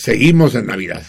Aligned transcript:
Seguimos 0.00 0.54
en 0.54 0.64
Navidad. 0.64 1.04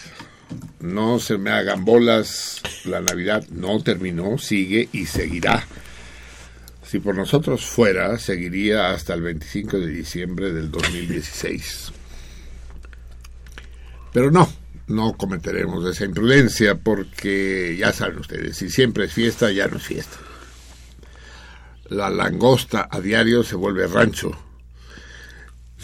No 0.80 1.18
se 1.18 1.38
me 1.38 1.48
hagan 1.48 1.82
bolas. 1.82 2.60
La 2.84 3.00
Navidad 3.00 3.42
no 3.48 3.82
terminó, 3.82 4.36
sigue 4.36 4.90
y 4.92 5.06
seguirá. 5.06 5.66
Si 6.84 6.98
por 6.98 7.16
nosotros 7.16 7.64
fuera, 7.64 8.18
seguiría 8.18 8.90
hasta 8.90 9.14
el 9.14 9.22
25 9.22 9.78
de 9.78 9.86
diciembre 9.86 10.52
del 10.52 10.70
2016. 10.70 11.90
Pero 14.12 14.30
no, 14.30 14.46
no 14.88 15.16
cometeremos 15.16 15.86
esa 15.86 16.04
imprudencia 16.04 16.74
porque 16.74 17.74
ya 17.78 17.94
saben 17.94 18.18
ustedes, 18.18 18.58
si 18.58 18.68
siempre 18.68 19.06
es 19.06 19.12
fiesta, 19.14 19.50
ya 19.50 19.68
no 19.68 19.78
es 19.78 19.84
fiesta. 19.84 20.18
La 21.88 22.10
langosta 22.10 22.88
a 22.90 23.00
diario 23.00 23.42
se 23.42 23.56
vuelve 23.56 23.86
rancho 23.86 24.38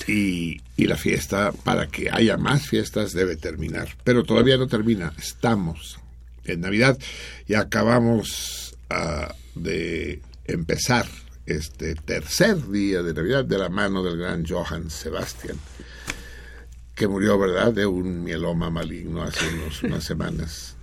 y, 0.06 0.60
y 0.78 0.86
la 0.86 0.96
fiesta, 0.96 1.52
para 1.64 1.88
que 1.88 2.08
haya 2.10 2.36
más 2.38 2.66
fiestas, 2.66 3.12
debe 3.12 3.36
terminar. 3.36 3.88
Pero 4.04 4.22
todavía 4.22 4.56
no 4.56 4.66
termina, 4.68 5.12
estamos 5.18 5.98
en 6.44 6.60
Navidad 6.62 6.96
y 7.46 7.54
acabamos 7.54 8.76
ah, 8.88 9.34
de 9.54 10.22
empezar 10.46 11.04
este 11.46 11.94
tercer 11.96 12.68
día 12.70 13.02
de 13.02 13.12
Navidad 13.12 13.44
de 13.44 13.58
la 13.58 13.68
mano 13.68 14.02
del 14.02 14.16
gran 14.18 14.46
Johann 14.46 14.88
Sebastian, 14.90 15.58
que 16.94 17.08
murió, 17.08 17.38
¿verdad?, 17.38 17.72
de 17.72 17.84
un 17.86 18.22
mieloma 18.22 18.70
maligno 18.70 19.22
hace 19.22 19.46
unos- 19.48 19.82
unas 19.82 20.04
semanas. 20.04 20.76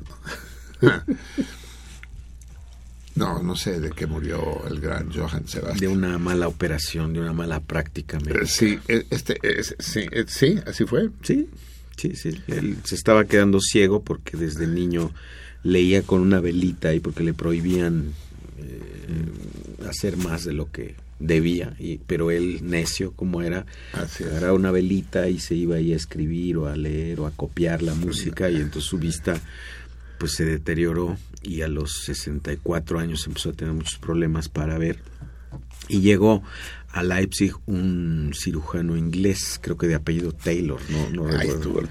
No, 3.16 3.42
no 3.42 3.56
sé 3.56 3.80
de 3.80 3.92
qué 3.92 4.06
murió 4.08 4.66
el 4.68 4.80
gran 4.82 5.12
Johann 5.12 5.44
De 5.44 5.48
Sebastian. 5.50 5.92
una 5.92 6.18
mala 6.18 6.48
operación, 6.50 7.14
de 7.14 7.22
una 7.22 7.32
mala 7.34 7.62
práctica. 7.62 8.20
médica. 8.20 8.42
Eh, 8.44 8.48
Sí, 8.48 8.78
eh, 8.90 9.06
este, 9.10 9.38
es- 9.42 9.76
sí, 9.80 10.02
eh, 10.12 10.26
sí, 10.28 10.60
así 10.66 10.86
fue. 10.86 11.10
Sí, 11.24 11.48
sí, 11.96 12.14
sí. 12.16 12.30
Él 12.48 12.78
se 12.84 12.96
estaba 12.96 13.24
quedando 13.26 13.60
ciego 13.62 14.04
porque 14.04 14.36
desde 14.36 14.68
niño 14.68 15.12
leía 15.64 16.02
con 16.04 16.22
una 16.22 16.40
velita 16.42 16.94
y 16.94 17.00
porque 17.00 17.24
le 17.24 17.34
prohibían 17.34 18.12
eh, 18.58 19.88
hacer 19.88 20.18
más 20.18 20.44
de 20.44 20.54
lo 20.54 20.70
que 20.72 20.96
debía. 21.20 21.74
Y, 21.80 22.00
pero 22.00 22.32
él, 22.32 22.60
necio 22.64 23.12
como 23.14 23.42
era, 23.42 23.66
agarraba 23.94 24.54
una 24.54 24.72
velita 24.72 25.30
y 25.30 25.40
se 25.40 25.56
iba 25.56 25.78
ahí 25.78 25.94
a 25.94 25.96
escribir 25.96 26.58
o 26.58 26.68
a 26.68 26.76
leer 26.76 27.22
o 27.22 27.28
a 27.28 27.32
copiar 27.32 27.82
la 27.82 27.94
música 27.94 28.50
y 28.50 28.56
entonces 28.58 28.90
su 28.90 28.98
vista 28.98 29.40
pues 30.18 30.34
se 30.34 30.46
deterioró 30.46 31.18
y 31.42 31.62
a 31.62 31.68
los 31.68 32.04
64 32.06 33.00
años 33.00 33.26
empezó 33.28 33.50
a 33.50 33.54
tener 33.54 33.74
muchos 33.74 33.98
problemas 34.00 34.50
para 34.50 34.78
ver 34.78 35.00
y 35.88 36.02
llegó 36.02 36.44
a 36.92 37.04
Leipzig 37.04 37.54
un 37.66 38.32
cirujano 38.34 38.96
inglés, 38.96 39.60
creo 39.62 39.78
que 39.78 39.88
de 39.88 39.96
apellido 39.96 40.32
Taylor, 40.32 40.80
no, 40.90 41.10
no 41.10 41.28
Ahí 41.28 41.50
recuerdo. 41.50 41.84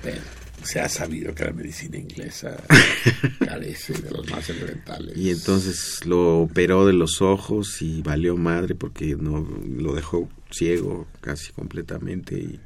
Se 0.62 0.80
ha 0.80 0.88
sabido 0.88 1.34
que 1.34 1.44
la 1.44 1.52
medicina 1.52 1.98
inglesa 1.98 2.56
carece 3.38 3.92
de 3.92 4.10
los 4.10 4.30
más 4.30 4.48
elementales. 4.48 5.14
Y 5.14 5.28
entonces 5.28 6.06
lo 6.06 6.40
operó 6.40 6.86
de 6.86 6.94
los 6.94 7.20
ojos 7.20 7.82
y 7.82 8.00
valió 8.00 8.36
madre 8.38 8.74
porque 8.74 9.14
no 9.14 9.46
lo 9.76 9.94
dejó 9.94 10.30
ciego 10.50 11.06
casi 11.20 11.52
completamente 11.52 12.38
y, 12.38 12.60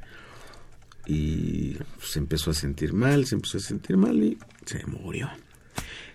y 1.12 1.76
se 2.00 2.20
empezó 2.20 2.52
a 2.52 2.54
sentir 2.54 2.92
mal, 2.92 3.26
se 3.26 3.34
empezó 3.34 3.58
a 3.58 3.62
sentir 3.62 3.96
mal 3.96 4.22
y 4.22 4.38
se 4.64 4.86
murió. 4.86 5.28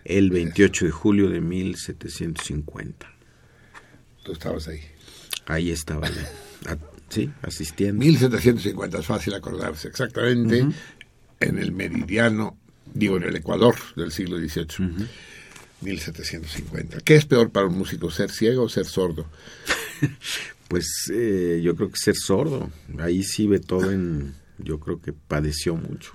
El 0.05 0.29
28 0.31 0.85
de 0.85 0.91
julio 0.91 1.29
de 1.29 1.41
1750. 1.41 3.13
Tú 4.23 4.31
estabas 4.33 4.67
ahí. 4.67 4.81
Ahí 5.45 5.71
estaba 5.71 6.07
yo. 6.07 6.21
Sí, 7.09 7.29
asistiendo. 7.41 8.00
1750, 8.00 9.00
es 9.00 9.05
fácil 9.05 9.33
acordarse, 9.33 9.88
exactamente 9.88 10.65
en 11.44 11.59
el 11.59 11.71
meridiano, 11.71 12.57
digo, 12.94 13.17
en 13.17 13.23
el 13.23 13.35
Ecuador 13.35 13.75
del 13.95 14.11
siglo 14.11 14.38
XVIII. 14.38 15.07
1750. 15.81 17.00
¿Qué 17.01 17.15
es 17.15 17.25
peor 17.25 17.51
para 17.51 17.67
un 17.67 17.77
músico, 17.77 18.09
ser 18.09 18.31
ciego 18.31 18.63
o 18.63 18.69
ser 18.69 18.85
sordo? 18.85 19.27
Pues 20.69 20.88
eh, 21.13 21.61
yo 21.63 21.75
creo 21.75 21.91
que 21.91 21.97
ser 21.97 22.15
sordo. 22.15 22.71
Ahí 22.97 23.21
sí 23.21 23.45
Beethoven, 23.45 24.33
yo 24.57 24.79
creo 24.79 25.00
que 25.00 25.13
padeció 25.13 25.75
mucho. 25.75 26.13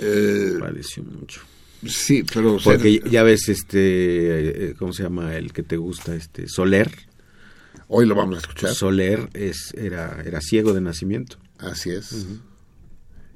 Eh, 0.00 0.56
Padeció 0.58 1.04
mucho. 1.04 1.42
Sí, 1.86 2.24
pero 2.32 2.58
ser- 2.58 2.74
Porque 2.74 3.00
ya 3.10 3.22
ves, 3.22 3.48
este, 3.48 4.70
eh, 4.70 4.74
¿cómo 4.78 4.92
se 4.92 5.02
llama 5.02 5.36
el 5.36 5.52
que 5.52 5.62
te 5.62 5.76
gusta? 5.76 6.14
Este, 6.14 6.48
Soler. 6.48 6.90
hoy 7.88 8.06
lo 8.06 8.14
vamos 8.14 8.36
a 8.36 8.40
escuchar. 8.40 8.74
Soler 8.74 9.28
es, 9.34 9.72
era, 9.74 10.22
era 10.24 10.40
ciego 10.40 10.72
de 10.72 10.80
nacimiento 10.80 11.38
Así 11.58 11.90
es. 11.90 12.26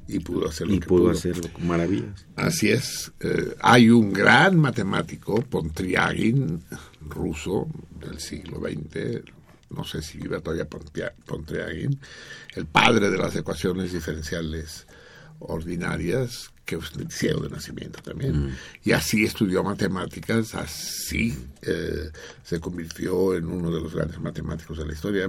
Y 0.06 0.19
pudo 0.20 0.49
hacer 0.49 0.67
lo 0.67 0.75
y 0.75 0.81
que 0.81 0.87
pudo 0.87 1.11
hacerlo 1.11 1.50
con 1.52 1.67
maravillas. 1.67 2.26
Así 2.37 2.70
es. 2.70 3.12
Eh, 3.20 3.55
hay 3.61 3.88
un 3.91 4.12
gran 4.12 4.58
matemático, 4.58 5.40
Pontryagin, 5.43 6.62
ruso 7.08 7.69
del 8.00 8.19
siglo 8.20 8.61
XX, 8.61 9.23
no 9.70 9.85
sé 9.85 10.02
si 10.02 10.19
vive 10.19 10.40
todavía 10.40 10.69
Pontryagin, 10.69 11.99
el 12.55 12.67
padre 12.67 13.11
de 13.11 13.17
las 13.19 13.35
ecuaciones 13.37 13.93
diferenciales 13.93 14.87
ordinarias, 15.38 16.50
que 16.64 16.76
es 16.76 16.93
ciego 17.11 17.43
de 17.43 17.50
nacimiento 17.50 18.00
también. 18.02 18.56
Y 18.82 18.93
así 18.93 19.25
estudió 19.25 19.62
matemáticas, 19.62 20.55
así 20.55 21.37
eh, 21.62 22.11
se 22.43 22.61
convirtió 22.61 23.34
en 23.34 23.46
uno 23.46 23.70
de 23.70 23.81
los 23.81 23.94
grandes 23.94 24.19
matemáticos 24.20 24.78
de 24.78 24.87
la 24.87 24.93
historia. 24.93 25.28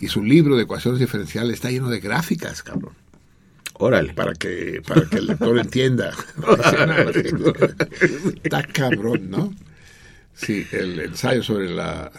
Y 0.00 0.08
su 0.08 0.22
libro 0.22 0.56
de 0.56 0.64
ecuaciones 0.64 1.00
diferenciales 1.00 1.54
está 1.54 1.70
lleno 1.70 1.88
de 1.88 2.00
gráficas, 2.00 2.62
cabrón 2.62 2.94
Órale. 3.78 4.14
para 4.14 4.32
que 4.34 4.82
para 4.86 5.06
que 5.08 5.16
el 5.16 5.26
lector 5.26 5.58
entienda. 5.58 6.12
Está 8.42 8.62
cabrón, 8.62 9.30
¿no? 9.30 9.54
Sí, 10.34 10.66
el 10.72 11.00
ensayo 11.00 11.42
sobre 11.42 11.74
la 11.74 12.10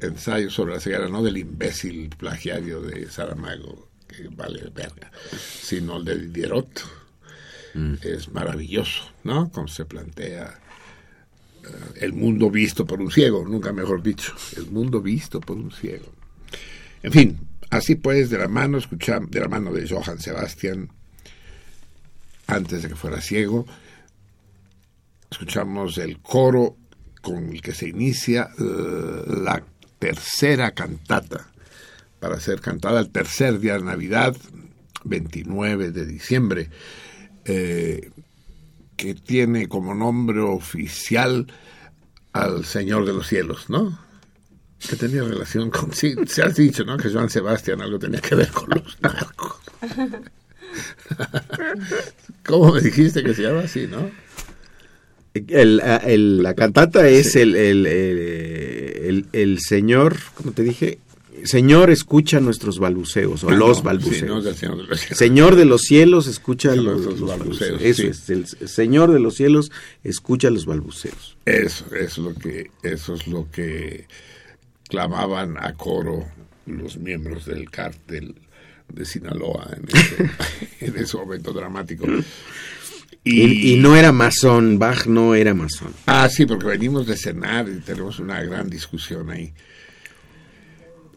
ensayo 0.00 0.50
sobre 0.50 0.74
la 0.74 0.80
ceguera, 0.80 1.08
no 1.08 1.22
del 1.22 1.36
imbécil 1.36 2.10
plagiario 2.16 2.80
de 2.80 3.10
Saramago, 3.10 3.88
que 4.08 4.28
vale 4.28 4.70
verga, 4.74 5.10
sino 5.62 5.98
el 5.98 6.04
de 6.04 6.18
Diderot. 6.18 6.99
Es 8.02 8.32
maravilloso, 8.32 9.12
¿no? 9.24 9.50
Como 9.50 9.68
se 9.68 9.84
plantea 9.84 10.58
eh, 11.62 11.68
el 12.00 12.12
mundo 12.12 12.50
visto 12.50 12.86
por 12.86 13.00
un 13.00 13.10
ciego, 13.10 13.44
nunca 13.46 13.72
mejor 13.72 14.02
dicho, 14.02 14.34
el 14.56 14.66
mundo 14.66 15.00
visto 15.00 15.40
por 15.40 15.56
un 15.56 15.70
ciego. 15.70 16.06
En 17.02 17.12
fin, 17.12 17.40
así 17.70 17.94
pues, 17.94 18.30
de 18.30 18.38
la 18.38 18.48
mano 18.48 18.78
escuchamos, 18.78 19.30
de 19.30 19.40
la 19.40 19.48
mano 19.48 19.72
de 19.72 19.88
Johann 19.88 20.20
Sebastian, 20.20 20.90
antes 22.46 22.82
de 22.82 22.88
que 22.88 22.96
fuera 22.96 23.20
ciego, 23.20 23.66
escuchamos 25.30 25.98
el 25.98 26.18
coro 26.18 26.76
con 27.22 27.50
el 27.50 27.62
que 27.62 27.72
se 27.72 27.88
inicia 27.88 28.50
eh, 28.58 29.24
la 29.42 29.62
tercera 29.98 30.72
cantata 30.72 31.50
para 32.18 32.40
ser 32.40 32.60
cantada 32.60 33.00
el 33.00 33.10
tercer 33.10 33.60
día 33.60 33.74
de 33.74 33.84
Navidad, 33.84 34.36
29 35.04 35.90
de 35.92 36.06
diciembre, 36.06 36.70
eh, 37.44 38.10
que 38.96 39.14
tiene 39.14 39.68
como 39.68 39.94
nombre 39.94 40.40
oficial 40.40 41.46
al 42.32 42.64
Señor 42.64 43.06
de 43.06 43.12
los 43.12 43.26
Cielos, 43.26 43.68
¿no? 43.70 43.98
Que 44.88 44.96
tenía 44.96 45.22
relación 45.22 45.70
con... 45.70 45.92
Sí, 45.92 46.14
se 46.26 46.42
has 46.42 46.56
dicho, 46.56 46.84
¿no? 46.84 46.96
Que 46.96 47.10
Joan 47.10 47.28
Sebastián 47.28 47.80
algo 47.82 47.98
tenía 47.98 48.20
que 48.20 48.34
ver 48.34 48.48
con 48.50 48.68
los 48.70 49.00
narcos. 49.02 49.56
¿Cómo 52.46 52.72
me 52.74 52.80
dijiste 52.80 53.22
que 53.22 53.34
se 53.34 53.42
llama 53.42 53.60
así, 53.60 53.86
no? 53.86 54.10
El- 55.34 55.80
a- 55.80 55.96
el- 55.98 56.42
la 56.42 56.54
cantata 56.54 57.06
es 57.08 57.36
el, 57.36 57.54
el, 57.54 57.86
el, 57.86 58.18
el- 58.18 59.26
el 59.32 59.58
Señor, 59.60 60.16
como 60.34 60.52
te 60.52 60.62
dije, 60.62 60.98
Señor 61.44 61.90
escucha 61.90 62.40
nuestros 62.40 62.78
balbuceos, 62.78 63.44
o 63.44 63.48
Ah, 63.50 63.54
los 63.54 63.82
balbuceos. 63.82 64.16
sí, 64.18 64.24
no 64.26 64.42
Señor 65.14 65.56
de 65.56 65.64
los 65.64 65.82
Cielos. 65.82 66.26
Escucha 66.26 66.74
los, 66.74 67.00
los 67.00 67.20
los 67.20 67.28
balbuceos, 67.28 67.70
balbuceos. 67.70 67.82
Eso 67.82 68.02
sí. 68.02 68.08
es, 68.08 68.30
el 68.60 68.68
Señor 68.68 69.12
de 69.12 69.20
los 69.20 69.34
cielos, 69.34 69.70
escucha 70.04 70.50
los 70.50 70.66
balbuceos. 70.66 71.36
Eso, 71.44 71.86
eso 71.94 72.02
es 72.02 72.18
lo 72.18 72.34
que, 72.34 72.70
eso 72.82 73.14
es 73.14 73.26
lo 73.26 73.50
que 73.50 74.06
clamaban 74.88 75.56
a 75.58 75.74
coro 75.74 76.26
los 76.66 76.96
miembros 76.98 77.46
del 77.46 77.70
cártel 77.70 78.34
de 78.92 79.04
Sinaloa 79.04 79.70
en 79.76 79.88
ese, 79.96 80.30
en 80.86 80.96
ese 80.96 81.16
momento 81.16 81.52
dramático. 81.52 82.06
Y, 83.22 83.74
y 83.74 83.76
no 83.76 83.96
era 83.96 84.12
masón, 84.12 84.78
Bach 84.78 85.06
no 85.06 85.34
era 85.34 85.52
masón. 85.54 85.92
Ah, 86.06 86.28
sí, 86.30 86.46
porque 86.46 86.66
venimos 86.66 87.06
de 87.06 87.16
cenar 87.16 87.68
y 87.68 87.80
tenemos 87.80 88.18
una 88.18 88.42
gran 88.42 88.70
discusión 88.70 89.30
ahí. 89.30 89.52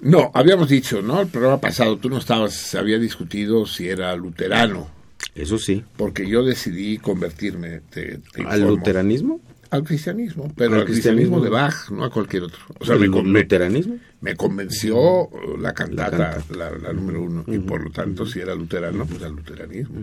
No, 0.03 0.31
habíamos 0.33 0.69
dicho, 0.69 1.01
¿no? 1.01 1.21
El 1.21 1.27
programa 1.27 1.59
pasado 1.61 1.97
tú 1.97 2.09
no 2.09 2.17
estabas, 2.17 2.53
se 2.53 2.77
había 2.77 2.99
discutido 2.99 3.65
si 3.65 3.87
era 3.87 4.15
luterano, 4.15 4.87
Eso 5.35 5.57
sí. 5.57 5.83
porque 5.97 6.27
yo 6.27 6.43
decidí 6.43 6.97
convertirme, 6.97 7.81
te, 7.89 8.19
te 8.33 8.43
¿Al 8.45 8.61
luteranismo? 8.61 9.39
al 9.69 9.83
cristianismo, 9.83 10.53
pero 10.55 10.75
Al 10.75 10.81
al 10.81 10.85
cristianismo, 10.85 11.37
cristianismo. 11.37 11.43
de 11.43 11.49
Bach, 11.49 11.89
no 11.89 12.03
a 12.03 12.11
cualquier 12.11 12.43
otro. 12.43 12.59
O 12.79 12.85
sea, 12.85 12.93
¿El 12.95 13.09
me, 13.09 13.23
luteranismo? 13.23 13.97
me 14.21 14.35
convenció 14.35 15.29
la 15.59 15.73
cantata, 15.73 16.17
La 16.17 16.27
la, 16.27 16.33
cantata. 16.69 16.79
la 16.87 16.93
número 16.93 17.21
uno, 17.23 17.43
y 17.47 17.57
por 17.57 17.83
lo 17.83 17.89
tanto, 17.89 18.25
si 18.27 18.39
era 18.39 18.53
luterano, 18.53 19.05
pues 19.07 19.23
al 19.23 19.31
luteranismo. 19.35 19.95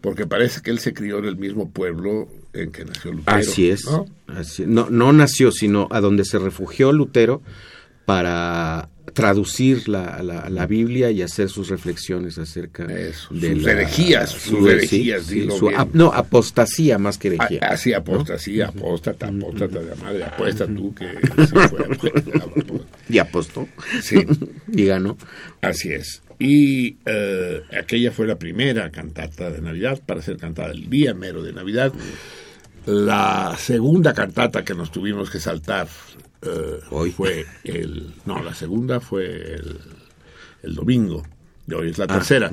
Porque 0.00 0.26
parece 0.26 0.60
que 0.62 0.70
él 0.70 0.78
se 0.78 0.92
crió 0.94 1.18
en 1.18 1.24
el 1.26 1.36
mismo 1.36 1.70
pueblo 1.70 2.28
en 2.52 2.70
que 2.70 2.84
nació 2.84 3.12
Lutero. 3.12 3.36
Así 3.36 3.68
es. 3.70 3.84
¿no? 3.84 4.06
Así- 4.28 4.64
no, 4.66 4.88
no 4.90 5.12
nació, 5.12 5.50
sino 5.52 5.88
a 5.90 6.00
donde 6.00 6.24
se 6.24 6.38
refugió 6.38 6.92
Lutero 6.92 7.42
para 8.08 8.88
traducir 9.12 9.86
la, 9.86 10.22
la, 10.22 10.48
la 10.48 10.66
Biblia 10.66 11.10
y 11.10 11.20
hacer 11.20 11.50
sus 11.50 11.68
reflexiones 11.68 12.38
acerca 12.38 12.84
Eso, 12.84 13.34
de 13.34 13.52
sus 13.52 13.62
la- 13.64 13.72
herejías, 13.72 14.30
sus 14.30 14.42
su- 14.42 14.68
herejías, 14.68 15.22
sí, 15.24 15.28
sí, 15.28 15.40
dilo 15.40 15.56
su 15.58 15.66
bien. 15.68 15.78
ap- 15.80 15.92
no, 15.94 16.06
apostasía 16.06 16.96
más 16.98 17.18
que 17.18 17.28
herejía. 17.28 17.58
Ah, 17.62 17.72
Así 17.74 17.92
apostasía, 17.92 18.68
apóstata, 18.68 19.26
apóstata 19.28 19.80
de 19.80 19.94
madre, 19.96 20.24
apuesta 20.24 20.66
tú 20.66 20.94
que 20.94 21.06
se 21.46 21.68
fue. 21.68 21.84
Y 23.10 23.18
apostó. 23.18 23.68
Sí. 24.02 24.24
y 24.72 24.84
ganó. 24.86 25.18
Así 25.60 25.90
es. 25.92 26.22
Y 26.38 26.96
eh, 27.04 27.60
aquella 27.78 28.10
fue 28.10 28.26
la 28.26 28.38
primera 28.38 28.90
cantata 28.90 29.50
de 29.50 29.60
Navidad 29.60 30.00
para 30.06 30.22
ser 30.22 30.38
cantada 30.38 30.70
el 30.72 30.88
día 30.88 31.12
mero 31.12 31.42
de 31.42 31.52
Navidad. 31.52 31.92
La 32.86 33.54
segunda 33.58 34.14
cantata 34.14 34.64
que 34.64 34.74
nos 34.74 34.90
tuvimos 34.90 35.28
que 35.28 35.40
saltar 35.40 35.88
eh, 36.42 36.80
Hoy. 36.90 37.10
fue 37.10 37.46
el... 37.64 38.14
No, 38.26 38.42
la 38.42 38.54
segunda 38.54 39.00
fue 39.00 39.54
el, 39.54 39.78
el 40.62 40.74
domingo. 40.74 41.22
Y 41.66 41.74
hoy 41.74 41.90
es 41.90 41.98
la 41.98 42.06
tercera. 42.06 42.50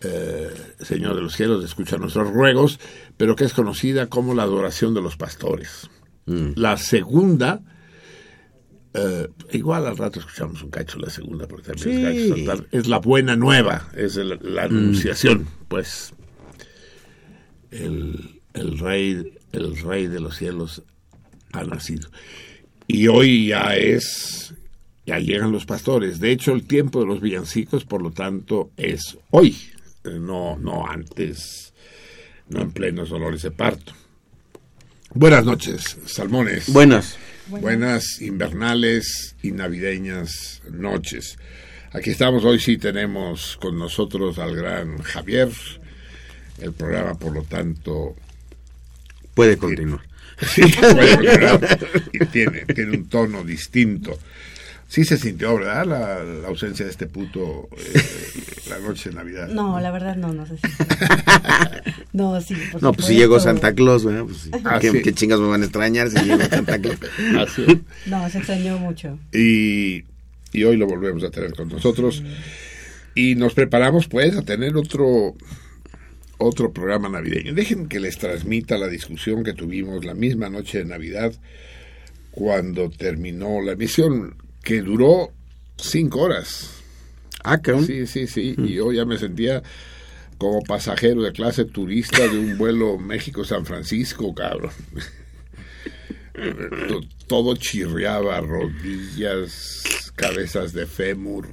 Eh, 0.00 0.50
Señor 0.80 1.14
de 1.16 1.22
los 1.22 1.34
cielos, 1.34 1.64
escucha 1.64 1.96
nuestros 1.96 2.30
ruegos, 2.30 2.78
pero 3.16 3.34
que 3.36 3.44
es 3.44 3.54
conocida 3.54 4.08
como 4.08 4.34
la 4.34 4.42
adoración 4.42 4.92
de 4.94 5.00
los 5.02 5.16
pastores. 5.16 5.88
La 6.26 6.76
segunda... 6.76 7.60
Eh, 8.96 9.28
igual 9.50 9.86
al 9.88 9.96
rato 9.96 10.20
escuchamos 10.20 10.62
un 10.62 10.70
cacho 10.70 11.00
la 11.00 11.10
segunda, 11.10 11.48
porque 11.48 11.72
también 11.72 12.06
es 12.06 12.44
gacho. 12.46 12.64
Es 12.70 12.86
la 12.86 12.98
buena 13.00 13.34
nueva, 13.34 13.88
es 13.96 14.16
el- 14.16 14.38
la 14.40 14.62
anunciación, 14.64 15.48
pues. 15.66 16.12
El, 17.72 18.40
el 18.52 18.78
rey, 18.78 19.32
el 19.52 19.76
rey 19.78 20.06
de 20.06 20.20
los 20.20 20.36
cielos 20.36 20.82
ha 21.52 21.64
nacido. 21.64 22.08
Y 22.86 23.08
hoy 23.08 23.48
ya 23.48 23.76
es, 23.76 24.54
ya 25.06 25.18
llegan 25.18 25.52
los 25.52 25.66
pastores. 25.66 26.20
De 26.20 26.30
hecho, 26.30 26.52
el 26.52 26.66
tiempo 26.66 27.00
de 27.00 27.06
los 27.06 27.20
villancicos, 27.20 27.84
por 27.84 28.02
lo 28.02 28.10
tanto, 28.10 28.70
es 28.76 29.18
hoy, 29.30 29.56
eh, 30.04 30.18
no, 30.20 30.58
no 30.58 30.86
antes, 30.86 31.72
no 32.48 32.60
en 32.60 32.72
plenos 32.72 33.10
dolores 33.10 33.42
de 33.42 33.50
parto. 33.50 33.92
Buenas 35.14 35.44
noches, 35.44 35.98
salmones. 36.06 36.72
Buenas. 36.72 37.16
Buenas 37.46 38.20
invernales 38.22 39.36
y 39.42 39.52
navideñas 39.52 40.62
noches. 40.70 41.38
Aquí 41.92 42.10
estamos, 42.10 42.44
hoy 42.44 42.58
sí 42.58 42.78
tenemos 42.78 43.56
con 43.58 43.78
nosotros 43.78 44.38
al 44.38 44.56
gran 44.56 44.98
Javier. 44.98 45.50
El 46.58 46.72
programa, 46.72 47.14
por 47.14 47.32
lo 47.32 47.42
tanto, 47.42 48.16
Puede 49.34 49.58
continuar. 49.58 50.00
Y 50.56 52.24
tiene, 52.26 52.64
tiene 52.66 52.96
un 52.96 53.08
tono 53.08 53.44
distinto. 53.44 54.18
Sí 54.88 55.04
se 55.04 55.16
sintió, 55.16 55.56
¿verdad? 55.56 55.86
La, 55.86 56.22
la 56.22 56.48
ausencia 56.48 56.84
de 56.84 56.90
este 56.90 57.06
puto 57.06 57.68
eh, 57.76 58.00
la 58.68 58.78
noche 58.78 59.10
de 59.10 59.16
Navidad. 59.16 59.48
No, 59.48 59.80
la 59.80 59.90
verdad 59.90 60.14
no, 60.14 60.32
no 60.32 60.46
sé 60.46 60.56
si. 60.58 60.62
no, 62.12 62.40
sí. 62.40 62.54
por 62.70 62.82
No, 62.82 62.92
pues 62.92 63.06
si 63.06 63.16
llegó 63.16 63.40
Santa 63.40 63.74
Claus, 63.74 64.04
¿verdad? 64.04 64.24
Pues 64.24 64.36
sí. 64.38 64.50
Ah, 64.64 64.78
¿Qué, 64.80 64.90
sí. 64.90 65.02
qué 65.02 65.12
chingas 65.12 65.40
me 65.40 65.48
van 65.48 65.62
a 65.62 65.64
extrañar 65.64 66.10
si 66.10 66.18
llegó 66.20 66.44
Santa 66.44 66.78
Claus? 66.78 66.98
Así 67.38 67.64
es. 67.66 67.78
No, 68.06 68.28
se 68.30 68.38
extrañó 68.38 68.78
mucho. 68.78 69.18
y, 69.32 70.04
y 70.52 70.64
hoy 70.64 70.76
lo 70.76 70.86
volvemos 70.86 71.24
a 71.24 71.30
tener 71.30 71.54
con 71.54 71.68
nosotros. 71.68 72.22
Y 73.16 73.34
nos 73.36 73.54
preparamos 73.54 74.06
pues 74.06 74.36
a 74.36 74.42
tener 74.42 74.76
otro 74.76 75.34
otro 76.38 76.72
programa 76.72 77.08
navideño. 77.08 77.54
Dejen 77.54 77.88
que 77.88 78.00
les 78.00 78.18
transmita 78.18 78.76
la 78.78 78.88
discusión 78.88 79.44
que 79.44 79.52
tuvimos 79.52 80.04
la 80.04 80.14
misma 80.14 80.48
noche 80.50 80.78
de 80.78 80.84
Navidad 80.84 81.32
cuando 82.30 82.90
terminó 82.90 83.60
la 83.62 83.72
emisión, 83.72 84.36
que 84.62 84.80
duró 84.82 85.30
cinco 85.76 86.22
horas. 86.22 86.70
Ah, 87.44 87.58
cabrón. 87.60 87.86
Sí, 87.86 88.06
sí, 88.06 88.26
sí. 88.26 88.54
Y 88.58 88.74
yo 88.74 88.90
ya 88.92 89.04
me 89.04 89.18
sentía 89.18 89.62
como 90.38 90.62
pasajero 90.62 91.22
de 91.22 91.32
clase 91.32 91.64
turista 91.64 92.26
de 92.26 92.38
un 92.38 92.58
vuelo 92.58 92.98
México-San 92.98 93.64
Francisco, 93.66 94.34
cabrón. 94.34 94.72
To- 96.88 97.00
Todo 97.28 97.56
chirriaba, 97.56 98.40
rodillas, 98.40 100.12
cabezas 100.14 100.72
de 100.74 100.86
fémur, 100.86 101.48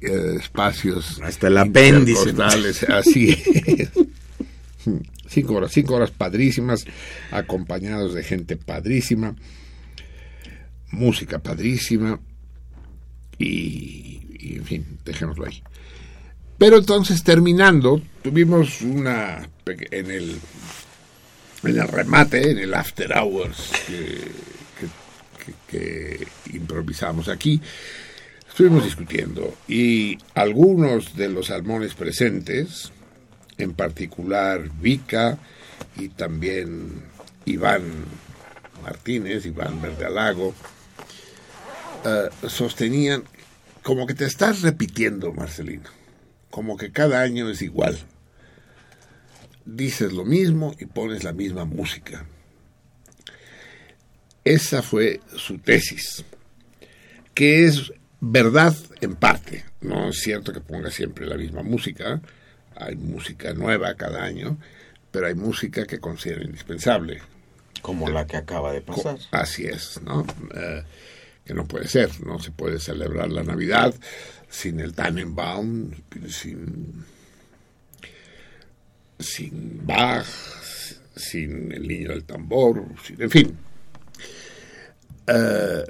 eh, 0.00 0.36
espacios. 0.38 1.20
Hasta 1.22 1.48
el 1.48 1.58
apéndice. 1.58 2.32
Así 2.88 3.30
es. 3.30 3.90
Cinco 5.28 5.54
horas, 5.54 5.70
cinco 5.72 5.94
horas 5.94 6.10
padrísimas, 6.10 6.84
acompañados 7.30 8.14
de 8.14 8.24
gente 8.24 8.56
padrísima, 8.56 9.36
música 10.90 11.38
padrísima, 11.38 12.18
y, 13.38 14.22
y, 14.38 14.54
en 14.56 14.64
fin, 14.64 14.86
dejémoslo 15.04 15.46
ahí. 15.46 15.62
Pero 16.58 16.78
entonces 16.78 17.22
terminando, 17.22 18.02
tuvimos 18.22 18.82
una 18.82 19.48
en 19.66 20.10
el 20.10 20.36
en 21.62 21.78
el 21.78 21.88
remate, 21.88 22.50
en 22.50 22.58
el 22.58 22.72
after 22.74 23.12
hours 23.16 23.70
que, 23.86 24.18
que- 24.78 25.54
que- 25.68 26.26
que 26.50 26.56
improvisamos 26.56 27.28
aquí, 27.28 27.60
estuvimos 28.60 28.84
discutiendo 28.84 29.56
y 29.68 30.18
algunos 30.34 31.16
de 31.16 31.30
los 31.30 31.46
salmones 31.46 31.94
presentes, 31.94 32.92
en 33.56 33.72
particular 33.72 34.68
Vika 34.82 35.38
y 35.96 36.10
también 36.10 37.02
Iván 37.46 37.84
Martínez, 38.82 39.46
Iván 39.46 39.80
Verdealago, 39.80 40.52
eh, 42.04 42.28
sostenían 42.50 43.24
como 43.82 44.06
que 44.06 44.12
te 44.12 44.26
estás 44.26 44.60
repitiendo, 44.60 45.32
Marcelino, 45.32 45.88
como 46.50 46.76
que 46.76 46.92
cada 46.92 47.22
año 47.22 47.48
es 47.48 47.62
igual. 47.62 47.98
Dices 49.64 50.12
lo 50.12 50.26
mismo 50.26 50.74
y 50.78 50.84
pones 50.84 51.24
la 51.24 51.32
misma 51.32 51.64
música. 51.64 52.26
Esa 54.44 54.82
fue 54.82 55.22
su 55.34 55.56
tesis, 55.56 56.26
que 57.32 57.64
es 57.64 57.90
verdad 58.20 58.74
en 59.00 59.16
parte. 59.16 59.64
No 59.80 60.08
es 60.10 60.20
cierto 60.20 60.52
que 60.52 60.60
ponga 60.60 60.90
siempre 60.90 61.26
la 61.26 61.36
misma 61.36 61.62
música, 61.62 62.20
hay 62.76 62.96
música 62.96 63.52
nueva 63.54 63.94
cada 63.94 64.22
año, 64.24 64.58
pero 65.10 65.26
hay 65.26 65.34
música 65.34 65.86
que 65.86 65.98
considera 66.00 66.44
indispensable. 66.44 67.20
Como 67.82 68.10
la 68.10 68.26
que 68.26 68.36
acaba 68.36 68.72
de 68.72 68.82
pasar. 68.82 69.18
Así 69.30 69.64
es, 69.66 70.00
¿no? 70.02 70.26
Eh, 70.54 70.82
que 71.44 71.54
no 71.54 71.66
puede 71.66 71.88
ser, 71.88 72.10
no 72.24 72.38
se 72.38 72.50
puede 72.50 72.78
celebrar 72.78 73.30
la 73.30 73.42
Navidad 73.42 73.94
sin 74.50 74.80
el 74.80 74.92
Tannenbaum, 74.94 75.90
sin, 76.28 77.04
sin 79.18 79.80
Bach, 79.86 80.26
sin 81.16 81.72
el 81.72 81.86
niño 81.88 82.10
del 82.10 82.24
tambor, 82.24 82.84
sin- 83.04 83.22
en 83.22 83.30
fin. 83.30 83.58
Eh, 85.26 85.84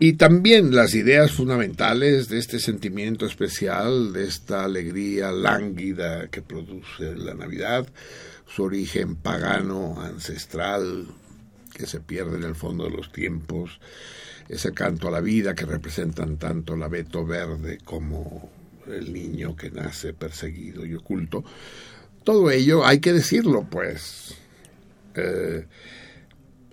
y 0.00 0.12
también 0.12 0.74
las 0.74 0.94
ideas 0.94 1.32
fundamentales 1.32 2.28
de 2.28 2.38
este 2.38 2.60
sentimiento 2.60 3.26
especial, 3.26 4.12
de 4.12 4.24
esta 4.28 4.64
alegría 4.64 5.32
lánguida 5.32 6.28
que 6.28 6.40
produce 6.40 7.16
la 7.16 7.34
Navidad, 7.34 7.88
su 8.46 8.62
origen 8.62 9.16
pagano, 9.16 10.00
ancestral, 10.00 11.08
que 11.74 11.86
se 11.86 11.98
pierde 11.98 12.36
en 12.36 12.44
el 12.44 12.54
fondo 12.54 12.84
de 12.84 12.96
los 12.96 13.10
tiempos, 13.12 13.80
ese 14.48 14.72
canto 14.72 15.08
a 15.08 15.10
la 15.10 15.20
vida 15.20 15.54
que 15.54 15.66
representan 15.66 16.36
tanto 16.36 16.74
el 16.74 16.82
abeto 16.82 17.26
verde 17.26 17.78
como 17.84 18.50
el 18.86 19.12
niño 19.12 19.56
que 19.56 19.70
nace 19.70 20.12
perseguido 20.12 20.86
y 20.86 20.94
oculto. 20.94 21.44
Todo 22.22 22.50
ello 22.50 22.86
hay 22.86 23.00
que 23.00 23.12
decirlo, 23.12 23.66
pues. 23.68 24.34
Eh, 25.14 25.66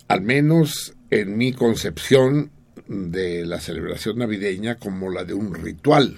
al 0.07 0.21
menos 0.21 0.93
en 1.09 1.37
mi 1.37 1.51
concepción 1.51 2.51
de 2.87 3.45
la 3.45 3.59
celebración 3.59 4.19
navideña 4.19 4.75
como 4.75 5.09
la 5.09 5.23
de 5.23 5.33
un 5.33 5.53
ritual. 5.53 6.15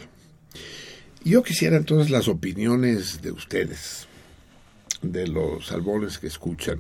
Yo 1.23 1.43
quisiera 1.43 1.77
entonces 1.77 2.09
las 2.09 2.27
opiniones 2.27 3.21
de 3.21 3.31
ustedes, 3.31 4.07
de 5.01 5.27
los 5.27 5.67
salvones 5.67 6.19
que 6.19 6.27
escuchan, 6.27 6.79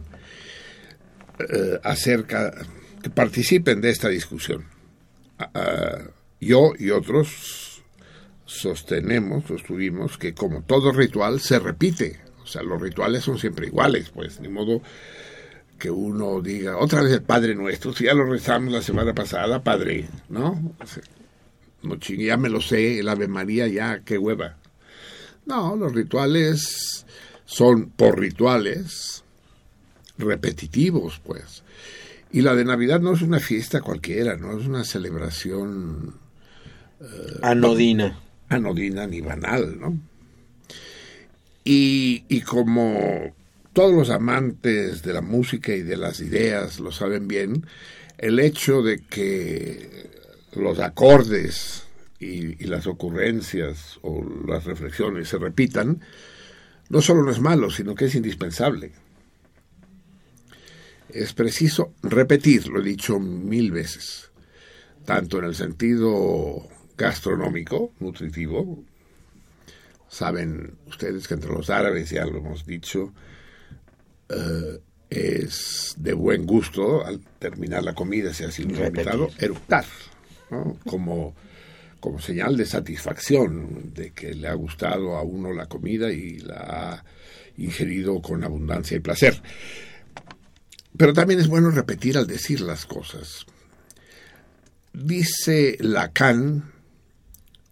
eh, 1.39 1.79
acerca, 1.83 2.53
que 3.01 3.09
participen 3.09 3.81
de 3.81 3.89
esta 3.89 4.09
discusión. 4.09 4.65
Ah, 5.37 6.03
yo 6.39 6.73
y 6.77 6.91
otros 6.91 7.83
sostenemos, 8.45 9.45
sostuvimos 9.45 10.17
que 10.17 10.33
como 10.33 10.63
todo 10.63 10.91
ritual 10.91 11.39
se 11.39 11.59
repite. 11.59 12.19
O 12.43 12.47
sea, 12.47 12.63
los 12.63 12.81
rituales 12.81 13.23
son 13.23 13.37
siempre 13.37 13.67
iguales, 13.67 14.09
pues, 14.09 14.39
ni 14.39 14.47
modo 14.47 14.81
que 15.77 15.89
uno 15.89 16.41
diga, 16.41 16.77
otra 16.77 17.01
vez 17.01 17.13
el 17.13 17.21
Padre 17.21 17.55
Nuestro, 17.55 17.93
si 17.93 18.05
ya 18.05 18.13
lo 18.13 18.25
rezamos 18.25 18.73
la 18.73 18.81
semana 18.81 19.13
pasada, 19.13 19.63
Padre, 19.63 20.07
¿no? 20.29 20.75
No 21.83 21.95
chingue, 21.97 22.25
ya 22.25 22.37
me 22.37 22.49
lo 22.49 22.61
sé, 22.61 22.99
el 22.99 23.09
Ave 23.09 23.27
María, 23.27 23.67
ya, 23.67 24.01
qué 24.03 24.17
hueva. 24.17 24.57
No, 25.45 25.75
los 25.75 25.93
rituales 25.93 27.05
son 27.45 27.89
por 27.91 28.19
rituales 28.19 29.23
repetitivos, 30.17 31.21
pues. 31.23 31.63
Y 32.31 32.41
la 32.41 32.55
de 32.55 32.65
Navidad 32.65 32.99
no 32.99 33.13
es 33.13 33.21
una 33.21 33.39
fiesta 33.39 33.81
cualquiera, 33.81 34.35
no 34.35 34.59
es 34.59 34.67
una 34.67 34.83
celebración 34.83 36.15
Anodina. 37.41 38.19
anodina 38.49 39.07
ni 39.07 39.21
banal, 39.21 39.79
¿no? 39.79 39.97
Y, 41.63 42.23
y 42.27 42.41
como 42.41 43.33
todos 43.77 43.93
los 43.93 44.09
amantes 44.09 45.03
de 45.03 45.13
la 45.13 45.21
música 45.21 45.71
y 45.71 45.83
de 45.83 45.97
las 45.97 46.19
ideas 46.19 46.79
lo 46.79 46.91
saben 46.91 47.27
bien, 47.27 47.63
el 48.17 48.39
hecho 48.39 48.81
de 48.81 49.03
que 49.03 50.09
los 50.55 50.79
acordes 50.79 51.83
y, 52.19 52.55
las 52.65 52.87
ocurrencias 52.87 53.99
o 54.01 54.25
las 54.47 54.65
reflexiones 54.65 55.29
se 55.29 55.37
repitan, 55.37 56.01
no 56.89 57.03
solo 57.03 57.21
no 57.21 57.29
es 57.29 57.39
malo, 57.39 57.69
sino 57.69 57.93
que 57.93 58.05
es 58.05 58.15
indispensable. 58.15 58.93
Es 61.09 61.33
preciso 61.33 61.93
repetir, 62.01 62.69
lo 62.69 62.81
he 62.81 62.83
dicho 62.83 63.19
mil 63.19 63.71
veces, 63.71 64.31
tanto 65.05 65.37
en 65.37 65.45
el 65.45 65.53
sentido 65.53 66.67
gastronómico, 66.97 67.91
nutritivo. 67.99 68.83
Saben 70.09 70.79
ustedes 70.87 71.27
que 71.27 71.35
entre 71.35 71.51
los 71.51 71.69
árabes, 71.69 72.09
ya 72.09 72.25
lo 72.25 72.39
hemos 72.39 72.65
dicho, 72.65 73.13
eh, 74.29 74.79
es 75.09 75.95
de 75.97 76.13
buen 76.13 76.45
gusto 76.45 77.05
al 77.05 77.21
terminar 77.39 77.83
la 77.83 77.93
comida, 77.93 78.33
si 78.33 78.43
así 78.43 78.63
lo 78.63 78.85
invitado, 78.85 79.29
eructar, 79.39 79.85
¿no? 80.49 80.77
como, 80.85 81.33
como 81.99 82.19
señal 82.19 82.57
de 82.57 82.65
satisfacción, 82.65 83.93
de 83.93 84.11
que 84.11 84.33
le 84.33 84.47
ha 84.47 84.53
gustado 84.53 85.15
a 85.15 85.23
uno 85.23 85.53
la 85.53 85.67
comida 85.67 86.11
y 86.11 86.39
la 86.39 86.55
ha 86.57 87.03
ingerido 87.57 88.21
con 88.21 88.43
abundancia 88.43 88.97
y 88.97 88.99
placer. 88.99 89.41
Pero 90.97 91.13
también 91.13 91.39
es 91.39 91.47
bueno 91.47 91.69
repetir 91.71 92.17
al 92.17 92.27
decir 92.27 92.59
las 92.61 92.85
cosas. 92.85 93.45
Dice 94.93 95.77
Lacan, 95.79 96.71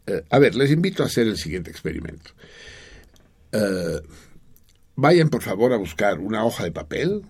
eh, 0.08 0.24
a 0.30 0.40
ver, 0.40 0.56
les 0.56 0.72
invito 0.72 1.04
a 1.04 1.08
hacer 1.08 1.28
el 1.28 1.38
siguiente 1.38 1.72
experimento. 1.72 2.32
Eh, 3.52 4.02
vayan 4.96 5.30
por 5.30 5.42
favor 5.42 5.74
a 5.74 5.78
buscar 5.78 6.20
una 6.20 6.46
hoja 6.46 6.64
de 6.64 6.72
papel 6.72 7.24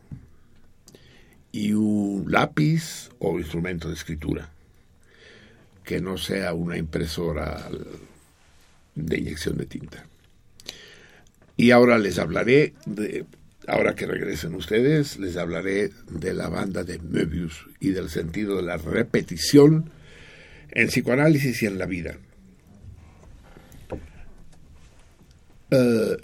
y 1.52 1.74
un 1.74 2.26
lápiz 2.30 3.10
o 3.20 3.40
instrumento 3.40 3.88
de 3.88 3.96
escritura, 3.96 4.50
que 5.84 6.02
no 6.02 6.18
sea 6.18 6.54
una 6.54 6.78
impresora 6.78 7.70
de 8.96 9.18
inyección 9.18 9.58
de 9.58 9.66
tinta. 9.66 10.06
Y 11.58 11.72
ahora 11.72 11.98
les 11.98 12.20
hablaré 12.20 12.74
de, 12.86 13.26
ahora 13.68 13.96
que 13.96 14.06
regresen 14.06 14.56
ustedes, 14.56 15.18
les 15.18 15.38
hablaré 15.38 15.92
de 16.10 16.34
la 16.34 16.50
banda 16.50 16.84
de 16.84 17.00
Möbius 17.00 17.68
y 17.80 17.92
del 17.92 18.10
sentido 18.10 18.58
de 18.58 18.64
la 18.64 18.78
repetición 18.78 19.92
en 20.72 20.88
psicoanálisis 20.88 21.64
y 21.64 21.66
en 21.68 21.78
la 21.78 21.86
vida. 21.86 22.18
Eh, 25.72 26.18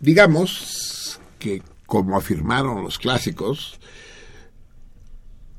digamos 0.00 1.20
que, 1.38 1.62
como 1.86 2.16
afirmaron 2.16 2.82
los 2.82 2.98
clásicos, 2.98 3.78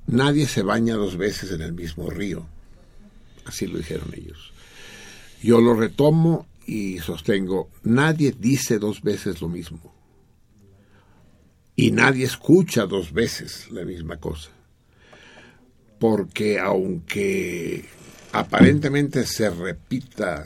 nadie 0.08 0.48
se 0.48 0.64
baña 0.64 0.96
dos 0.96 1.18
veces 1.18 1.52
en 1.52 1.62
el 1.62 1.74
mismo 1.74 2.10
río. 2.10 2.46
Así 3.46 3.68
lo 3.68 3.78
dijeron 3.78 4.14
ellos. 4.16 4.52
Yo 5.42 5.62
lo 5.62 5.74
retomo 5.74 6.48
y 6.66 7.00
sostengo, 7.00 7.70
nadie 7.84 8.36
dice 8.38 8.77
dos 8.77 9.01
veces 9.01 9.42
lo 9.42 9.50
mismo. 9.50 9.94
Y 11.75 11.92
nadie 11.92 12.25
escucha 12.25 12.86
dos 12.86 13.12
veces 13.14 13.72
la 13.72 13.84
misma 13.84 14.18
cosa. 14.18 14.51
Porque 16.00 16.60
aunque 16.60 17.86
aparentemente 18.32 19.25
se 19.25 19.50
repita 19.50 20.46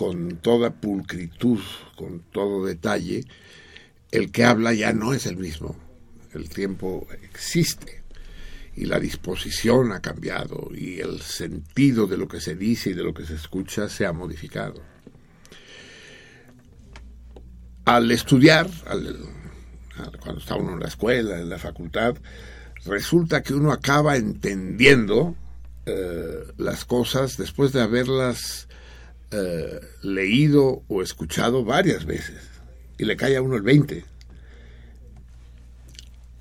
con 0.00 0.38
toda 0.38 0.70
pulcritud, 0.70 1.60
con 1.94 2.20
todo 2.32 2.64
detalle, 2.64 3.26
el 4.10 4.32
que 4.32 4.44
habla 4.44 4.72
ya 4.72 4.94
no 4.94 5.12
es 5.12 5.26
el 5.26 5.36
mismo. 5.36 5.76
El 6.32 6.48
tiempo 6.48 7.06
existe 7.22 8.02
y 8.74 8.86
la 8.86 8.98
disposición 8.98 9.92
ha 9.92 10.00
cambiado 10.00 10.70
y 10.74 11.00
el 11.00 11.20
sentido 11.20 12.06
de 12.06 12.16
lo 12.16 12.28
que 12.28 12.40
se 12.40 12.54
dice 12.54 12.88
y 12.88 12.92
de 12.94 13.02
lo 13.02 13.12
que 13.12 13.26
se 13.26 13.34
escucha 13.34 13.90
se 13.90 14.06
ha 14.06 14.14
modificado. 14.14 14.80
Al 17.84 18.10
estudiar, 18.10 18.70
cuando 20.22 20.40
está 20.40 20.54
uno 20.54 20.72
en 20.72 20.80
la 20.80 20.88
escuela, 20.88 21.38
en 21.38 21.50
la 21.50 21.58
facultad, 21.58 22.16
resulta 22.86 23.42
que 23.42 23.52
uno 23.52 23.70
acaba 23.70 24.16
entendiendo 24.16 25.36
eh, 25.84 26.54
las 26.56 26.86
cosas 26.86 27.36
después 27.36 27.74
de 27.74 27.82
haberlas 27.82 28.66
eh, 29.32 29.80
leído 30.02 30.82
o 30.88 31.02
escuchado 31.02 31.64
varias 31.64 32.04
veces 32.04 32.36
y 32.98 33.04
le 33.04 33.16
cae 33.16 33.36
a 33.36 33.42
uno 33.42 33.56
el 33.56 33.62
20. 33.62 34.04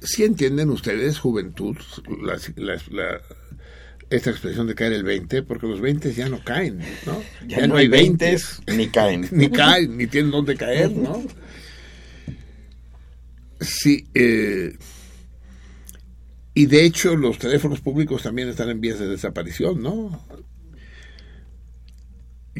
Si 0.01 0.23
entienden 0.23 0.69
ustedes, 0.69 1.19
juventud, 1.19 1.75
la- 2.23 2.39
la- 2.55 2.81
la- 2.91 3.21
esta 4.09 4.31
expresión 4.31 4.65
de 4.65 4.73
caer 4.73 4.93
el 4.93 5.03
20, 5.03 5.43
porque 5.43 5.67
los 5.67 5.81
20 5.81 6.13
ya 6.13 6.29
no 6.29 6.43
caen, 6.43 6.79
¿no? 7.05 7.21
Ya, 7.47 7.67
no 7.67 7.75
hay 7.75 7.87
20 7.87 8.37
ni 8.75 8.87
caen. 8.87 9.27
ni 9.31 9.49
caen, 9.49 9.97
ni 9.97 10.07
tienen 10.07 10.31
dónde 10.31 10.55
caer, 10.55 10.91
¿no? 10.91 11.21
Sí, 13.59 14.07
eh, 14.13 14.77
y 16.53 16.65
de 16.65 16.85
hecho 16.85 17.15
los 17.15 17.37
teléfonos 17.37 17.81
públicos 17.81 18.23
también 18.23 18.47
están 18.47 18.69
en 18.69 18.79
vías 18.81 18.99
de 18.99 19.07
desaparición, 19.07 19.81
¿no? 19.83 20.25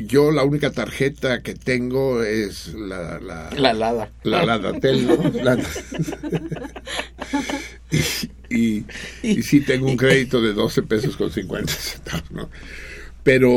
Yo 0.08 0.32
la 0.32 0.44
única 0.44 0.72
tarjeta 0.72 1.42
que 1.42 1.56
tengo 1.56 2.24
es 2.24 2.74
la... 2.74 3.20
la, 3.20 3.50
La 3.58 3.70
alada. 3.72 4.10
la 4.24 4.46
Ladatel, 4.46 5.08
¿no? 5.08 5.18
La- 5.44 5.58
y, 7.92 7.98
y, 8.50 8.86
y 9.24 9.44
sí 9.44 9.62
tengo 9.62 9.88
un 9.88 9.98
crédito 9.98 10.42
de 10.42 10.54
12 10.54 10.84
pesos 10.84 11.18
con 11.18 11.32
50 11.32 11.72
centavos, 11.74 12.32
¿no? 12.32 12.50
Pero, 13.24 13.52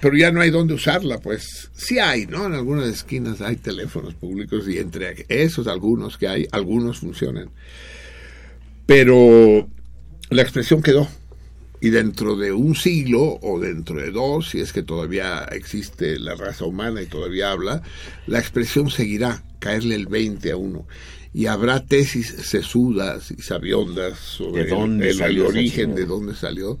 pero 0.00 0.16
ya 0.16 0.32
no 0.32 0.40
hay 0.40 0.50
dónde 0.50 0.74
usarla, 0.74 1.18
pues 1.18 1.70
sí 1.74 1.98
hay, 1.98 2.26
¿no? 2.26 2.46
En 2.46 2.54
algunas 2.54 2.88
esquinas 2.88 3.40
hay 3.40 3.56
teléfonos 3.56 4.14
públicos 4.14 4.68
y 4.68 4.78
entre 4.78 5.24
esos 5.28 5.66
algunos 5.68 6.18
que 6.18 6.28
hay, 6.28 6.46
algunos 6.52 6.98
funcionan. 6.98 7.50
Pero 8.86 9.68
la 10.30 10.42
expresión 10.42 10.82
quedó. 10.82 11.08
Y 11.84 11.90
dentro 11.90 12.34
de 12.34 12.50
un 12.50 12.74
siglo 12.74 13.38
o 13.42 13.60
dentro 13.60 14.00
de 14.00 14.10
dos, 14.10 14.48
si 14.48 14.58
es 14.58 14.72
que 14.72 14.82
todavía 14.82 15.46
existe 15.52 16.18
la 16.18 16.34
raza 16.34 16.64
humana 16.64 17.02
y 17.02 17.06
todavía 17.06 17.50
habla, 17.50 17.82
la 18.26 18.38
expresión 18.38 18.88
seguirá, 18.88 19.44
caerle 19.58 19.94
el 19.94 20.06
20 20.06 20.50
a 20.50 20.56
uno. 20.56 20.86
Y 21.34 21.44
habrá 21.44 21.84
tesis 21.84 22.26
sesudas 22.26 23.30
y 23.32 23.42
sabiondas 23.42 24.18
sobre 24.18 24.64
¿De 24.64 24.70
dónde 24.70 25.10
el, 25.10 25.42
origen 25.42 25.94
de 25.94 26.06
dónde 26.06 26.34
salió, 26.34 26.78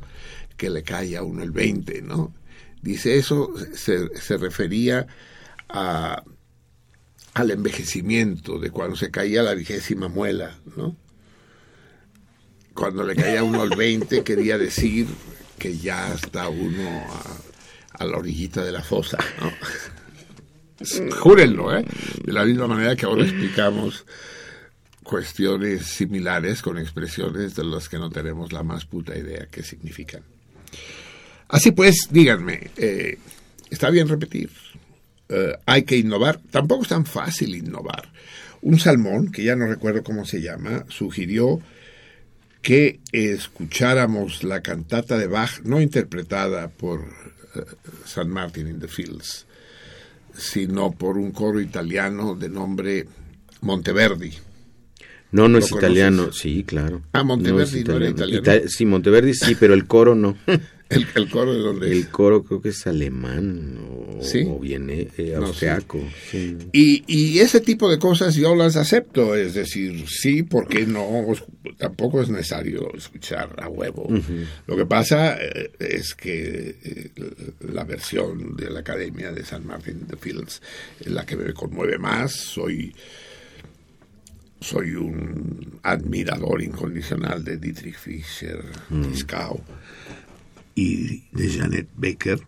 que 0.56 0.70
le 0.70 0.82
cae 0.82 1.18
a 1.18 1.22
uno 1.22 1.42
el 1.42 1.50
20, 1.50 2.00
¿no? 2.00 2.32
Dice 2.80 3.18
eso, 3.18 3.52
se, 3.74 4.08
se 4.16 4.38
refería 4.38 5.06
a, 5.68 6.24
al 7.34 7.50
envejecimiento, 7.50 8.58
de 8.58 8.70
cuando 8.70 8.96
se 8.96 9.10
caía 9.10 9.42
la 9.42 9.52
vigésima 9.52 10.08
muela, 10.08 10.58
¿no? 10.78 10.96
Cuando 12.74 13.04
le 13.04 13.14
caía 13.14 13.42
uno 13.42 13.64
el 13.64 13.76
20 13.76 14.24
quería 14.24 14.58
decir 14.58 15.06
que 15.58 15.76
ya 15.78 16.12
está 16.12 16.48
uno 16.48 16.88
a, 16.88 18.02
a 18.02 18.04
la 18.04 18.18
orillita 18.18 18.64
de 18.64 18.72
la 18.72 18.82
fosa, 18.82 19.18
¿no? 19.40 19.52
Júrenlo, 21.20 21.76
¿eh? 21.76 21.84
De 22.24 22.32
la 22.32 22.44
misma 22.44 22.66
manera 22.66 22.96
que 22.96 23.06
ahora 23.06 23.24
explicamos 23.24 24.04
cuestiones 25.02 25.86
similares 25.86 26.62
con 26.62 26.78
expresiones 26.78 27.54
de 27.54 27.64
las 27.64 27.88
que 27.88 27.98
no 27.98 28.10
tenemos 28.10 28.52
la 28.52 28.62
más 28.62 28.84
puta 28.84 29.16
idea 29.16 29.46
qué 29.50 29.62
significan. 29.62 30.22
Así 31.48 31.70
pues, 31.70 32.08
díganme, 32.10 32.70
eh, 32.76 33.18
¿está 33.70 33.90
bien 33.90 34.08
repetir? 34.08 34.50
Eh, 35.28 35.52
¿Hay 35.66 35.84
que 35.84 35.96
innovar? 35.96 36.40
Tampoco 36.50 36.82
es 36.82 36.88
tan 36.88 37.06
fácil 37.06 37.54
innovar. 37.54 38.10
Un 38.62 38.78
salmón, 38.78 39.30
que 39.30 39.44
ya 39.44 39.54
no 39.54 39.66
recuerdo 39.66 40.02
cómo 40.02 40.24
se 40.24 40.40
llama, 40.40 40.84
sugirió 40.88 41.60
que 42.64 42.98
escucháramos 43.12 44.42
la 44.42 44.62
cantata 44.62 45.18
de 45.18 45.26
Bach, 45.26 45.60
no 45.64 45.82
interpretada 45.82 46.68
por 46.68 47.00
eh, 47.54 47.60
San 48.06 48.30
Martin 48.30 48.66
in 48.66 48.80
the 48.80 48.88
Fields, 48.88 49.44
sino 50.34 50.90
por 50.90 51.18
un 51.18 51.30
coro 51.30 51.60
italiano 51.60 52.34
de 52.34 52.48
nombre 52.48 53.06
Monteverdi. 53.60 54.32
No, 55.30 55.42
no 55.42 55.58
¿Lo 55.58 55.64
es 55.64 55.70
italiano. 55.70 56.32
Sí, 56.32 56.64
claro. 56.64 57.02
Ah, 57.12 57.22
Monteverdi 57.22 57.80
es 57.80 57.86
no 57.86 57.96
era 57.96 58.08
italiano. 58.08 58.40
Ita- 58.42 58.68
sí, 58.68 58.86
Monteverdi 58.86 59.34
sí, 59.34 59.56
pero 59.60 59.74
el 59.74 59.86
coro 59.86 60.14
no. 60.14 60.34
El, 60.90 61.06
el 61.14 61.30
coro 61.30 61.52
de 61.54 61.60
donde 61.60 61.90
El 61.90 62.08
coro 62.10 62.44
creo 62.44 62.60
que 62.60 62.68
es 62.68 62.86
alemán. 62.86 63.78
o- 63.90 64.04
Sí. 64.22 64.44
o 64.46 64.58
viene 64.58 65.08
eh, 65.18 65.34
No, 65.38 65.46
austriaco. 65.46 65.98
sí. 66.30 66.56
Y, 66.72 67.02
y 67.06 67.38
ese 67.40 67.60
tipo 67.60 67.90
de 67.90 67.98
cosas 67.98 68.34
yo 68.36 68.54
las 68.54 68.76
acepto, 68.76 69.34
es 69.34 69.54
decir, 69.54 70.04
sí, 70.08 70.42
porque 70.42 70.86
no, 70.86 71.24
tampoco 71.78 72.22
es 72.22 72.28
necesario 72.28 72.94
escuchar 72.94 73.54
a 73.60 73.68
huevo. 73.68 74.08
Lo 74.66 74.76
que 74.76 74.86
pasa 74.86 75.36
eh, 75.40 75.72
es 75.80 76.14
que 76.14 76.76
eh, 76.82 77.10
la 77.72 77.84
versión 77.84 78.54
de 78.56 78.70
la 78.70 78.80
Academia 78.80 79.32
de 79.32 79.44
San 79.44 79.66
Martin 79.66 80.06
de 80.06 80.16
Fields 80.16 80.62
es 81.00 81.08
la 81.08 81.26
que 81.26 81.36
me 81.36 81.52
conmueve 81.52 81.98
más. 81.98 82.32
Soy, 82.32 82.94
soy 84.60 84.94
un 84.94 85.78
admirador 85.82 86.62
incondicional 86.62 87.44
de 87.44 87.56
Dietrich 87.58 87.96
Fischer, 87.96 88.62
Dieskau 88.90 89.60
y 90.74 91.24
de 91.32 91.50
Janet 91.50 91.88
Baker. 91.96 92.40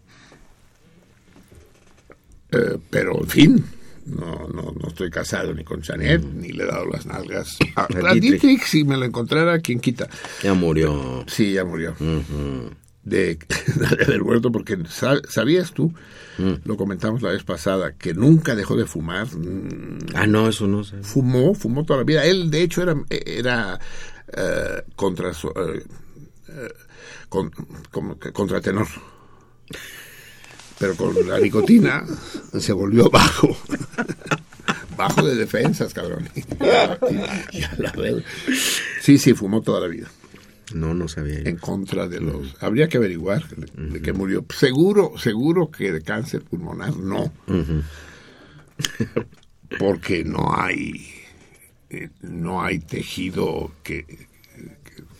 Eh, 2.53 2.79
pero, 2.91 3.21
en 3.21 3.29
fin, 3.29 3.65
no, 4.07 4.49
no, 4.49 4.73
no 4.81 4.89
estoy 4.89 5.11
casado 5.11 5.53
ni 5.53 5.65
con 5.65 5.81
Janet, 5.83 6.23
ni 6.25 6.49
le 6.51 6.65
he 6.65 6.67
dado 6.67 6.87
las 6.87 7.07
nalgas. 7.07 7.57
A, 7.75 7.83
A 7.83 7.85
a 7.85 8.13
Dietrich. 8.13 8.41
Dietrich, 8.43 8.63
si 8.65 8.85
me 8.85 8.97
lo 8.97 9.05
encontrara, 9.05 9.59
¿quién 9.61 9.81
quita? 9.81 10.09
Ya 10.43 10.55
murió. 10.55 11.25
Sí, 11.27 11.53
ya 11.53 11.65
murió. 11.65 11.93
Ujú. 12.01 12.71
De, 13.03 13.39
del 14.09 14.23
huerto, 14.23 14.51
porque 14.51 14.79
sa- 14.89 15.21
¿sabías 15.29 15.73
tú? 15.73 15.93
Mm. 16.39 16.55
Lo 16.65 16.77
comentamos 16.77 17.23
la 17.23 17.31
vez 17.31 17.45
pasada, 17.45 17.93
que 17.97 18.15
nunca 18.15 18.55
dejó 18.55 18.77
de 18.77 18.85
fumar. 18.87 19.27
mm, 19.27 19.99
Ah, 20.15 20.27
no, 20.27 20.49
eso 20.49 20.67
no 20.67 20.83
sé. 20.85 20.97
Fumó, 21.03 21.55
fumó 21.55 21.85
toda 21.85 21.99
la 22.01 22.05
vida. 22.05 22.25
Él, 22.25 22.51
de 22.51 22.63
hecho, 22.63 22.83
era, 22.83 22.95
era 23.11 23.79
eh, 24.37 24.83
contra 24.97 25.33
su- 25.35 25.49
eh, 25.51 25.85
con- 27.29 27.51
como 27.91 28.19
que 28.19 28.33
contratenor. 28.33 28.87
Pero 30.79 30.95
con 30.97 31.27
la 31.29 31.39
nicotina 31.41 32.05
se 32.59 32.73
volvió 32.73 33.09
bajo. 33.11 33.57
bajo 34.97 35.27
de 35.27 35.35
defensas, 35.35 35.93
cabrón. 35.95 36.29
Sí, 39.01 39.19
sí, 39.19 39.35
fumó 39.35 39.63
toda 39.63 39.81
la 39.81 39.87
vida. 39.89 40.09
No, 40.75 40.93
no 40.95 41.07
sabía. 41.09 41.41
yo. 41.43 41.49
En 41.49 41.57
contra 41.59 42.09
de 42.09 42.21
los... 42.21 42.57
Habría 42.61 42.89
que 42.89 42.97
averiguar 42.97 43.49
de, 43.51 43.67
de 43.91 44.03
qué 44.03 44.13
murió. 44.13 44.45
Seguro, 44.51 45.13
seguro 45.17 45.71
que 45.71 45.93
de 45.93 46.03
cáncer 46.03 46.43
pulmonar 46.43 46.97
no. 46.97 47.33
Porque 49.79 50.25
no 50.25 50.55
hay... 50.57 51.09
eh, 51.91 52.09
no 52.23 52.63
hay 52.63 52.81
tejido 52.81 53.71
que, 53.83 54.05
que- 54.05 54.27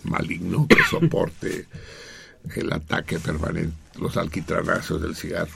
maligno 0.07 0.67
que 0.69 0.83
soporte 0.89 1.67
el 2.55 2.73
ataque 2.73 3.19
permanente, 3.19 3.77
los 4.01 4.17
alquitranazos 4.17 5.03
del 5.03 5.17
cigarro. 5.17 5.53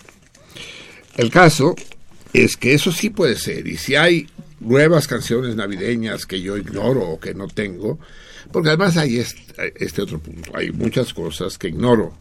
El 1.16 1.30
caso 1.30 1.74
es 2.32 2.56
que 2.56 2.74
eso 2.74 2.92
sí 2.92 3.10
puede 3.10 3.36
ser, 3.36 3.66
y 3.66 3.76
si 3.76 3.96
hay 3.96 4.28
nuevas 4.60 5.08
canciones 5.08 5.56
navideñas 5.56 6.26
que 6.26 6.40
yo 6.40 6.56
ignoro 6.56 7.02
o 7.02 7.20
que 7.20 7.34
no 7.34 7.48
tengo, 7.48 7.98
porque 8.52 8.68
además 8.68 8.96
hay 8.96 9.18
este, 9.18 9.72
este 9.76 10.02
otro 10.02 10.18
punto, 10.18 10.52
hay 10.54 10.70
muchas 10.70 11.12
cosas 11.12 11.58
que 11.58 11.68
ignoro. 11.68 12.14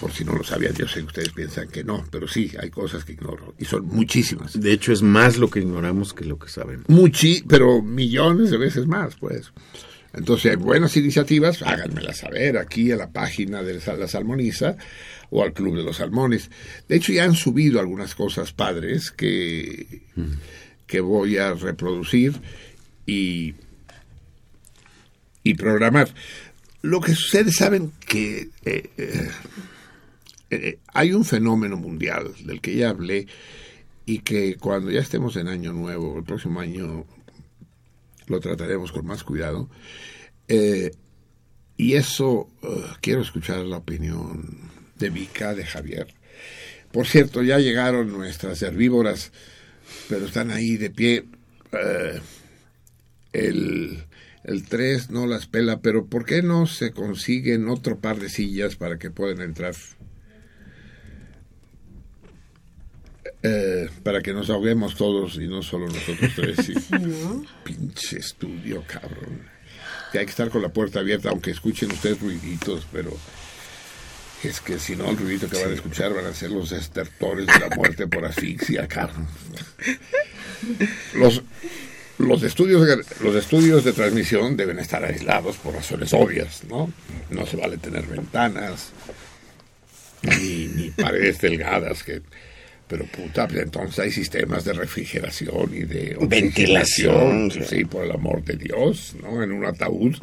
Por 0.00 0.12
si 0.12 0.26
no 0.26 0.34
lo 0.34 0.44
sabían, 0.44 0.74
yo 0.74 0.86
sé 0.86 1.00
que 1.00 1.06
ustedes 1.06 1.32
piensan 1.32 1.68
que 1.68 1.82
no, 1.82 2.04
pero 2.10 2.28
sí, 2.28 2.52
hay 2.60 2.68
cosas 2.68 3.02
que 3.04 3.12
ignoro, 3.12 3.54
y 3.58 3.64
son 3.64 3.86
muchísimas. 3.86 4.60
De 4.60 4.72
hecho, 4.72 4.92
es 4.92 5.00
más 5.00 5.38
lo 5.38 5.48
que 5.48 5.60
ignoramos 5.60 6.12
que 6.12 6.26
lo 6.26 6.38
que 6.38 6.50
sabemos. 6.50 6.86
Muchi, 6.88 7.42
pero 7.48 7.80
millones 7.80 8.50
de 8.50 8.58
veces 8.58 8.86
más, 8.86 9.16
pues. 9.16 9.52
Entonces, 10.16 10.52
hay 10.52 10.56
buenas 10.56 10.96
iniciativas, 10.96 11.62
háganmelas 11.62 12.18
saber 12.18 12.56
aquí 12.58 12.90
a 12.90 12.96
la 12.96 13.10
página 13.10 13.62
de 13.62 13.74
la 13.74 14.08
Salmoniza 14.08 14.76
o 15.30 15.42
al 15.42 15.52
Club 15.52 15.76
de 15.76 15.82
los 15.82 15.96
Salmones. 15.96 16.50
De 16.88 16.96
hecho, 16.96 17.12
ya 17.12 17.24
han 17.24 17.34
subido 17.34 17.80
algunas 17.80 18.14
cosas 18.14 18.52
padres 18.52 19.10
que, 19.10 20.02
que 20.86 21.00
voy 21.00 21.36
a 21.36 21.54
reproducir 21.54 22.34
y, 23.06 23.54
y 25.42 25.54
programar. 25.54 26.08
Lo 26.82 27.00
que 27.00 27.14
sucede, 27.14 27.52
saben 27.52 27.92
que 28.06 28.48
eh, 28.64 28.90
eh, 28.96 29.30
eh, 30.50 30.78
hay 30.94 31.12
un 31.12 31.24
fenómeno 31.24 31.76
mundial 31.76 32.32
del 32.44 32.60
que 32.60 32.76
ya 32.76 32.90
hablé 32.90 33.26
y 34.04 34.20
que 34.20 34.56
cuando 34.56 34.90
ya 34.90 35.00
estemos 35.00 35.36
en 35.36 35.48
año 35.48 35.72
nuevo, 35.72 36.18
el 36.18 36.24
próximo 36.24 36.60
año 36.60 37.04
lo 38.26 38.40
trataremos 38.40 38.92
con 38.92 39.06
más 39.06 39.24
cuidado. 39.24 39.68
Eh, 40.48 40.92
y 41.76 41.94
eso, 41.94 42.48
eh, 42.62 42.84
quiero 43.00 43.22
escuchar 43.22 43.58
la 43.58 43.78
opinión 43.78 44.70
de 44.98 45.10
Vika, 45.10 45.54
de 45.54 45.64
Javier. 45.64 46.14
Por 46.92 47.06
cierto, 47.06 47.42
ya 47.42 47.58
llegaron 47.58 48.12
nuestras 48.12 48.62
herbívoras, 48.62 49.32
pero 50.08 50.26
están 50.26 50.50
ahí 50.50 50.76
de 50.76 50.90
pie. 50.90 51.24
Eh, 51.72 52.20
el, 53.32 54.04
el 54.44 54.68
3 54.68 55.10
no 55.10 55.26
las 55.26 55.46
pela, 55.46 55.80
pero 55.80 56.06
¿por 56.06 56.24
qué 56.24 56.42
no 56.42 56.66
se 56.66 56.92
consiguen 56.92 57.68
otro 57.68 57.98
par 57.98 58.18
de 58.18 58.30
sillas 58.30 58.76
para 58.76 58.98
que 58.98 59.10
puedan 59.10 59.42
entrar? 59.42 59.74
Eh, 63.48 63.88
para 64.02 64.20
que 64.22 64.32
nos 64.32 64.50
ahoguemos 64.50 64.96
todos 64.96 65.36
y 65.36 65.46
no 65.46 65.62
solo 65.62 65.86
nosotros 65.88 66.30
tres. 66.34 66.68
y- 66.68 66.74
Pinche 67.64 68.18
estudio, 68.18 68.82
cabrón. 68.86 69.40
Que 70.10 70.18
hay 70.20 70.24
que 70.24 70.30
estar 70.30 70.48
con 70.50 70.62
la 70.62 70.70
puerta 70.70 71.00
abierta, 71.00 71.28
aunque 71.28 71.50
escuchen 71.52 71.92
ustedes 71.92 72.20
ruiditos, 72.20 72.86
pero 72.92 73.16
es 74.42 74.60
que 74.60 74.78
si 74.78 74.96
no, 74.96 75.10
el 75.10 75.16
ruidito 75.16 75.48
que 75.48 75.60
van 75.62 75.70
a 75.70 75.74
escuchar 75.74 76.12
van 76.14 76.26
a 76.26 76.34
ser 76.34 76.50
los 76.50 76.72
estertores 76.72 77.46
de 77.46 77.58
la 77.58 77.74
muerte 77.76 78.06
por 78.06 78.24
asfixia, 78.24 78.86
cabrón. 78.88 79.26
Los, 81.14 81.42
los, 82.18 82.42
estudios, 82.42 82.86
de- 82.86 83.04
los 83.20 83.34
estudios 83.36 83.84
de 83.84 83.92
transmisión 83.92 84.56
deben 84.56 84.78
estar 84.78 85.04
aislados 85.04 85.56
por 85.56 85.74
razones 85.74 86.12
obvias, 86.14 86.64
¿no? 86.64 86.90
No 87.30 87.46
se 87.46 87.56
vale 87.56 87.76
tener 87.78 88.06
ventanas, 88.06 88.90
ni, 90.22 90.66
ni 90.68 90.90
paredes 90.90 91.40
delgadas 91.40 92.02
que 92.02 92.22
pero 92.88 93.04
puta, 93.06 93.48
pues 93.48 93.62
entonces 93.62 93.98
hay 93.98 94.10
sistemas 94.10 94.64
de 94.64 94.72
refrigeración 94.72 95.74
y 95.74 95.82
de 95.84 96.16
Ventilación, 96.20 97.50
sí, 97.50 97.84
por 97.84 98.04
el 98.04 98.12
amor 98.12 98.44
de 98.44 98.56
Dios, 98.56 99.16
¿no? 99.20 99.42
En 99.42 99.52
un 99.52 99.64
ataúd, 99.64 100.14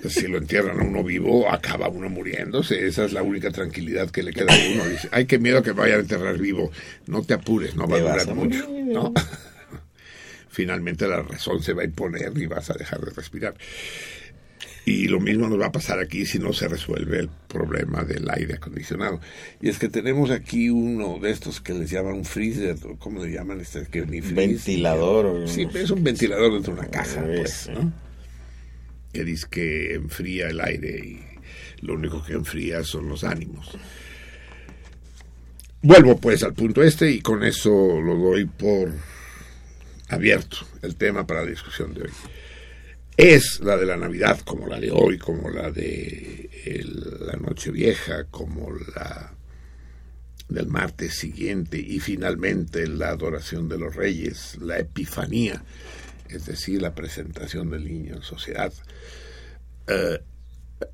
si 0.08 0.28
lo 0.28 0.38
entierran 0.38 0.80
a 0.80 0.84
uno 0.84 1.02
vivo, 1.02 1.50
acaba 1.50 1.88
uno 1.88 2.08
muriéndose, 2.08 2.86
esa 2.86 3.04
es 3.04 3.12
la 3.12 3.22
única 3.22 3.50
tranquilidad 3.50 4.10
que 4.10 4.22
le 4.22 4.32
queda 4.32 4.52
a 4.52 4.72
uno. 4.72 4.84
Dice, 4.86 5.08
ay, 5.10 5.26
qué 5.26 5.38
miedo 5.38 5.62
que 5.62 5.72
me 5.72 5.80
vayan 5.80 5.98
a 5.98 6.02
enterrar 6.02 6.38
vivo, 6.38 6.70
no 7.06 7.22
te 7.22 7.34
apures, 7.34 7.74
no 7.74 7.88
va 7.88 7.96
a 7.96 8.00
durar 8.00 8.20
a 8.20 8.34
mucho, 8.34 8.68
¿no? 8.68 9.12
Finalmente 10.48 11.08
la 11.08 11.22
razón 11.22 11.62
se 11.62 11.72
va 11.72 11.82
a 11.82 11.84
imponer 11.84 12.32
y 12.36 12.46
vas 12.46 12.70
a 12.70 12.74
dejar 12.74 13.00
de 13.00 13.10
respirar. 13.12 13.54
Y 14.84 15.08
lo 15.08 15.20
mismo 15.20 15.48
nos 15.48 15.60
va 15.60 15.66
a 15.66 15.72
pasar 15.72 15.98
aquí 15.98 16.24
si 16.24 16.38
no 16.38 16.52
se 16.52 16.66
resuelve 16.66 17.20
el 17.20 17.28
problema 17.28 18.02
del 18.02 18.28
aire 18.30 18.54
acondicionado. 18.54 19.20
Y 19.60 19.68
es 19.68 19.78
que 19.78 19.88
tenemos 19.88 20.30
aquí 20.30 20.70
uno 20.70 21.18
de 21.18 21.30
estos 21.30 21.60
que 21.60 21.74
les 21.74 21.90
llaman 21.90 22.14
un 22.14 22.24
freezer, 22.24 22.76
¿o 22.84 22.96
¿cómo 22.96 23.24
le 23.24 23.32
llaman? 23.32 23.60
Este, 23.60 23.86
que 23.86 24.06
ni 24.06 24.20
Ventilador, 24.20 25.48
Sí, 25.48 25.68
es 25.74 25.90
un 25.90 26.02
ventilador 26.02 26.54
dentro 26.54 26.74
de 26.74 26.80
una 26.80 26.88
caja, 26.88 27.22
pues. 27.24 27.68
¿no? 27.72 27.92
Que 29.12 29.24
dice 29.24 29.46
que 29.50 29.94
enfría 29.94 30.48
el 30.48 30.60
aire 30.60 30.98
y 31.04 31.20
lo 31.82 31.94
único 31.94 32.24
que 32.24 32.32
enfría 32.32 32.82
son 32.82 33.08
los 33.08 33.24
ánimos. 33.24 33.76
Vuelvo 35.82 36.18
pues 36.18 36.42
al 36.42 36.54
punto 36.54 36.82
este 36.82 37.10
y 37.10 37.20
con 37.20 37.42
eso 37.42 38.00
lo 38.00 38.14
doy 38.14 38.44
por 38.44 38.92
abierto 40.08 40.58
el 40.82 40.96
tema 40.96 41.26
para 41.26 41.42
la 41.42 41.50
discusión 41.50 41.94
de 41.94 42.02
hoy 42.02 42.10
es 43.20 43.60
la 43.60 43.76
de 43.76 43.86
la 43.86 43.96
Navidad, 43.96 44.40
como 44.44 44.66
la 44.66 44.78
de 44.80 44.90
hoy, 44.90 45.18
como 45.18 45.50
la 45.50 45.70
de 45.70 46.50
el- 46.64 47.26
la 47.26 47.34
Nochevieja, 47.34 48.24
como 48.24 48.70
la 48.94 49.32
del 50.48 50.66
martes 50.66 51.14
siguiente 51.14 51.78
y 51.78 52.00
finalmente 52.00 52.86
la 52.88 53.10
adoración 53.10 53.68
de 53.68 53.78
los 53.78 53.94
reyes, 53.94 54.58
la 54.60 54.78
epifanía, 54.78 55.62
es 56.28 56.46
decir, 56.46 56.82
la 56.82 56.94
presentación 56.94 57.70
del 57.70 57.84
niño 57.84 58.16
en 58.16 58.22
sociedad. 58.22 58.72
Eh, 59.86 60.18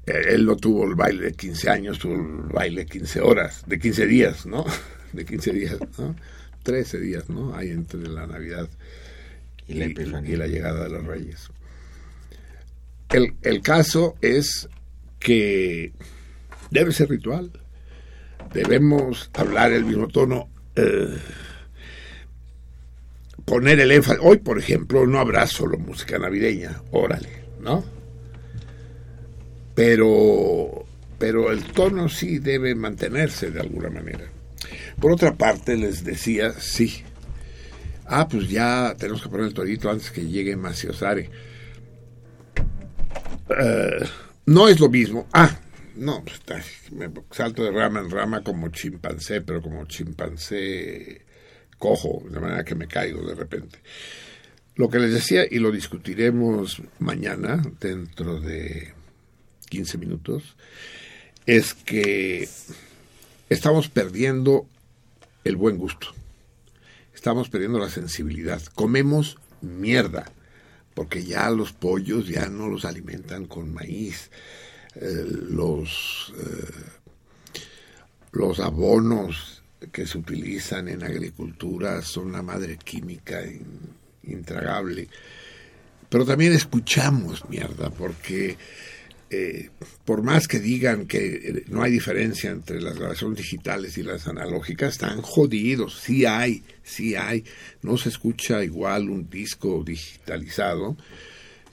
él 0.06 0.44
no 0.44 0.56
tuvo 0.56 0.84
el 0.86 0.94
baile 0.94 1.26
de 1.26 1.32
15 1.32 1.70
años, 1.70 1.98
tuvo 1.98 2.14
el 2.14 2.52
baile 2.52 2.82
de 2.82 2.86
15 2.86 3.20
horas, 3.20 3.62
de 3.66 3.78
15 3.78 4.06
días, 4.06 4.46
¿no? 4.46 4.64
De 5.12 5.24
15 5.24 5.52
días, 5.52 5.78
¿no? 5.98 6.14
13 6.62 6.98
días, 6.98 7.30
¿no? 7.30 7.54
Hay 7.54 7.70
entre 7.70 8.00
la 8.08 8.26
Navidad 8.26 8.68
Y 9.68 9.74
la 9.74 9.86
y 9.86 10.36
la 10.36 10.46
llegada 10.46 10.84
de 10.84 10.90
los 10.90 11.06
reyes. 11.06 11.48
El, 13.42 13.62
caso 13.62 14.14
es 14.20 14.68
que 15.18 15.92
debe 16.70 16.92
ser 16.92 17.09
ritual. 17.09 17.50
Debemos 18.52 19.31
hablar 19.33 19.72
el 19.72 19.87
mismo 19.87 20.09
tono. 20.09 20.50
eh, 20.76 21.16
poner 23.46 23.81
el 23.81 23.92
énfasis. 23.92 24.20
Hoy, 24.22 24.38
por 24.38 24.59
ejemplo, 24.59 25.07
no 25.07 25.18
habrá 25.18 25.46
solo 25.46 25.79
música 25.79 26.18
navideña. 26.18 26.83
Órale, 26.90 27.44
¿no? 27.61 27.83
Pero, 29.74 30.85
pero 31.18 31.50
el 31.52 31.64
tono 31.64 32.11
sí 32.11 32.38
debe 32.38 32.74
mantenerse 32.74 33.50
de 33.50 33.61
alguna 33.61 33.88
manera. 33.88 34.26
Por 35.00 35.12
otra 35.12 35.35
parte, 35.35 35.76
les 35.76 36.05
decía, 36.05 36.52
sí. 36.59 37.02
Ah, 38.05 38.29
pues 38.29 38.50
ya 38.50 38.94
tenemos 38.98 39.22
que 39.22 39.29
poner 39.31 39.46
el 39.46 39.55
torito 39.55 39.88
antes 39.90 40.11
que 40.11 40.26
llegue 40.26 40.55
Maciosare. 40.57 41.31
Eh, 43.50 44.04
no 44.46 44.68
es 44.68 44.80
lo 44.80 44.88
mismo. 44.88 45.26
Ah, 45.32 45.59
no, 45.96 46.24
pues, 46.24 46.64
me 46.92 47.11
salto 47.30 47.64
de 47.64 47.70
rama 47.70 48.00
en 48.00 48.11
rama 48.11 48.42
como 48.42 48.68
chimpancé, 48.68 49.40
pero 49.40 49.62
como 49.62 49.87
chimpancé 49.87 51.22
cojo, 51.78 52.22
de 52.28 52.40
manera 52.40 52.64
que 52.64 52.74
me 52.74 52.87
caigo 52.87 53.26
de 53.26 53.35
repente. 53.35 53.78
Lo 54.74 54.90
que 54.90 54.98
les 54.98 55.12
decía, 55.12 55.44
y 55.50 55.59
lo 55.59 55.72
discutiremos 55.72 56.82
mañana, 56.98 57.62
dentro 57.80 58.40
de 58.40 58.92
15 59.70 59.98
minutos, 59.98 60.56
es 61.46 61.72
que 61.72 62.48
estamos 63.48 63.88
perdiendo 63.88 64.66
el 65.44 65.56
buen 65.56 65.78
gusto. 65.78 66.09
Estamos 67.14 67.48
perdiendo 67.48 67.78
la 67.78 67.88
sensibilidad. 67.88 68.62
Comemos 68.74 69.38
mierda, 69.62 70.30
porque 70.96 71.22
ya 71.22 71.50
los 71.50 71.72
pollos 71.74 72.26
ya 72.26 72.48
no 72.48 72.68
los 72.68 72.87
alimentan 72.87 73.44
con 73.44 73.72
maíz. 73.72 74.30
Eh, 74.94 75.24
los, 75.50 76.32
eh, 76.38 76.72
los 78.32 78.61
abonos 78.61 79.62
que 79.92 80.06
se 80.06 80.16
utilizan 80.16 80.88
en 80.88 81.04
agricultura 81.04 82.00
son 82.00 82.28
una 82.28 82.40
madre 82.42 82.78
química 82.78 83.44
in- 83.44 83.90
intragable. 84.22 85.09
Pero 86.09 86.24
también 86.24 86.54
escuchamos 86.54 87.46
mierda, 87.50 87.90
porque 87.90 88.56
eh, 89.30 89.70
por 90.04 90.22
más 90.22 90.46
que 90.48 90.60
digan 90.60 91.06
que 91.06 91.26
eh, 91.34 91.64
no 91.68 91.82
hay 91.82 91.90
diferencia 91.90 92.50
entre 92.50 92.80
las 92.80 92.96
grabaciones 92.98 93.38
digitales 93.38 93.98
y 93.98 94.02
las 94.02 94.26
analógicas, 94.28 94.92
están 94.94 95.20
jodidos. 95.22 96.00
Sí 96.00 96.24
hay, 96.26 96.62
sí 96.84 97.16
hay. 97.16 97.44
No 97.82 97.96
se 97.98 98.08
escucha 98.08 98.62
igual 98.62 99.10
un 99.10 99.28
disco 99.28 99.82
digitalizado 99.84 100.96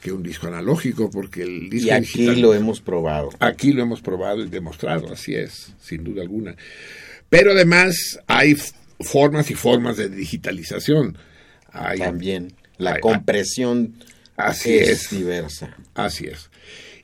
que 0.01 0.11
un 0.11 0.21
disco 0.23 0.47
analógico, 0.47 1.09
porque 1.09 1.43
el 1.43 1.69
disco 1.69 1.87
Y 1.87 1.91
aquí 1.91 2.05
digital- 2.19 2.41
lo 2.41 2.53
hemos 2.53 2.81
probado. 2.81 3.29
Aquí 3.39 3.71
lo 3.71 3.83
hemos 3.83 4.01
probado 4.01 4.43
y 4.43 4.49
demostrado, 4.49 5.11
así 5.13 5.33
es, 5.35 5.73
sin 5.81 6.03
duda 6.03 6.21
alguna. 6.23 6.55
Pero 7.29 7.51
además 7.51 8.19
hay 8.27 8.55
formas 8.99 9.49
y 9.49 9.53
formas 9.55 9.95
de 9.97 10.09
digitalización. 10.09 11.17
Hay, 11.71 11.99
También. 11.99 12.53
La 12.77 12.99
compresión 12.99 13.93
Así 14.35 14.73
es, 14.77 14.89
es. 15.03 15.09
diversa. 15.11 15.77
Así 15.93 16.25
es. 16.25 16.49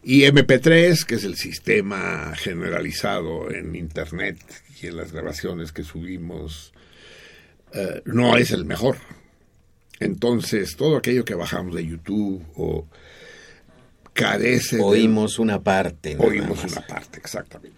Y 0.01 0.21
MP3, 0.23 1.03
que 1.05 1.15
es 1.15 1.23
el 1.25 1.35
sistema 1.35 2.33
generalizado 2.35 3.51
en 3.51 3.75
Internet 3.75 4.38
y 4.81 4.88
en 4.88 4.97
las 4.97 5.12
grabaciones 5.12 5.71
que 5.71 5.83
subimos, 5.83 6.73
eh, 7.73 8.01
no 8.05 8.38
es 8.38 8.51
el 8.51 8.65
mejor. 8.65 8.97
Entonces, 9.99 10.75
todo 10.77 10.97
aquello 10.97 11.25
que 11.25 11.35
bajamos 11.35 11.75
de 11.75 11.85
YouTube 11.85 12.43
o 12.55 12.88
carece 14.13 14.77
de- 14.77 14.83
Oímos 14.83 15.38
una 15.39 15.62
parte. 15.62 16.15
Oímos 16.17 16.63
una 16.63 16.85
parte, 16.88 17.19
exactamente. 17.19 17.77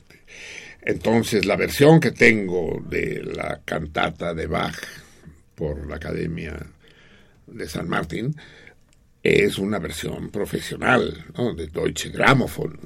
Entonces, 0.83 1.45
la 1.45 1.55
versión 1.55 1.99
que 1.99 2.11
tengo 2.11 2.83
de 2.87 3.21
la 3.23 3.61
cantata 3.65 4.33
de 4.33 4.47
Bach 4.47 4.77
por 5.55 5.87
la 5.87 5.95
Academia 5.97 6.55
de 7.47 7.67
San 7.67 7.87
Martín 7.89 8.35
es 9.23 9.57
una 9.57 9.79
versión 9.79 10.29
profesional, 10.29 11.25
¿no? 11.37 11.53
de 11.53 11.67
Deutsche 11.67 12.09
Grammophon, 12.09 12.79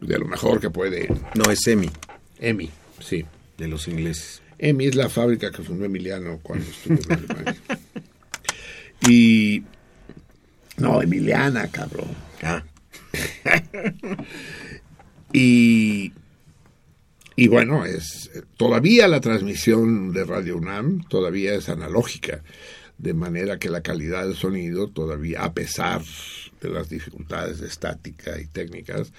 de 0.00 0.18
lo 0.18 0.26
mejor 0.26 0.60
que 0.60 0.70
puede 0.70 1.08
No, 1.34 1.50
es 1.50 1.66
EMI, 1.66 1.90
EMI, 2.38 2.70
sí. 3.00 3.24
de 3.58 3.68
los 3.68 3.86
ingleses. 3.88 4.42
EMI 4.58 4.86
es 4.86 4.94
la 4.94 5.08
fábrica 5.08 5.50
que 5.50 5.62
fundó 5.62 5.84
Emiliano 5.84 6.38
cuando 6.42 6.66
estuvo 6.66 6.94
en 6.94 7.12
Alemania. 7.12 7.56
Y... 9.08 9.64
No, 10.76 11.00
Emiliana, 11.00 11.68
cabrón. 11.68 12.14
Ah, 12.42 12.62
Y, 15.32 16.12
y 17.36 17.48
bueno, 17.48 17.84
es 17.84 18.30
todavía 18.56 19.06
la 19.08 19.20
transmisión 19.20 20.12
de 20.12 20.24
Radio 20.24 20.56
UNAM 20.56 21.06
todavía 21.08 21.54
es 21.54 21.68
analógica, 21.68 22.42
de 23.00 23.14
manera 23.14 23.58
que 23.58 23.70
la 23.70 23.80
calidad 23.82 24.24
del 24.26 24.36
sonido 24.36 24.88
todavía, 24.88 25.42
a 25.42 25.52
pesar 25.52 26.02
de 26.60 26.68
las 26.68 26.88
dificultades 26.90 27.60
de 27.60 27.66
estática 27.68 28.38
y 28.38 28.46
técnicas, 28.46 29.12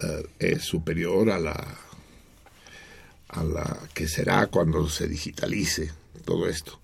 eh, 0.00 0.26
es 0.38 0.62
superior 0.62 1.30
a 1.30 1.38
la 1.38 1.78
a 3.28 3.42
la 3.42 3.78
que 3.94 4.06
será 4.06 4.46
cuando 4.46 4.88
se 4.88 5.08
digitalice 5.08 5.90
todo 6.24 6.48
esto. 6.48 6.80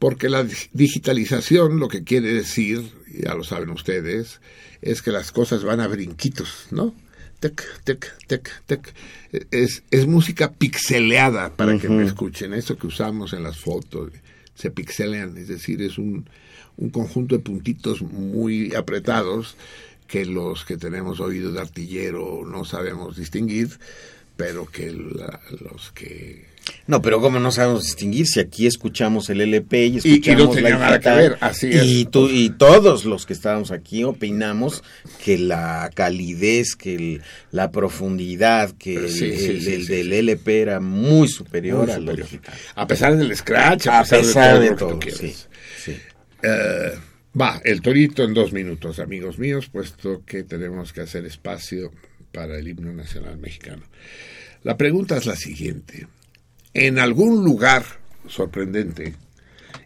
Porque 0.00 0.28
la 0.28 0.42
dig- 0.44 0.68
digitalización 0.72 1.78
lo 1.78 1.88
que 1.88 2.02
quiere 2.02 2.32
decir, 2.32 2.82
ya 3.22 3.34
lo 3.34 3.44
saben 3.44 3.70
ustedes, 3.70 4.40
es 4.82 5.00
que 5.00 5.12
las 5.12 5.30
cosas 5.32 5.62
van 5.62 5.80
a 5.80 5.86
brinquitos, 5.86 6.66
¿no? 6.72 6.92
Tec, 7.38 7.62
tec, 7.84 8.12
tec, 8.26 8.50
tec. 8.66 8.94
Es, 9.50 9.82
es 9.90 10.06
música 10.06 10.52
pixeleada 10.52 11.54
para 11.54 11.78
que 11.78 11.88
me 11.88 12.04
escuchen. 12.04 12.52
Eso 12.54 12.76
que 12.76 12.86
usamos 12.86 13.32
en 13.32 13.42
las 13.42 13.58
fotos 13.58 14.10
se 14.54 14.70
pixelean, 14.70 15.36
es 15.38 15.48
decir, 15.48 15.82
es 15.82 15.98
un, 15.98 16.28
un 16.76 16.90
conjunto 16.90 17.34
de 17.36 17.42
puntitos 17.42 18.02
muy 18.02 18.74
apretados 18.74 19.56
que 20.06 20.26
los 20.26 20.64
que 20.64 20.76
tenemos 20.76 21.20
oído 21.20 21.50
de 21.52 21.60
artillero 21.60 22.44
no 22.46 22.64
sabemos 22.64 23.16
distinguir, 23.16 23.70
pero 24.36 24.66
que 24.66 24.92
la- 24.92 25.40
los 25.60 25.90
que 25.92 26.46
No, 26.86 27.02
pero 27.02 27.20
¿cómo 27.20 27.38
no 27.40 27.50
sabemos 27.50 27.82
distinguir 27.84 28.26
si 28.26 28.40
aquí 28.40 28.66
escuchamos 28.66 29.28
el 29.30 29.40
LP 29.42 29.86
y 29.86 29.94
y 29.94 29.96
escuchamos 29.98 30.44
no 30.46 30.50
tenía 30.50 30.70
la 30.70 30.78
nada 30.78 31.00
que 31.00 31.10
ver, 31.10 31.36
así 31.40 31.68
es. 31.70 31.84
Y, 31.84 32.04
tú- 32.06 32.30
y 32.30 32.50
todos 32.50 33.04
los 33.04 33.26
que 33.26 33.32
estábamos 33.34 33.70
aquí 33.70 34.04
opinamos 34.04 34.82
que 35.22 35.36
la 35.38 35.90
calidez, 35.94 36.74
que 36.76 36.94
el- 36.94 37.22
la 37.50 37.70
profundidad, 37.70 38.70
que 38.78 38.94
el, 38.96 39.10
Sí, 39.10 39.18
sí, 39.36 39.44
el- 39.46 39.62
sí, 39.62 39.72
el 39.74 39.86
sí, 39.86 39.92
del. 39.92 40.12
LP 40.12 40.60
era 40.62 40.80
muy 40.80 41.28
superior 41.28 41.84
Muy 41.86 41.90
al 41.92 42.00
superior. 42.00 42.26
digital. 42.28 42.54
A 42.74 42.86
pesar 42.86 43.16
del 43.16 43.36
scratch, 43.36 43.86
a, 43.88 43.98
A 43.98 44.02
pesar 44.02 44.20
pesar, 44.20 44.60
de 44.60 44.70
de 44.70 44.76
todo, 44.76 44.98
que 44.98 45.10
sí. 45.10 45.34
Eh, 46.42 46.92
va, 47.40 47.60
el 47.64 47.80
torito 47.80 48.22
en 48.24 48.34
dos 48.34 48.52
minutos, 48.52 48.98
amigos 48.98 49.38
míos, 49.38 49.68
puesto 49.70 50.22
que 50.26 50.42
tenemos 50.44 50.92
que 50.92 51.00
hacer 51.02 51.24
espacio 51.24 51.90
para 52.32 52.58
el 52.58 52.68
himno 52.68 52.92
nacional 52.92 53.38
mexicano. 53.38 53.82
La 54.62 54.76
pregunta 54.76 55.16
es 55.16 55.26
la 55.26 55.36
siguiente. 55.36 56.06
En 56.74 56.98
algún 56.98 57.44
lugar 57.44 57.84
sorprendente 58.26 59.14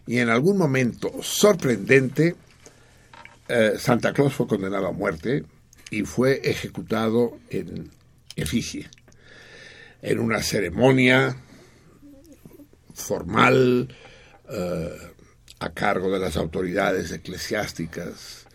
y 0.07 0.17
en 0.17 0.29
algún 0.29 0.57
momento 0.57 1.11
sorprendente, 1.21 2.35
eh, 3.47 3.73
Santa 3.77 4.11
Claus 4.11 4.33
fue 4.33 4.47
condenado 4.47 4.87
a 4.87 4.91
muerte 4.91 5.43
y 5.91 6.01
fue 6.01 6.41
ejecutado 6.43 7.37
en 7.51 7.91
efigie, 8.35 8.89
en 10.01 10.19
una 10.19 10.41
ceremonia 10.41 11.37
formal 12.95 13.95
eh, 14.49 14.97
a 15.59 15.69
cargo 15.73 16.11
de 16.11 16.19
las 16.19 16.37
autoridades 16.37 17.11
eclesiásticas 17.11 18.47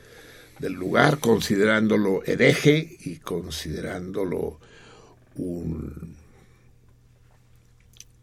del 0.58 0.72
lugar, 0.72 1.20
considerándolo 1.20 2.24
hereje 2.24 2.96
y 3.04 3.18
considerándolo 3.18 4.58
un, 5.36 6.16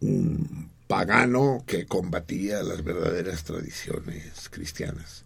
un 0.02 0.70
pagano 0.88 1.64
que 1.66 1.86
combatía 1.86 2.62
las 2.64 2.84
verdaderas 2.84 3.44
tradiciones 3.44 4.50
cristianas. 4.50 5.26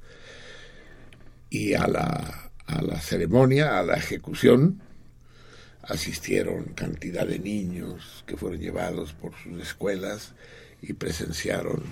Y 1.49 1.73
a 1.73 1.87
la, 1.87 2.51
a 2.67 2.81
la 2.81 2.99
ceremonia, 2.99 3.79
a 3.79 3.83
la 3.83 3.95
ejecución, 3.95 4.81
asistieron 5.83 6.65
cantidad 6.73 7.25
de 7.27 7.39
niños 7.39 8.23
que 8.27 8.37
fueron 8.37 8.59
llevados 8.59 9.13
por 9.13 9.33
sus 9.43 9.61
escuelas 9.61 10.33
y 10.81 10.93
presenciaron 10.93 11.83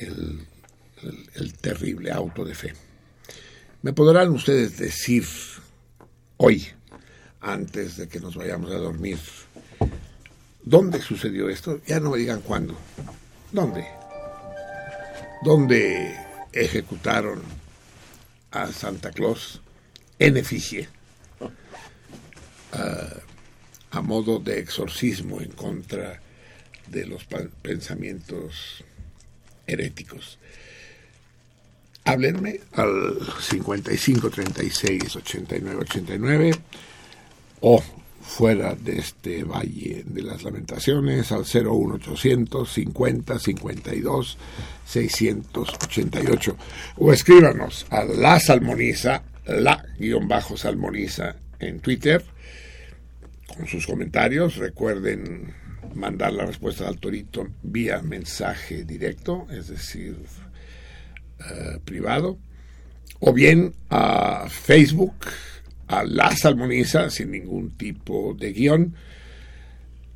el, 0.00 0.46
el- 1.02 1.30
el 1.34 1.52
terrible 1.54 2.10
auto 2.12 2.44
de 2.44 2.54
fe. 2.54 2.74
¿Me 3.82 3.92
podrán 3.92 4.30
ustedes 4.30 4.76
decir 4.78 5.24
hoy, 6.36 6.66
antes 7.40 7.96
de 7.96 8.08
que 8.08 8.20
nos 8.20 8.34
vayamos 8.36 8.70
a 8.72 8.78
dormir, 8.78 9.18
dónde 10.68 11.00
sucedió 11.00 11.48
esto? 11.48 11.80
Ya 11.86 11.98
no 12.00 12.10
me 12.10 12.18
digan 12.18 12.40
cuándo. 12.40 12.76
¿Dónde? 13.52 13.86
¿Dónde 15.42 16.14
ejecutaron 16.52 17.40
a 18.50 18.66
Santa 18.68 19.10
Claus 19.10 19.60
en 20.18 20.36
efigie? 20.36 20.88
a 23.90 24.02
modo 24.02 24.38
de 24.38 24.58
exorcismo 24.58 25.40
en 25.40 25.50
contra 25.52 26.20
de 26.88 27.06
los 27.06 27.24
pensamientos 27.62 28.84
heréticos. 29.66 30.38
Háblenme 32.04 32.60
al 32.72 33.18
55 33.40 34.30
36 34.30 35.16
89 35.16 35.80
89 35.80 36.50
o 37.60 37.82
fuera 38.28 38.74
de 38.74 38.98
este 38.98 39.42
Valle 39.42 40.04
de 40.06 40.22
las 40.22 40.42
Lamentaciones 40.42 41.32
al 41.32 41.44
01800 41.46 42.70
50 42.70 43.38
52 43.38 44.38
688 44.84 46.56
o 46.98 47.12
escríbanos 47.12 47.86
a 47.88 48.04
la 48.04 48.38
salmoniza, 48.38 49.22
la 49.46 49.82
guion 49.98 50.28
bajo 50.28 50.58
salmoniza 50.58 51.36
en 51.58 51.80
Twitter 51.80 52.22
con 53.56 53.66
sus 53.66 53.86
comentarios. 53.86 54.56
Recuerden 54.56 55.54
mandar 55.94 56.34
la 56.34 56.44
respuesta 56.44 56.86
al 56.86 56.98
torito 56.98 57.48
vía 57.62 58.02
mensaje 58.02 58.84
directo, 58.84 59.46
es 59.50 59.68
decir, 59.68 60.18
eh, 61.40 61.78
privado, 61.82 62.38
o 63.20 63.32
bien 63.32 63.72
a 63.88 64.46
Facebook, 64.50 65.14
a 65.88 66.04
La 66.04 66.34
Salmoniza, 66.36 67.10
sin 67.10 67.30
ningún 67.30 67.76
tipo 67.76 68.34
de 68.38 68.52
guion, 68.52 68.94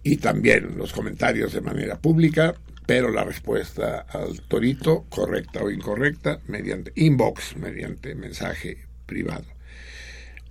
y 0.03 0.17
también 0.17 0.77
los 0.77 0.93
comentarios 0.93 1.53
de 1.53 1.61
manera 1.61 1.99
pública, 1.99 2.55
pero 2.87 3.11
la 3.11 3.25
respuesta 3.25 4.07
al 4.09 4.43
torito, 4.43 5.07
correcta 5.09 5.63
o 5.63 5.71
incorrecta, 5.71 6.41
mediante 6.49 6.93
inbox, 6.97 7.57
mediante 7.57 8.15
mensaje 8.15 8.79
privado. 9.07 9.47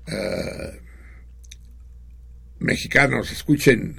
Eh, 0.08 0.80
mexicanos, 2.60 3.32
escuchen. 3.32 3.98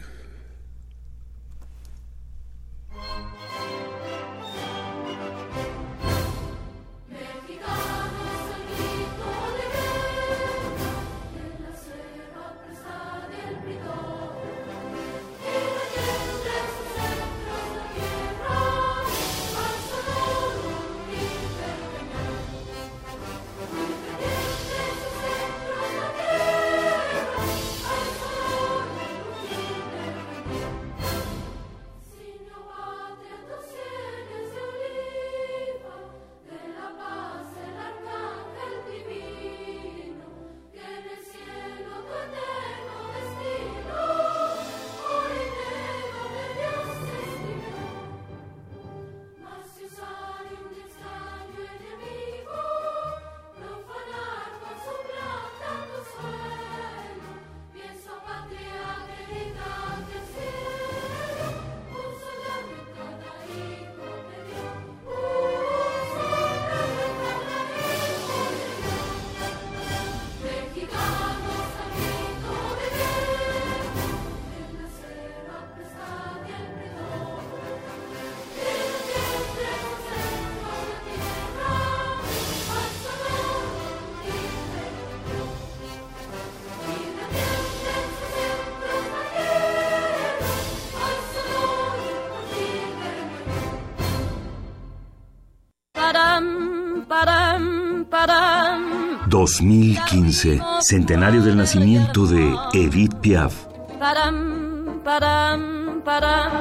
2015, 99.42 100.60
centenario 100.82 101.42
del 101.42 101.56
nacimiento 101.56 102.26
de 102.28 102.54
Edith 102.74 103.12
Piaf. 103.20 103.66
param, 103.98 105.00
param, 105.02 106.00
param. 106.04 106.52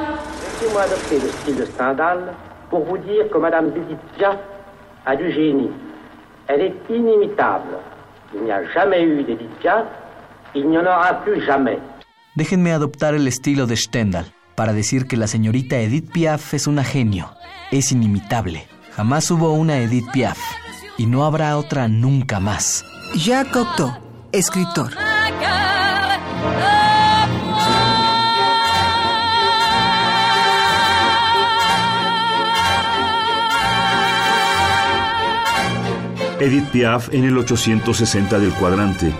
Laissez-moi 0.41 0.81
adopter 0.81 1.19
le 1.21 1.29
style 1.29 1.55
de 1.57 1.65
Stendhal 1.65 2.33
pour 2.71 2.83
vous 2.85 2.97
dire 2.97 3.29
que 3.31 3.37
Madame 3.37 3.67
Edith 3.67 4.01
Piaf 4.17 4.35
a 5.05 5.15
du 5.15 5.31
génie. 5.31 5.69
Elle 6.47 6.61
est 6.61 6.75
inimitable. 6.89 7.77
Il 8.33 8.45
n'y 8.45 8.51
a 8.51 8.63
jamais 8.73 9.03
eu 9.03 9.23
d'Edith 9.25 9.59
Piaf, 9.59 9.85
il 10.55 10.67
n'y 10.67 10.77
en 10.79 10.85
aura 10.87 11.21
plus 11.23 11.39
jamais. 11.45 11.77
Déjenme 12.35 12.71
adoptar 12.71 13.13
el 13.13 13.27
estilo 13.27 13.67
de 13.67 13.75
Stendhal 13.75 14.25
para 14.55 14.73
decir 14.73 15.05
que 15.05 15.17
la 15.17 15.27
señorita 15.27 15.77
Edith 15.77 16.11
Piaf 16.11 16.55
es 16.55 16.65
una 16.65 16.83
genio, 16.83 17.29
es 17.69 17.91
inimitable. 17.91 18.65
Jamás 18.95 19.29
hubo 19.29 19.51
una 19.53 19.77
Edith 19.77 20.09
Piaf 20.11 20.39
y 21.01 21.07
no 21.07 21.25
habrá 21.25 21.57
otra 21.57 21.87
nunca 21.87 22.39
más. 22.39 22.85
Jacques 23.15 23.51
Cocteau, 23.51 23.91
escritor. 24.31 24.91
Edith 36.39 36.69
Piaf 36.69 37.11
en 37.11 37.23
el 37.23 37.35
860 37.35 38.37
del 38.37 38.53
cuadrante. 38.53 39.11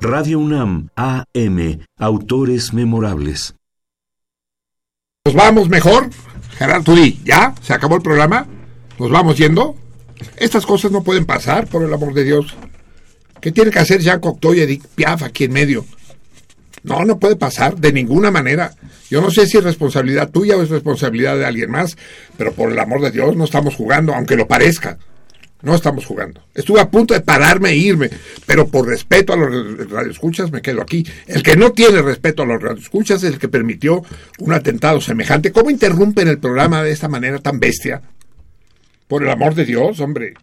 Radio 0.00 0.38
UNAM, 0.38 0.88
AM, 0.96 1.80
autores 1.98 2.72
memorables. 2.72 3.54
¿Nos 5.26 5.36
vamos 5.36 5.70
mejor? 5.70 6.10
Gerardo, 6.58 6.84
tú 6.84 6.96
di, 6.96 7.18
¿ya? 7.24 7.54
¿Se 7.62 7.72
acabó 7.72 7.96
el 7.96 8.02
programa? 8.02 8.46
¿Nos 8.98 9.10
vamos 9.10 9.38
yendo? 9.38 9.74
Estas 10.36 10.66
cosas 10.66 10.92
no 10.92 11.02
pueden 11.02 11.24
pasar, 11.24 11.66
por 11.66 11.82
el 11.82 11.94
amor 11.94 12.12
de 12.12 12.24
Dios. 12.24 12.54
¿Qué 13.40 13.50
tiene 13.50 13.70
que 13.70 13.78
hacer 13.78 14.02
Jean 14.02 14.20
Cocteau 14.20 14.52
y 14.52 14.60
Edith 14.60 14.86
Piaf 14.94 15.22
aquí 15.22 15.44
en 15.44 15.54
medio? 15.54 15.86
No, 16.82 17.06
no 17.06 17.18
puede 17.18 17.36
pasar, 17.36 17.76
de 17.76 17.90
ninguna 17.90 18.30
manera. 18.30 18.74
Yo 19.08 19.22
no 19.22 19.30
sé 19.30 19.46
si 19.46 19.56
es 19.56 19.64
responsabilidad 19.64 20.28
tuya 20.28 20.58
o 20.58 20.62
es 20.62 20.68
responsabilidad 20.68 21.38
de 21.38 21.46
alguien 21.46 21.70
más, 21.70 21.96
pero 22.36 22.52
por 22.52 22.70
el 22.70 22.78
amor 22.78 23.00
de 23.00 23.10
Dios 23.10 23.34
no 23.34 23.44
estamos 23.44 23.76
jugando, 23.76 24.14
aunque 24.14 24.36
lo 24.36 24.46
parezca. 24.46 24.98
No 25.64 25.74
estamos 25.74 26.04
jugando. 26.04 26.42
Estuve 26.54 26.80
a 26.80 26.90
punto 26.90 27.14
de 27.14 27.20
pararme 27.20 27.70
e 27.70 27.76
irme, 27.76 28.10
pero 28.46 28.68
por 28.68 28.86
respeto 28.86 29.32
a 29.32 29.36
los 29.36 29.88
radioescuchas 29.90 30.50
me 30.52 30.60
quedo 30.60 30.82
aquí. 30.82 31.06
El 31.26 31.42
que 31.42 31.56
no 31.56 31.72
tiene 31.72 32.02
respeto 32.02 32.42
a 32.42 32.46
los 32.46 32.62
radioescuchas 32.62 33.22
es 33.22 33.32
el 33.32 33.38
que 33.38 33.48
permitió 33.48 34.02
un 34.38 34.52
atentado 34.52 35.00
semejante. 35.00 35.52
¿Cómo 35.52 35.70
interrumpen 35.70 36.28
el 36.28 36.38
programa 36.38 36.82
de 36.82 36.92
esta 36.92 37.08
manera 37.08 37.38
tan 37.38 37.58
bestia? 37.60 38.02
Por 39.08 39.22
el 39.22 39.30
amor 39.30 39.54
de 39.54 39.64
Dios, 39.64 40.00
hombre. 40.00 40.34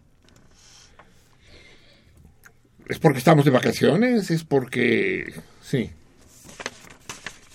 ¿Es 2.88 2.98
porque 2.98 3.18
estamos 3.18 3.44
de 3.44 3.50
vacaciones? 3.50 4.30
¿Es 4.30 4.44
porque... 4.44 5.32
Sí. 5.62 5.90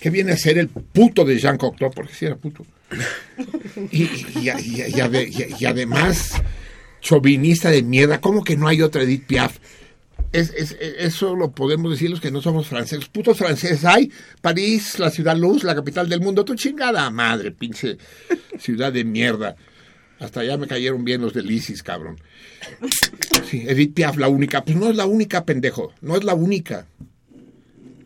¿Qué 0.00 0.10
viene 0.10 0.32
a 0.32 0.36
ser 0.36 0.58
el 0.58 0.68
puto 0.68 1.24
de 1.24 1.38
Jean 1.38 1.58
Cocteau? 1.58 1.90
Porque 1.90 2.14
sí 2.14 2.24
era 2.26 2.36
puto. 2.36 2.64
Y, 3.90 4.04
y- 4.04 4.26
y- 4.36 4.46
y 4.46 5.00
ade- 5.00 5.28
y- 5.28 5.62
y 5.62 5.66
además, 5.66 6.32
chauvinista 7.00 7.70
de 7.70 7.82
mierda. 7.82 8.20
¿Cómo 8.20 8.42
que 8.44 8.56
no 8.56 8.68
hay 8.68 8.82
otra 8.82 9.02
Edith 9.02 9.26
Piaf? 9.26 9.58
Es, 10.32 10.50
es- 10.54 10.76
eso 10.98 11.34
lo 11.36 11.52
podemos 11.52 11.90
decir 11.90 12.10
los 12.10 12.20
que 12.20 12.30
no 12.30 12.42
somos 12.42 12.66
franceses. 12.68 13.08
Putos 13.08 13.38
franceses 13.38 13.84
hay. 13.84 14.12
París, 14.42 14.98
la 14.98 15.10
ciudad 15.10 15.36
luz, 15.36 15.64
la 15.64 15.74
capital 15.74 16.08
del 16.08 16.20
mundo. 16.20 16.44
Tu 16.44 16.54
chingada 16.54 17.08
madre, 17.10 17.50
pinche 17.52 17.96
ciudad 18.58 18.92
de 18.92 19.04
mierda. 19.04 19.56
Hasta 20.20 20.40
allá 20.40 20.56
me 20.58 20.66
cayeron 20.66 21.04
bien 21.04 21.20
los 21.22 21.32
delicis, 21.32 21.82
cabrón. 21.82 22.18
Sí, 23.48 23.64
Edith 23.68 23.94
Piaf, 23.94 24.16
la 24.16 24.28
única. 24.28 24.64
Pues 24.64 24.76
no 24.76 24.90
es 24.90 24.96
la 24.96 25.06
única, 25.06 25.44
pendejo. 25.44 25.92
No 26.00 26.16
es 26.16 26.24
la 26.24 26.34
única. 26.34 26.86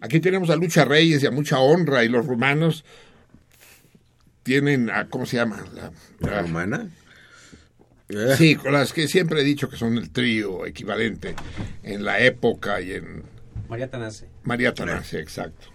Aquí 0.00 0.20
tenemos 0.20 0.50
a 0.50 0.56
Lucha 0.56 0.84
Reyes 0.84 1.22
y 1.22 1.26
a 1.26 1.30
mucha 1.30 1.58
honra 1.58 2.04
y 2.04 2.08
los 2.08 2.26
rumanos 2.26 2.84
tienen, 4.42 4.90
a, 4.90 5.06
¿cómo 5.08 5.26
se 5.26 5.36
llama? 5.36 5.64
La, 5.74 5.92
la- 6.42 6.82
¿Romana? 8.12 8.36
Sí, 8.36 8.56
con 8.56 8.72
las 8.72 8.92
que 8.92 9.08
siempre 9.08 9.40
he 9.40 9.44
dicho 9.44 9.68
que 9.68 9.76
son 9.76 9.98
el 9.98 10.10
trío 10.10 10.66
equivalente 10.66 11.34
en 11.82 12.04
la 12.04 12.20
época 12.20 12.80
y 12.80 12.92
en 12.92 13.22
María 13.68 13.88
Tanase. 13.88 14.28
María 14.44 14.74
Tanase, 14.74 15.18
exacto. 15.18 15.68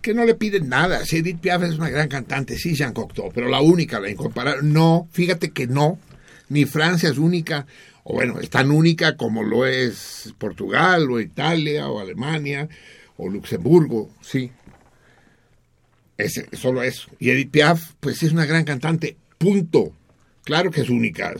Que 0.00 0.14
no 0.14 0.24
le 0.24 0.34
piden 0.34 0.68
nada. 0.68 1.04
Sí, 1.04 1.18
Edith 1.18 1.40
Piaf 1.40 1.62
es 1.62 1.76
una 1.76 1.90
gran 1.90 2.08
cantante, 2.08 2.56
sí, 2.56 2.74
Jean 2.74 2.92
Cocteau, 2.92 3.30
pero 3.32 3.48
la 3.48 3.60
única, 3.60 4.00
la 4.00 4.10
incomparable. 4.10 4.62
No, 4.62 5.08
fíjate 5.12 5.50
que 5.50 5.66
no. 5.66 5.98
Ni 6.48 6.64
Francia 6.64 7.08
es 7.08 7.18
única. 7.18 7.66
O 8.04 8.14
bueno, 8.14 8.38
es 8.40 8.50
tan 8.50 8.70
única 8.70 9.16
como 9.16 9.42
lo 9.42 9.66
es 9.66 10.34
Portugal 10.38 11.10
o 11.10 11.20
Italia 11.20 11.88
o 11.88 12.00
Alemania 12.00 12.68
o 13.16 13.28
Luxemburgo, 13.28 14.10
sí. 14.20 14.50
Es 16.16 16.42
solo 16.52 16.82
eso. 16.82 17.08
Y 17.18 17.30
Edith 17.30 17.50
Piaf, 17.50 17.92
pues 18.00 18.22
es 18.22 18.32
una 18.32 18.46
gran 18.46 18.64
cantante, 18.64 19.16
punto. 19.38 19.92
Claro 20.44 20.70
que 20.70 20.82
es 20.82 20.90
única, 20.90 21.34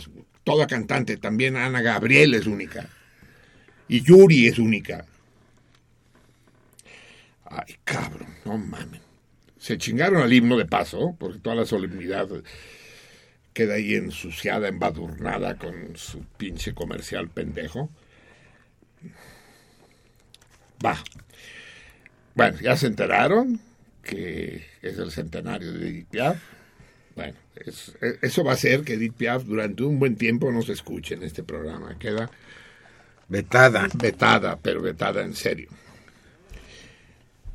toda 0.44 0.66
cantante, 0.66 1.16
también 1.18 1.56
Ana 1.56 1.82
Gabriel 1.82 2.34
es 2.34 2.46
única. 2.46 2.88
Y 3.86 4.02
Yuri 4.02 4.46
es 4.46 4.58
única. 4.58 5.04
Ay, 7.44 7.76
cabrón, 7.84 8.34
no 8.44 8.56
mames. 8.56 9.00
Se 9.58 9.78
chingaron 9.78 10.22
al 10.22 10.32
himno 10.32 10.56
de 10.56 10.66
paso, 10.66 11.14
porque 11.18 11.38
toda 11.38 11.56
la 11.56 11.66
solemnidad 11.66 12.28
queda 13.52 13.74
ahí 13.74 13.94
ensuciada, 13.94 14.68
embadurnada 14.68 15.56
con 15.56 15.96
su 15.96 16.24
pinche 16.36 16.74
comercial 16.74 17.28
pendejo. 17.28 17.90
Va. 20.84 21.02
Bueno, 22.34 22.58
ya 22.60 22.76
se 22.76 22.88
enteraron 22.88 23.60
que 24.02 24.66
es 24.82 24.98
el 24.98 25.10
centenario 25.10 25.72
de 25.72 25.88
Edith. 25.88 26.08
Bueno, 27.16 27.34
es- 27.54 27.96
e- 28.00 28.18
eso 28.22 28.42
va 28.44 28.52
a 28.52 28.54
hacer 28.54 28.82
que 28.82 28.94
Edith 28.94 29.14
Piaf 29.14 29.44
durante 29.44 29.82
un 29.84 29.98
buen 29.98 30.16
tiempo 30.16 30.50
no 30.50 30.62
se 30.62 30.72
escuche 30.72 31.14
en 31.14 31.22
este 31.22 31.42
programa. 31.42 31.96
Queda 31.98 32.30
Vetada. 33.28 33.88
vetada, 33.94 34.58
pero 34.60 34.82
vetada 34.82 35.22
en 35.22 35.34
serio. 35.34 35.68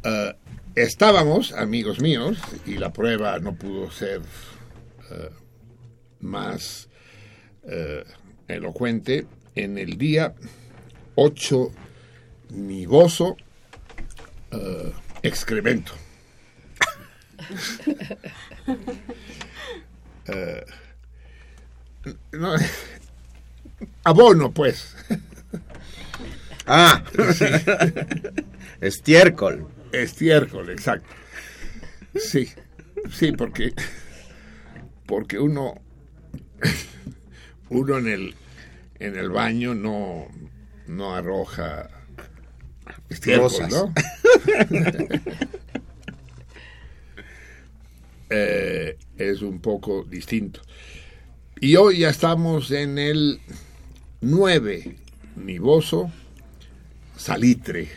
Eh, 0.03 0.33
estábamos, 0.75 1.51
amigos 1.51 1.99
míos, 1.99 2.37
y 2.65 2.75
la 2.77 2.91
prueba 2.93 3.37
no 3.39 3.53
pudo 3.55 3.91
ser 3.91 4.21
eh, 5.11 5.29
más 6.21 6.87
eh, 7.63 8.03
elocuente, 8.47 9.25
en 9.55 9.77
el 9.77 9.97
día 9.97 10.33
8 11.15 11.71
nivoso 12.51 13.35
excremento. 15.21 15.91
Eh, 20.31 20.63
no, 22.33 22.53
abono, 24.03 24.51
pues. 24.51 24.95
Ah, 26.67 27.03
estiércol. 28.81 29.67
Estiércol, 29.91 30.69
exacto. 30.69 31.07
Sí, 32.15 32.47
sí, 33.11 33.31
porque 33.31 33.73
porque 35.07 35.39
uno 35.39 35.81
uno 37.69 37.97
en 37.97 38.07
el 38.07 38.35
en 38.99 39.17
el 39.17 39.29
baño 39.31 39.73
no 39.73 40.27
no 40.85 41.15
arroja 41.15 41.89
estiércol, 43.09 43.49
Rosas. 43.49 43.71
¿no? 43.71 43.93
Eh, 48.29 48.97
es 49.17 49.41
un 49.41 49.59
poco 49.59 50.03
distinto. 50.03 50.61
Y 51.59 51.75
hoy 51.75 51.99
ya 51.99 52.09
estamos 52.09 52.71
en 52.71 52.97
el 52.97 53.41
9 54.21 54.95
nivoso 55.35 56.11
salitre 57.15 57.89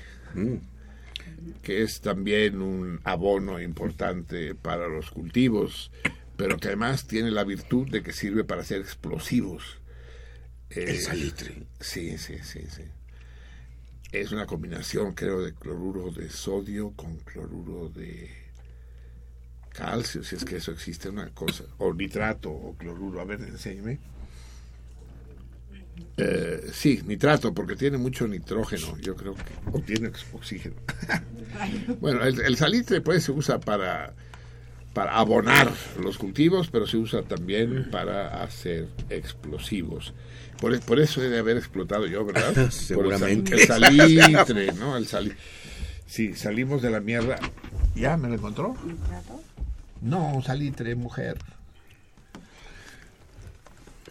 que 1.62 1.82
es 1.82 2.00
también 2.00 2.60
un 2.60 3.00
abono 3.04 3.60
importante 3.60 4.54
para 4.54 4.88
los 4.88 5.10
cultivos, 5.10 5.90
pero 6.36 6.58
que 6.58 6.68
además 6.68 7.06
tiene 7.06 7.30
la 7.30 7.44
virtud 7.44 7.88
de 7.88 8.02
que 8.02 8.12
sirve 8.12 8.44
para 8.44 8.62
hacer 8.62 8.80
explosivos. 8.80 9.78
El 10.70 10.88
Eh, 10.88 11.00
salitre. 11.00 11.66
Sí, 11.80 12.18
sí, 12.18 12.38
sí, 12.42 12.60
sí. 12.68 12.82
Es 14.10 14.32
una 14.32 14.46
combinación, 14.46 15.14
creo, 15.14 15.40
de 15.42 15.54
cloruro 15.54 16.10
de 16.10 16.28
sodio 16.28 16.92
con 16.92 17.18
cloruro 17.18 17.88
de 17.88 18.30
calcio, 19.72 20.22
si 20.24 20.36
es 20.36 20.44
que 20.44 20.56
eso 20.56 20.70
existe, 20.72 21.08
una 21.08 21.28
cosa, 21.30 21.64
o 21.78 21.92
nitrato 21.92 22.50
o 22.50 22.74
cloruro. 22.76 23.20
A 23.20 23.24
ver, 23.24 23.40
enséñame. 23.40 23.98
Eh, 26.16 26.70
sí, 26.72 27.00
nitrato, 27.06 27.54
porque 27.54 27.74
tiene 27.76 27.96
mucho 27.98 28.26
nitrógeno, 28.28 28.96
yo 28.98 29.16
creo 29.16 29.34
que, 29.34 29.52
o 29.72 29.80
tiene 29.80 30.08
ox- 30.08 30.26
oxígeno. 30.32 30.76
bueno, 32.00 32.22
el, 32.24 32.40
el 32.40 32.56
salitre 32.56 33.00
pues 33.00 33.24
se 33.24 33.32
usa 33.32 33.58
para, 33.60 34.12
para 34.92 35.16
abonar 35.18 35.72
los 36.00 36.18
cultivos, 36.18 36.68
pero 36.70 36.86
se 36.86 36.98
usa 36.98 37.22
también 37.22 37.88
para 37.90 38.42
hacer 38.42 38.88
explosivos. 39.10 40.12
Por, 40.60 40.78
por 40.80 41.00
eso 41.00 41.22
he 41.22 41.28
de 41.28 41.38
haber 41.38 41.56
explotado 41.56 42.06
yo, 42.06 42.24
¿verdad? 42.24 42.52
Por 42.54 42.62
el 42.64 42.70
sal- 42.70 42.72
Seguramente. 42.72 43.54
El, 43.54 43.66
salitre, 43.66 44.72
¿no? 44.74 44.96
El 44.96 45.06
sali 45.06 45.32
Sí, 46.06 46.34
salimos 46.34 46.82
de 46.82 46.90
la 46.90 47.00
mierda. 47.00 47.38
¿Ya 47.94 48.16
me 48.18 48.28
lo 48.28 48.34
encontró? 48.34 48.76
No, 50.02 50.42
salitre, 50.42 50.96
mujer. 50.96 51.38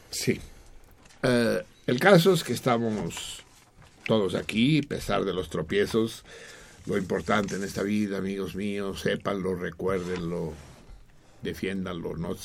Sí. 0.09 0.39
Eh, 1.21 1.63
el 1.85 1.99
caso 1.99 2.33
es 2.33 2.43
que 2.43 2.53
estamos 2.53 3.43
todos 4.05 4.35
aquí, 4.35 4.79
a 4.79 4.87
pesar 4.87 5.25
de 5.25 5.33
los 5.33 5.49
tropiezos. 5.49 6.23
Lo 6.85 6.97
importante 6.97 7.55
en 7.55 7.63
esta 7.63 7.83
vida, 7.83 8.17
amigos 8.17 8.55
míos, 8.55 9.01
sépanlo, 9.01 9.53
recuérdenlo, 9.55 10.53
defiéndanlo. 11.43 12.15
No, 12.15 12.35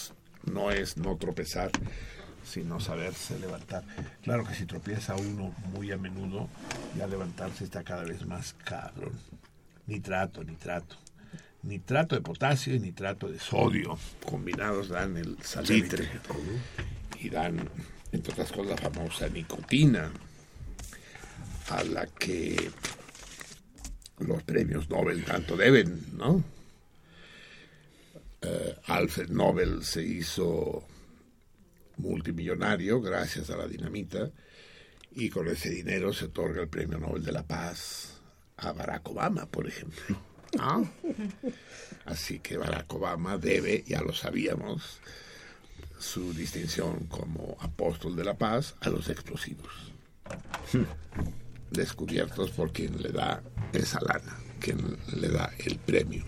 no 0.45 0.71
es 0.73 0.97
no 0.97 1.17
tropezar, 1.17 1.71
sino 2.45 2.81
saberse 2.81 3.39
levantar. 3.39 3.85
Claro 4.23 4.45
que 4.45 4.55
si 4.55 4.67
tropieza 4.67 5.15
uno 5.15 5.55
muy 5.73 5.93
a 5.93 5.97
menudo, 5.97 6.49
ya 6.99 7.07
levantarse 7.07 7.63
está 7.63 7.85
cada 7.85 8.03
vez 8.03 8.27
más 8.27 8.55
cabrón. 8.65 9.13
Nitrato, 9.87 10.43
nitrato. 10.43 10.97
Nitrato 11.67 12.15
de 12.15 12.23
potasio 12.23 12.75
y 12.75 12.79
nitrato 12.79 13.29
de 13.29 13.41
sodio 13.41 13.99
combinados 14.25 14.89
dan 14.89 15.17
el 15.17 15.37
salitre 15.43 16.09
y 17.21 17.29
dan, 17.29 17.69
entre 18.13 18.33
otras 18.33 18.53
cosas, 18.53 18.81
la 18.81 18.91
famosa 18.91 19.29
nicotina, 19.29 20.13
a 21.71 21.83
la 21.83 22.07
que 22.07 22.71
los 24.21 24.43
premios 24.45 24.89
Nobel 24.89 25.25
tanto 25.25 25.57
deben, 25.57 26.17
¿no? 26.17 26.45
Eh, 28.43 28.77
Alfred 28.87 29.31
Nobel 29.31 29.83
se 29.83 30.05
hizo 30.05 30.87
multimillonario 31.97 33.01
gracias 33.01 33.51
a 33.51 33.57
la 33.57 33.67
dinamita 33.67 34.31
y 35.11 35.31
con 35.31 35.49
ese 35.49 35.71
dinero 35.71 36.13
se 36.13 36.27
otorga 36.27 36.63
el 36.63 36.69
premio 36.69 36.99
Nobel 36.99 37.25
de 37.25 37.33
la 37.33 37.43
Paz 37.43 38.21
a 38.59 38.73
Barack 38.73 39.09
Obama, 39.09 39.47
por 39.47 39.67
ejemplo. 39.67 40.17
Así 42.05 42.39
que 42.39 42.57
Barack 42.57 42.93
Obama 42.95 43.39
debe, 43.39 43.85
ya 43.87 44.01
lo 44.01 44.13
sabíamos, 44.13 45.01
su 45.99 46.33
distinción 46.35 47.07
como 47.07 47.57
apóstol 47.61 48.17
de 48.17 48.25
la 48.25 48.35
paz 48.35 48.75
a 48.81 48.91
los 48.91 49.09
explosivos. 49.09 49.73
Descubiertos 51.71 52.51
por 52.51 52.73
quien 52.73 53.03
le 53.03 53.11
da 53.11 53.43
esa 53.73 54.01
lana, 54.01 54.37
quien 54.61 54.97
le 55.15 55.29
da 55.29 55.51
el 55.59 55.79
premio. 55.79 56.25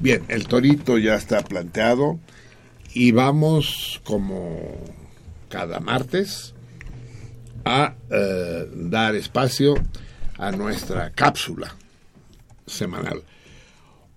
Bien, 0.00 0.24
el 0.28 0.48
torito 0.48 0.98
ya 0.98 1.14
está 1.14 1.42
planteado 1.42 2.18
y 2.94 3.12
vamos 3.12 4.00
como 4.04 4.80
cada 5.48 5.78
martes 5.80 6.54
a 7.64 7.94
eh, 8.10 8.68
dar 8.74 9.14
espacio 9.14 9.74
a 10.36 10.50
nuestra 10.50 11.10
cápsula 11.10 11.76
semanal. 12.66 13.22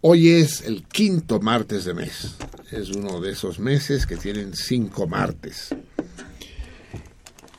Hoy 0.01 0.29
es 0.29 0.61
el 0.61 0.83
quinto 0.83 1.39
martes 1.39 1.85
de 1.85 1.93
mes. 1.93 2.35
Es 2.71 2.89
uno 2.89 3.19
de 3.19 3.31
esos 3.31 3.59
meses 3.59 4.05
que 4.05 4.15
tienen 4.15 4.55
cinco 4.55 5.07
martes. 5.07 5.75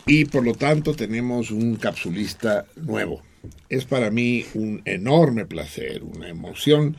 Y 0.07 0.25
por 0.25 0.45
lo 0.45 0.55
tanto 0.55 0.95
tenemos 0.95 1.51
un 1.51 1.77
capsulista 1.77 2.65
nuevo. 2.77 3.23
Es 3.69 3.85
para 3.85 4.11
mí 4.11 4.47
un 4.55 4.81
enorme 4.85 5.47
placer, 5.47 6.03
una 6.03 6.29
emoción, 6.29 6.97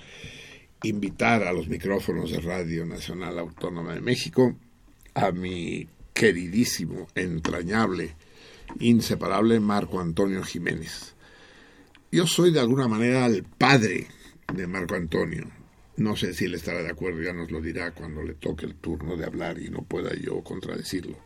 invitar 0.83 1.43
a 1.43 1.53
los 1.53 1.67
micrófonos 1.67 2.31
de 2.31 2.39
Radio 2.39 2.85
Nacional 2.85 3.39
Autónoma 3.39 3.95
de 3.95 4.01
México 4.01 4.55
a 5.13 5.31
mi 5.31 5.87
queridísimo, 6.13 7.07
entrañable, 7.15 8.15
inseparable 8.79 9.59
Marco 9.59 9.99
Antonio 9.99 10.43
Jiménez. 10.43 11.15
Yo 12.11 12.25
soy 12.25 12.51
de 12.51 12.59
alguna 12.59 12.87
manera 12.87 13.27
el 13.27 13.43
padre 13.43 14.07
de 14.51 14.65
Marco 14.65 14.95
Antonio. 14.95 15.47
No 15.97 16.15
sé 16.15 16.33
si 16.33 16.45
él 16.45 16.55
estará 16.55 16.81
de 16.81 16.89
acuerdo, 16.89 17.21
ya 17.21 17.33
nos 17.33 17.51
lo 17.51 17.61
dirá 17.61 17.91
cuando 17.91 18.23
le 18.23 18.33
toque 18.33 18.65
el 18.65 18.75
turno 18.75 19.15
de 19.15 19.25
hablar 19.25 19.59
y 19.59 19.69
no 19.69 19.83
pueda 19.83 20.15
yo 20.15 20.43
contradecirlo. 20.43 21.17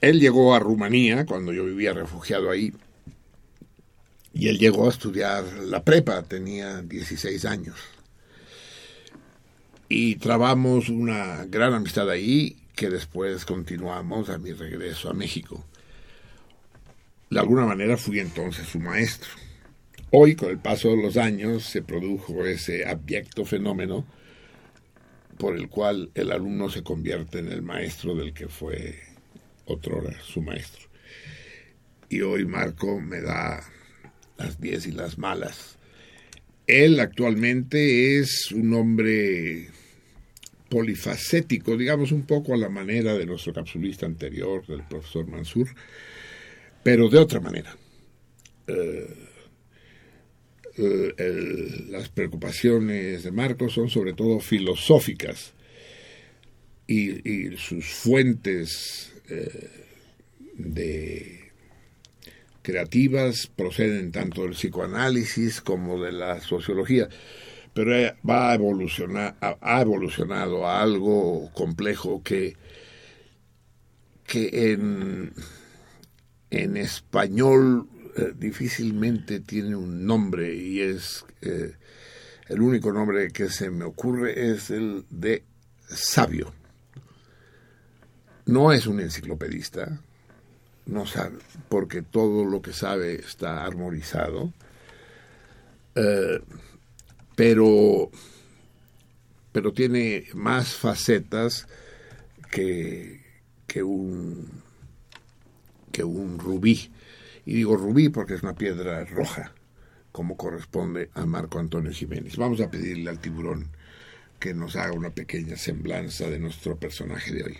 Él 0.00 0.20
llegó 0.20 0.54
a 0.54 0.58
Rumanía 0.58 1.26
cuando 1.26 1.52
yo 1.52 1.66
vivía 1.66 1.92
refugiado 1.92 2.50
ahí 2.50 2.72
y 4.32 4.48
él 4.48 4.58
llegó 4.58 4.86
a 4.86 4.90
estudiar 4.90 5.44
la 5.64 5.84
prepa, 5.84 6.22
tenía 6.22 6.80
16 6.80 7.44
años. 7.44 7.76
Y 9.88 10.16
trabamos 10.16 10.88
una 10.88 11.44
gran 11.46 11.74
amistad 11.74 12.08
ahí 12.08 12.56
que 12.74 12.88
después 12.88 13.44
continuamos 13.44 14.30
a 14.30 14.38
mi 14.38 14.52
regreso 14.52 15.10
a 15.10 15.14
México. 15.14 15.64
de 17.28 17.40
alguna 17.40 17.66
manera 17.66 17.98
fui 17.98 18.20
entonces 18.20 18.66
su 18.66 18.78
maestro. 18.78 19.47
Hoy, 20.10 20.36
con 20.36 20.48
el 20.48 20.58
paso 20.58 20.90
de 20.90 21.02
los 21.02 21.18
años, 21.18 21.64
se 21.64 21.82
produjo 21.82 22.46
ese 22.46 22.86
abyecto 22.86 23.44
fenómeno 23.44 24.06
por 25.36 25.54
el 25.54 25.68
cual 25.68 26.10
el 26.14 26.32
alumno 26.32 26.70
se 26.70 26.82
convierte 26.82 27.40
en 27.40 27.52
el 27.52 27.60
maestro 27.60 28.14
del 28.14 28.32
que 28.32 28.48
fue 28.48 28.98
otrora 29.66 30.16
su 30.22 30.40
maestro. 30.40 30.88
Y 32.08 32.22
hoy 32.22 32.46
Marco 32.46 32.98
me 32.98 33.20
da 33.20 33.62
las 34.38 34.58
diez 34.58 34.86
y 34.86 34.92
las 34.92 35.18
malas. 35.18 35.76
Él 36.66 37.00
actualmente 37.00 38.18
es 38.18 38.50
un 38.50 38.72
hombre 38.72 39.68
polifacético, 40.70 41.76
digamos 41.76 42.12
un 42.12 42.22
poco 42.22 42.54
a 42.54 42.58
la 42.58 42.70
manera 42.70 43.12
de 43.12 43.26
nuestro 43.26 43.52
capsulista 43.52 44.06
anterior, 44.06 44.66
del 44.66 44.84
profesor 44.84 45.26
Mansur, 45.26 45.68
pero 46.82 47.10
de 47.10 47.18
otra 47.18 47.40
manera. 47.40 47.76
Eh, 48.66 49.27
eh, 50.78 51.86
las 51.88 52.08
preocupaciones 52.08 53.24
de 53.24 53.30
Marcos 53.32 53.72
son 53.72 53.88
sobre 53.88 54.12
todo 54.12 54.40
filosóficas 54.40 55.54
y, 56.86 57.56
sus 57.56 57.86
fuentes 57.86 59.12
eh, 59.28 59.70
de 60.54 61.52
creativas 62.62 63.46
proceden 63.46 64.12
tanto 64.12 64.42
del 64.42 64.52
psicoanálisis 64.52 65.60
como 65.60 66.02
de 66.02 66.12
la 66.12 66.40
sociología, 66.40 67.08
pero 67.74 67.94
eh, 67.96 68.14
va 68.28 68.50
a 68.50 68.54
evolucionar, 68.54 69.36
ha 69.40 69.80
evolucionado 69.80 70.66
a 70.66 70.82
algo 70.82 71.50
complejo 71.52 72.22
que, 72.22 72.56
que 74.26 74.72
en, 74.72 75.32
en 76.50 76.76
español 76.76 77.88
eh, 78.18 78.32
difícilmente 78.36 79.40
tiene 79.40 79.76
un 79.76 80.04
nombre 80.04 80.54
y 80.54 80.80
es 80.80 81.24
eh, 81.40 81.76
el 82.48 82.60
único 82.60 82.92
nombre 82.92 83.30
que 83.30 83.48
se 83.48 83.70
me 83.70 83.84
ocurre 83.84 84.52
es 84.52 84.70
el 84.70 85.04
de 85.08 85.44
sabio. 85.88 86.52
No 88.46 88.72
es 88.72 88.86
un 88.86 89.00
enciclopedista, 89.00 90.00
no 90.86 91.06
sabe, 91.06 91.38
porque 91.68 92.02
todo 92.02 92.44
lo 92.44 92.60
que 92.60 92.72
sabe 92.72 93.14
está 93.14 93.64
armonizado, 93.64 94.52
eh, 95.94 96.40
pero, 97.36 98.10
pero 99.52 99.72
tiene 99.72 100.26
más 100.34 100.74
facetas 100.74 101.68
que, 102.50 103.22
que 103.66 103.82
un 103.82 104.58
que 105.92 106.04
un 106.04 106.38
rubí. 106.38 106.90
Y 107.48 107.54
digo 107.54 107.78
rubí 107.78 108.10
porque 108.10 108.34
es 108.34 108.42
una 108.42 108.54
piedra 108.54 109.06
roja, 109.06 109.54
como 110.12 110.36
corresponde 110.36 111.08
a 111.14 111.24
Marco 111.24 111.58
Antonio 111.58 111.90
Jiménez. 111.90 112.36
Vamos 112.36 112.60
a 112.60 112.70
pedirle 112.70 113.08
al 113.08 113.20
tiburón 113.20 113.70
que 114.38 114.52
nos 114.52 114.76
haga 114.76 114.92
una 114.92 115.14
pequeña 115.14 115.56
semblanza 115.56 116.28
de 116.28 116.40
nuestro 116.40 116.76
personaje 116.76 117.32
de 117.32 117.44
hoy. 117.44 117.56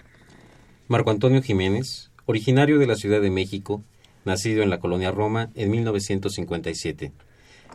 Marco 0.89 1.11
Antonio 1.11 1.41
Jiménez, 1.41 2.11
originario 2.27 2.79
de 2.79 2.87
la 2.87 2.97
Ciudad 2.97 3.23
de 3.23 3.31
México, 3.31 3.83
nacido 4.27 4.63
en 4.63 4.69
la 4.69 4.79
colonia 4.79 5.11
Roma 5.11 5.49
en 5.55 5.71
1957. 5.71 7.11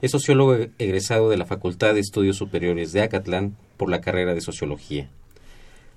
Es 0.03 0.11
sociólogo 0.11 0.67
egresado 0.77 1.31
de 1.31 1.37
la 1.37 1.47
Facultad 1.47 1.95
de 1.95 2.01
Estudios 2.01 2.37
Superiores 2.37 2.91
de 2.91 3.01
Acatlán 3.01 3.57
por 3.75 3.89
la 3.89 4.01
carrera 4.01 4.35
de 4.35 4.41
Sociología. 4.41 5.09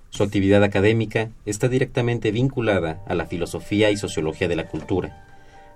Su 0.09 0.23
actividad 0.23 0.64
académica 0.64 1.29
está 1.45 1.69
directamente 1.69 2.31
vinculada 2.31 3.05
a 3.07 3.14
la 3.14 3.27
filosofía 3.27 3.91
y 3.91 3.99
sociología 3.99 4.49
de 4.49 4.57
la 4.57 4.67
cultura, 4.69 5.26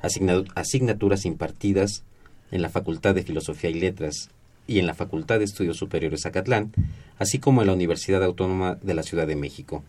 asignaturas 0.03 1.25
impartidas 1.25 2.05
en 2.51 2.63
la 2.63 2.69
Facultad 2.69 3.15
de 3.15 3.23
Filosofía 3.23 3.71
y 3.71 3.75
Letras 3.75 4.31
y 4.67 4.79
en 4.79 4.87
la 4.87 4.95
Facultad 4.95 5.39
de 5.39 5.45
Estudios 5.45 5.77
Superiores 5.77 6.27
Acatlán, 6.27 6.73
así 7.19 7.39
como 7.39 7.61
en 7.61 7.67
la 7.67 7.73
Universidad 7.73 8.23
Autónoma 8.23 8.79
de 8.83 8.95
la 8.95 9.03
Ciudad 9.03 9.27
de 9.27 9.37
México. 9.37 9.83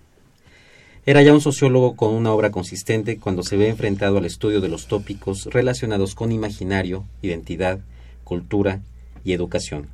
Era 1.06 1.24
ya 1.24 1.34
un 1.34 1.42
sociólogo 1.42 1.96
con 1.96 2.14
una 2.14 2.32
obra 2.32 2.52
consistente 2.52 3.18
cuando 3.18 3.42
se 3.42 3.58
ve 3.58 3.70
enfrentado 3.70 4.18
al 4.18 4.26
estudio 4.26 4.62
de 4.62 4.70
los 4.70 4.88
tópicos 4.88 5.46
relacionados 5.46 6.14
con 6.14 6.32
imaginario, 6.32 7.06
identidad, 7.24 7.80
cultura 8.24 8.82
y 9.24 9.34
educación. 9.34 9.88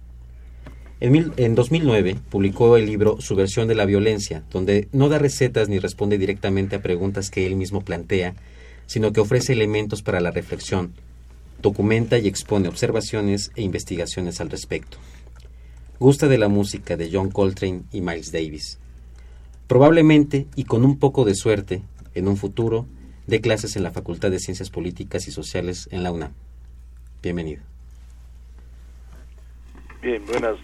En, 0.99 1.32
en 1.38 1.55
2009 1.55 2.18
publicó 2.30 2.76
el 2.76 2.88
libro 2.88 3.22
Su 3.22 3.36
versión 3.36 3.68
de 3.68 3.76
la 3.76 3.86
violencia, 3.86 4.43
donde 4.51 4.89
no 4.91 5.09
da 5.09 5.18
recetas 5.18 5.70
ni 5.70 5.80
responde 5.80 6.18
directamente 6.18 6.76
a 6.76 6.82
preguntas 6.82 7.30
que 7.30 7.45
él 7.45 7.55
mismo 7.55 7.82
plantea, 7.82 8.36
sino 8.88 9.14
que 9.14 9.20
ofrece 9.20 9.54
elementos 9.54 10.02
para 10.02 10.20
la 10.20 10.32
reflexión, 10.32 10.94
documenta 11.62 12.18
y 12.18 12.28
expone 12.28 12.68
observaciones 12.68 13.52
e 13.56 13.62
investigaciones 13.62 14.42
al 14.42 14.50
respecto. 14.50 14.98
Gusta 16.00 16.28
de 16.28 16.38
la 16.38 16.48
música 16.48 16.98
de 16.98 17.10
John 17.12 17.30
Coltrane 17.30 17.84
y 17.92 18.02
Miles 18.02 18.32
Davis. 18.32 18.80
Probablemente, 19.68 20.48
y 20.56 20.64
con 20.64 20.86
un 20.86 20.98
poco 20.98 21.26
de 21.26 21.36
suerte, 21.36 21.84
en 22.16 22.28
un 22.28 22.38
futuro, 22.38 22.88
dé 23.28 23.42
clases 23.42 23.76
en 23.76 23.84
la 23.84 23.92
Facultad 23.92 24.32
de 24.32 24.40
Ciencias 24.40 24.70
Políticas 24.70 25.28
y 25.28 25.32
Sociales 25.32 25.90
en 25.92 26.04
la 26.04 26.12
UNAM. 26.12 26.32
Bienvenido. 27.22 27.62
Bien, 30.02 30.24
buenas, 30.26 30.56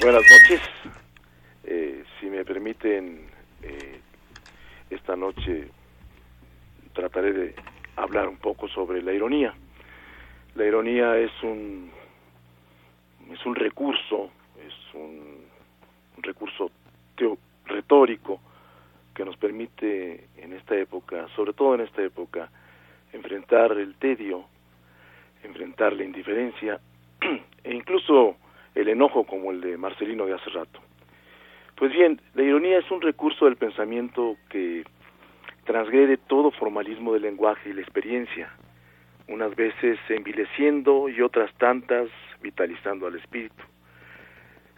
buenas 0.00 0.22
noches. 0.22 0.60
Eh, 1.64 2.04
si 2.20 2.26
me 2.26 2.44
permiten, 2.44 3.26
eh, 3.62 4.00
esta 4.90 5.16
noche 5.16 5.70
trataré 6.92 7.32
de 7.32 7.54
hablar 7.96 8.28
un 8.28 8.36
poco 8.36 8.68
sobre 8.68 9.02
la 9.02 9.12
ironía. 9.12 9.54
La 10.54 10.66
ironía 10.66 11.16
es 11.18 11.30
un 11.42 11.90
es 13.30 13.46
un 13.46 13.54
recurso, 13.54 14.30
es 14.58 14.94
un, 14.94 15.44
un 16.16 16.22
recurso 16.22 16.70
teo- 17.16 17.38
retórico 17.66 18.40
que 19.14 19.24
nos 19.24 19.36
permite 19.36 20.28
en 20.36 20.52
esta 20.52 20.76
época, 20.76 21.28
sobre 21.34 21.52
todo 21.52 21.74
en 21.74 21.82
esta 21.82 22.02
época, 22.02 22.50
enfrentar 23.12 23.72
el 23.72 23.94
tedio, 23.94 24.44
enfrentar 25.44 25.92
la 25.94 26.04
indiferencia 26.04 26.80
e 27.64 27.74
incluso 27.74 28.36
el 28.74 28.88
enojo 28.88 29.24
como 29.24 29.50
el 29.50 29.60
de 29.60 29.76
Marcelino 29.76 30.26
de 30.26 30.34
hace 30.34 30.50
rato. 30.50 30.80
Pues 31.76 31.92
bien, 31.92 32.20
la 32.34 32.42
ironía 32.42 32.78
es 32.78 32.90
un 32.90 33.00
recurso 33.00 33.46
del 33.46 33.56
pensamiento 33.56 34.36
que 34.50 34.84
transgrede 35.64 36.16
todo 36.16 36.50
formalismo 36.50 37.12
del 37.12 37.22
lenguaje 37.22 37.70
y 37.70 37.72
la 37.72 37.82
experiencia, 37.82 38.50
unas 39.28 39.54
veces 39.54 39.98
envileciendo 40.08 41.08
y 41.08 41.20
otras 41.20 41.52
tantas 41.54 42.08
vitalizando 42.40 43.06
al 43.06 43.16
espíritu. 43.16 43.62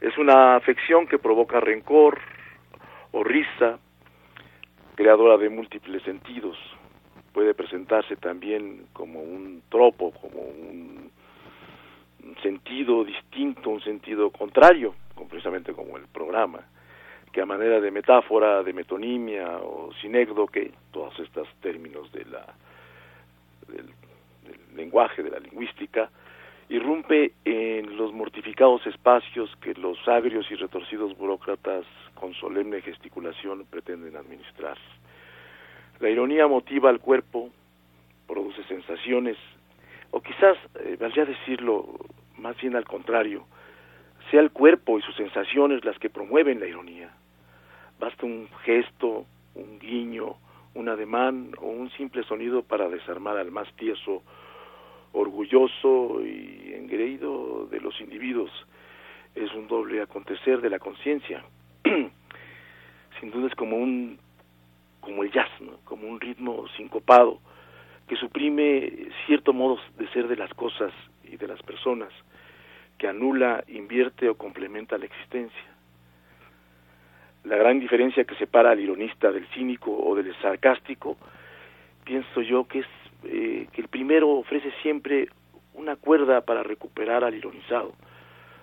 Es 0.01 0.19
una 0.19 0.57
afección 0.57 1.07
que 1.07 1.19
provoca 1.19 1.61
rencor 1.61 2.21
o 3.13 3.25
risa, 3.25 3.79
creadora 4.97 5.37
de 5.39 5.49
múltiples 5.49 6.03
sentidos. 6.03 6.59
Puede 7.33 7.55
presentarse 7.55 8.17
también 8.17 8.87
como 8.93 9.21
un 9.21 9.63
tropo, 9.71 10.13
como 10.13 10.41
un 10.43 11.11
sentido 12.43 13.05
distinto, 13.05 13.71
un 13.71 13.81
sentido 13.81 14.31
contrario, 14.31 14.95
precisamente 15.29 15.73
como 15.73 15.97
el 15.97 16.07
programa, 16.09 16.61
que 17.35 17.43
a 17.43 17.47
manera 17.47 17.81
de 17.81 17.91
metáfora, 17.91 18.63
de 18.63 18.73
metonimia 18.73 19.59
o 19.59 19.93
sinécdoque, 20.01 20.71
todos 20.93 21.19
estos 21.19 21.49
términos 21.61 22.11
de 22.13 22.25
la, 22.27 22.47
del, 23.67 23.91
lenguaje, 24.77 25.21
de 25.21 25.31
la 25.31 25.41
lingüística, 25.41 26.09
irrumpe 26.69 27.33
en 27.45 27.97
los 27.97 28.13
mortificados 28.13 28.87
espacios 28.87 29.51
que 29.61 29.75
los 29.75 29.99
agrios 30.07 30.49
y 30.49 30.55
retorcidos 30.55 31.19
burócratas 31.19 31.85
con 32.15 32.35
solemne 32.35 32.81
gesticulación 32.83 33.67
pretenden 33.69 34.17
administrar. 34.17 34.79
La 35.99 36.09
ironía 36.09 36.47
motiva 36.47 36.89
al 36.89 37.01
cuerpo, 37.01 37.51
produce 38.29 38.63
sensaciones, 38.65 39.37
o 40.13 40.21
quizás, 40.21 40.57
eh, 40.79 40.97
valdría 41.01 41.25
decirlo 41.25 41.99
más 42.39 42.57
bien 42.59 42.77
al 42.77 42.85
contrario, 42.85 43.45
sea 44.31 44.41
el 44.41 44.53
cuerpo 44.53 45.01
y 45.01 45.03
sus 45.03 45.17
sensaciones 45.17 45.85
las 45.85 45.99
que 45.99 46.11
promueven 46.11 46.61
la 46.61 46.67
ironía. 46.67 47.11
Basta 47.99 48.27
un 48.27 48.49
gesto, 48.65 49.27
un 49.55 49.79
guiño, 49.79 50.37
un 50.75 50.89
ademán 50.89 51.53
o 51.59 51.67
un 51.67 51.91
simple 51.93 52.23
sonido 52.25 52.63
para 52.63 52.89
desarmar 52.89 53.37
al 53.37 53.51
más 53.51 53.73
tieso, 53.77 54.23
orgulloso 55.13 56.21
y 56.25 56.75
engreído 56.75 57.67
de 57.67 57.81
los 57.81 58.01
individuos. 58.01 58.51
Es 59.35 59.53
un 59.55 59.69
doble 59.69 60.03
acontecer 60.03 60.61
de 60.61 60.71
la 60.71 60.79
conciencia. 60.79 61.45
Sin 63.21 63.31
duda 63.31 63.49
es 63.49 63.55
como 63.55 63.77
un 63.77 64.19
como 65.01 65.23
el 65.23 65.31
jazz, 65.31 65.51
como 65.85 66.09
un 66.09 66.19
ritmo 66.19 66.67
sincopado 66.77 67.39
que 68.09 68.17
suprime 68.17 68.93
cierto 69.27 69.53
modo 69.53 69.79
de 69.97 70.09
ser 70.09 70.29
de 70.29 70.37
las 70.37 70.53
cosas 70.55 70.93
y 71.25 71.37
de 71.37 71.49
las 71.49 71.63
personas, 71.63 72.13
que 72.99 73.09
anula, 73.09 73.65
invierte 73.69 74.29
o 74.29 74.37
complementa 74.37 74.99
la 74.99 75.07
existencia. 75.07 75.74
La 77.45 77.57
gran 77.57 77.79
diferencia 77.79 78.25
que 78.25 78.35
separa 78.37 78.71
al 78.71 78.81
ironista 78.81 79.31
del 79.31 79.47
cínico 79.49 79.93
o 79.97 80.15
del 80.15 80.35
sarcástico 80.41 81.17
pienso 82.05 82.41
yo 82.43 82.67
que 82.67 82.81
es 82.81 82.87
eh, 83.25 83.67
que 83.73 83.81
el 83.83 83.89
primero 83.89 84.31
ofrece 84.31 84.71
siempre 84.83 85.29
una 85.75 85.97
cuerda 85.97 86.41
para 86.43 86.63
recuperar 86.63 87.25
al 87.25 87.35
ironizado. 87.35 87.93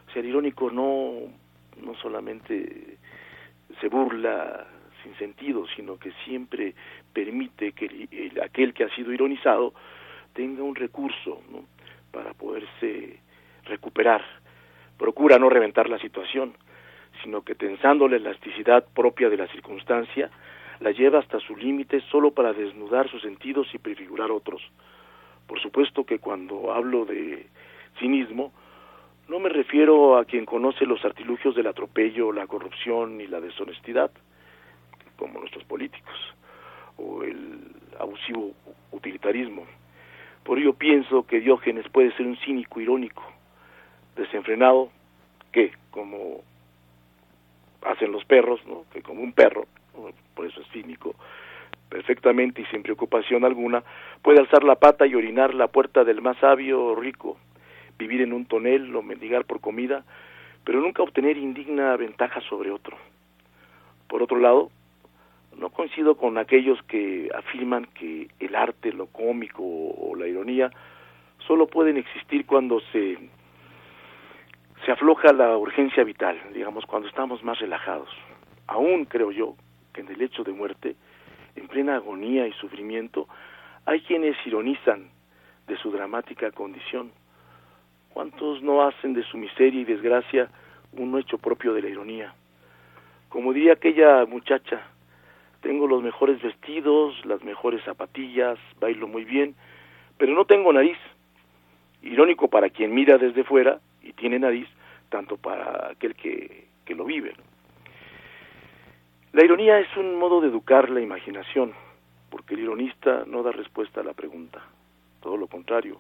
O 0.08 0.12
sea, 0.12 0.22
el 0.22 0.30
irónico 0.30 0.72
no, 0.72 1.14
no 1.84 1.96
solamente 1.96 2.98
se 3.80 3.88
burla 3.88 4.68
sin 5.04 5.16
sentido, 5.18 5.66
sino 5.76 5.98
que 5.98 6.12
siempre 6.26 6.74
permite 7.14 7.72
que 7.74 7.86
el- 7.86 8.08
el- 8.12 8.42
aquel 8.42 8.74
que 8.74 8.84
ha 8.84 8.96
sido 8.96 9.12
ironizado 9.14 9.74
tenga 10.34 10.64
un 10.64 10.76
recurso 10.76 11.42
¿no? 11.52 11.66
para 12.12 12.34
poderse 12.34 13.20
recuperar. 13.66 14.24
Procura 14.98 15.40
no 15.40 15.50
reventar 15.50 15.90
la 15.90 15.98
situación, 16.00 16.54
sino 17.24 17.42
que 17.44 17.56
tensando 17.56 18.08
la 18.08 18.18
elasticidad 18.18 18.86
propia 18.94 19.30
de 19.30 19.38
la 19.38 19.48
circunstancia, 19.48 20.30
la 20.80 20.92
lleva 20.92 21.20
hasta 21.20 21.40
su 21.40 21.56
límite 21.56 22.02
solo 22.12 22.32
para 22.32 22.54
desnudar 22.54 23.10
sus 23.10 23.22
sentidos 23.22 23.68
y 23.74 23.78
prefigurar 23.78 24.32
otros. 24.32 24.62
Por 25.48 25.60
supuesto 25.60 26.06
que 26.06 26.20
cuando 26.20 26.74
hablo 26.74 27.06
de 27.06 27.46
cinismo, 28.00 28.52
no 29.28 29.40
me 29.40 29.50
refiero 29.50 30.18
a 30.18 30.26
quien 30.26 30.46
conoce 30.46 30.86
los 30.86 31.04
artilugios 31.06 31.56
del 31.56 31.68
atropello, 31.68 32.32
la 32.32 32.48
corrupción 32.48 33.22
y 33.22 33.28
la 33.28 33.40
deshonestidad, 33.40 34.12
como 35.16 35.40
nuestros 35.40 35.64
políticos, 35.66 36.16
o 36.98 37.24
el 37.24 37.60
abusivo 38.00 38.52
utilitarismo. 38.92 39.66
Por 40.44 40.58
ello 40.58 40.74
pienso 40.74 41.26
que 41.28 41.40
Diógenes 41.40 41.88
puede 41.90 42.12
ser 42.18 42.26
un 42.26 42.38
cínico 42.38 42.82
irónico, 42.82 43.24
desenfrenado, 44.16 44.90
que 45.52 45.72
como 45.92 46.42
hacen 47.84 48.12
los 48.12 48.26
perros, 48.26 48.60
¿no? 48.68 48.86
que 48.92 49.02
como 49.02 49.22
un 49.22 49.34
perro, 49.34 49.66
por 50.36 50.46
eso 50.46 50.62
es 50.62 50.68
cínico, 50.70 51.16
perfectamente 51.90 52.62
y 52.62 52.66
sin 52.66 52.84
preocupación 52.84 53.44
alguna, 53.44 53.84
puede 54.22 54.40
alzar 54.40 54.64
la 54.64 54.76
pata 54.76 55.06
y 55.06 55.16
orinar 55.16 55.54
la 55.54 55.68
puerta 55.68 56.04
del 56.04 56.22
más 56.22 56.38
sabio 56.38 56.84
o 56.84 56.96
rico, 56.96 57.38
vivir 57.98 58.22
en 58.22 58.34
un 58.34 58.46
tonel 58.46 58.96
o 58.96 59.02
mendigar 59.02 59.46
por 59.46 59.60
comida, 59.60 60.04
pero 60.64 60.80
nunca 60.80 61.04
obtener 61.04 61.38
indigna 61.38 61.96
ventaja 61.98 62.42
sobre 62.42 62.72
otro. 62.72 62.98
Por 64.08 64.24
otro 64.24 64.38
lado, 64.38 64.70
no 65.58 65.70
coincido 65.70 66.16
con 66.16 66.38
aquellos 66.38 66.82
que 66.84 67.30
afirman 67.36 67.86
que 67.94 68.28
el 68.40 68.56
arte, 68.56 68.94
lo 68.94 69.08
cómico 69.08 69.64
o 69.64 70.16
la 70.16 70.28
ironía 70.28 70.72
solo 71.46 71.68
pueden 71.68 71.98
existir 71.98 72.46
cuando 72.46 72.80
se 72.92 73.18
se 74.86 74.92
afloja 74.92 75.32
la 75.34 75.58
urgencia 75.58 76.04
vital, 76.04 76.40
digamos, 76.54 76.86
cuando 76.86 77.08
estamos 77.08 77.44
más 77.44 77.60
relajados. 77.60 78.10
Aún 78.68 79.06
creo 79.06 79.32
yo 79.32 79.56
que 79.94 80.02
en 80.02 80.08
el 80.08 80.22
hecho 80.22 80.44
de 80.44 80.54
muerte, 80.54 80.96
en 81.56 81.68
plena 81.68 81.96
agonía 81.96 82.48
y 82.48 82.54
sufrimiento, 82.54 83.28
hay 83.86 84.02
quienes 84.02 84.36
ironizan 84.46 85.10
de 85.68 85.78
su 85.78 85.92
dramática 85.92 86.52
condición. 86.52 87.12
¿Cuántos 88.10 88.62
no 88.64 88.84
hacen 88.84 89.14
de 89.14 89.24
su 89.24 89.38
miseria 89.38 89.82
y 89.82 89.86
desgracia 89.86 90.50
un 90.94 91.18
hecho 91.20 91.38
propio 91.38 91.74
de 91.74 91.82
la 91.82 91.90
ironía? 91.90 92.34
Como 93.30 93.54
diría 93.54 93.74
aquella 93.74 94.26
muchacha, 94.26 94.82
tengo 95.62 95.88
los 95.88 96.02
mejores 96.02 96.42
vestidos, 96.42 97.24
las 97.26 97.44
mejores 97.44 97.84
zapatillas, 97.84 98.58
bailo 98.80 99.08
muy 99.08 99.26
bien, 99.26 99.56
pero 100.18 100.34
no 100.34 100.46
tengo 100.46 100.74
nariz. 100.74 100.98
Irónico 102.02 102.48
para 102.48 102.70
quien 102.70 102.94
mira 102.96 103.18
desde 103.20 103.44
fuera 103.44 103.80
y 104.02 104.14
tiene 104.14 104.40
nariz, 104.40 104.68
tanto 105.10 105.38
para 105.38 105.90
aquel 105.92 106.16
que, 106.16 106.68
que 106.86 106.96
lo 106.96 107.06
vive. 107.06 107.34
La 109.34 109.44
ironía 109.46 109.80
es 109.80 109.96
un 109.98 110.18
modo 110.18 110.42
de 110.42 110.48
educar 110.50 110.90
la 110.90 111.02
imaginación, 111.02 111.74
porque 112.30 112.54
el 112.56 112.62
ironista 112.62 113.24
no 113.28 113.44
da 113.44 113.52
respuesta 113.52 114.02
a 114.02 114.04
la 114.04 114.14
pregunta, 114.14 114.62
todo 115.22 115.38
lo 115.38 115.48
contrario, 115.48 116.00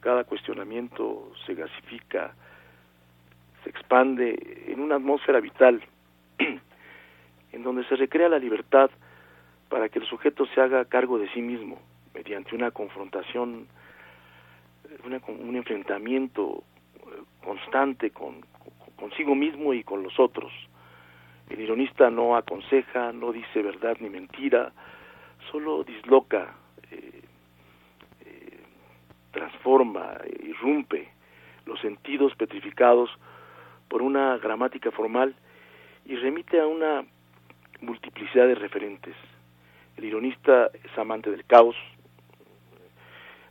cada 0.00 0.24
cuestionamiento 0.24 1.32
se 1.46 1.54
gasifica, 1.54 2.32
se 3.64 3.70
expande 3.70 4.64
en 4.68 4.80
una 4.80 4.96
atmósfera 4.96 5.40
vital, 5.40 5.82
en 7.52 7.62
donde 7.62 7.84
se 7.84 7.96
recrea 7.96 8.28
la 8.28 8.38
libertad 8.38 8.90
para 9.68 9.88
que 9.88 9.98
el 9.98 10.06
sujeto 10.06 10.46
se 10.46 10.60
haga 10.60 10.84
cargo 10.84 11.18
de 11.18 11.28
sí 11.32 11.42
mismo, 11.42 11.78
mediante 12.14 12.54
una 12.54 12.70
confrontación, 12.70 13.66
una- 15.04 15.20
un 15.28 15.56
enfrentamiento 15.56 16.64
constante 17.42 18.10
con, 18.10 18.40
con- 18.40 18.92
consigo 18.96 19.34
mismo 19.34 19.72
y 19.74 19.82
con 19.82 20.02
los 20.02 20.18
otros. 20.18 20.52
El 21.48 21.60
ironista 21.60 22.10
no 22.10 22.36
aconseja, 22.36 23.12
no 23.12 23.32
dice 23.32 23.62
verdad 23.62 23.96
ni 24.00 24.08
mentira, 24.08 24.72
solo 25.50 25.82
disloca, 25.82 26.54
eh, 26.90 27.22
eh, 28.24 28.60
transforma, 29.32 30.16
irrumpe 30.44 31.08
los 31.66 31.80
sentidos 31.80 32.34
petrificados 32.36 33.10
por 33.88 34.02
una 34.02 34.38
gramática 34.38 34.90
formal 34.92 35.34
y 36.04 36.14
remite 36.16 36.60
a 36.60 36.66
una 36.66 37.04
multiplicidad 37.80 38.46
de 38.46 38.54
referentes. 38.54 39.16
El 39.96 40.04
ironista 40.04 40.70
es 40.72 40.96
amante 40.98 41.30
del 41.30 41.44
caos, 41.44 41.76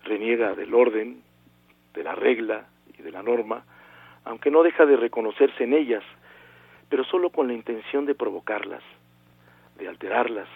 reniega 0.03 0.55
del 0.55 0.73
orden, 0.73 1.21
de 1.93 2.03
la 2.03 2.15
regla 2.15 2.67
de 3.03 3.11
la 3.11 3.23
norma, 3.23 3.63
aunque 4.25 4.51
no 4.51 4.63
deja 4.63 4.85
de 4.85 4.97
reconocerse 4.97 5.63
en 5.63 5.73
ellas, 5.73 6.03
pero 6.89 7.03
solo 7.03 7.29
con 7.29 7.47
la 7.47 7.53
intención 7.53 8.05
de 8.05 8.15
provocarlas, 8.15 8.83
de 9.77 9.87
alterarlas, 9.87 10.47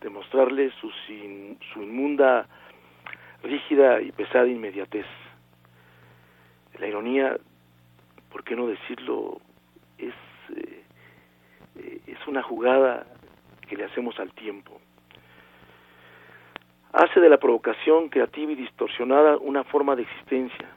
de 0.00 0.10
mostrarles 0.10 0.72
su, 0.80 0.90
su 0.90 1.82
inmunda, 1.82 2.46
rígida 3.42 4.00
y 4.00 4.12
pesada 4.12 4.46
inmediatez. 4.46 5.06
La 6.78 6.86
ironía, 6.86 7.36
por 8.30 8.42
qué 8.44 8.56
no 8.56 8.66
decirlo, 8.66 9.40
es, 9.98 10.14
eh, 10.56 12.00
es 12.06 12.26
una 12.26 12.42
jugada 12.42 13.06
que 13.68 13.76
le 13.76 13.84
hacemos 13.84 14.18
al 14.18 14.32
tiempo. 14.32 14.80
Hace 16.92 17.20
de 17.20 17.28
la 17.28 17.38
provocación 17.38 18.08
creativa 18.08 18.50
y 18.52 18.56
distorsionada 18.56 19.36
una 19.36 19.62
forma 19.64 19.94
de 19.94 20.02
existencia. 20.02 20.68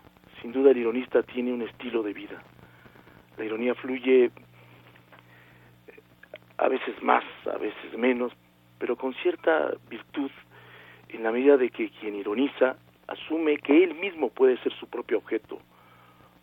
Sin 0.44 0.52
duda 0.52 0.72
el 0.72 0.78
ironista 0.78 1.24
tiene 1.24 1.54
un 1.54 1.62
estilo 1.62 2.04
de 2.04 2.12
vida. 2.12 2.44
La 3.38 3.46
ironía 3.46 3.74
fluye 3.76 4.26
eh, 4.26 4.32
a 6.58 6.68
veces 6.68 7.02
más, 7.02 7.24
a 7.46 7.58
veces 7.58 7.98
menos, 7.98 8.34
pero 8.78 8.98
con 8.98 9.14
cierta 9.14 9.72
virtud 9.90 10.30
en 11.08 11.24
la 11.24 11.32
medida 11.32 11.56
de 11.56 11.70
que 11.70 11.90
quien 11.92 12.16
ironiza 12.16 12.76
asume 13.08 13.58
que 13.60 13.86
él 13.86 13.96
mismo 13.96 14.32
puede 14.32 14.58
ser 14.58 14.74
su 14.74 14.88
propio 14.88 15.20
objeto. 15.20 15.60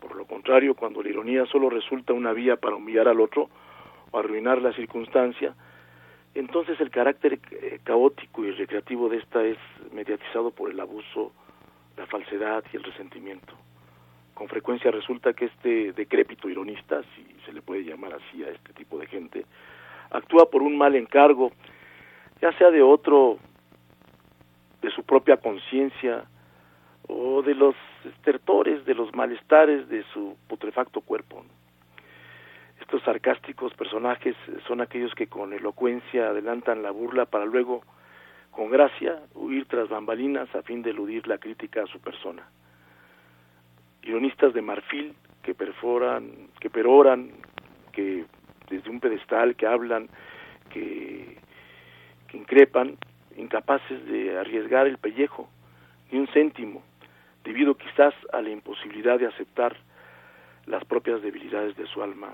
Por 0.01 0.17
lo 0.17 0.25
contrario, 0.25 0.75
cuando 0.75 1.03
la 1.03 1.11
ironía 1.11 1.45
solo 1.45 1.69
resulta 1.69 2.15
una 2.15 2.33
vía 2.33 2.57
para 2.57 2.77
humillar 2.77 3.07
al 3.07 3.21
otro 3.21 3.51
o 4.13 4.19
arruinar 4.19 4.63
la 4.63 4.73
circunstancia, 4.73 5.55
entonces 6.35 6.81
el 6.81 6.89
carácter 6.89 7.39
eh, 7.51 7.81
caótico 7.85 8.47
y 8.47 8.53
recreativo 8.53 9.11
de 9.11 9.19
esta 9.19 9.45
es 9.45 9.59
mediatizado 9.93 10.53
por 10.53 10.71
el 10.71 10.81
abuso, 10.81 11.33
la 11.99 12.07
falsedad 12.07 12.65
y 12.73 12.79
el 12.79 12.83
resentimiento. 12.83 13.55
Con 14.41 14.49
frecuencia 14.49 14.91
resulta 14.91 15.35
que 15.35 15.45
este 15.45 15.93
decrépito 15.93 16.49
ironista, 16.49 17.03
si 17.15 17.27
se 17.45 17.53
le 17.53 17.61
puede 17.61 17.85
llamar 17.85 18.15
así 18.15 18.43
a 18.43 18.49
este 18.49 18.73
tipo 18.73 18.97
de 18.99 19.07
gente, 19.07 19.45
actúa 20.09 20.49
por 20.49 20.63
un 20.63 20.79
mal 20.79 20.97
encargo, 20.97 21.53
ya 22.41 22.51
sea 22.57 22.71
de 22.71 22.81
otro, 22.81 23.37
de 24.81 24.91
su 24.93 25.03
propia 25.03 25.37
conciencia 25.37 26.25
o 27.07 27.43
de 27.43 27.55
los 27.55 27.75
estertores, 28.07 28.87
de 28.87 28.95
los 28.95 29.15
malestares 29.15 29.87
de 29.91 30.05
su 30.05 30.39
putrefacto 30.49 31.03
cuerpo. 31.03 31.45
Estos 32.81 33.03
sarcásticos 33.03 33.75
personajes 33.75 34.37
son 34.67 34.81
aquellos 34.81 35.15
que 35.15 35.27
con 35.27 35.53
elocuencia 35.53 36.31
adelantan 36.31 36.83
la 36.83 36.93
burla 36.93 37.27
para 37.27 37.45
luego, 37.45 37.83
con 38.53 38.71
gracia, 38.71 39.21
huir 39.35 39.67
tras 39.67 39.91
bambalinas 39.91 40.49
a 40.55 40.63
fin 40.63 40.81
de 40.81 40.93
eludir 40.93 41.29
la 41.29 41.37
crítica 41.37 41.83
a 41.83 41.87
su 41.87 42.01
persona. 42.01 42.49
Ironistas 44.03 44.55
de 44.55 44.63
marfil 44.63 45.15
que 45.43 45.55
perforan, 45.55 46.49
que 46.61 46.71
peroran, 46.71 47.31
que 47.93 48.25
desde 48.69 48.91
un 48.91 49.01
pedestal, 49.01 49.57
que 49.57 49.67
hablan, 49.67 50.09
que, 50.71 51.37
que 52.29 52.37
increpan, 52.37 52.97
incapaces 53.37 54.05
de 54.07 54.39
arriesgar 54.39 54.87
el 54.87 54.99
pellejo, 54.99 55.49
ni 56.11 56.19
un 56.19 56.29
céntimo, 56.29 56.83
debido 57.45 57.75
quizás 57.75 58.15
a 58.33 58.41
la 58.41 58.51
imposibilidad 58.51 59.19
de 59.19 59.27
aceptar 59.27 59.77
las 60.67 60.85
propias 60.85 61.23
debilidades 61.23 61.77
de 61.77 61.87
su 61.87 62.03
alma 62.03 62.33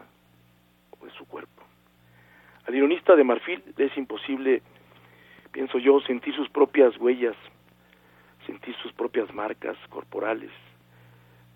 o 1.01 1.07
de 1.07 1.13
su 1.13 1.27
cuerpo. 1.27 1.63
Al 2.67 2.75
ironista 2.75 3.15
de 3.15 3.25
marfil 3.25 3.63
es 3.79 3.97
imposible, 3.97 4.63
pienso 5.53 5.79
yo, 5.79 6.01
sentir 6.01 6.35
sus 6.35 6.49
propias 6.49 6.97
huellas, 6.99 7.37
sentir 8.45 8.75
sus 8.83 8.93
propias 8.93 9.33
marcas 9.33 9.77
corporales. 9.89 10.51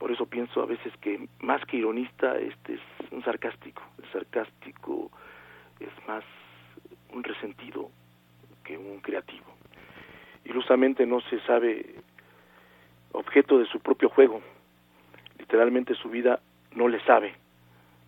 Por 0.01 0.11
eso 0.11 0.25
pienso 0.25 0.63
a 0.63 0.67
veces 0.67 0.97
que 1.03 1.29
más 1.41 1.63
que 1.67 1.77
ironista, 1.77 2.39
este 2.39 2.75
es 2.75 2.81
un 3.11 3.23
sarcástico. 3.23 3.83
El 4.03 4.11
sarcástico 4.11 5.11
es 5.79 5.91
más 6.09 6.25
un 7.13 7.23
resentido 7.23 7.91
que 8.65 8.79
un 8.79 9.01
creativo. 9.01 9.45
ilusamente 10.47 11.05
no 11.05 11.21
se 11.21 11.39
sabe 11.41 11.97
objeto 13.13 13.59
de 13.59 13.67
su 13.67 13.81
propio 13.81 14.09
juego. 14.09 14.41
Literalmente 15.39 15.95
su 15.95 16.09
vida 16.09 16.41
no 16.75 16.89
le 16.89 17.05
sabe, 17.05 17.35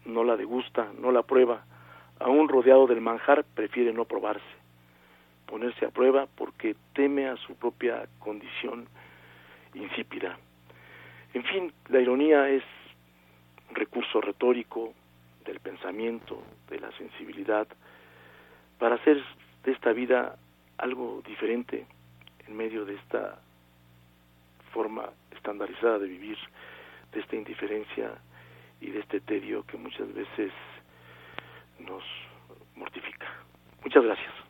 no 0.07 0.25
la 0.25 0.39
degusta, 0.39 0.91
no 0.99 1.13
la 1.13 1.23
prueba. 1.23 1.67
Aún 2.21 2.49
rodeado 2.49 2.87
del 2.87 3.03
manjar, 3.03 3.45
prefiere 3.45 3.93
no 3.93 4.07
probarse, 4.07 4.55
ponerse 5.45 5.85
a 5.85 5.91
prueba 5.91 6.27
porque 6.37 6.75
teme 6.95 7.29
a 7.29 7.37
su 7.37 7.55
propia 7.55 8.09
condición 8.19 8.89
insípida. 9.75 10.39
En 11.35 11.45
fin, 11.45 11.73
la 11.89 12.01
ironía 12.01 12.49
es 12.49 12.63
un 13.71 13.75
recurso 13.75 14.21
retórico 14.21 14.93
del 15.45 15.61
pensamiento, 15.61 16.43
de 16.69 16.79
la 16.79 16.93
sensibilidad, 16.93 17.67
para 18.79 18.97
hacer 18.97 19.23
de 19.65 19.73
esta 19.73 19.93
vida 19.93 20.37
algo 20.79 21.23
diferente 21.27 21.87
en 22.47 22.57
medio 22.57 22.85
de 22.85 22.95
esta 22.97 23.39
forma 24.73 25.11
estandarizada 25.31 25.99
de 25.99 26.09
vivir, 26.09 26.39
de 27.13 27.21
esta 27.21 27.37
indiferencia 27.37 28.13
y 28.81 28.91
de 28.91 29.01
este 29.01 29.21
tedio 29.21 29.65
que 29.65 29.77
muchas 29.77 30.13
veces 30.13 30.53
nos 31.79 32.03
mortifica. 32.77 33.27
Muchas 33.83 34.05
gracias. 34.05 34.42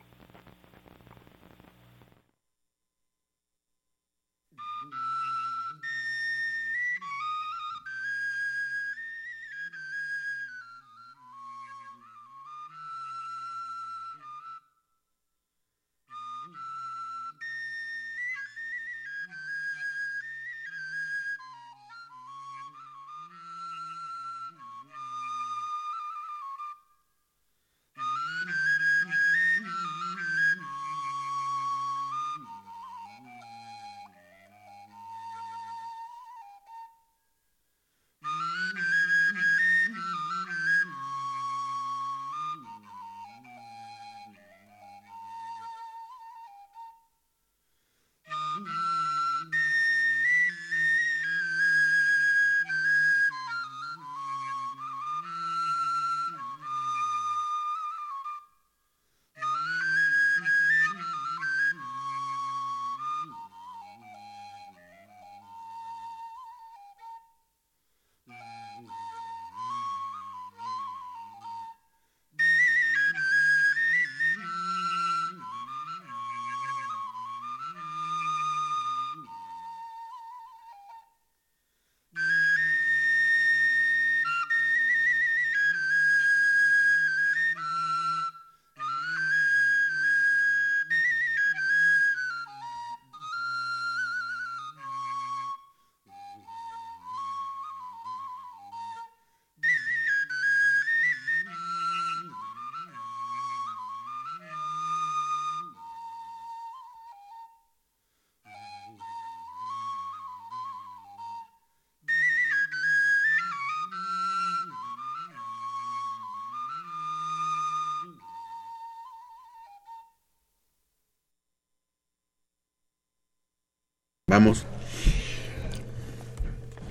Vamos. 124.28 124.64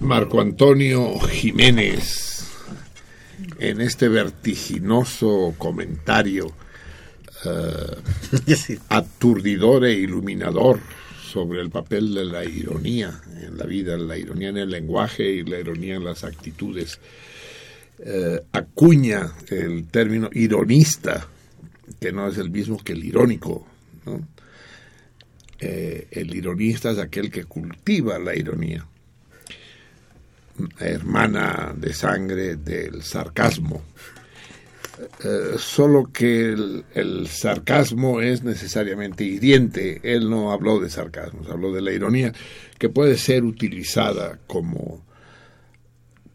Marco 0.02 0.42
Antonio 0.42 1.18
Jiménez, 1.22 2.46
en 3.58 3.80
este 3.80 4.10
vertiginoso 4.10 5.56
comentario 5.58 6.52
eh, 7.46 8.78
aturdidor 8.90 9.86
e 9.86 9.94
iluminador 9.94 10.80
sobre 11.24 11.62
el 11.62 11.70
papel 11.70 12.14
de 12.14 12.26
la 12.26 12.44
ironía 12.44 13.22
en 13.42 13.58
la 13.58 13.66
vida, 13.66 13.98
la 13.98 14.18
ironía 14.18 14.50
en 14.50 14.58
el 14.58 14.70
lenguaje 14.70 15.24
y 15.32 15.44
la 15.44 15.60
ironía 15.60 15.96
en 15.96 16.04
las 16.04 16.26
actitudes. 16.26 17.00
Eh, 18.00 18.42
acuña 18.52 19.32
el 19.50 19.88
término 19.88 20.30
ironista, 20.34 21.26
que 22.00 22.12
no 22.12 22.28
es 22.28 22.38
el 22.38 22.52
mismo 22.52 22.78
que 22.78 22.92
el 22.92 23.06
irónico. 23.06 23.66
¿no? 24.06 24.20
Eh, 25.64 26.08
el 26.10 26.34
ironista 26.34 26.90
es 26.90 26.98
aquel 26.98 27.30
que 27.30 27.46
cultiva 27.46 28.18
la 28.18 28.36
ironía, 28.36 28.84
hermana 30.80 31.72
de 31.78 31.94
sangre 31.94 32.56
del 32.56 33.04
sarcasmo. 33.04 33.84
Eh, 35.24 35.58
solo 35.60 36.12
que 36.12 36.50
el, 36.50 36.84
el, 36.96 37.28
sarcasmo 37.28 38.22
es 38.22 38.44
necesariamente 38.44 39.24
hiriente. 39.24 40.00
Él 40.04 40.32
no 40.32 40.52
habló 40.52 40.80
de 40.80 40.90
sarcasmo, 40.90 41.42
habló 41.48 41.72
de 41.72 41.82
la 41.82 41.92
ironía, 41.92 42.34
que 42.80 42.90
puede 42.90 43.16
ser 43.18 43.44
utilizada 43.44 44.40
como, 44.48 45.06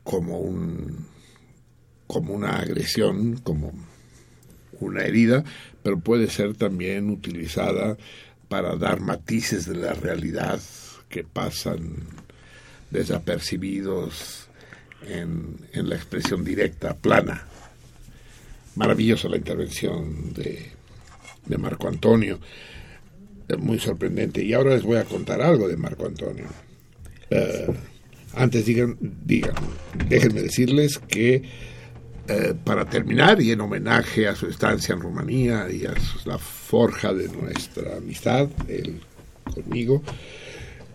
como, 0.04 0.38
un, 0.38 1.04
como 2.06 2.32
una 2.32 2.58
agresión, 2.58 3.38
como 3.38 3.72
una 4.78 5.02
herida, 5.02 5.42
pero 5.82 5.98
puede 5.98 6.28
ser 6.28 6.54
también 6.54 7.10
utilizada 7.10 7.96
para 8.48 8.76
dar 8.76 9.00
matices 9.00 9.66
de 9.66 9.76
la 9.76 9.92
realidad 9.92 10.60
que 11.08 11.24
pasan 11.24 11.96
desapercibidos 12.90 14.48
en, 15.08 15.56
en 15.72 15.88
la 15.88 15.96
expresión 15.96 16.44
directa, 16.44 16.94
plana. 16.94 17.46
Maravillosa 18.74 19.28
la 19.28 19.36
intervención 19.36 20.32
de, 20.34 20.70
de 21.46 21.58
Marco 21.58 21.88
Antonio, 21.88 22.38
muy 23.58 23.78
sorprendente. 23.78 24.42
Y 24.44 24.52
ahora 24.52 24.74
les 24.74 24.82
voy 24.82 24.98
a 24.98 25.04
contar 25.04 25.40
algo 25.40 25.68
de 25.68 25.76
Marco 25.76 26.06
Antonio. 26.06 26.46
Uh, 27.30 27.72
antes 28.34 28.66
digan, 28.66 28.96
digan, 29.00 29.54
déjenme 30.08 30.42
decirles 30.42 30.98
que 30.98 31.42
eh, 32.28 32.54
para 32.64 32.84
terminar 32.84 33.40
y 33.40 33.52
en 33.52 33.60
homenaje 33.60 34.26
a 34.26 34.34
su 34.34 34.48
estancia 34.48 34.94
en 34.94 35.00
Rumanía 35.00 35.70
y 35.70 35.86
a 35.86 35.94
su, 36.00 36.28
la 36.28 36.38
forja 36.38 37.12
de 37.14 37.28
nuestra 37.28 37.98
amistad, 37.98 38.48
él 38.66 39.00
conmigo, 39.54 40.02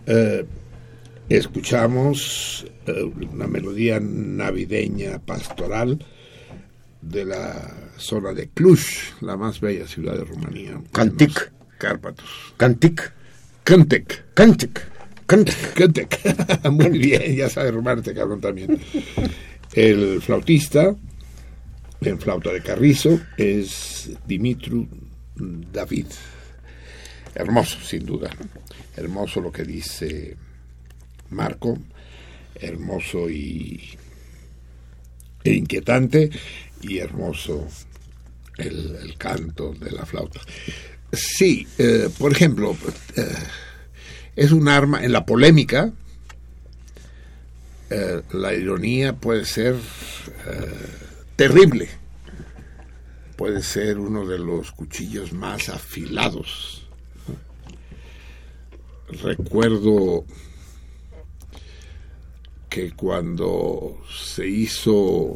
eh, 0.06 0.44
escuchamos 1.30 2.66
eh, 2.86 3.02
una 3.30 3.46
melodía 3.46 3.98
navideña 3.98 5.20
pastoral 5.20 6.04
de 7.00 7.24
la 7.24 7.76
zona 7.96 8.34
de 8.34 8.48
Cluj, 8.48 8.80
la 9.22 9.38
más 9.38 9.58
bella 9.60 9.86
ciudad 9.86 10.18
de 10.18 10.24
Rumanía. 10.24 10.80
Cantic. 10.92 11.50
Cárpatos. 11.78 12.28
Cantic. 12.58 13.10
Cantic. 13.64 14.24
Cantic. 14.34 14.80
Cantic. 15.26 15.74
Cantic. 15.74 16.18
Muy 16.70 16.98
bien, 16.98 17.36
ya 17.36 17.48
sabe 17.48 17.70
rumarte, 17.70 18.12
cabrón, 18.12 18.40
también. 18.40 18.78
El 19.72 20.20
flautista 20.20 20.94
en 22.04 22.18
flauta 22.18 22.52
de 22.52 22.62
carrizo 22.62 23.20
es 23.36 24.10
Dimitru 24.26 24.88
David. 25.36 26.06
Hermoso, 27.34 27.78
sin 27.80 28.04
duda. 28.04 28.30
Hermoso 28.96 29.40
lo 29.40 29.50
que 29.50 29.64
dice 29.64 30.36
Marco, 31.30 31.78
hermoso 32.54 33.30
y 33.30 33.80
e 35.44 35.54
inquietante 35.54 36.30
y 36.82 36.98
hermoso 36.98 37.66
el, 38.58 39.14
canto 39.18 39.72
de 39.74 39.90
la 39.90 40.06
flauta. 40.06 40.40
Sí, 41.12 41.66
eh, 41.78 42.08
por 42.18 42.32
ejemplo, 42.32 42.76
eh, 43.16 43.34
es 44.36 44.52
un 44.52 44.68
arma 44.68 45.04
en 45.04 45.12
la 45.12 45.24
polémica. 45.26 45.92
eh, 47.90 48.22
la 48.32 48.54
ironía 48.54 49.14
puede 49.14 49.44
ser 49.44 49.76
terrible. 51.42 51.88
Puede 53.36 53.62
ser 53.62 53.98
uno 53.98 54.24
de 54.24 54.38
los 54.38 54.70
cuchillos 54.70 55.32
más 55.32 55.70
afilados. 55.70 56.86
Recuerdo 59.08 60.24
que 62.70 62.92
cuando 62.92 64.00
se 64.08 64.46
hizo 64.46 65.34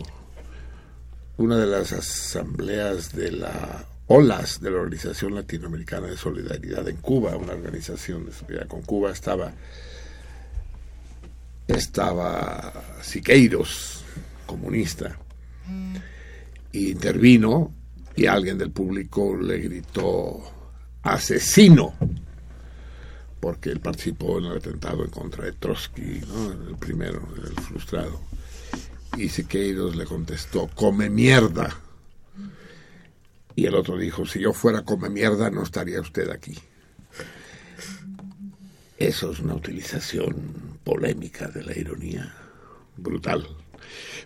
una 1.38 1.56
de 1.56 1.66
las 1.66 1.92
asambleas 1.92 3.12
de 3.12 3.32
la 3.32 3.84
OLAS, 4.06 4.60
de 4.60 4.70
la 4.70 4.76
Organización 4.76 5.34
Latinoamericana 5.34 6.06
de 6.06 6.16
Solidaridad 6.16 6.88
en 6.88 6.98
Cuba, 6.98 7.34
una 7.34 7.54
organización 7.54 8.26
de 8.26 8.32
solidaridad 8.32 8.68
con 8.68 8.82
Cuba, 8.82 9.10
estaba, 9.10 9.52
estaba 11.66 12.72
Siqueiros, 13.02 14.04
comunista, 14.46 15.18
y 16.72 16.90
intervino 16.90 17.72
y 18.14 18.26
alguien 18.26 18.58
del 18.58 18.70
público 18.70 19.36
le 19.36 19.58
gritó 19.58 20.42
asesino 21.02 21.94
porque 23.46 23.70
él 23.70 23.78
participó 23.80 24.38
en 24.38 24.46
el 24.46 24.56
atentado 24.56 25.04
en 25.04 25.10
contra 25.10 25.44
de 25.44 25.52
Trotsky, 25.52 26.20
¿no? 26.26 26.50
el 26.50 26.76
primero, 26.76 27.28
el 27.36 27.54
frustrado. 27.62 28.20
Y 29.16 29.28
Siqueiros 29.28 29.94
le 29.94 30.04
contestó, 30.04 30.68
come 30.74 31.08
mierda. 31.08 31.78
Y 33.54 33.66
el 33.66 33.76
otro 33.76 33.96
dijo, 33.96 34.26
si 34.26 34.40
yo 34.40 34.52
fuera 34.52 34.82
come 34.82 35.08
mierda, 35.10 35.48
no 35.50 35.62
estaría 35.62 36.00
usted 36.00 36.28
aquí. 36.30 36.58
Eso 38.98 39.30
es 39.30 39.38
una 39.38 39.54
utilización 39.54 40.80
polémica 40.82 41.46
de 41.46 41.62
la 41.62 41.78
ironía, 41.78 42.34
brutal. 42.96 43.46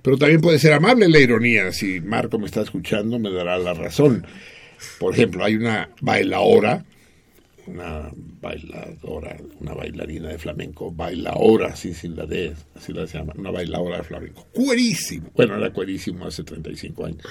Pero 0.02 0.16
también 0.16 0.40
puede 0.40 0.58
ser 0.58 0.72
amable 0.72 1.08
la 1.08 1.18
ironía. 1.18 1.72
Si 1.72 2.00
Marco 2.00 2.38
me 2.38 2.46
está 2.46 2.62
escuchando, 2.62 3.18
me 3.18 3.30
dará 3.30 3.58
la 3.58 3.74
razón. 3.74 4.26
Por 4.98 5.14
ejemplo, 5.14 5.44
hay 5.44 5.56
una 5.56 5.90
bailaora, 6.00 6.84
una 7.66 8.10
bailadora, 8.40 9.36
una 9.60 9.74
bailarina 9.74 10.28
de 10.28 10.38
flamenco, 10.38 10.90
bailaora, 10.90 11.68
así 11.68 11.92
sin 11.92 12.16
la 12.16 12.24
D, 12.24 12.54
así 12.74 12.92
la 12.92 13.06
se 13.06 13.18
llama, 13.18 13.34
una 13.36 13.50
bailaora 13.50 13.98
de 13.98 14.04
flamenco. 14.04 14.46
Cuerísimo. 14.52 15.30
Bueno, 15.34 15.56
era 15.56 15.70
cuerísimo 15.70 16.26
hace 16.26 16.44
35 16.44 17.04
años. 17.04 17.22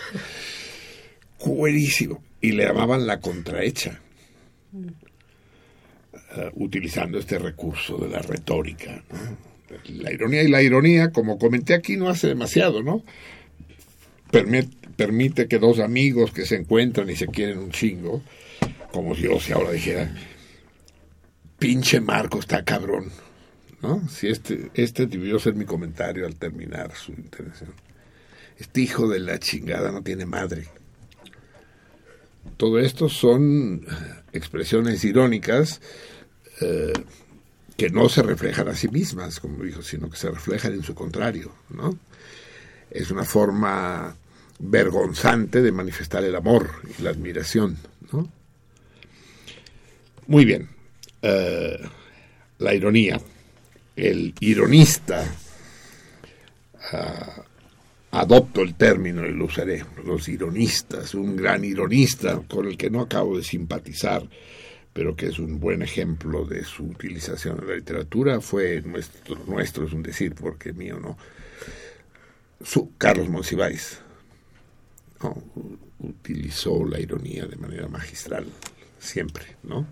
Cuerísimo. 1.38 2.24
Y 2.42 2.52
le 2.52 2.66
llamaban 2.66 3.08
la 3.08 3.20
contrahecha, 3.20 4.00
eh, 6.38 6.52
utilizando 6.54 7.18
este 7.18 7.40
recurso 7.40 7.98
de 7.98 8.10
la 8.10 8.20
retórica, 8.20 9.04
¿no? 9.12 9.49
La 9.88 10.12
ironía 10.12 10.44
y 10.44 10.48
la 10.48 10.62
ironía, 10.62 11.12
como 11.12 11.38
comenté 11.38 11.74
aquí, 11.74 11.98
no 11.98 12.10
hace 12.10 12.28
demasiado, 12.28 12.84
¿no? 12.84 13.04
Permite, 14.32 14.70
permite 14.96 15.48
que 15.48 15.60
dos 15.60 15.80
amigos 15.80 16.32
que 16.32 16.46
se 16.46 16.56
encuentran 16.56 17.10
y 17.10 17.16
se 17.16 17.28
quieren 17.28 17.60
un 17.60 17.72
chingo, 17.72 18.22
como 18.92 19.16
yo 19.16 19.40
si 19.40 19.52
ahora 19.52 19.72
dijera, 19.72 20.14
pinche 21.58 22.00
Marco 22.00 22.40
está 22.40 22.64
cabrón, 22.64 23.12
¿no? 23.82 24.08
Si 24.10 24.28
este, 24.28 24.72
este 24.74 25.06
debió 25.06 25.40
ser 25.40 25.56
mi 25.56 25.66
comentario 25.66 26.26
al 26.26 26.36
terminar 26.36 26.96
su 26.96 27.12
intervención. 27.12 27.74
Este 28.58 28.82
hijo 28.82 29.08
de 29.08 29.20
la 29.20 29.40
chingada 29.40 29.92
no 29.92 30.02
tiene 30.02 30.26
madre. 30.26 30.68
Todo 32.58 32.80
esto 32.80 33.08
son 33.10 33.86
eh, 33.88 34.24
expresiones 34.34 35.04
irónicas 35.06 35.82
eh, 36.62 36.94
que 37.80 37.90
no 37.90 38.10
se 38.10 38.22
reflejan 38.22 38.68
a 38.68 38.76
sí 38.76 38.90
mismas, 38.90 39.40
como 39.40 39.64
dijo, 39.64 39.82
sino 39.82 40.10
que 40.10 40.18
se 40.18 40.30
reflejan 40.30 40.74
en 40.74 40.84
su 40.84 40.94
contrario, 40.94 41.54
¿no? 41.70 41.98
Es 42.92 43.10
una 43.10 43.24
forma 43.24 44.14
vergonzante 44.60 45.62
de 45.62 45.72
manifestar 45.72 46.26
el 46.26 46.36
amor 46.36 46.70
y 46.98 47.02
la 47.02 47.12
admiración, 47.12 47.78
¿no? 48.12 48.30
Muy 50.28 50.44
bien. 50.44 50.68
Eh, 51.22 51.80
la 52.58 52.74
ironía. 52.74 53.20
El 53.96 54.34
ironista. 54.42 55.26
ah, 56.92 57.44
adopto 58.12 58.62
el 58.62 58.76
término 58.76 59.26
y 59.26 59.32
lo 59.32 59.46
usaré. 59.46 59.86
Los 60.06 60.28
ironistas. 60.28 61.14
Un 61.14 61.38
gran 61.38 61.64
ironista 61.64 62.42
con 62.46 62.68
el 62.68 62.76
que 62.76 62.90
no 62.90 63.02
acabo 63.02 63.38
de 63.38 63.44
simpatizar, 63.44 64.28
pero 64.94 65.16
que 65.16 65.28
es 65.28 65.40
un 65.40 65.60
buen 65.60 65.82
ejemplo 65.82 66.46
de 66.46 66.64
su 66.64 66.84
utilización 66.84 67.60
en 67.62 67.68
la 67.68 67.76
literatura, 67.76 68.42
fue 68.42 68.82
nuestro, 68.82 69.36
nuestro 69.46 69.86
es 69.86 69.94
un 69.94 70.04
decir, 70.04 70.36
porque 70.36 70.74
mío 70.74 71.00
no. 71.00 71.18
Su, 72.64 72.92
Carlos 72.98 73.30
Monsiváis. 73.30 74.00
Utilizó 76.00 76.86
la 76.86 77.00
ironía 77.00 77.46
de 77.46 77.58
manera 77.58 77.88
magistral, 77.88 78.46
siempre, 79.00 79.46
¿no? 79.64 79.86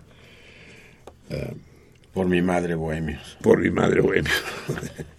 Por 2.14 2.26
mi 2.26 2.40
madre, 2.42 2.74
bohemios. 2.74 3.36
Por 3.42 3.60
mi 3.60 3.70
madre 3.70 4.00
bohemio. 4.00 4.32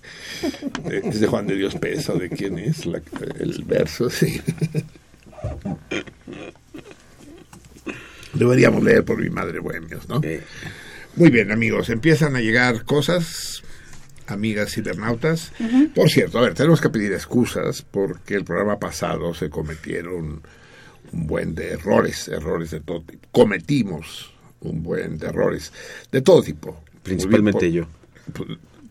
es 0.92 1.20
de 1.22 1.28
Juan 1.28 1.46
de 1.48 1.56
Dios 1.56 1.76
Pesa, 1.76 2.14
¿de 2.14 2.30
quién 2.30 2.58
es? 2.60 2.86
La- 2.86 3.02
el 3.40 3.64
verso, 3.64 4.10
sí. 4.10 4.42
Deberíamos 8.34 8.84
leer 8.84 9.04
por 9.04 9.22
mi 9.22 9.30
madre 9.30 9.60
bohemios, 9.60 10.08
¿no? 10.08 10.22
Muy 11.16 11.30
bien, 11.32 11.52
amigos, 11.52 11.90
empiezan 11.90 12.36
a 12.36 12.42
llegar 12.42 12.86
cosas, 12.86 13.64
amigas 14.28 14.72
cibernautas. 14.74 15.52
Por 15.96 16.10
cierto, 16.10 16.38
a 16.40 16.42
ver, 16.44 16.54
tenemos 16.54 16.80
que 16.82 16.90
pedir 16.90 17.12
excusas 17.14 17.82
porque 17.82 18.36
el 18.36 18.44
programa 18.46 18.78
pasado 18.80 19.34
se 19.34 19.50
cometieron 19.50 20.42
un 21.12 21.28
buen 21.28 21.56
de 21.56 21.72
errores, 21.72 22.28
errores 22.28 22.72
de 22.72 22.82
todo 22.82 23.02
tipo. 23.02 23.28
Cometimos 23.32 24.32
un 24.62 24.84
buen 24.84 25.18
de 25.18 25.28
errores 25.28 25.74
de 26.12 26.22
todo 26.22 26.44
tipo. 26.44 26.84
Principalmente 27.02 27.60
Por- 27.60 27.70
yo. 27.72 27.88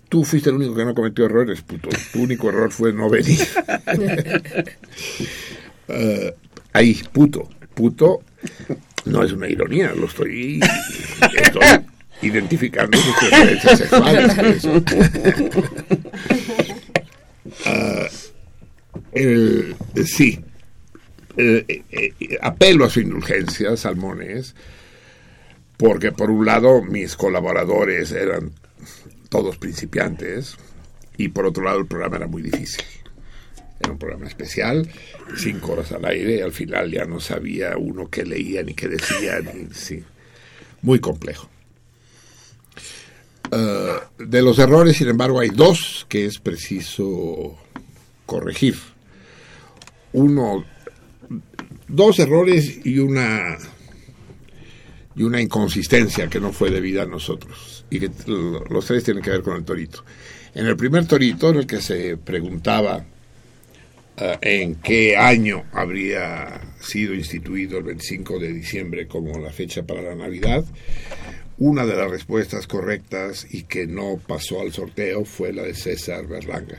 Tú 0.09 0.25
fuiste 0.25 0.49
el 0.49 0.57
único 0.57 0.75
que 0.75 0.85
no 0.87 0.95
cometió 0.95 1.27
errores, 1.27 1.61
puto. 1.61 1.91
Tu 2.13 2.23
único 2.23 2.49
error 2.49 2.73
fue 2.73 2.93
no 2.93 3.09
venir. 3.09 3.39
Eh, 5.91 6.35
ahí, 6.75 7.01
puto. 7.13 7.49
Puto 7.75 8.21
no 9.05 9.23
es 9.23 9.33
una 9.33 9.49
ironía, 9.49 9.93
lo 9.95 10.07
estoy, 10.07 10.61
estoy 11.37 11.63
identificando 12.23 12.99
sus 12.99 13.15
preferencias 13.17 13.79
sexuales. 13.79 14.65
Ah, 17.65 18.07
el- 19.13 19.75
sí, 20.05 20.39
eh, 21.37 21.83
eh, 21.91 22.13
apelo 22.43 22.85
a 22.85 22.91
su 22.91 23.01
indulgencia, 23.01 23.77
Salmones, 23.77 24.55
porque 25.77 26.13
por 26.13 26.31
un 26.31 26.45
lado 26.45 26.83
mis 26.83 27.17
colaboradores 27.17 28.13
eran 28.13 28.53
todos 29.31 29.57
principiantes 29.57 30.57
y 31.17 31.29
por 31.29 31.47
otro 31.47 31.65
lado 31.65 31.79
el 31.81 31.87
programa 31.87 32.17
era 32.19 32.27
muy 32.27 32.43
difícil. 32.43 32.85
Era 33.81 33.93
un 33.93 33.99
programa 33.99 34.27
especial, 34.27 34.89
cinco 35.37 35.73
horas 35.73 35.93
al 35.93 36.05
aire, 36.05 36.37
y 36.37 36.41
al 36.41 36.53
final 36.53 36.91
ya 36.91 37.05
no 37.05 37.21
sabía 37.21 37.77
uno 37.77 38.09
qué 38.09 38.25
leía 38.25 38.63
ni 38.63 38.75
qué 38.75 38.89
decía, 38.89 39.41
ni, 39.41 39.73
sí, 39.73 40.03
muy 40.83 40.99
complejo. 40.99 41.49
Eh, 43.51 43.95
de 44.19 44.43
los 44.43 44.59
errores, 44.59 44.97
sin 44.97 45.09
embargo, 45.09 45.41
hay 45.41 45.51
dos 45.51 46.07
que 46.09 46.27
es 46.27 46.39
preciso 46.39 47.57
corregir. 48.27 48.77
Uno, 50.13 50.65
dos 51.87 52.19
errores 52.19 52.85
y 52.85 52.99
una 52.99 53.57
y 55.19 55.25
una 55.25 55.41
inconsistencia 55.41 56.29
que 56.29 56.39
no 56.39 56.53
fue 56.53 56.71
debida 56.71 57.03
a 57.03 57.07
nosotros 57.07 57.85
y 57.91 57.99
que 57.99 58.11
los 58.71 58.87
tres 58.87 59.03
tienen 59.03 59.23
que 59.23 59.31
ver 59.31 59.43
con 59.43 59.57
el 59.57 59.65
torito. 59.65 60.05
En 60.55 60.67
el 60.67 60.77
primer 60.77 61.07
torito, 61.07 61.51
en 61.51 61.57
el 61.57 61.67
que 61.67 61.81
se 61.81 62.17
preguntaba 62.17 63.05
en 64.41 64.75
qué 64.77 65.17
año 65.17 65.65
habría 65.73 66.61
sido 66.81 67.15
instituido 67.15 67.79
el 67.79 67.85
25 67.85 68.39
de 68.39 68.53
diciembre 68.53 69.07
como 69.07 69.39
la 69.39 69.53
fecha 69.53 69.83
para 69.85 70.03
la 70.03 70.15
Navidad, 70.15 70.65
una 71.59 71.85
de 71.87 71.97
las 71.97 72.11
respuestas 72.11 72.67
correctas 72.67 73.47
y 73.51 73.65
que 73.65 73.87
no 73.87 74.21
pasó 74.27 74.61
al 74.61 74.73
sorteo 74.73 75.25
fue 75.25 75.53
la 75.53 75.63
de 75.63 75.75
César 75.75 76.27
Berlanga. 76.27 76.79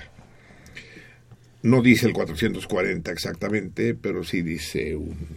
No 1.61 1.81
dice 1.81 2.07
el 2.07 2.13
440 2.13 3.11
exactamente, 3.11 3.93
pero 3.93 4.23
sí 4.23 4.41
dice 4.41 4.95
un- 4.95 5.27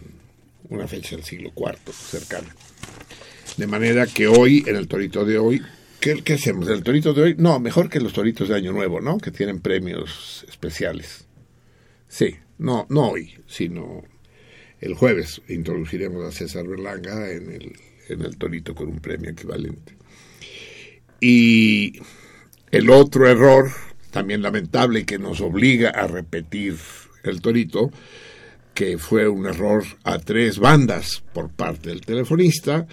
una 0.69 0.87
fecha 0.87 1.15
del 1.17 1.25
siglo 1.25 1.51
IV 1.55 1.91
cercana. 1.93 2.55
De 3.57 3.67
manera 3.67 4.07
que 4.07 4.27
hoy, 4.27 4.63
en 4.65 4.77
el 4.77 4.87
torito 4.87 5.25
de 5.25 5.37
hoy, 5.37 5.61
¿qué, 5.99 6.23
qué 6.23 6.33
hacemos? 6.33 6.67
¿El 6.69 6.81
torito 6.81 7.13
de 7.13 7.21
hoy? 7.21 7.35
No, 7.37 7.59
mejor 7.59 7.89
que 7.89 7.99
los 7.99 8.13
toritos 8.13 8.47
de 8.47 8.55
Año 8.55 8.71
Nuevo, 8.71 9.01
¿no? 9.01 9.17
Que 9.17 9.31
tienen 9.31 9.59
premios 9.59 10.45
especiales. 10.47 11.27
Sí, 12.13 12.35
no, 12.59 12.85
no 12.91 13.09
hoy, 13.09 13.33
sino 13.47 14.03
el 14.79 14.93
jueves 14.93 15.41
introduciremos 15.49 16.23
a 16.23 16.31
César 16.31 16.67
Berlanga 16.67 17.31
en 17.31 17.51
el, 17.51 17.73
en 18.07 18.21
el 18.21 18.37
torito 18.37 18.75
con 18.75 18.87
un 18.89 18.99
premio 18.99 19.31
equivalente. 19.31 19.97
Y 21.19 21.99
el 22.69 22.91
otro 22.91 23.27
error, 23.27 23.71
también 24.11 24.43
lamentable 24.43 25.07
que 25.07 25.17
nos 25.17 25.41
obliga 25.41 25.89
a 25.89 26.05
repetir 26.05 26.77
el 27.23 27.41
torito, 27.41 27.89
que 28.75 28.99
fue 28.99 29.27
un 29.27 29.47
error 29.47 29.83
a 30.03 30.19
tres 30.19 30.59
bandas 30.59 31.23
por 31.33 31.49
parte 31.49 31.89
del 31.89 32.01
telefonista, 32.01 32.85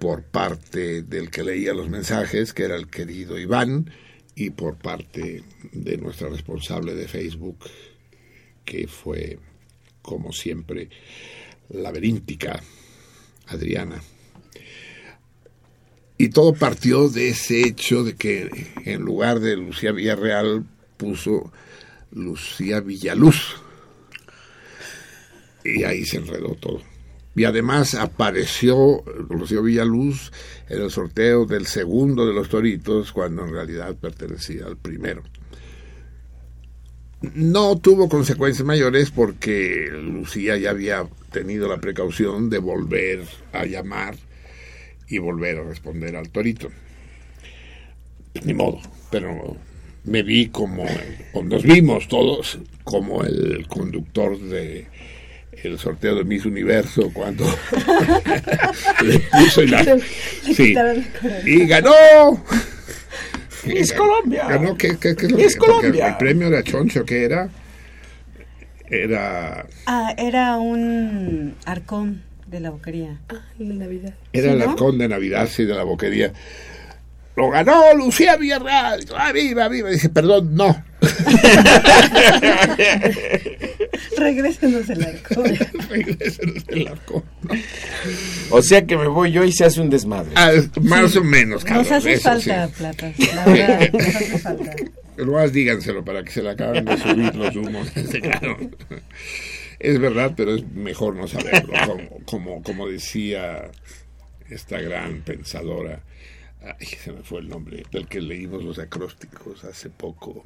por 0.00 0.24
parte 0.24 1.02
del 1.02 1.30
que 1.30 1.44
leía 1.44 1.72
los 1.72 1.88
mensajes, 1.88 2.52
que 2.52 2.64
era 2.64 2.74
el 2.74 2.88
querido 2.88 3.38
Iván, 3.38 3.92
y 4.34 4.50
por 4.50 4.76
parte 4.76 5.44
de 5.70 5.96
nuestra 5.98 6.28
responsable 6.30 6.94
de 6.94 7.06
Facebook, 7.06 7.58
que 8.64 8.86
fue, 8.86 9.38
como 10.02 10.32
siempre, 10.32 10.88
laberíntica, 11.68 12.62
Adriana. 13.46 14.00
Y 16.18 16.28
todo 16.28 16.52
partió 16.52 17.08
de 17.08 17.30
ese 17.30 17.62
hecho 17.62 18.04
de 18.04 18.14
que 18.14 18.50
en 18.84 19.02
lugar 19.02 19.40
de 19.40 19.56
Lucía 19.56 19.92
Villarreal 19.92 20.66
puso 20.96 21.50
Lucía 22.12 22.80
Villaluz. 22.80 23.56
Y 25.64 25.84
ahí 25.84 26.04
se 26.04 26.18
enredó 26.18 26.54
todo. 26.56 26.82
Y 27.34 27.44
además 27.44 27.94
apareció 27.94 29.02
Lucía 29.30 29.60
Villaluz 29.60 30.30
en 30.68 30.82
el 30.82 30.90
sorteo 30.90 31.46
del 31.46 31.66
segundo 31.66 32.26
de 32.26 32.34
los 32.34 32.48
toritos, 32.48 33.12
cuando 33.12 33.46
en 33.46 33.52
realidad 33.52 33.96
pertenecía 33.96 34.66
al 34.66 34.76
primero. 34.76 35.22
No 37.34 37.76
tuvo 37.78 38.08
consecuencias 38.08 38.64
mayores 38.66 39.10
porque 39.10 39.88
Lucía 39.92 40.56
ya 40.56 40.70
había 40.70 41.04
tenido 41.32 41.68
la 41.68 41.76
precaución 41.78 42.48
de 42.48 42.58
volver 42.58 43.20
a 43.52 43.66
llamar 43.66 44.14
y 45.08 45.18
volver 45.18 45.58
a 45.58 45.64
responder 45.64 46.16
al 46.16 46.30
torito. 46.30 46.70
Ni 48.44 48.54
modo, 48.54 48.80
pero 49.10 49.56
me 50.04 50.22
vi 50.22 50.46
como, 50.48 50.86
o 51.34 51.42
nos 51.42 51.62
vimos 51.62 52.08
todos 52.08 52.58
como 52.84 53.22
el 53.24 53.66
conductor 53.68 54.38
de 54.38 54.86
el 55.62 55.78
sorteo 55.78 56.14
de 56.14 56.24
Miss 56.24 56.46
Universo 56.46 57.10
cuando 57.12 57.44
le 59.04 59.18
puso 59.18 59.62
y 59.62 59.66
la- 59.66 59.82
Le 60.46 60.54
sí, 60.54 60.74
y 61.44 61.66
ganó 61.66 62.42
Es 63.66 63.92
Colombia. 63.92 64.46
ganó 64.48 64.76
¿qué, 64.76 64.96
qué- 64.98 65.14
qué 65.16 65.26
es 65.26 65.32
lo 65.32 65.38
Es 65.38 65.54
que- 65.54 65.58
Colombia. 65.60 66.08
el 66.08 66.16
premio 66.16 66.46
era 66.48 66.62
choncho 66.62 67.04
que 67.04 67.24
era 67.24 67.48
era 68.88 69.66
Ah, 69.86 70.14
era 70.16 70.56
un 70.56 71.54
arcón 71.64 72.22
de 72.46 72.60
la 72.60 72.70
boquería. 72.70 73.18
Ah, 73.28 73.40
de 73.58 73.64
Navidad. 73.66 74.14
Era 74.32 74.48
¿Sí, 74.48 74.52
el 74.54 74.58
no? 74.58 74.70
halcón 74.70 74.98
de 74.98 75.08
Navidad, 75.08 75.48
sí, 75.48 75.64
de 75.64 75.74
la 75.74 75.84
boquería. 75.84 76.32
Lo 77.36 77.48
ganó 77.50 77.94
Lucía 77.94 78.36
Villarreal. 78.36 79.04
¡Ah, 79.16 79.30
viva, 79.32 79.68
viva! 79.68 79.88
Dice, 79.90 80.08
perdón, 80.08 80.54
no. 80.56 80.84
Regrésenos 84.16 84.88
el 84.90 85.04
arco. 85.04 85.42
Regrésenos 85.88 86.64
el 86.68 86.88
halcón. 86.88 87.24
O 88.50 88.62
sea 88.62 88.86
que 88.86 88.96
me 88.96 89.08
voy 89.08 89.32
yo 89.32 89.44
y 89.44 89.52
se 89.52 89.64
hace 89.64 89.80
un 89.80 89.90
desmadre. 89.90 90.30
Ah, 90.34 90.52
más 90.82 91.16
o 91.16 91.24
menos, 91.24 91.64
Carlos. 91.64 91.88
Nos 91.88 91.98
hace 91.98 92.12
eso 92.12 92.22
falta, 92.22 92.68
sí. 92.68 92.74
Platas. 92.78 93.18
La 93.34 93.44
verdad, 93.44 93.90
nos 93.92 94.16
hace 94.16 94.38
falta. 94.38 94.76
Pero 95.16 95.32
más 95.32 95.52
díganselo 95.52 96.04
para 96.04 96.22
que 96.24 96.32
se 96.32 96.42
le 96.42 96.50
acaben 96.50 96.84
de 96.84 96.96
subir 96.96 97.34
los 97.34 97.56
humos. 97.56 97.88
Este, 97.94 98.20
claro. 98.20 98.56
Es 99.78 99.98
verdad, 99.98 100.34
pero 100.36 100.54
es 100.54 100.66
mejor 100.72 101.16
no 101.16 101.28
saberlo. 101.28 101.72
Como, 101.86 102.24
como, 102.24 102.62
como 102.62 102.88
decía 102.88 103.70
esta 104.48 104.80
gran 104.80 105.22
pensadora, 105.22 106.02
ay, 106.62 106.86
se 106.86 107.12
me 107.12 107.22
fue 107.22 107.40
el 107.40 107.48
nombre, 107.48 107.84
del 107.90 108.08
que 108.08 108.20
leímos 108.20 108.64
los 108.64 108.78
acrósticos 108.78 109.64
hace 109.64 109.90
poco. 109.90 110.44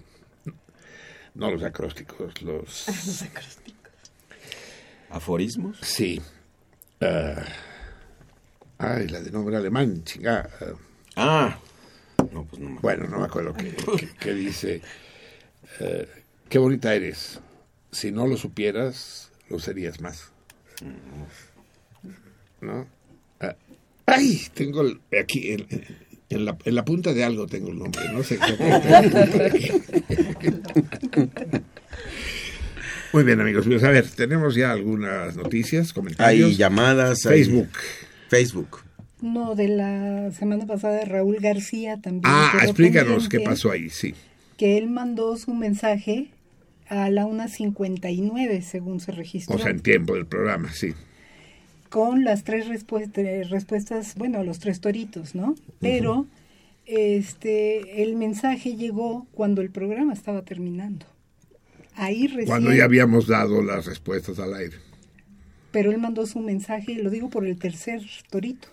No 1.35 1.51
los 1.51 1.63
acrósticos, 1.63 2.41
los... 2.43 2.87
¿Aforismos? 5.11 5.79
Sí. 5.81 6.21
Ah, 7.01 7.45
ay, 8.79 9.09
la 9.09 9.21
de 9.21 9.31
nombre 9.31 9.57
alemán, 9.57 10.03
chingada. 10.05 10.51
Ah. 11.17 11.59
No, 12.33 12.45
pues 12.45 12.61
no 12.61 12.71
me 12.71 12.81
Bueno, 12.81 13.07
no 13.09 13.19
me 13.19 13.25
acuerdo 13.27 13.53
qué, 13.55 13.75
qué- 13.97 14.09
qué 14.19 14.35
dice. 14.35 14.83
eh, 15.81 16.09
qué 16.49 16.59
bonita 16.59 16.95
eres. 16.95 17.41
Si 17.93 18.11
no 18.11 18.27
lo 18.27 18.37
supieras, 18.37 19.31
lo 19.49 19.59
serías 19.59 20.01
más. 20.01 20.33
¿No? 22.61 22.87
Ah, 23.41 23.55
ay, 24.07 24.47
tengo 24.55 24.81
el- 24.83 25.01
aquí, 25.21 25.53
en, 25.53 25.67
en 26.31 26.45
la, 26.45 26.57
en 26.65 26.75
la 26.75 26.85
punta 26.85 27.13
de 27.13 27.25
algo 27.25 27.47
tengo 27.47 27.71
el 27.71 27.79
nombre. 27.79 28.03
No 28.13 28.23
sé 28.23 28.35
exactamente. 28.35 29.73
Muy 33.13 33.23
bien, 33.23 33.41
amigos 33.41 33.67
míos. 33.67 33.83
A 33.85 33.91
ver, 33.91 34.09
tenemos 34.11 34.55
ya 34.57 34.73
algunas 34.73 35.37
noticias, 35.37 35.93
comentarios. 35.93 36.51
Hay 36.51 36.57
llamadas. 36.57 37.27
hay- 37.27 37.45
Facebook. 37.45 37.69
Facebook. 38.29 38.79
No, 39.23 39.55
de 39.55 39.69
la 39.69 40.33
semana 40.33 40.67
pasada 40.67 40.97
de 40.97 41.05
Raúl 41.05 41.37
García 41.41 42.01
también. 42.01 42.23
Ah, 42.27 42.53
explícanos 42.63 43.29
qué 43.29 43.41
pasó 43.41 43.71
ahí, 43.71 43.89
sí. 43.89 44.15
Que 44.59 44.77
él 44.77 44.89
mandó 44.91 45.37
su 45.37 45.55
mensaje 45.55 46.29
a 46.89 47.09
la 47.09 47.25
1.59, 47.25 48.61
según 48.63 49.01
se 49.01 49.13
registró. 49.13 49.57
O 49.57 49.59
sea, 49.59 49.71
en 49.71 49.81
tiempo 49.81 50.15
del 50.15 50.27
programa, 50.27 50.73
sí. 50.73 50.93
Con 51.95 52.25
las 52.25 52.43
tres 52.43 52.67
respuestas, 52.67 53.51
respuestas, 53.51 54.17
bueno, 54.17 54.43
los 54.43 54.59
tres 54.59 54.81
toritos, 54.81 55.37
¿no? 55.37 55.55
Pero 55.79 56.27
este 56.87 58.03
el 58.03 58.17
mensaje 58.17 58.75
llegó 58.75 59.29
cuando 59.31 59.63
el 59.63 59.71
programa 59.71 60.13
estaba 60.13 60.43
terminando. 60.43 61.07
Ahí 61.95 62.27
recién, 62.27 62.47
Cuando 62.47 62.75
ya 62.75 62.83
habíamos 62.83 63.29
dado 63.29 63.63
las 63.63 63.87
respuestas 63.87 64.41
al 64.41 64.55
aire. 64.55 64.77
pero 65.71 65.93
él 65.93 65.99
mandó 65.99 66.27
su 66.27 66.41
mensaje, 66.41 66.97
lo 66.97 67.11
digo 67.11 67.31
por 67.31 67.47
el 67.47 67.57
tercer 67.61 68.01
torito, 68.29 68.67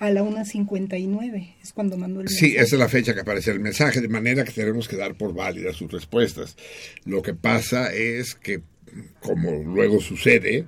a 0.00 0.10
la 0.10 0.24
1.59, 0.24 1.54
es 1.62 1.72
cuando 1.72 1.96
mandó 1.96 2.22
el 2.22 2.28
Sí, 2.28 2.46
mensaje. 2.46 2.64
esa 2.64 2.74
es 2.74 2.80
la 2.80 2.88
fecha 2.88 3.14
que 3.14 3.20
aparece 3.20 3.52
el 3.52 3.60
mensaje, 3.60 4.00
de 4.00 4.08
manera 4.08 4.42
que 4.42 4.50
tenemos 4.50 4.88
que 4.88 4.96
dar 4.96 5.14
por 5.14 5.32
válidas 5.32 5.76
sus 5.76 5.92
respuestas. 5.92 6.56
Lo 7.04 7.22
que 7.22 7.34
pasa 7.34 7.92
es 7.94 8.34
que, 8.34 8.62
como 9.20 9.52
luego 9.62 10.00
sucede, 10.00 10.66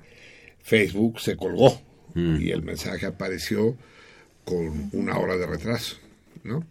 Facebook 0.64 1.20
se 1.20 1.36
colgó 1.36 1.80
y 2.16 2.50
el 2.50 2.62
mensaje 2.62 3.06
apareció 3.06 3.76
con 4.44 4.90
una 4.92 5.18
hora 5.18 5.36
de 5.36 5.46
retraso, 5.46 5.96
¿no? 6.42 6.64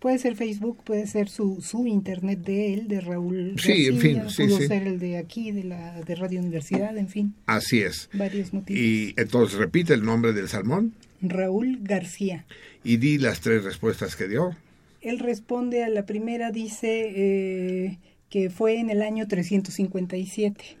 Puede 0.00 0.18
ser 0.18 0.36
Facebook, 0.36 0.78
puede 0.84 1.06
ser 1.08 1.28
su, 1.28 1.60
su 1.60 1.86
internet 1.88 2.38
de 2.40 2.72
él, 2.74 2.86
de 2.88 3.00
Raúl. 3.00 3.56
Sí, 3.60 3.86
en 3.86 3.94
García, 3.94 4.00
fin, 4.22 4.30
sí, 4.30 4.44
pudo 4.44 4.58
sí. 4.58 4.66
ser 4.68 4.86
el 4.86 4.98
de 5.00 5.16
aquí, 5.18 5.50
de 5.50 5.64
la 5.64 6.00
de 6.02 6.14
Radio 6.14 6.38
Universidad, 6.40 6.96
en 6.96 7.08
fin, 7.08 7.34
Así 7.46 7.80
es. 7.80 8.08
varios 8.12 8.52
motivos. 8.52 8.80
Y 8.80 9.14
entonces 9.16 9.58
repite 9.58 9.94
el 9.94 10.04
nombre 10.04 10.32
del 10.32 10.48
salmón 10.48 10.94
Raúl 11.20 11.78
García. 11.82 12.44
y 12.84 12.98
di 12.98 13.18
las 13.18 13.40
tres 13.40 13.64
respuestas 13.64 14.14
que 14.14 14.28
dio. 14.28 14.56
Él 15.00 15.18
responde 15.20 15.82
a 15.84 15.88
la 15.88 16.06
primera, 16.06 16.50
dice 16.52 17.12
eh, 17.16 17.98
que 18.30 18.50
fue 18.50 18.78
en 18.78 18.90
el 18.90 19.02
año 19.02 19.26
357. 19.26 20.76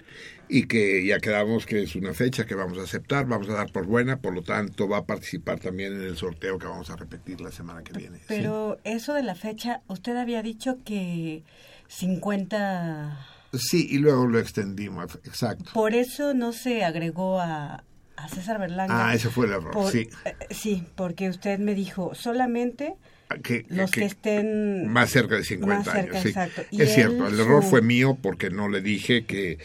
Y 0.48 0.66
que 0.66 1.04
ya 1.06 1.18
quedamos 1.20 1.66
que 1.66 1.82
es 1.82 1.94
una 1.96 2.14
fecha 2.14 2.46
que 2.46 2.54
vamos 2.54 2.78
a 2.78 2.82
aceptar, 2.82 3.26
vamos 3.26 3.48
a 3.48 3.52
dar 3.54 3.70
por 3.72 3.86
buena, 3.86 4.18
por 4.18 4.34
lo 4.34 4.42
tanto 4.42 4.88
va 4.88 4.98
a 4.98 5.04
participar 5.04 5.60
también 5.60 5.92
en 5.94 6.02
el 6.02 6.16
sorteo 6.16 6.58
que 6.58 6.66
vamos 6.66 6.88
a 6.90 6.96
repetir 6.96 7.40
la 7.40 7.52
semana 7.52 7.82
que 7.82 7.92
viene. 7.92 8.18
Pero 8.28 8.78
eso 8.84 9.14
de 9.14 9.22
la 9.22 9.34
fecha, 9.34 9.82
usted 9.88 10.16
había 10.16 10.42
dicho 10.42 10.78
que 10.84 11.42
50... 11.88 13.26
Sí, 13.54 13.86
y 13.90 13.98
luego 13.98 14.26
lo 14.26 14.38
extendimos, 14.38 15.14
exacto. 15.24 15.70
Por 15.72 15.94
eso 15.94 16.34
no 16.34 16.52
se 16.52 16.84
agregó 16.84 17.40
a, 17.40 17.82
a 18.16 18.28
César 18.28 18.58
Berlanga. 18.58 19.08
Ah, 19.08 19.14
ese 19.14 19.30
fue 19.30 19.46
el 19.46 19.52
error, 19.52 19.70
Por- 19.72 19.90
sí. 19.90 20.08
eh, 20.26 20.34
sí, 20.50 20.84
porque 20.96 21.30
usted 21.30 21.58
me 21.58 21.74
dijo 21.74 22.14
solamente 22.14 22.94
Que, 23.42 23.64
los 23.68 23.90
que, 23.90 24.04
estén 24.04 24.88
más 24.88 25.10
cerca 25.10 25.36
de 25.36 25.44
50 25.44 25.76
más 25.76 25.84
cerca, 25.84 26.10
años. 26.18 26.22
sí. 26.22 26.28
exacto. 26.28 26.62
Es 26.70 26.94
cierto, 26.94 27.26
el 27.26 27.40
error 27.40 27.62
su- 27.62 27.70
fue 27.70 27.80
mío 27.80 28.18
porque 28.20 28.50
no 28.50 28.68
le 28.68 28.82
dije 28.82 29.24
que 29.24 29.58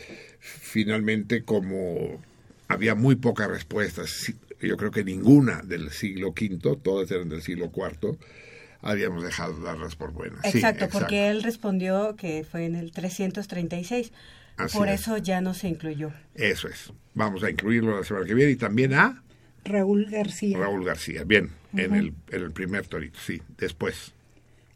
finalmente 0.43 1.43
como 1.43 2.21
había 2.67 2.95
muy 2.95 3.15
pocas 3.15 3.47
respuestas, 3.49 4.09
sí, 4.09 4.35
yo 4.61 4.77
creo 4.77 4.91
que 4.91 5.03
ninguna 5.03 5.61
del 5.61 5.89
siglo 5.91 6.29
V, 6.29 6.77
todas 6.81 7.09
eran 7.11 7.29
del 7.29 7.41
siglo 7.41 7.71
IV, 7.75 8.17
habíamos 8.81 9.23
dejado 9.23 9.57
de 9.57 9.63
darlas 9.63 9.95
por 9.95 10.11
buenas. 10.11 10.41
Sí, 10.43 10.57
Exacto, 10.57 10.89
porque 10.91 11.29
él 11.29 11.43
respondió 11.43 12.15
que 12.15 12.45
fue 12.49 12.65
en 12.65 12.75
el 12.75 12.91
336. 12.91 14.11
Así 14.57 14.77
Por 14.77 14.87
es. 14.87 15.01
eso 15.01 15.17
ya 15.17 15.41
no 15.41 15.53
se 15.55 15.67
incluyó. 15.67 16.11
Eso 16.35 16.67
es. 16.67 16.93
Vamos 17.15 17.43
a 17.43 17.49
incluirlo 17.49 17.97
la 17.97 18.03
semana 18.05 18.25
que 18.25 18.35
viene 18.35 18.51
y 18.51 18.55
también 18.55 18.93
a 18.93 19.23
Raúl 19.65 20.05
García. 20.11 20.57
Raúl 20.59 20.85
García. 20.85 21.23
Bien, 21.23 21.49
en, 21.75 21.95
el, 21.95 22.13
en 22.29 22.41
el 22.43 22.51
primer 22.51 22.85
torito, 22.87 23.17
sí. 23.19 23.41
Después, 23.57 24.13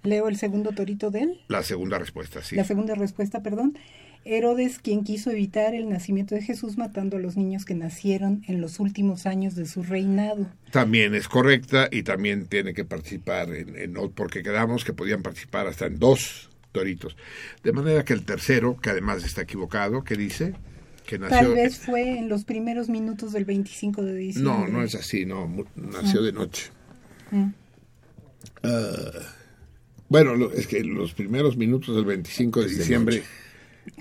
Leo 0.04 0.30
el 0.30 0.38
segundo 0.38 0.72
torito 0.72 1.12
de 1.12 1.22
él. 1.24 1.42
la 1.48 1.62
segunda 1.64 2.00
respuesta, 2.00 2.42
sí. 2.42 2.56
La 2.56 2.64
segunda 2.64 2.96
respuesta, 2.96 3.44
perdón. 3.44 3.78
Herodes, 4.26 4.80
quien 4.80 5.04
quiso 5.04 5.32
evitar 5.32 5.74
el 5.74 5.88
nacimiento 5.90 6.36
de 6.36 6.42
Jesús 6.42 6.78
matando 6.78 7.18
a 7.18 7.20
los 7.20 7.38
niños 7.38 7.64
que 7.66 7.76
nacieron 7.76 8.44
en 8.48 8.60
los 8.62 8.80
últimos 8.80 9.26
años 9.26 9.56
de 9.56 9.66
su 9.66 9.84
reinado. 9.84 10.48
También 10.72 11.16
es 11.16 11.28
correcta 11.28 11.88
y 11.92 12.04
también 12.04 12.48
tiene 12.48 12.74
que 12.74 12.84
participar 12.86 13.50
en, 13.54 13.94
porque 14.16 14.44
quedamos 14.44 14.84
que 14.84 14.94
podían 14.94 15.22
participar 15.24 15.68
hasta 15.68 15.86
en 15.86 15.98
dos 16.00 16.50
toritos. 16.74 17.16
De 17.64 17.72
manera 17.72 18.04
que 18.04 18.14
el 18.14 18.24
tercero, 18.26 18.78
que 18.82 18.90
además 18.90 19.24
está 19.24 19.42
equivocado, 19.44 20.04
que 20.04 20.16
dice 20.16 20.54
que 21.06 21.18
nació... 21.18 21.38
Tal 21.38 21.54
vez 21.56 21.78
fue 21.80 22.18
en 22.20 22.28
los 22.28 22.44
primeros 22.44 22.90
minutos 22.90 23.32
del 23.32 23.46
25 23.46 24.04
de 24.04 24.14
diciembre. 24.16 24.52
No, 24.54 24.68
no 24.68 24.84
es 24.84 24.94
así, 24.94 25.26
no, 25.26 25.48
nació 25.76 26.22
Mm. 26.22 26.26
de 26.26 26.32
noche. 26.34 26.64
Mm. 27.32 27.46
Ah, 28.64 29.12
bueno, 30.10 30.36
lo- 30.36 30.52
es 30.52 30.68
que 30.68 30.84
los 30.84 31.14
primeros 31.14 31.58
minutos 31.58 31.96
del 31.96 32.06
25 32.06 32.60
de 32.62 32.66
Es 32.68 32.72
de 32.74 32.78
diciembre, 32.80 33.24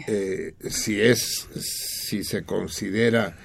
eh, 0.06 0.54
si 0.68 1.00
es, 1.00 1.48
si 1.58 2.24
se 2.24 2.42
considera 2.44 3.36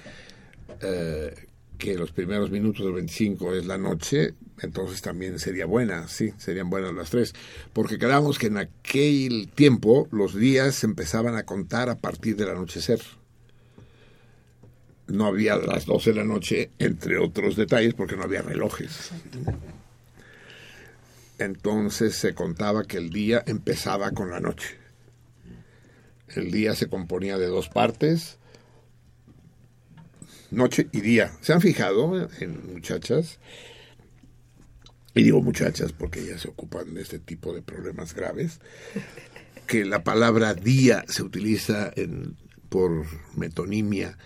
eh, 0.82 1.48
que 1.78 1.96
los 1.96 2.12
primeros 2.12 2.52
minutos 2.52 2.86
del 2.86 2.94
25 2.94 3.56
es 3.56 3.66
la 3.66 3.78
noche, 3.78 4.36
entonces 4.62 5.02
también 5.02 5.40
sería 5.40 5.66
buena, 5.66 6.08
sí, 6.08 6.32
serían 6.38 6.70
buenas 6.70 6.94
las 6.94 7.10
tres, 7.10 7.34
porque 7.74 7.98
quedamos 7.98 8.38
que 8.38 8.48
en 8.48 8.58
aquel 8.58 9.50
tiempo 9.54 10.08
los 10.12 10.36
días 10.36 10.76
se 10.76 10.86
empezaban 10.86 11.36
a 11.36 11.44
contar 11.44 11.90
a 11.90 12.00
partir 12.00 12.36
del 12.36 12.50
anochecer. 12.50 13.02
No 15.08 15.26
había 15.26 15.56
las 15.56 15.86
12 15.86 16.12
de 16.12 16.16
la 16.18 16.24
noche, 16.24 16.70
entre 16.78 17.18
otros 17.18 17.56
detalles, 17.56 17.96
porque 17.96 18.16
no 18.16 18.24
había 18.24 18.44
relojes. 18.44 19.10
Entonces 21.40 22.16
se 22.16 22.36
contaba 22.36 22.84
que 22.84 22.98
el 22.98 23.10
día 23.10 23.44
empezaba 23.48 24.12
con 24.12 24.30
la 24.30 24.40
noche. 24.40 24.81
El 26.36 26.52
día 26.52 26.76
se 26.76 26.88
componía 26.88 27.38
de 27.38 27.48
dos 27.48 27.70
partes, 27.70 28.38
noche 30.50 30.88
y 30.92 31.02
día. 31.02 31.32
¿Se 31.42 31.54
han 31.54 31.62
fijado 31.62 32.30
en 32.40 32.74
muchachas? 32.74 33.40
Y 35.14 35.24
digo 35.24 35.42
muchachas 35.42 35.92
porque 35.92 36.22
ellas 36.22 36.42
se 36.42 36.50
ocupan 36.50 36.94
de 36.94 37.02
este 37.02 37.20
tipo 37.20 37.54
de 37.54 37.62
problemas 37.62 38.14
graves, 38.14 38.60
que 39.68 39.86
la 39.86 40.04
palabra 40.04 40.54
día 40.54 41.04
se 41.08 41.24
utiliza 41.24 41.92
en, 41.96 42.38
por 42.70 43.06
metonimia 43.36 44.18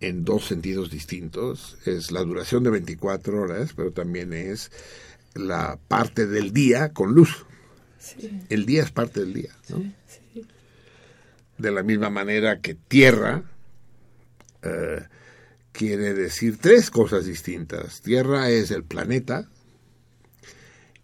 en 0.00 0.24
dos 0.24 0.46
sentidos 0.46 0.90
distintos. 0.90 1.76
Es 1.86 2.10
la 2.10 2.22
duración 2.22 2.64
de 2.64 2.70
24 2.70 3.40
horas, 3.40 3.72
pero 3.74 3.92
también 3.92 4.32
es 4.32 4.72
la 5.34 5.78
parte 5.88 6.26
del 6.26 6.52
día 6.52 6.92
con 6.92 7.14
luz. 7.14 7.46
El 8.48 8.66
día 8.66 8.82
es 8.82 8.90
parte 8.90 9.20
del 9.20 9.32
día. 9.32 9.56
¿no? 9.68 9.92
De 11.62 11.70
la 11.70 11.84
misma 11.84 12.10
manera 12.10 12.60
que 12.60 12.74
tierra 12.74 13.44
eh, 14.62 15.06
quiere 15.70 16.12
decir 16.12 16.58
tres 16.58 16.90
cosas 16.90 17.24
distintas. 17.24 18.00
Tierra 18.00 18.50
es 18.50 18.72
el 18.72 18.82
planeta, 18.82 19.48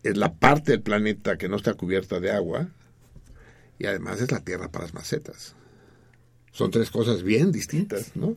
es 0.02 0.16
la 0.16 0.34
parte 0.34 0.72
del 0.72 0.82
planeta 0.82 1.38
que 1.38 1.48
no 1.48 1.54
está 1.54 1.74
cubierta 1.74 2.18
de 2.18 2.32
agua 2.32 2.66
y 3.78 3.86
además 3.86 4.20
es 4.20 4.32
la 4.32 4.40
tierra 4.40 4.68
para 4.68 4.86
las 4.86 4.94
macetas. 4.94 5.54
Son 6.50 6.72
tres 6.72 6.90
cosas 6.90 7.22
bien 7.22 7.52
distintas, 7.52 8.16
¿no? 8.16 8.36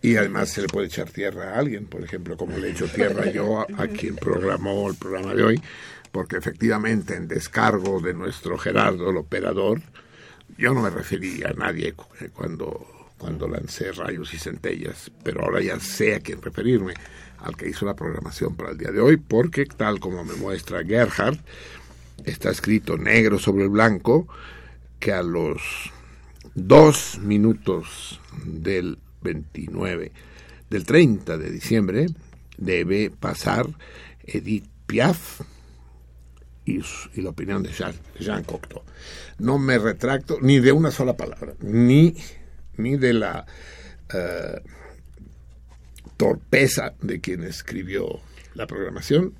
Y 0.00 0.16
además 0.16 0.48
se 0.48 0.62
le 0.62 0.68
puede 0.68 0.86
echar 0.86 1.10
tierra 1.10 1.52
a 1.52 1.58
alguien, 1.58 1.88
por 1.88 2.02
ejemplo, 2.02 2.38
como 2.38 2.56
le 2.56 2.70
echo 2.70 2.86
tierra 2.88 3.30
yo 3.30 3.60
a, 3.60 3.66
a 3.76 3.86
quien 3.88 4.16
programó 4.16 4.88
el 4.88 4.96
programa 4.96 5.34
de 5.34 5.42
hoy, 5.42 5.62
porque 6.12 6.36
efectivamente 6.36 7.14
en 7.14 7.28
descargo 7.28 8.00
de 8.00 8.14
nuestro 8.14 8.58
Gerardo, 8.58 9.10
el 9.10 9.16
operador, 9.16 9.80
yo 10.56 10.74
no 10.74 10.82
me 10.82 10.90
referí 10.90 11.42
a 11.44 11.52
nadie 11.52 11.94
eh, 12.20 12.30
cuando, 12.32 12.86
cuando 13.18 13.48
lancé 13.48 13.92
rayos 13.92 14.32
y 14.34 14.38
centellas, 14.38 15.10
pero 15.22 15.42
ahora 15.42 15.60
ya 15.60 15.78
sé 15.80 16.14
a 16.14 16.20
quién 16.20 16.42
referirme, 16.42 16.94
al 17.38 17.56
que 17.56 17.68
hizo 17.68 17.86
la 17.86 17.94
programación 17.94 18.56
para 18.56 18.72
el 18.72 18.78
día 18.78 18.90
de 18.90 19.00
hoy, 19.00 19.16
porque 19.16 19.66
tal 19.66 20.00
como 20.00 20.24
me 20.24 20.34
muestra 20.34 20.84
Gerhard, 20.84 21.38
está 22.24 22.50
escrito 22.50 22.96
negro 22.96 23.38
sobre 23.38 23.64
el 23.64 23.70
blanco 23.70 24.26
que 24.98 25.12
a 25.12 25.22
los 25.22 25.62
dos 26.54 27.18
minutos 27.22 28.20
del 28.44 28.98
29, 29.22 30.12
del 30.70 30.84
30 30.84 31.38
de 31.38 31.50
diciembre, 31.50 32.06
debe 32.56 33.10
pasar 33.10 33.66
Edith 34.24 34.66
Piaf 34.86 35.40
y, 36.68 36.82
y 37.14 37.22
la 37.22 37.30
opinión 37.30 37.62
de 37.62 37.70
Jean, 37.70 37.94
Jean 38.18 38.44
Cocteau. 38.44 38.82
No 39.38 39.58
me 39.58 39.78
retracto 39.78 40.38
ni 40.40 40.60
de 40.60 40.72
una 40.72 40.90
sola 40.90 41.16
palabra, 41.16 41.54
ni, 41.60 42.14
ni 42.76 42.96
de 42.96 43.12
la 43.14 43.46
eh, 44.12 44.60
torpeza 46.16 46.94
de 47.00 47.20
quien 47.20 47.44
escribió 47.44 48.20
la 48.54 48.66
programación, 48.66 49.34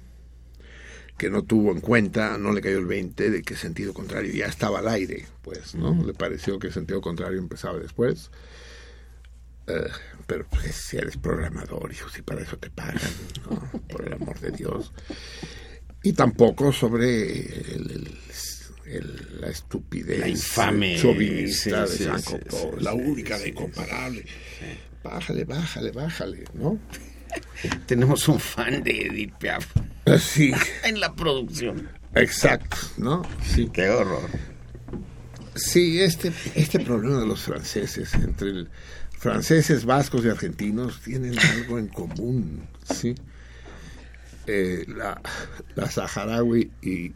que 1.18 1.30
no 1.30 1.42
tuvo 1.42 1.72
en 1.72 1.80
cuenta, 1.80 2.38
no 2.38 2.52
le 2.52 2.60
cayó 2.60 2.78
el 2.78 2.86
20 2.86 3.30
de 3.30 3.42
que 3.42 3.56
sentido 3.56 3.92
contrario 3.92 4.32
ya 4.32 4.46
estaba 4.46 4.78
al 4.78 4.88
aire, 4.88 5.26
pues, 5.42 5.74
¿no? 5.74 6.00
Le 6.04 6.14
pareció 6.14 6.60
que 6.60 6.70
sentido 6.70 7.00
contrario 7.00 7.38
empezaba 7.38 7.78
después. 7.78 8.30
Eh, 9.66 9.88
pero 10.28 10.46
pues, 10.48 10.76
si 10.76 10.96
eres 10.96 11.16
programador, 11.16 11.90
hijo, 11.92 12.08
si 12.08 12.22
para 12.22 12.40
eso 12.40 12.56
te 12.56 12.70
pagan, 12.70 13.00
¿no? 13.50 13.80
Por 13.88 14.06
el 14.06 14.12
amor 14.12 14.38
de 14.38 14.52
Dios. 14.52 14.92
Y 16.02 16.12
tampoco 16.12 16.72
sobre 16.72 17.30
el- 17.74 17.90
el- 17.90 18.18
el- 18.86 19.40
la 19.40 19.48
estupidez 19.48 20.20
La 20.20 20.28
infame, 20.28 20.96
chauvinista 21.00 21.86
sí, 21.86 21.92
de 21.92 21.98
sí, 21.98 22.04
Jean 22.04 22.18
sí, 22.22 22.30
Cocteau, 22.30 22.76
la 22.80 22.94
única, 22.94 23.36
la 23.38 23.48
incomparable. 23.48 24.24
Bájale, 25.02 25.44
bájale, 25.44 25.90
bájale, 25.90 26.44
¿no? 26.54 26.78
Tenemos 27.86 28.26
un 28.28 28.40
fan 28.40 28.82
de 28.82 29.02
Edith 29.06 29.34
Piaf. 29.38 29.66
Sí. 30.18 30.52
En 30.84 31.00
la 31.00 31.14
producción. 31.14 31.88
Exacto, 32.14 32.76
¿no? 32.96 33.22
Sí, 33.44 33.68
qué 33.72 33.88
horror. 33.90 34.28
Sí, 35.54 36.00
este, 36.00 36.32
este 36.54 36.78
problema 36.80 37.20
de 37.20 37.26
los 37.26 37.40
franceses, 37.42 38.14
entre 38.14 38.48
el- 38.50 38.68
franceses, 39.18 39.84
vascos 39.84 40.24
y 40.24 40.28
argentinos, 40.28 41.00
tienen 41.00 41.36
algo 41.38 41.78
en 41.78 41.88
común, 41.88 42.66
¿sí? 42.94 43.14
Eh, 44.50 44.86
la, 44.88 45.20
saharaui 45.90 46.70
y, 46.80 47.12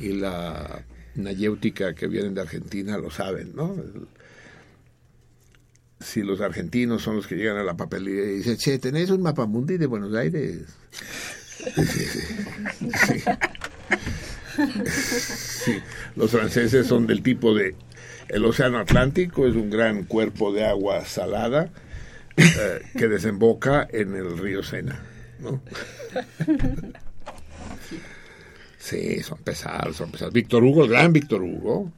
la 0.00 0.84
nayéutica 1.14 1.94
que 1.94 2.08
vienen 2.08 2.34
de 2.34 2.40
Argentina 2.40 2.98
lo 2.98 3.10
saben, 3.10 3.54
¿no? 3.54 3.76
Si 6.00 6.22
los 6.22 6.40
argentinos 6.40 7.02
son 7.02 7.16
los 7.16 7.26
que 7.26 7.36
llegan 7.36 7.56
a 7.58 7.64
la 7.64 7.76
papelería 7.76 8.24
y 8.24 8.36
dicen, 8.38 8.56
che, 8.56 8.78
¿tenés 8.78 9.10
un 9.10 9.22
mapamundi 9.22 9.76
de 9.76 9.86
Buenos 9.86 10.14
Aires? 10.14 10.62
Sí. 11.58 13.22
Sí, 15.64 15.78
los 16.16 16.30
franceses 16.30 16.86
son 16.86 17.06
del 17.06 17.22
tipo 17.22 17.54
de 17.54 17.76
el 18.28 18.44
océano 18.44 18.78
Atlántico 18.78 19.46
es 19.46 19.54
un 19.54 19.70
gran 19.70 20.04
cuerpo 20.04 20.52
de 20.52 20.66
agua 20.66 21.04
salada 21.04 21.70
eh, 22.36 22.82
que 22.96 23.08
desemboca 23.08 23.86
en 23.90 24.14
el 24.14 24.36
río 24.36 24.62
Sena, 24.62 25.00
¿no? 25.40 25.62
Sí, 28.78 29.20
son 29.22 29.38
pesados, 29.38 29.96
son 29.96 30.10
pesados. 30.10 30.32
Víctor 30.32 30.62
Hugo, 30.62 30.84
el 30.84 30.90
gran 30.90 31.12
Víctor 31.12 31.42
Hugo, 31.42 31.92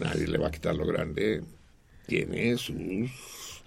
nadie 0.00 0.26
le 0.26 0.38
va 0.38 0.48
a 0.48 0.50
quitar 0.50 0.74
lo 0.74 0.84
grande, 0.84 1.42
tiene 2.06 2.58
sus 2.58 3.62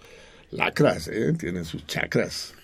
lacras, 0.50 1.08
¿eh? 1.08 1.32
tiene 1.38 1.64
sus 1.64 1.86
chakras. 1.86 2.54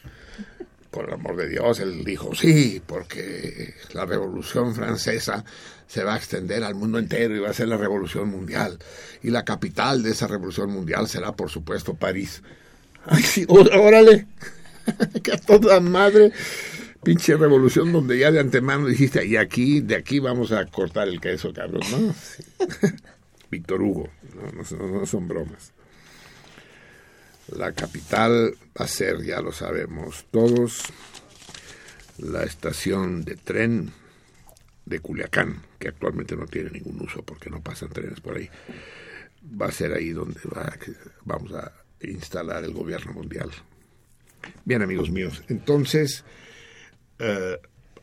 Por 0.91 1.09
el 1.09 1.15
amor 1.15 1.37
de 1.37 1.49
Dios, 1.49 1.81
él 1.81 2.05
dijo, 2.05 2.37
sí, 2.37 2.81
porque 2.87 3.75
la 3.95 4.07
revolución 4.07 4.77
francesa 4.77 5.45
se 5.89 6.05
va 6.05 6.15
a 6.15 6.19
extender 6.19 6.63
al 6.63 6.77
mundo 6.77 6.99
entero 6.99 7.35
y 7.35 7.41
va 7.41 7.51
a 7.51 7.55
ser 7.55 7.67
la 7.67 7.77
revolución 7.77 8.29
mundial. 8.29 8.79
Y 9.23 9.31
la 9.31 9.45
capital 9.45 10.05
de 10.05 10.13
esa 10.13 10.29
revolución 10.29 10.71
mundial 10.71 11.09
será, 11.09 11.33
por 11.33 11.51
supuesto, 11.51 11.95
París. 11.95 12.43
Sí, 13.25 13.45
órale, 13.49 14.27
que 15.23 15.32
a 15.32 15.39
toda 15.39 15.81
madre, 15.81 16.32
pinche 17.02 17.36
revolución 17.36 17.93
donde 17.93 18.19
ya 18.19 18.31
de 18.31 18.40
antemano 18.40 18.86
dijiste, 18.86 19.24
y 19.24 19.36
aquí, 19.36 19.81
de 19.81 19.97
aquí 19.97 20.19
vamos 20.19 20.52
a 20.52 20.65
cortar 20.66 21.09
el 21.09 21.20
queso, 21.20 21.52
cabrón, 21.52 21.82
¿no? 21.90 22.15
Sí. 22.15 22.44
Víctor 23.51 23.82
Hugo, 23.82 24.09
no, 24.35 24.51
no 24.51 25.01
no 25.01 25.06
son 25.06 25.28
bromas. 25.28 25.73
La 27.48 27.73
capital 27.73 28.55
va 28.78 28.85
a 28.86 28.89
ser, 28.89 29.23
ya 29.23 29.40
lo 29.40 29.52
sabemos 29.52 30.24
todos, 30.31 30.82
la 32.19 32.43
estación 32.43 33.24
de 33.24 33.36
tren 33.36 33.93
de 34.86 35.01
Culiacán, 35.01 35.62
que 35.78 35.89
actualmente 35.89 36.36
no 36.36 36.47
tiene 36.47 36.70
ningún 36.70 37.01
uso 37.02 37.23
porque 37.23 37.51
no 37.51 37.61
pasan 37.61 37.90
trenes 37.90 38.20
por 38.20 38.36
ahí. 38.36 38.48
Va 39.61 39.66
a 39.66 39.73
ser 39.73 39.93
ahí 39.93 40.11
donde 40.11 40.40
va, 40.44 40.73
vamos 41.24 41.52
a 41.52 41.73
instalar 42.01 42.65
el 42.65 42.73
gobierno 42.73 43.12
mundial. 43.12 43.51
Bien, 44.65 44.83
amigos 44.83 45.11
míos, 45.11 45.43
entonces, 45.49 46.25
eh, 47.19 47.59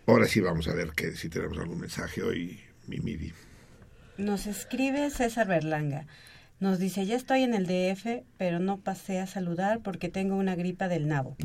ahora 0.06 0.28
sí 0.28 0.40
vamos 0.42 0.68
a 0.68 0.74
ver 0.74 0.92
que 0.92 1.12
si 1.16 1.30
tenemos 1.30 1.58
algún 1.58 1.80
mensaje 1.80 2.22
hoy, 2.24 2.60
mi 2.88 2.98
MIDI. 3.00 3.34
Nos 4.18 4.46
escribe 4.48 5.10
César 5.10 5.48
Berlanga. 5.48 6.06
Nos 6.60 6.78
dice, 6.78 7.08
ya 7.08 7.16
estoy 7.16 7.42
en 7.42 7.56
el 7.56 7.66
DF, 7.66 8.24
pero 8.38 8.60
no 8.60 8.78
pasé 8.78 9.20
a 9.20 9.26
saludar 9.26 9.80
porque 9.80 10.10
tengo 10.10 10.36
una 10.36 10.54
gripa 10.56 10.88
del 10.88 11.08
nabo. 11.08 11.36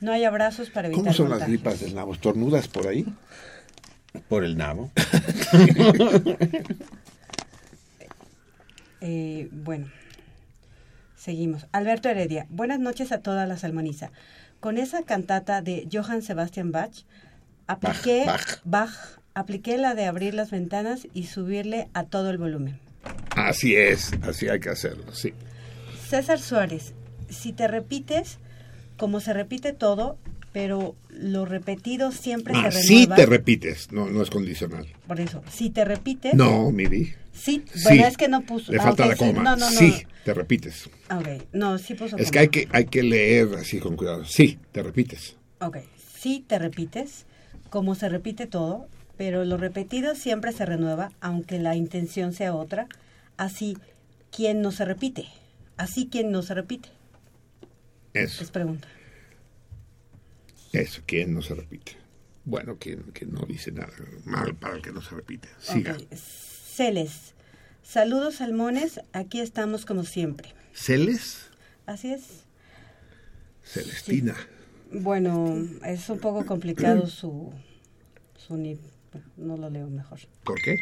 No 0.00 0.10
hay 0.12 0.24
abrazos 0.24 0.70
para 0.70 0.88
evitar 0.88 1.04
¿Cómo 1.04 1.14
son 1.14 1.28
las 1.28 1.38
contagios". 1.38 1.62
gripas 1.62 1.80
del 1.80 1.94
nabo? 1.94 2.12
¿Estornudas 2.12 2.66
por 2.66 2.88
ahí? 2.88 3.06
Por 4.28 4.42
el 4.44 4.56
nabo. 4.56 4.90
Eh, 9.00 9.48
bueno, 9.52 9.86
seguimos. 11.26 11.66
Alberto 11.72 12.08
Heredia, 12.08 12.46
buenas 12.50 12.78
noches 12.78 13.10
a 13.10 13.18
toda 13.18 13.46
la 13.46 13.56
salmoniza. 13.56 14.12
Con 14.60 14.78
esa 14.78 15.02
cantata 15.02 15.60
de 15.60 15.88
Johann 15.92 16.22
Sebastian 16.22 16.70
Bach, 16.70 16.92
apliqué 17.66 18.26
Bach. 18.26 18.60
Bach, 18.62 19.18
apliqué 19.34 19.76
la 19.76 19.96
de 19.96 20.04
abrir 20.04 20.34
las 20.34 20.52
ventanas 20.52 21.08
y 21.14 21.24
subirle 21.24 21.88
a 21.94 22.04
todo 22.04 22.30
el 22.30 22.38
volumen. 22.38 22.78
Así 23.30 23.74
es, 23.74 24.12
así 24.22 24.48
hay 24.48 24.60
que 24.60 24.70
hacerlo, 24.70 25.12
sí. 25.12 25.34
César 26.08 26.38
Suárez, 26.38 26.94
si 27.28 27.52
te 27.52 27.66
repites, 27.66 28.38
como 28.96 29.18
se 29.18 29.32
repite 29.32 29.72
todo, 29.72 30.18
pero 30.56 30.96
lo 31.10 31.44
repetido 31.44 32.12
siempre 32.12 32.54
Ah, 32.56 32.70
se 32.70 32.80
sí 32.80 32.94
renueva. 33.00 33.16
te 33.16 33.26
repites, 33.26 33.92
no, 33.92 34.08
no 34.08 34.22
es 34.22 34.30
condicional. 34.30 34.86
Por 35.06 35.20
eso, 35.20 35.42
si 35.52 35.68
te 35.68 35.84
repites. 35.84 36.32
No, 36.32 36.70
Miri. 36.72 37.12
Sí, 37.34 37.62
Sí. 37.74 37.80
bueno, 37.84 38.06
es 38.06 38.16
que 38.16 38.26
no 38.28 38.40
puso. 38.40 38.72
Le 38.72 38.78
ah, 38.78 38.84
falta 38.84 39.02
ok, 39.02 39.08
la 39.10 39.16
sí, 39.16 39.18
coma. 39.26 39.42
No, 39.42 39.56
no, 39.56 39.70
no. 39.70 39.78
Sí, 39.78 40.06
te 40.24 40.32
repites. 40.32 40.88
Ok, 41.14 41.28
no, 41.52 41.76
sí 41.76 41.92
puso 41.92 42.16
Es 42.16 42.28
coma. 42.28 42.30
que 42.32 42.38
hay 42.38 42.48
que 42.48 42.68
hay 42.72 42.84
que 42.86 43.02
leer 43.02 43.48
así 43.58 43.80
con 43.80 43.96
cuidado. 43.96 44.24
Sí, 44.24 44.58
te 44.72 44.82
repites. 44.82 45.36
Ok, 45.60 45.76
sí 46.18 46.42
te 46.48 46.58
repites, 46.58 47.26
como 47.68 47.94
se 47.94 48.08
repite 48.08 48.46
todo, 48.46 48.88
pero 49.18 49.44
lo 49.44 49.58
repetido 49.58 50.14
siempre 50.14 50.52
se 50.52 50.64
renueva, 50.64 51.12
aunque 51.20 51.58
la 51.58 51.76
intención 51.76 52.32
sea 52.32 52.54
otra. 52.54 52.88
Así, 53.36 53.76
¿quién 54.34 54.62
no 54.62 54.72
se 54.72 54.86
repite? 54.86 55.26
Así, 55.76 56.08
¿quién 56.10 56.30
no 56.32 56.40
se 56.40 56.54
repite? 56.54 56.88
Eso, 58.14 58.42
Es 58.42 58.50
pregunta. 58.50 58.88
Eso, 60.80 61.02
¿quién 61.06 61.34
no 61.34 61.42
se 61.42 61.54
repite? 61.54 61.96
Bueno, 62.44 62.76
quien, 62.78 63.02
quien 63.12 63.32
no 63.32 63.40
dice 63.46 63.72
nada 63.72 63.92
mal 64.24 64.54
para 64.54 64.76
el 64.76 64.82
que 64.82 64.92
no 64.92 65.02
se 65.02 65.14
repite. 65.16 65.48
Siga. 65.58 65.96
Celes. 66.14 67.34
Saludos, 67.82 68.36
salmones. 68.36 69.00
Aquí 69.12 69.40
estamos 69.40 69.84
como 69.86 70.04
siempre. 70.04 70.52
¿Celes? 70.74 71.48
Así 71.86 72.12
es. 72.12 72.44
Celestina. 73.64 74.34
Bueno, 74.92 75.56
es 75.84 76.08
un 76.08 76.18
poco 76.20 76.46
complicado 76.46 77.06
su... 77.08 77.52
su 78.46 78.56
ni- 78.56 78.78
no 79.36 79.56
lo 79.56 79.70
leo 79.70 79.88
mejor. 79.88 80.20
¿Por 80.44 80.60
qué? 80.60 80.78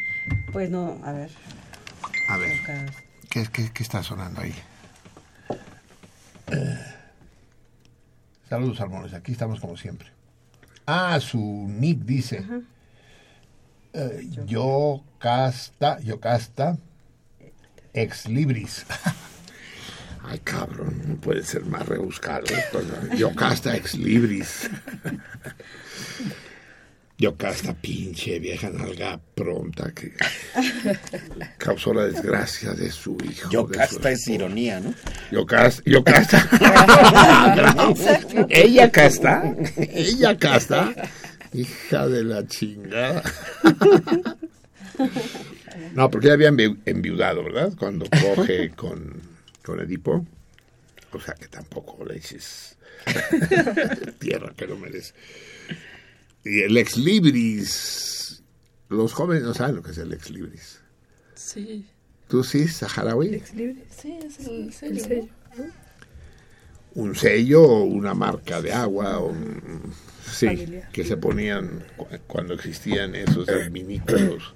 Pues 0.53 0.69
no, 0.71 1.01
a 1.05 1.13
ver. 1.13 1.31
A 2.29 2.37
ver. 2.37 2.53
¿qué, 3.31 3.47
qué, 3.53 3.71
qué 3.73 3.83
está 3.83 4.03
sonando 4.03 4.41
ahí? 4.41 4.55
Eh, 6.49 6.79
saludos, 8.49 8.79
Salmones. 8.79 9.15
Aquí 9.15 9.33
estamos 9.33 9.61
como 9.61 9.77
siempre. 9.77 10.09
Ah, 10.87 11.19
su 11.21 11.39
nick 11.69 12.01
dice. 12.01 12.45
eh, 13.93 14.29
yo 14.47 15.03
casta, 15.19 15.99
yo 16.01 16.21
casta, 16.21 16.77
ex 17.93 18.29
libris. 18.29 18.85
Ay, 20.27 20.39
cabrón, 20.39 21.03
no 21.07 21.17
puede 21.17 21.43
ser 21.43 21.67
más 21.67 21.87
rebuscado. 21.87 22.45
Yo 23.17 23.35
casta 23.35 23.77
ex 23.77 23.95
libris. 23.95 24.71
Yo 27.25 27.37
casta 27.39 27.73
pinche 27.73 28.39
vieja 28.39 28.69
nalga 28.69 29.19
pronta 29.35 29.91
que 29.95 30.13
causó 31.59 31.95
la 31.95 32.05
desgracia 32.05 32.75
de 32.75 32.91
su 32.91 33.17
hijo. 33.25 33.49
Yocasta 33.51 34.11
es 34.11 34.29
ironía, 34.29 34.79
¿no? 34.81 34.93
Yocasta. 35.31 35.83
Yocasta. 35.87 36.47
Ella 38.51 38.91
casta. 38.93 39.55
Ella 39.79 40.37
casta. 40.37 40.93
Hija 41.55 42.09
de 42.09 42.25
la 42.25 42.47
chingada. 42.47 43.23
No, 45.95 46.11
porque 46.11 46.27
ella 46.27 46.35
había 46.35 46.51
envi- 46.51 46.79
enviudado, 46.85 47.43
¿verdad? 47.43 47.73
Cuando 47.79 48.05
coge 48.37 48.69
con, 48.73 49.15
con 49.63 49.81
Edipo. 49.81 50.27
O 51.13 51.21
sea 51.21 51.33
que 51.35 51.49
tampoco 51.49 52.05
le 52.05 52.17
dices 52.17 52.77
tierra 54.19 54.53
que 54.55 54.67
no 54.67 54.77
merece. 54.77 55.15
Y 56.45 56.61
el 56.61 56.77
ex 56.77 56.97
libris. 56.97 58.43
Los 58.89 59.13
jóvenes 59.15 59.43
no 59.45 59.55
saben 59.55 59.77
lo 59.77 59.83
que 59.83 59.93
es 59.93 59.99
el 59.99 60.13
ex 60.13 60.31
libris. 60.31 60.79
Sí. 61.35 61.87
¿Tú 62.29 62.45
sí, 62.45 62.69
saharaui? 62.69 63.35
Ex. 63.35 63.49
Sí, 63.51 64.19
es 64.23 64.39
el 64.41 64.73
sello. 64.73 65.29
¿no? 65.57 65.65
un 66.97 67.17
sello 67.17 67.61
o 67.63 67.83
una 67.85 68.15
marca 68.15 68.63
de 68.63 68.73
agua 68.73 69.19
o 69.19 69.31
un- 69.31 69.93
sí 70.25 70.47
Familiar. 70.47 70.89
que 70.93 71.05
se 71.05 71.17
ponían 71.17 71.85
cu- 71.97 72.07
cuando 72.29 72.55
existían 72.55 73.17
esos 73.17 73.49
adminículos 73.49 74.55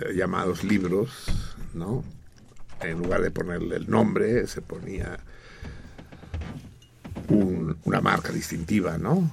eh, 0.00 0.12
llamados 0.16 0.64
libros 0.64 1.10
no 1.72 2.02
en 2.80 2.98
lugar 2.98 3.22
de 3.22 3.30
ponerle 3.30 3.76
el 3.76 3.88
nombre 3.88 4.48
se 4.48 4.60
ponía 4.60 5.20
un- 7.28 7.76
una 7.84 8.00
marca 8.00 8.32
distintiva 8.32 8.98
no 8.98 9.30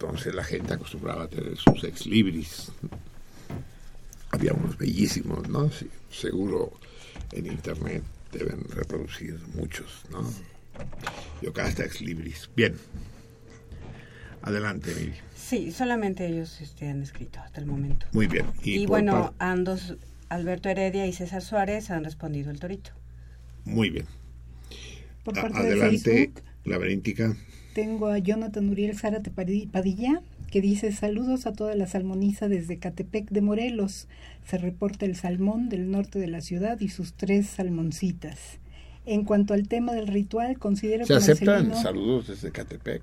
entonces 0.00 0.34
la 0.34 0.44
gente 0.44 0.74
acostumbraba 0.74 1.24
a 1.24 1.28
tener 1.28 1.56
sus 1.56 1.82
ex 1.84 2.06
libris 2.06 2.70
había 4.30 4.52
unos 4.52 4.76
bellísimos 4.78 5.48
no 5.48 5.70
sí, 5.70 5.88
seguro 6.10 6.72
en 7.32 7.46
internet 7.46 8.02
deben 8.32 8.64
reproducir 8.70 9.38
muchos 9.54 10.04
no 10.10 10.24
yo 11.40 11.52
hasta 11.62 11.84
ex 11.84 12.00
libris. 12.00 12.50
Bien. 12.56 12.74
Adelante, 14.42 14.94
Miri. 14.94 15.14
Sí, 15.36 15.72
solamente 15.72 16.26
ellos 16.26 16.60
este, 16.60 16.88
han 16.88 17.02
escrito 17.02 17.40
hasta 17.40 17.60
el 17.60 17.66
momento. 17.66 18.06
Muy 18.12 18.26
bien. 18.26 18.46
Y, 18.62 18.80
por 18.80 18.88
bueno, 18.88 19.34
ambos, 19.38 19.96
Alberto 20.28 20.68
Heredia 20.68 21.06
y 21.06 21.12
César 21.12 21.42
Suárez 21.42 21.90
han 21.90 22.04
respondido 22.04 22.50
el 22.50 22.60
torito. 22.60 22.92
Muy 23.64 23.90
bien. 23.90 24.06
Por 25.24 25.34
parte 25.34 25.62
de 25.62 25.68
adelante, 25.68 25.98
Facebook 25.98 26.42
Laberíntica. 26.64 27.36
Tengo 27.78 28.08
a 28.08 28.18
Jonathan 28.18 28.68
Uriel 28.70 28.98
Zárate 28.98 29.30
Padi- 29.30 29.68
Padilla 29.70 30.20
que 30.50 30.60
dice 30.60 30.90
saludos 30.90 31.46
a 31.46 31.52
toda 31.52 31.76
la 31.76 31.86
salmoniza 31.86 32.48
desde 32.48 32.78
Catepec 32.78 33.28
de 33.30 33.40
Morelos. 33.40 34.08
Se 34.44 34.58
reporta 34.58 35.06
el 35.06 35.14
salmón 35.14 35.68
del 35.68 35.88
norte 35.88 36.18
de 36.18 36.26
la 36.26 36.40
ciudad 36.40 36.80
y 36.80 36.88
sus 36.88 37.12
tres 37.12 37.46
salmoncitas. 37.46 38.58
En 39.06 39.24
cuanto 39.24 39.54
al 39.54 39.68
tema 39.68 39.92
del 39.92 40.08
ritual, 40.08 40.58
considero 40.58 41.06
¿Se 41.06 41.12
que 41.12 41.18
aceptan 41.18 41.68
Marcelino- 41.68 41.82
saludos 41.82 42.26
desde 42.26 42.50
Catepec? 42.50 43.02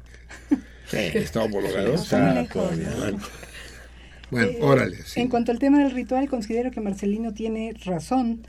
Sí. 0.87 0.97
¿Está 0.97 1.41
homologado? 1.43 1.97
Sí, 1.97 2.03
está. 2.03 2.43
Bueno, 2.53 3.17
Bueno, 4.29 4.47
Eh, 4.49 4.57
órale. 4.61 4.97
sí. 5.03 5.19
En 5.21 5.29
cuanto 5.29 5.51
al 5.53 5.57
tema 5.59 5.79
del 5.79 5.91
ritual, 5.91 6.27
considero 6.29 6.69
que 6.69 6.79
Marcelino 6.81 7.33
tiene 7.33 7.73
razón, 7.85 8.41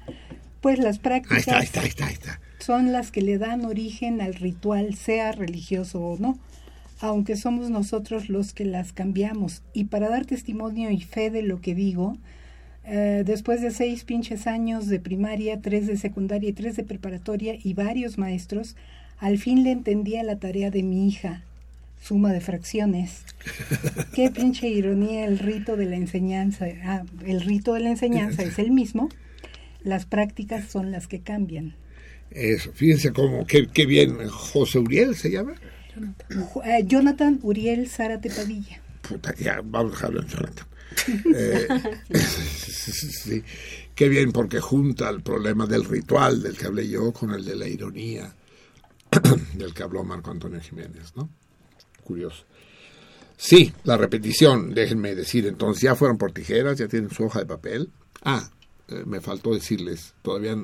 pues 0.61 0.78
las 0.81 0.97
Ahí 0.97 1.03
prácticas 1.03 1.39
está, 1.39 1.59
ahí 1.59 1.65
está, 1.65 1.81
ahí 1.82 1.89
está, 1.89 2.07
ahí 2.09 2.12
está. 2.15 2.40
Son 2.66 2.90
las 2.90 3.12
que 3.12 3.22
le 3.22 3.38
dan 3.38 3.64
origen 3.64 4.20
al 4.20 4.34
ritual, 4.34 4.97
sea 4.97 5.30
religioso 5.30 6.01
o 6.01 6.18
no, 6.18 6.36
aunque 6.98 7.36
somos 7.36 7.70
nosotros 7.70 8.28
los 8.28 8.52
que 8.52 8.64
las 8.64 8.93
cambiamos. 8.93 9.62
Y 9.72 9.84
para 9.84 10.09
dar 10.09 10.26
testimonio 10.26 10.90
y 10.90 11.01
fe 11.01 11.30
de 11.30 11.43
lo 11.43 11.60
que 11.60 11.76
digo, 11.76 12.16
eh, 12.84 13.22
después 13.24 13.62
de 13.62 13.70
seis 13.70 14.02
pinches 14.02 14.48
años 14.48 14.88
de 14.88 14.98
primaria, 14.98 15.60
tres 15.60 15.86
de 15.86 15.97
secundaria 15.97 16.51
y 16.51 16.55
tres 16.55 16.74
de 16.74 16.82
preparatoria 16.82 17.56
y 17.62 17.74
varios 17.74 18.18
maestros, 18.18 18.74
al 19.18 19.38
fin 19.38 19.62
le 19.62 19.70
entendía 19.70 20.24
la 20.24 20.40
tarea 20.40 20.72
de 20.72 20.82
mi 20.82 21.06
hija, 21.06 21.44
suma 22.02 22.32
de 22.32 22.40
fracciones. 22.40 23.26
Qué 24.12 24.28
pinche 24.32 24.66
ironía 24.66 25.24
el 25.24 25.38
rito 25.38 25.76
de 25.76 25.86
la 25.86 25.94
enseñanza. 25.94 26.66
Ah, 26.82 27.05
el 27.24 27.43
rito 27.43 27.74
de 27.74 27.80
la 27.80 27.90
enseñanza 27.90 28.43
es 28.43 28.59
el 28.59 28.72
mismo, 28.72 29.09
las 29.84 30.05
prácticas 30.05 30.64
son 30.64 30.90
las 30.90 31.06
que 31.06 31.20
cambian. 31.20 31.74
Eso, 32.31 32.73
fíjense 32.73 33.12
cómo, 33.12 33.47
qué, 33.47 33.66
qué 33.69 33.86
bien. 33.86 34.28
José 34.28 34.78
Uriel 34.78 35.15
se 35.16 35.31
llama. 35.31 35.55
Ju- 36.28 36.62
eh, 36.65 36.85
Jonathan 36.86 37.39
Uriel 37.43 37.89
Zárate 37.89 38.31
Padilla. 38.31 38.81
Puta, 39.09 39.35
ya, 39.36 39.61
vamos 39.65 39.93
a 39.93 39.97
dejarlo 39.97 40.20
en 40.23 40.28
Jonathan. 40.28 40.66
Eh, 41.35 41.69
sí, 42.19 43.43
qué 43.94 44.09
bien, 44.09 44.32
porque 44.32 44.61
junta 44.61 45.09
el 45.11 45.23
problema 45.23 45.66
del 45.66 45.85
ritual 45.85 46.43
del 46.43 46.57
que 46.57 46.66
hablé 46.66 46.89
yo 46.89 47.12
con 47.12 47.32
el 47.32 47.44
de 47.44 47.57
la 47.57 47.66
ironía 47.69 48.35
del 49.55 49.73
que 49.74 49.82
habló 49.82 50.05
Marco 50.05 50.31
Antonio 50.31 50.61
Jiménez, 50.61 51.12
¿no? 51.16 51.28
Curioso. 52.05 52.44
Sí, 53.36 53.73
la 53.85 53.97
repetición, 53.97 54.73
déjenme 54.74 55.15
decir, 55.15 55.47
entonces 55.47 55.82
ya 55.82 55.94
fueron 55.94 56.16
por 56.19 56.32
tijeras, 56.32 56.78
ya 56.78 56.89
tienen 56.89 57.11
su 57.11 57.24
hoja 57.24 57.40
de 57.40 57.47
papel. 57.47 57.90
Ah, 58.23 58.48
eh, 58.89 59.03
me 59.07 59.20
faltó 59.20 59.53
decirles, 59.53 60.15
todavía 60.23 60.57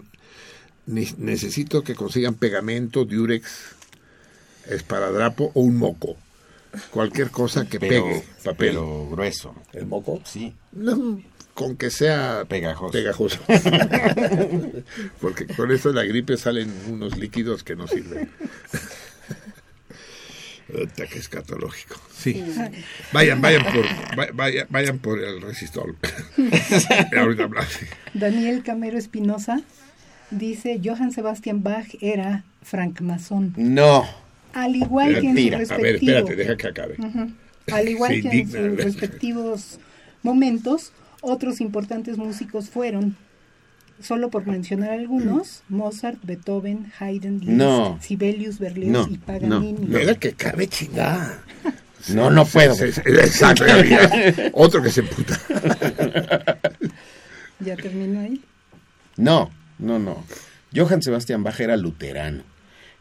necesito 0.86 1.82
que 1.82 1.94
consigan 1.94 2.34
pegamento, 2.34 3.04
diurex, 3.04 3.50
esparadrapo 4.68 5.50
o 5.54 5.60
un 5.60 5.76
moco. 5.76 6.16
Cualquier 6.90 7.30
cosa 7.30 7.66
que 7.68 7.78
Pero- 7.78 8.04
pegue 8.04 8.24
papel. 8.44 8.68
pero 8.70 9.08
grueso. 9.10 9.54
¿El 9.72 9.86
moco? 9.86 10.22
Sí. 10.24 10.54
No, 10.72 11.20
con 11.54 11.76
que 11.76 11.90
sea 11.90 12.44
Pegajoso. 12.48 12.92
pegajoso. 12.92 13.38
Porque 15.20 15.46
con 15.48 15.70
esto 15.70 15.90
de 15.90 15.94
la 15.96 16.04
gripe 16.04 16.36
salen 16.38 16.72
unos 16.88 17.18
líquidos 17.18 17.62
que 17.62 17.76
no 17.76 17.86
sirven. 17.86 18.30
Puta, 20.72 21.06
que 21.06 21.18
escatológico. 21.18 21.96
Sí. 22.16 22.42
Vayan, 23.12 23.42
vayan 23.42 23.62
por, 23.64 23.84
va- 24.18 24.28
vaya- 24.32 24.66
vayan 24.70 24.98
por 24.98 25.18
el 25.22 25.42
resistol. 25.42 25.96
Ahorita. 27.18 27.48
Daniel 28.14 28.62
Camero 28.62 28.96
Espinosa 28.96 29.60
dice, 30.32 30.80
Johann 30.84 31.12
Sebastian 31.12 31.62
Bach 31.62 31.86
era 32.00 32.44
francmasón. 32.62 33.54
No. 33.56 34.04
Al 34.54 34.76
igual 34.76 35.20
que 35.20 35.28
en 35.28 35.36
su 35.36 35.40
A 35.40 35.50
ver, 35.50 35.58
respectivo... 35.60 36.12
espérate, 36.18 36.36
deja 36.36 36.56
que 36.56 36.66
acabe. 36.68 36.96
Ujú. 36.98 37.30
Al 37.72 37.88
igual 37.88 38.20
que 38.22 38.28
en 38.40 38.50
sus 38.50 38.76
respectivos 38.84 39.78
momentos, 40.22 40.92
otros 41.20 41.60
importantes 41.60 42.18
músicos 42.18 42.68
fueron, 42.68 43.16
solo 44.00 44.30
por 44.30 44.46
mencionar 44.46 44.90
algunos, 44.90 45.62
Mozart, 45.68 46.18
Beethoven, 46.24 46.92
Haydn, 46.98 47.38
Liszt, 47.38 47.52
No. 47.52 47.98
Sibelius, 48.02 48.58
Berlioz 48.58 48.90
No, 49.08 49.08
y 49.14 49.18
Paganini. 49.18 49.72
no. 49.86 49.86
Deja 49.98 50.14
que 50.16 50.28
acabe 50.28 50.66
chingada. 50.68 51.38
No, 52.08 52.30
no 52.30 52.44
puedo. 52.44 52.74
Exacto. 52.84 53.64
Otro 54.54 54.82
que 54.82 54.90
se 54.90 55.04
puta. 55.04 55.38
¿Ya 57.60 57.76
terminó 57.76 58.20
ahí? 58.20 58.42
No, 59.16 59.50
no, 59.82 59.98
no. 59.98 60.24
Johann 60.74 61.02
Sebastian 61.02 61.42
Bach 61.42 61.60
era 61.60 61.76
luterano. 61.76 62.44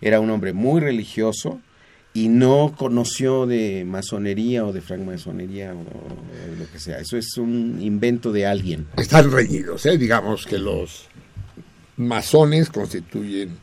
Era 0.02 0.20
un 0.20 0.30
hombre 0.30 0.54
muy 0.54 0.82
religioso 0.82 1.62
y 2.14 2.28
no 2.28 2.76
conoció 2.78 3.46
de 3.46 3.86
masonería 3.86 4.66
o 4.66 4.74
de 4.74 4.82
francmasonería 4.82 5.74
o, 5.74 6.60
lo 6.60 6.72
que 6.72 6.80
sea. 6.80 7.00
Eso 7.00 7.18
es 7.18 7.38
un 7.38 7.82
invento 7.82 8.32
de 8.32 8.46
alguien. 8.46 8.88
Están 8.98 9.32
reñidos, 9.32 9.86
¿eh? 9.86 9.98
digamos 9.98 10.46
que 10.46 10.58
los 10.58 11.08
masones 11.98 12.70
constituyen 12.70 13.58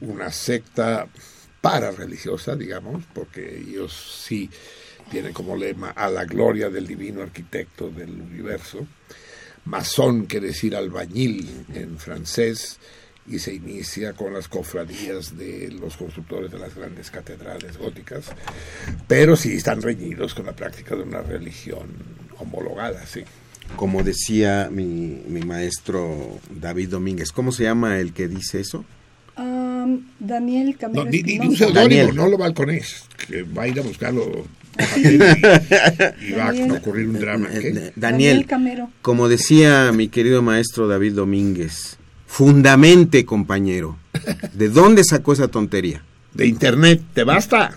una 0.00 0.32
secta 0.32 1.06
parareligiosa, 1.60 2.56
digamos, 2.56 3.04
porque 3.12 3.60
ellos 3.60 4.22
sí 4.24 4.50
tienen 5.10 5.32
como 5.32 5.56
lema 5.56 5.90
a 5.90 6.08
la 6.08 6.24
gloria 6.24 6.70
del 6.70 6.86
divino 6.86 7.22
arquitecto 7.22 7.90
del 7.90 8.10
universo. 8.10 8.86
Masón 9.64 10.26
quiere 10.26 10.48
decir 10.48 10.76
albañil 10.76 11.48
en 11.74 11.98
francés 11.98 12.78
y 13.26 13.38
se 13.38 13.54
inicia 13.54 14.12
con 14.12 14.34
las 14.34 14.48
cofradías 14.48 15.36
de 15.38 15.70
los 15.80 15.96
constructores 15.96 16.50
de 16.52 16.58
las 16.58 16.74
grandes 16.74 17.10
catedrales 17.10 17.78
góticas, 17.78 18.26
pero 19.08 19.34
sí 19.36 19.54
están 19.54 19.80
reñidos 19.80 20.34
con 20.34 20.44
la 20.46 20.52
práctica 20.54 20.94
de 20.94 21.02
una 21.02 21.22
religión 21.22 21.88
homologada, 22.38 23.06
sí. 23.06 23.22
Como 23.76 24.02
decía 24.02 24.68
mi, 24.70 25.22
mi 25.26 25.40
maestro 25.40 26.38
David 26.50 26.90
Domínguez. 26.90 27.32
¿Cómo 27.32 27.50
se 27.50 27.62
llama 27.62 27.98
el 27.98 28.12
que 28.12 28.28
dice 28.28 28.60
eso? 28.60 28.84
Am, 29.36 30.10
Daniel 30.20 30.76
Camero 30.76 31.04
No, 31.06 31.10
di, 31.10 31.22
di- 31.22 31.38
di 31.38 31.64
un 31.64 31.72
Daniel. 31.72 32.14
no 32.14 32.28
lo 32.28 32.36
balconés, 32.36 33.04
que 33.26 33.42
va 33.42 33.62
a 33.62 33.68
ir 33.68 33.78
a 33.78 33.82
buscarlo 33.82 34.44
y, 34.96 35.16
va 36.32 36.44
a 36.44 36.52
Daniel. 36.52 36.70
ocurrir 36.72 37.08
un 37.08 37.18
drama. 37.18 37.48
¿qué? 37.50 37.60
Daniel, 37.72 37.92
Daniel 37.96 38.46
Camero. 38.46 38.90
como 39.02 39.28
decía 39.28 39.92
mi 39.92 40.08
querido 40.08 40.42
maestro 40.42 40.88
David 40.88 41.12
Domínguez, 41.14 41.98
fundamente, 42.26 43.24
compañero. 43.24 43.98
¿De 44.52 44.68
dónde 44.68 45.04
sacó 45.04 45.32
esa 45.32 45.48
tontería? 45.48 46.02
De 46.32 46.46
internet, 46.46 47.02
¿te 47.14 47.24
basta? 47.24 47.76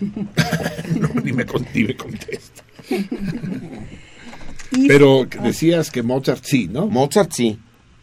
no, 0.00 1.08
ni 1.22 1.32
me, 1.32 1.44
con- 1.44 1.66
ni 1.74 1.84
me 1.84 1.96
contesta. 1.96 2.62
Pero 4.86 5.26
decías 5.42 5.90
que 5.90 6.02
Mozart 6.02 6.44
sí, 6.44 6.68
¿no? 6.68 6.86
Mozart 6.86 7.32
sí. 7.32 7.58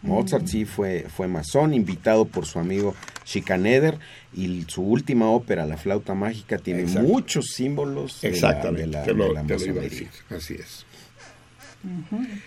Mozart 0.06 0.48
sí 0.48 0.66
fue, 0.66 1.06
fue 1.10 1.28
masón, 1.28 1.74
invitado 1.74 2.26
por 2.26 2.46
su 2.46 2.60
amigo 2.60 2.96
Schikaneder, 3.26 3.98
y 4.34 4.64
su 4.68 4.82
última 4.84 5.30
ópera, 5.30 5.66
La 5.66 5.78
flauta 5.78 6.14
mágica, 6.14 6.58
tiene 6.58 6.82
Exacto. 6.82 7.08
muchos 7.08 7.48
símbolos 7.54 8.22
de 8.22 8.30
la- 8.30 8.36
Exactamente, 8.36 8.82
de 8.82 8.88
la, 8.88 9.04
te 9.04 9.14
lo, 9.14 9.28
de 9.30 9.34
la 9.34 9.44
te 9.44 9.54
lo 9.58 9.66
iba 9.66 9.72
a 9.72 9.76
masonería. 9.76 9.90
decir, 9.90 10.10
así 10.30 10.54
es. 10.56 10.86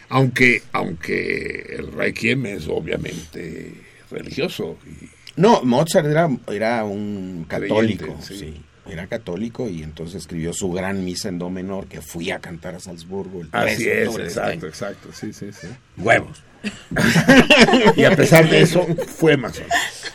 Aunque, 0.09 0.63
aunque 0.73 1.77
el 1.79 1.93
Requiem 1.93 2.47
es 2.47 2.67
obviamente 2.69 3.73
religioso. 4.11 4.77
Y, 4.87 5.09
No, 5.41 5.63
Mozart 5.63 6.07
era, 6.07 6.29
era 6.49 6.85
un 6.85 7.45
católico, 7.49 8.05
Creyente, 8.07 8.27
sí. 8.27 8.39
sí. 8.39 8.63
Era 8.89 9.07
católico 9.07 9.69
y 9.69 9.83
entonces 9.83 10.17
escribió 10.23 10.53
su 10.53 10.73
gran 10.73 11.05
misa 11.05 11.29
en 11.29 11.39
do 11.39 11.51
menor 11.51 11.87
que 11.87 12.01
fui 12.01 12.31
a 12.31 12.39
cantar 12.39 12.75
a 12.75 12.81
Salzburgo 12.81 13.41
el 13.43 13.51
3 13.51 13.75
así 13.75 13.85
de 13.85 14.03
es, 14.03 14.15
de 14.15 14.27
este 14.27 14.41
exacto, 14.41 14.67
exacto, 14.67 15.09
sí, 15.13 15.33
sí, 15.33 15.53
sí. 15.53 15.67
Huevos. 15.97 16.43
y 17.97 18.05
a 18.05 18.17
pesar 18.17 18.49
de 18.49 18.63
eso, 18.63 18.85
fue 19.07 19.37
masón. 19.37 19.67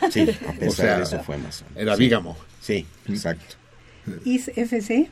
Sí, 0.10 0.22
a 0.22 0.52
pesar 0.54 0.68
O 0.68 0.72
sea, 0.72 0.98
de 0.98 1.04
eso 1.04 1.20
fue 1.24 1.38
masón. 1.38 1.68
Era 1.76 1.96
Sí. 1.96 2.04
bígamo. 2.04 2.38
Sí, 2.62 2.86
exacto. 3.08 3.56
IS 4.26 4.50
FC 4.50 5.10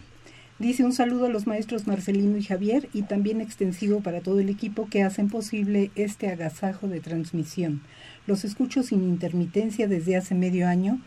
dice 0.59 0.83
un 0.83 0.93
saludo 0.93 1.25
a 1.25 1.29
los 1.29 1.47
maestros 1.47 1.87
Marcelino 1.87 2.37
y 2.37 2.43
Javier 2.43 2.89
y 2.93 3.03
también 3.03 3.41
extensivo 3.41 4.01
para 4.01 4.21
todo 4.21 4.39
el 4.39 4.49
equipo 4.49 4.87
que 4.89 5.03
hacen 5.03 5.29
posible 5.29 5.91
este 5.95 6.27
agasajo 6.27 6.87
de 6.87 6.99
transmisión. 6.99 7.81
Los 8.27 8.43
escucho 8.43 8.83
sin 8.83 9.03
intermitencia 9.03 9.87
desde 9.87 10.15
hace 10.17 10.35
medio 10.35 10.67
año, 10.67 10.99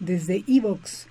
desde 0.00 0.44
Evox. 0.46 1.06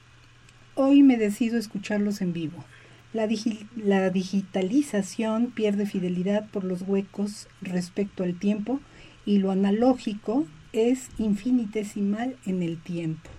Hoy 0.75 1.01
me 1.03 1.17
decido 1.17 1.57
escucharlos 1.57 2.21
en 2.21 2.33
vivo. 2.33 2.65
La, 3.13 3.25
digi- 3.27 3.67
la 3.75 4.09
digitalización 4.09 5.51
pierde 5.51 5.85
fidelidad 5.85 6.49
por 6.49 6.63
los 6.65 6.81
huecos 6.81 7.47
respecto 7.61 8.23
al 8.23 8.37
tiempo 8.37 8.79
y 9.25 9.37
lo 9.37 9.51
analógico 9.51 10.45
es 10.73 11.09
infinitesimal 11.17 12.37
en 12.45 12.63
el 12.63 12.81
tiempo. 12.81 13.29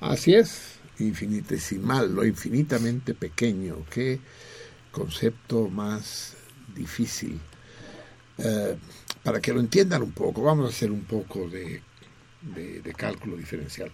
Así 0.00 0.34
es, 0.34 0.78
infinitesimal, 0.98 2.14
lo 2.14 2.24
infinitamente 2.24 3.14
pequeño. 3.14 3.84
Qué 3.90 4.20
concepto 4.92 5.68
más 5.68 6.36
difícil. 6.74 7.40
Eh, 8.38 8.76
para 9.22 9.40
que 9.40 9.52
lo 9.52 9.60
entiendan 9.60 10.02
un 10.02 10.12
poco, 10.12 10.42
vamos 10.42 10.66
a 10.66 10.68
hacer 10.68 10.90
un 10.90 11.02
poco 11.04 11.48
de 11.48 11.82
cálculo 12.96 13.36
diferencial. 13.36 13.90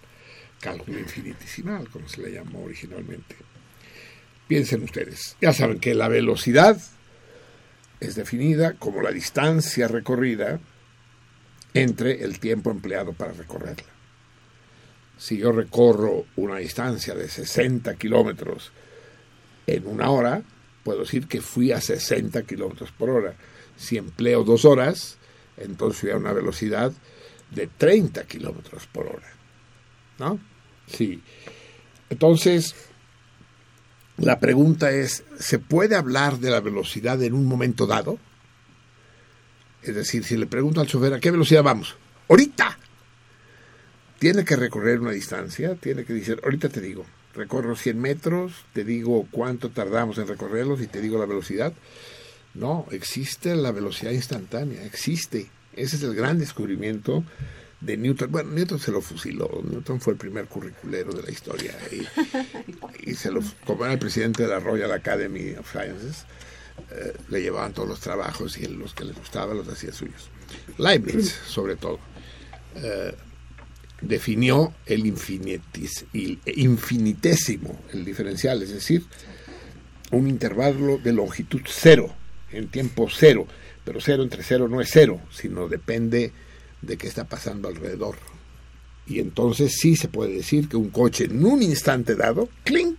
Cálculo 0.59 0.99
infinitesimal, 0.99 1.89
como 1.89 2.07
se 2.07 2.21
le 2.21 2.31
llamó 2.31 2.63
originalmente. 2.63 3.35
Piensen 4.47 4.83
ustedes, 4.83 5.35
ya 5.41 5.53
saben 5.53 5.79
que 5.79 5.95
la 5.95 6.07
velocidad 6.07 6.79
es 7.99 8.15
definida 8.15 8.73
como 8.73 9.01
la 9.01 9.11
distancia 9.11 9.87
recorrida 9.87 10.59
entre 11.73 12.23
el 12.23 12.39
tiempo 12.39 12.71
empleado 12.71 13.13
para 13.13 13.33
recorrerla 13.33 13.95
si 15.17 15.37
yo 15.37 15.51
recorro 15.51 16.25
una 16.35 16.57
distancia 16.57 17.15
de 17.15 17.29
60 17.29 17.95
kilómetros 17.95 18.71
en 19.67 19.87
una 19.87 20.09
hora, 20.09 20.43
puedo 20.83 20.99
decir 20.99 21.27
que 21.27 21.41
fui 21.41 21.71
a 21.71 21.81
60 21.81 22.43
kilómetros 22.43 22.91
por 22.91 23.09
hora. 23.09 23.35
Si 23.77 23.97
empleo 23.97 24.43
dos 24.43 24.65
horas, 24.65 25.17
entonces 25.57 25.99
fui 25.99 26.11
a 26.11 26.17
una 26.17 26.33
velocidad 26.33 26.91
de 27.51 27.67
30 27.67 28.23
kilómetros 28.25 28.87
por 28.87 29.07
hora. 29.07 29.34
¿No? 30.19 30.39
Sí. 30.87 31.21
Entonces, 32.09 32.75
la 34.17 34.39
pregunta 34.39 34.91
es, 34.91 35.23
¿se 35.39 35.59
puede 35.59 35.95
hablar 35.95 36.39
de 36.39 36.49
la 36.49 36.61
velocidad 36.61 37.21
en 37.21 37.33
un 37.33 37.45
momento 37.45 37.85
dado? 37.85 38.17
Es 39.83 39.95
decir, 39.95 40.23
si 40.23 40.37
le 40.37 40.47
pregunto 40.47 40.81
al 40.81 40.87
chofer, 40.87 41.13
¿a 41.13 41.19
qué 41.19 41.31
velocidad 41.31 41.63
vamos? 41.63 41.95
Ahorita 42.29 42.77
tiene 44.19 44.45
que 44.45 44.55
recorrer 44.55 44.99
una 44.99 45.11
distancia, 45.11 45.75
tiene 45.75 46.05
que 46.05 46.13
decir, 46.13 46.39
ahorita 46.43 46.69
te 46.69 46.81
digo, 46.81 47.05
recorro 47.35 47.75
100 47.75 47.99
metros, 47.99 48.65
te 48.73 48.83
digo 48.83 49.27
cuánto 49.29 49.69
tardamos 49.69 50.17
en 50.17 50.27
recorrerlos 50.27 50.81
y 50.81 50.87
te 50.87 51.01
digo 51.01 51.19
la 51.19 51.25
velocidad. 51.25 51.73
No, 52.53 52.87
existe 52.91 53.55
la 53.55 53.71
velocidad 53.71 54.11
instantánea, 54.11 54.83
existe. 54.85 55.49
Ese 55.75 55.97
es 55.97 56.03
el 56.03 56.15
gran 56.15 56.39
descubrimiento 56.39 57.23
de 57.85 57.97
Newton. 57.97 58.31
Bueno, 58.31 58.51
Newton 58.51 58.79
se 58.79 58.91
lo 58.91 59.01
fusiló, 59.01 59.49
Newton 59.69 59.99
fue 60.01 60.13
el 60.13 60.19
primer 60.19 60.45
curriculero 60.45 61.11
de 61.13 61.23
la 61.23 61.31
historia 61.31 61.73
y, 63.03 63.13
se 63.13 63.31
lo, 63.31 63.41
como 63.65 63.85
era 63.85 63.93
el 63.93 63.99
presidente 63.99 64.43
de 64.43 64.49
la 64.49 64.59
Royal 64.59 64.91
Academy 64.91 65.51
of 65.53 65.69
Sciences, 65.69 66.25
eh, 66.91 67.13
le 67.29 67.41
llevaban 67.41 67.73
todos 67.73 67.87
los 67.87 67.99
trabajos 67.99 68.57
y 68.57 68.67
los 68.67 68.93
que 68.93 69.05
les 69.05 69.15
gustaban 69.15 69.57
los 69.57 69.67
hacía 69.67 69.91
suyos. 69.93 70.29
Leibniz, 70.77 71.31
sobre 71.47 71.75
todo. 71.75 71.99
Eh, 72.75 73.15
definió 74.01 74.73
el 74.85 75.05
infinitis- 75.05 76.05
el 76.13 76.39
infinitésimo, 76.45 77.79
el 77.93 78.03
diferencial, 78.03 78.61
es 78.61 78.71
decir, 78.71 79.03
un 80.11 80.27
intervalo 80.27 80.97
de 80.97 81.13
longitud 81.13 81.61
cero, 81.65 82.13
en 82.51 82.67
tiempo 82.67 83.07
cero, 83.09 83.47
pero 83.83 84.01
cero 84.01 84.23
entre 84.23 84.43
cero 84.43 84.67
no 84.67 84.81
es 84.81 84.89
cero, 84.91 85.19
sino 85.31 85.67
depende 85.67 86.31
de 86.85 86.97
qué 86.97 87.07
está 87.07 87.25
pasando 87.25 87.67
alrededor. 87.67 88.15
Y 89.07 89.19
entonces 89.19 89.77
sí 89.79 89.95
se 89.95 90.07
puede 90.07 90.33
decir 90.33 90.67
que 90.67 90.77
un 90.77 90.89
coche 90.89 91.25
en 91.25 91.45
un 91.45 91.61
instante 91.61 92.15
dado, 92.15 92.49
clink, 92.63 92.97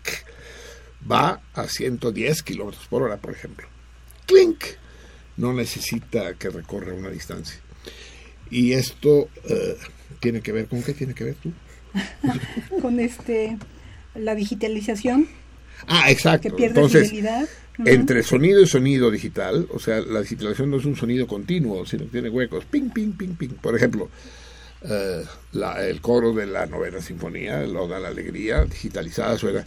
va 1.10 1.42
a 1.54 1.68
110 1.68 2.42
kilómetros 2.42 2.86
por 2.86 3.02
hora, 3.02 3.16
por 3.16 3.32
ejemplo. 3.32 3.66
¡Clink! 4.26 4.64
No 5.36 5.52
necesita 5.52 6.34
que 6.34 6.48
recorra 6.48 6.94
una 6.94 7.10
distancia. 7.10 7.60
Y 8.50 8.72
esto 8.72 9.28
eh, 9.44 9.76
tiene 10.20 10.40
que 10.40 10.52
ver 10.52 10.66
con 10.66 10.82
qué 10.82 10.94
tiene 10.94 11.14
que 11.14 11.24
ver 11.24 11.34
tú. 11.34 11.52
Con 12.82 13.00
este 13.00 13.56
la 14.14 14.34
digitalización 14.34 15.28
Ah, 15.86 16.10
exacto. 16.10 16.48
que 16.50 16.54
pierde 16.54 16.74
Entonces, 16.80 17.10
fidelidad. 17.10 17.48
Entre 17.84 18.22
sonido 18.22 18.62
y 18.62 18.66
sonido 18.66 19.10
digital, 19.10 19.68
o 19.70 19.78
sea, 19.78 20.00
la 20.00 20.22
digitalización 20.22 20.70
no 20.70 20.78
es 20.78 20.86
un 20.86 20.96
sonido 20.96 21.26
continuo, 21.26 21.84
sino 21.84 22.04
que 22.04 22.10
tiene 22.10 22.30
huecos. 22.30 22.64
Ping, 22.64 22.88
ping, 22.90 23.12
ping, 23.12 23.34
ping. 23.36 23.50
Por 23.60 23.76
ejemplo, 23.76 24.08
eh, 24.82 25.22
la- 25.52 25.86
el 25.86 26.00
coro 26.00 26.32
de 26.32 26.46
la 26.46 26.64
novena 26.64 27.02
sinfonía, 27.02 27.62
el 27.62 27.76
Oda 27.76 27.98
a 27.98 28.00
la 28.00 28.08
Alegría, 28.08 28.64
digitalizada 28.64 29.36
suena. 29.36 29.62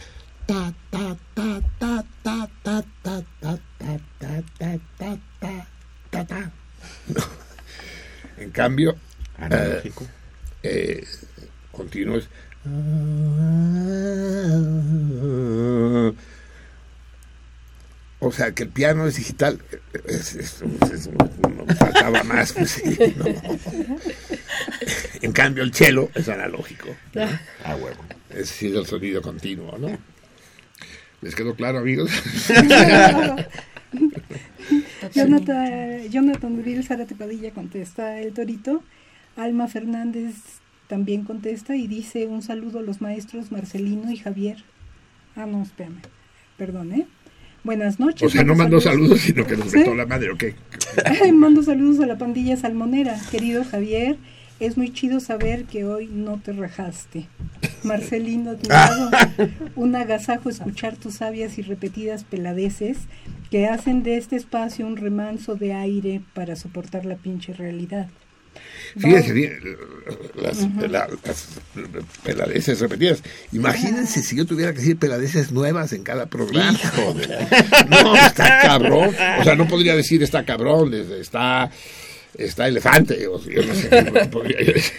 Ta, 0.46 0.74
ta, 0.90 1.16
ta, 1.34 1.62
ta, 1.78 2.04
ta, 2.24 2.48
ta, 2.64 2.84
ta, 3.02 3.22
ta, 3.40 3.58
ta, 3.80 4.00
ta, 4.18 4.42
ta, 4.58 4.78
ta, 4.98 5.18
ta, 5.38 5.66
ta, 6.10 6.24
ta. 6.26 6.52
En 8.38 8.50
cambio, 8.50 8.96
eh, 9.50 9.92
eh, 10.62 11.04
continuo 11.70 12.16
es. 12.16 12.28
O 18.22 18.32
sea, 18.32 18.52
que 18.52 18.64
el 18.64 18.68
piano 18.68 19.06
es 19.06 19.16
digital. 19.16 19.60
Es, 20.06 20.34
es- 20.34 20.62
es- 20.92 21.08
no 21.10 21.66
faltaba 21.76 22.22
más. 22.24 22.52
pues, 22.52 22.70
sí, 22.72 22.96
¿no? 23.16 23.24
En 25.22 25.32
cambio, 25.32 25.62
el 25.62 25.72
cello 25.72 26.10
es 26.14 26.28
analógico. 26.28 26.88
¿no? 27.14 27.22
Ah, 27.64 27.76
huevo. 27.76 28.04
Es 28.30 28.36
decir, 28.48 28.76
el 28.76 28.86
sonido 28.86 29.22
continuo, 29.22 29.76
¿no? 29.78 29.96
¿Les 31.22 31.34
quedó 31.34 31.54
claro, 31.54 31.78
amigos? 31.78 32.10
Jonathan, 35.14 36.08
Jonathan 36.10 36.58
Uriel 36.58 36.84
Zárate 36.84 37.14
Padilla 37.14 37.50
contesta 37.52 38.20
el 38.20 38.32
torito. 38.32 38.82
Alma 39.36 39.68
Fernández 39.68 40.34
también 40.90 41.22
contesta 41.22 41.76
y 41.76 41.86
dice 41.86 42.26
un 42.26 42.42
saludo 42.42 42.80
a 42.80 42.82
los 42.82 43.00
maestros 43.00 43.52
Marcelino 43.52 44.10
y 44.10 44.16
Javier. 44.16 44.64
Ah, 45.36 45.46
no, 45.46 45.62
espérame. 45.62 46.00
Perdón, 46.58 46.92
¿eh? 46.92 47.06
Buenas 47.62 48.00
noches. 48.00 48.24
O 48.24 48.28
sea, 48.28 48.42
no 48.42 48.56
mando 48.56 48.64
mandó 48.64 48.80
saludos, 48.80 49.20
sino 49.20 49.46
que 49.46 49.56
nos 49.56 49.70
¿Sí? 49.70 49.78
vetó 49.78 49.94
la 49.94 50.04
madre, 50.04 50.32
¿ok? 50.32 50.44
Mando 51.32 51.62
saludos 51.62 52.00
a 52.00 52.06
la 52.06 52.18
pandilla 52.18 52.56
salmonera. 52.56 53.16
Querido 53.30 53.62
Javier, 53.64 54.16
es 54.58 54.76
muy 54.76 54.92
chido 54.92 55.20
saber 55.20 55.64
que 55.66 55.84
hoy 55.84 56.08
no 56.12 56.38
te 56.38 56.52
rajaste. 56.52 57.28
Marcelino, 57.84 58.50
admirado, 58.50 59.10
un 59.76 59.94
agasajo 59.94 60.50
escuchar 60.50 60.96
tus 60.96 61.14
sabias 61.14 61.56
y 61.58 61.62
repetidas 61.62 62.24
peladeces 62.24 62.98
que 63.52 63.68
hacen 63.68 64.02
de 64.02 64.16
este 64.16 64.34
espacio 64.34 64.88
un 64.88 64.96
remanso 64.96 65.54
de 65.54 65.72
aire 65.72 66.20
para 66.34 66.56
soportar 66.56 67.04
la 67.04 67.14
pinche 67.14 67.52
realidad. 67.52 68.08
Fíjense 68.98 69.32
bien, 69.32 69.60
las, 70.34 70.58
la- 70.90 71.08
las 71.24 71.46
peladeces 72.24 72.80
repetidas. 72.80 73.22
Imagínense 73.52 74.22
si 74.22 74.36
yo 74.36 74.44
tuviera 74.46 74.72
que 74.72 74.78
decir 74.80 74.96
peladeces 74.98 75.52
nuevas 75.52 75.92
en 75.92 76.02
cada 76.02 76.26
programa. 76.26 76.78
No, 77.88 78.16
está 78.16 78.60
cabrón. 78.62 79.14
O 79.40 79.44
sea, 79.44 79.54
no 79.54 79.68
podría 79.68 79.94
decir 79.94 80.22
está 80.22 80.44
cabrón, 80.44 80.92
está, 80.94 81.70
está 82.36 82.66
elefante. 82.68 83.26
O 83.28 83.38
sea, 83.40 83.52
yo 83.54 83.62
no 83.64 83.74
sé. 83.74 84.02
no 84.02 84.30
podría 84.30 84.58
decir. 84.58 84.92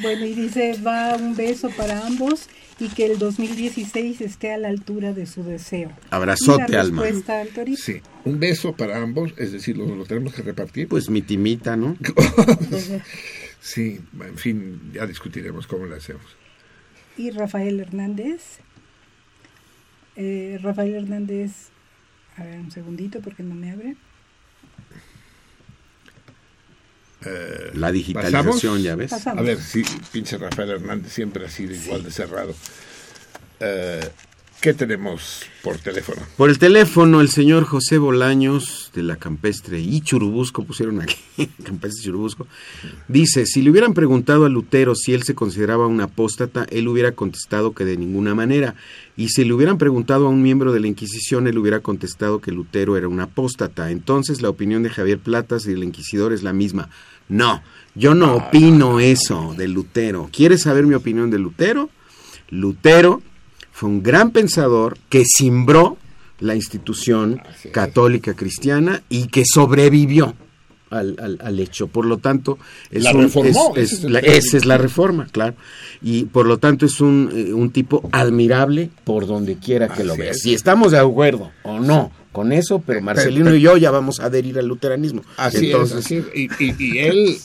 Bueno, 0.00 0.24
y 0.26 0.34
dice, 0.34 0.78
va 0.86 1.16
un 1.16 1.34
beso 1.36 1.70
para 1.70 2.06
ambos 2.06 2.48
y 2.80 2.88
que 2.88 3.06
el 3.06 3.18
2016 3.18 4.20
esté 4.20 4.52
a 4.52 4.58
la 4.58 4.68
altura 4.68 5.12
de 5.12 5.26
su 5.26 5.42
deseo. 5.42 5.90
Abrazote, 6.10 6.76
Alma. 6.76 7.02
respuesta 7.02 7.40
al 7.40 7.48
torito. 7.48 7.80
Sí, 7.82 8.00
un 8.24 8.38
beso 8.38 8.74
para 8.74 8.98
ambos, 9.02 9.32
es 9.36 9.52
decir, 9.52 9.76
lo, 9.76 9.86
lo 9.94 10.04
tenemos 10.04 10.32
que 10.34 10.42
repartir. 10.42 10.88
Pues 10.88 11.10
mi 11.10 11.22
timita, 11.22 11.76
¿no? 11.76 11.96
Sí, 13.60 14.00
en 14.20 14.38
fin, 14.38 14.80
ya 14.94 15.04
discutiremos 15.04 15.66
cómo 15.66 15.84
lo 15.84 15.96
hacemos. 15.96 16.22
y 17.16 17.30
Rafael 17.30 17.80
Hernández. 17.80 18.60
Eh, 20.14 20.58
Rafael 20.62 20.94
Hernández, 20.94 21.50
a 22.36 22.44
ver 22.44 22.60
un 22.60 22.70
segundito 22.70 23.20
porque 23.20 23.42
no 23.42 23.54
me 23.56 23.70
abre. 23.72 23.96
Eh, 27.24 27.70
La 27.74 27.90
digitalización, 27.90 28.46
¿pasamos? 28.46 28.82
ya 28.82 28.94
ves. 28.94 29.10
Pasamos. 29.10 29.40
A 29.40 29.42
ver, 29.44 29.60
sí, 29.60 29.82
pinche 30.12 30.38
Rafael 30.38 30.70
Hernández 30.70 31.12
siempre 31.12 31.44
ha 31.46 31.48
sido 31.50 31.74
igual 31.74 32.04
de 32.04 32.10
cerrado. 32.10 32.54
Eh, 33.60 34.08
¿Qué 34.60 34.74
tenemos 34.74 35.44
por 35.62 35.78
teléfono? 35.78 36.20
Por 36.36 36.50
el 36.50 36.58
teléfono, 36.58 37.20
el 37.20 37.28
señor 37.28 37.62
José 37.62 37.96
Bolaños 37.98 38.90
de 38.92 39.04
la 39.04 39.14
Campestre 39.14 39.78
y 39.78 40.00
Churubusco, 40.00 40.64
pusieron 40.64 41.00
aquí, 41.00 41.14
Campestre 41.62 42.00
y 42.00 42.04
Churubusco, 42.06 42.48
dice, 43.06 43.46
si 43.46 43.62
le 43.62 43.70
hubieran 43.70 43.94
preguntado 43.94 44.46
a 44.46 44.48
Lutero 44.48 44.96
si 44.96 45.14
él 45.14 45.22
se 45.22 45.36
consideraba 45.36 45.86
un 45.86 46.00
apóstata, 46.00 46.66
él 46.70 46.88
hubiera 46.88 47.12
contestado 47.12 47.72
que 47.72 47.84
de 47.84 47.96
ninguna 47.96 48.34
manera. 48.34 48.74
Y 49.16 49.28
si 49.28 49.44
le 49.44 49.52
hubieran 49.52 49.78
preguntado 49.78 50.26
a 50.26 50.30
un 50.30 50.42
miembro 50.42 50.72
de 50.72 50.80
la 50.80 50.88
Inquisición, 50.88 51.46
él 51.46 51.56
hubiera 51.56 51.78
contestado 51.78 52.40
que 52.40 52.50
Lutero 52.50 52.96
era 52.96 53.06
un 53.06 53.20
apóstata. 53.20 53.92
Entonces 53.92 54.42
la 54.42 54.48
opinión 54.48 54.82
de 54.82 54.90
Javier 54.90 55.20
Platas 55.20 55.66
y 55.66 55.70
del 55.70 55.84
Inquisidor 55.84 56.32
es 56.32 56.42
la 56.42 56.52
misma. 56.52 56.90
No, 57.28 57.62
yo 57.94 58.16
no 58.16 58.34
opino 58.34 58.98
eso 58.98 59.54
de 59.56 59.68
Lutero. 59.68 60.28
¿Quieres 60.32 60.62
saber 60.62 60.84
mi 60.84 60.94
opinión 60.94 61.30
de 61.30 61.38
Lutero? 61.38 61.90
Lutero 62.50 63.22
fue 63.78 63.88
un 63.90 64.02
gran 64.02 64.32
pensador 64.32 64.98
que 65.08 65.22
simbró 65.24 65.96
la 66.40 66.56
institución 66.56 67.40
católica 67.72 68.34
cristiana 68.34 69.02
y 69.08 69.28
que 69.28 69.44
sobrevivió 69.46 70.34
al, 70.90 71.16
al- 71.20 71.38
al 71.42 71.60
hecho. 71.60 71.86
Por 71.86 72.04
lo 72.06 72.18
tanto, 72.18 72.58
es 72.90 73.04
La 73.04 73.12
un- 73.12 73.22
reformó, 73.22 73.74
es- 73.76 73.92
es 73.92 74.02
la- 74.04 74.18
esa 74.20 74.56
es 74.56 74.64
la 74.64 74.78
reforma, 74.78 75.26
claro. 75.30 75.54
Y 76.02 76.24
por 76.24 76.46
lo 76.46 76.58
tanto 76.58 76.86
es 76.86 77.00
un, 77.00 77.30
eh, 77.32 77.52
un 77.52 77.70
tipo 77.70 78.08
admirable 78.10 78.90
por 79.04 79.26
donde 79.28 79.58
quiera 79.58 79.88
que 79.88 80.02
lo 80.02 80.16
veas. 80.16 80.40
Si 80.40 80.54
estamos 80.54 80.90
de 80.92 80.98
acuerdo 80.98 81.50
o 81.62 81.78
no 81.78 82.10
con 82.32 82.50
eso, 82.52 82.82
pero 82.84 83.00
Marcelino 83.00 83.44
pero- 83.46 83.56
y 83.56 83.60
yo 83.60 83.76
ya 83.76 83.90
vamos 83.92 84.18
a 84.20 84.24
adherir 84.26 84.58
al 84.58 84.66
luteranismo. 84.66 85.22
Así 85.36 85.66
Entonces, 85.66 85.98
es, 85.98 86.04
así 86.04 86.16
es. 86.16 86.24
Y, 86.34 86.64
y- 86.64 86.74
y 86.78 86.98
él 86.98 87.36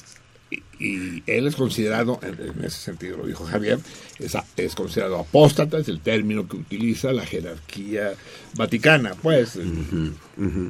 y, 0.86 1.24
él 1.28 1.48
es 1.48 1.56
considerado, 1.56 2.20
en, 2.22 2.64
ese 2.64 2.78
sentido 2.78 3.18
lo 3.18 3.26
dijo 3.26 3.46
Javier, 3.46 3.80
es, 4.20 4.76
considerado 4.76 5.20
apóstata, 5.20 5.78
es 5.78 5.88
el 5.88 6.02
término 6.02 6.48
que 6.48 6.58
utiliza 6.58 7.14
la 7.14 7.26
jerarquía 7.26 8.14
vaticana, 8.56 9.16
pues. 9.22 9.58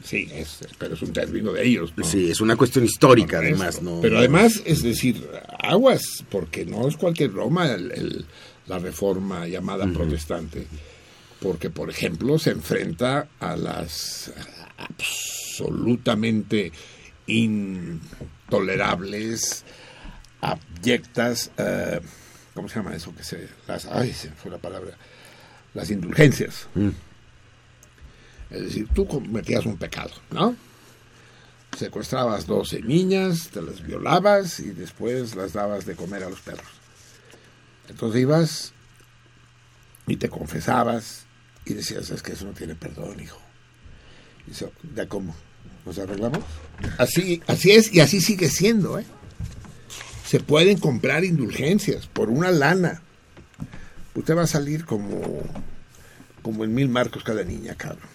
Sí, 0.04 0.30
es, 0.34 0.60
pero 0.78 0.94
es 0.96 1.02
un 1.02 1.14
término 1.14 1.52
de 1.54 1.66
ellos. 1.66 1.94
¿no? 1.96 2.04
Sí, 2.06 2.30
es 2.30 2.42
una 2.42 2.56
cuestión 2.56 2.86
histórica, 2.86 3.40
además. 3.40 3.82
¿no? 3.82 4.00
Pero 4.02 4.18
además, 4.20 4.62
es 4.66 4.84
decir, 4.84 5.28
aguas, 5.64 6.24
porque 6.30 6.66
no 6.66 6.88
es 6.88 6.96
cualquier 6.98 7.30
broma 7.32 7.72
el- 7.72 7.92
el- 7.92 8.26
la 8.68 8.80
reforma 8.80 9.48
llamada 9.48 9.88
protestante. 9.92 10.68
Porque, 11.42 11.70
por 11.70 11.90
ejemplo, 11.90 12.40
se 12.40 12.52
enfrenta 12.52 13.28
a 13.40 13.58
las 13.58 14.32
absolutamente 14.78 16.72
intolerables, 17.28 19.64
abyectas, 20.44 21.52
eh, 21.58 22.02
¿cómo 22.54 22.68
se 22.68 22.76
llama 22.76 22.96
eso? 22.96 23.16
Que 23.16 23.24
se, 23.24 23.48
las, 23.68 23.86
ay, 23.86 24.14
se 24.14 24.30
fue 24.32 24.52
la 24.52 24.58
palabra, 24.58 24.98
las 25.74 25.90
indulgencias. 25.90 26.68
Mm. 26.76 26.90
Es 28.50 28.62
decir, 28.62 28.88
tú 28.94 29.08
cometías 29.08 29.66
un 29.66 29.78
pecado, 29.78 30.12
¿no? 30.30 30.56
Secuestrabas 31.78 32.46
12 32.46 32.82
niñas, 32.82 33.50
te 33.52 33.62
las 33.62 33.82
violabas 33.82 34.60
y 34.60 34.72
después 34.72 35.36
las 35.36 35.54
dabas 35.54 35.86
de 35.86 35.96
comer 35.96 36.24
a 36.24 36.30
los 36.30 36.40
perros. 36.42 36.68
Entonces 37.90 38.22
ibas 38.22 38.74
y 40.06 40.18
te 40.18 40.30
confesabas 40.30 41.26
y 41.66 41.74
decías, 41.74 42.12
es 42.12 42.22
que 42.22 42.34
eso 42.34 42.46
no 42.46 42.52
tiene 42.52 42.76
perdón, 42.76 43.20
hijo. 43.20 43.40
Y 44.46 44.94
¿de 44.94 45.08
cómo? 45.08 45.36
¿Nos 45.86 45.98
arreglamos? 45.98 46.44
Así, 46.98 47.42
así 47.48 47.72
es 47.72 47.92
y 47.94 48.02
así 48.02 48.22
sigue 48.22 48.50
siendo, 48.50 49.00
¿eh? 49.00 49.06
Se 50.34 50.40
pueden 50.40 50.80
comprar 50.80 51.24
indulgencias 51.24 52.08
por 52.08 52.32
una 52.32 52.50
lana. 52.50 53.04
Usted 54.16 54.36
va 54.36 54.42
a 54.42 54.48
salir 54.48 54.84
como, 54.84 55.44
como 56.42 56.64
en 56.64 56.74
mil 56.74 56.90
marcos 56.90 57.24
cada 57.24 57.44
niña, 57.44 57.76
cabrón. 57.76 58.10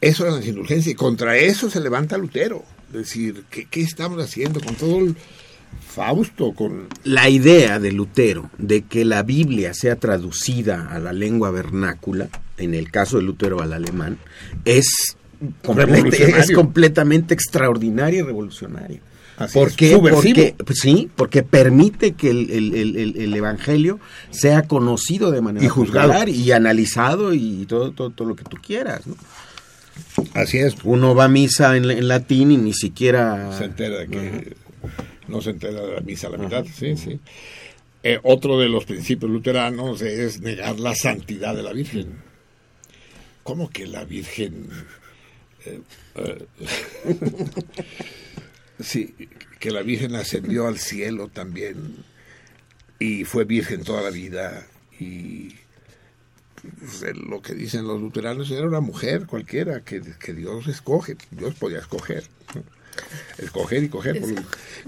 Eso 0.00 0.22
eran 0.22 0.36
las 0.36 0.46
indulgencias 0.46 0.94
y 0.94 0.96
contra 0.96 1.36
eso 1.36 1.68
se 1.68 1.80
levanta 1.80 2.16
Lutero. 2.16 2.64
Es 2.86 3.00
decir, 3.00 3.44
¿qué, 3.50 3.66
qué 3.66 3.82
estamos 3.82 4.18
haciendo 4.24 4.60
con 4.60 4.76
todo 4.76 4.98
el 4.98 5.14
Fausto? 5.86 6.54
Con... 6.54 6.88
la 7.04 7.28
idea 7.28 7.78
de 7.78 7.92
Lutero 7.92 8.50
de 8.56 8.84
que 8.84 9.04
la 9.04 9.22
Biblia 9.22 9.74
sea 9.74 9.96
traducida 9.96 10.88
a 10.90 10.98
la 11.00 11.12
lengua 11.12 11.50
vernácula, 11.50 12.30
en 12.56 12.72
el 12.72 12.90
caso 12.90 13.18
de 13.18 13.24
Lutero 13.24 13.60
al 13.60 13.74
alemán, 13.74 14.16
es, 14.64 15.18
es 15.38 16.50
completamente 16.54 17.34
extraordinaria 17.34 18.20
y 18.20 18.22
revolucionaria. 18.22 19.02
Así 19.38 19.54
¿Por 19.54 19.72
qué? 19.74 19.96
Porque, 19.96 20.54
pues 20.66 20.80
sí, 20.80 21.08
porque 21.14 21.42
permite 21.44 22.12
que 22.12 22.30
el, 22.30 22.50
el- 22.50 22.74
el- 22.74 22.96
el- 22.96 23.16
el 23.16 23.34
evangelio 23.34 24.00
sea 24.30 24.62
conocido 24.62 25.30
de 25.30 25.40
manera 25.40 25.64
Y 25.64 25.68
juzgado. 25.68 26.26
y 26.28 26.50
analizado 26.52 27.32
y 27.34 27.64
todo, 27.66 27.92
todo, 27.92 28.10
todo 28.10 28.28
lo 28.28 28.34
que 28.36 28.42
tú 28.44 28.56
quieras. 28.60 29.06
¿no? 29.06 29.14
Así 30.34 30.58
es. 30.58 30.74
Uno 30.82 31.14
va 31.14 31.24
a 31.24 31.28
misa 31.28 31.76
en, 31.76 31.88
en 31.90 32.08
latín 32.08 32.50
y 32.50 32.56
ni 32.56 32.72
siquiera 32.72 33.56
se 33.56 33.64
entera 33.66 33.98
de 33.98 34.08
que 34.08 34.56
no 35.28 35.40
se 35.40 35.50
entera 35.50 35.82
de 35.82 35.94
la 35.94 36.00
misa 36.00 36.26
a 36.26 36.30
la 36.30 36.38
mitad, 36.38 36.64
sí, 36.74 36.96
sí. 36.96 37.20
Eh, 38.02 38.18
otro 38.22 38.58
de 38.58 38.68
los 38.68 38.84
principios 38.86 39.30
luteranos 39.30 40.02
es 40.02 40.40
negar 40.40 40.78
la 40.80 40.94
santidad 40.94 41.54
de 41.54 41.62
la 41.62 41.72
Virgen. 41.72 42.06
¿Cómo 43.44 43.70
que 43.70 43.86
la 43.86 44.04
Virgen? 44.04 44.68
eh, 45.64 45.80
eh, 46.16 46.46
sí, 48.80 49.14
que 49.58 49.70
la 49.70 49.82
Virgen 49.82 50.14
ascendió 50.14 50.66
al 50.66 50.78
cielo 50.78 51.28
también 51.28 51.96
y 52.98 53.24
fue 53.24 53.44
virgen 53.44 53.84
toda 53.84 54.02
la 54.02 54.10
vida 54.10 54.66
y 54.98 55.54
pues, 56.80 57.04
lo 57.16 57.40
que 57.40 57.54
dicen 57.54 57.86
los 57.86 58.00
luteranos 58.00 58.50
era 58.50 58.66
una 58.66 58.80
mujer 58.80 59.26
cualquiera 59.26 59.80
que, 59.84 60.00
que 60.18 60.32
Dios 60.34 60.66
escoge, 60.66 61.16
Dios 61.30 61.54
podía 61.54 61.78
escoger, 61.78 62.24
¿no? 62.54 62.64
escoger 63.38 63.84
y 63.84 63.88
coger 63.88 64.20
por- 64.20 64.30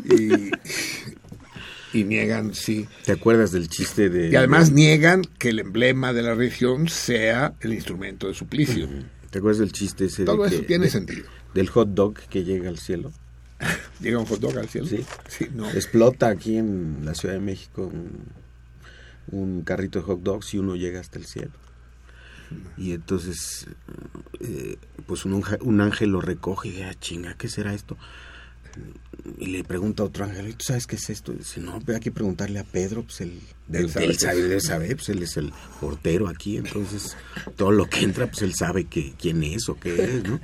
y, 0.04 0.50
y 1.92 2.04
niegan, 2.04 2.54
sí. 2.54 2.88
¿Te 3.04 3.12
acuerdas 3.12 3.52
del 3.52 3.68
chiste 3.68 4.08
de... 4.10 4.30
Y 4.30 4.36
además 4.36 4.72
niegan 4.72 5.22
que 5.38 5.50
el 5.50 5.60
emblema 5.60 6.12
de 6.12 6.22
la 6.22 6.34
religión 6.34 6.88
sea 6.88 7.54
el 7.60 7.72
instrumento 7.72 8.26
de 8.28 8.34
suplicio. 8.34 8.88
¿Te 9.30 9.38
acuerdas 9.38 9.58
del 9.60 9.70
chiste 9.72 10.06
ese? 10.06 10.22
de 10.22 10.26
Todo 10.26 10.44
eso 10.46 10.60
que- 10.60 10.66
tiene 10.66 10.86
de- 10.86 10.90
sentido. 10.90 11.26
Del 11.54 11.68
hot 11.68 11.88
dog 11.90 12.14
que 12.28 12.42
llega 12.44 12.68
al 12.68 12.78
cielo. 12.78 13.12
Llega 14.00 14.18
un 14.18 14.26
hot 14.26 14.40
dog 14.40 14.58
al 14.58 14.68
cielo. 14.68 14.86
Sí. 14.86 15.04
Sí, 15.28 15.48
no. 15.54 15.70
Explota 15.70 16.28
aquí 16.28 16.56
en 16.56 17.04
la 17.04 17.14
Ciudad 17.14 17.34
de 17.34 17.40
México 17.40 17.86
un, 17.86 18.24
un 19.30 19.62
carrito 19.62 19.98
de 20.00 20.04
hot 20.06 20.22
dogs 20.22 20.54
y 20.54 20.58
uno 20.58 20.76
llega 20.76 21.00
hasta 21.00 21.18
el 21.18 21.26
cielo. 21.26 21.52
Y 22.76 22.92
entonces, 22.92 23.66
eh, 24.40 24.76
pues 25.06 25.24
un, 25.24 25.80
ángel 25.80 26.10
lo 26.10 26.20
recoge 26.20 26.68
y 26.68 26.70
dice, 26.72 26.84
ah, 26.84 26.94
chinga, 26.98 27.34
¿qué 27.34 27.48
será 27.48 27.74
esto? 27.74 27.96
Y 29.38 29.46
le 29.46 29.64
pregunta 29.64 30.02
a 30.02 30.06
otro 30.06 30.24
ángel, 30.24 30.48
¿y 30.48 30.52
tú 30.54 30.64
sabes 30.64 30.86
qué 30.86 30.96
es 30.96 31.10
esto? 31.10 31.32
Y 31.32 31.38
dice, 31.38 31.60
no, 31.60 31.80
pero 31.84 31.96
hay 31.96 32.02
que 32.02 32.10
preguntarle 32.10 32.58
a 32.58 32.64
Pedro, 32.64 33.02
pues 33.02 33.20
él, 33.20 33.40
Él 33.72 33.84
él, 33.84 33.90
sabe 33.90 34.06
él 34.06 34.18
sabe, 34.18 34.60
saber, 34.60 34.96
pues 34.96 35.08
él 35.10 35.22
es 35.22 35.36
el 35.36 35.52
portero 35.80 36.28
aquí, 36.28 36.56
entonces 36.56 37.16
todo 37.56 37.70
lo 37.70 37.88
que 37.88 38.00
entra, 38.00 38.26
pues 38.26 38.42
él 38.42 38.54
sabe 38.54 38.84
que, 38.84 39.12
quién 39.18 39.42
es 39.42 39.68
o 39.68 39.78
qué 39.78 40.02
es, 40.02 40.24
¿no? 40.24 40.40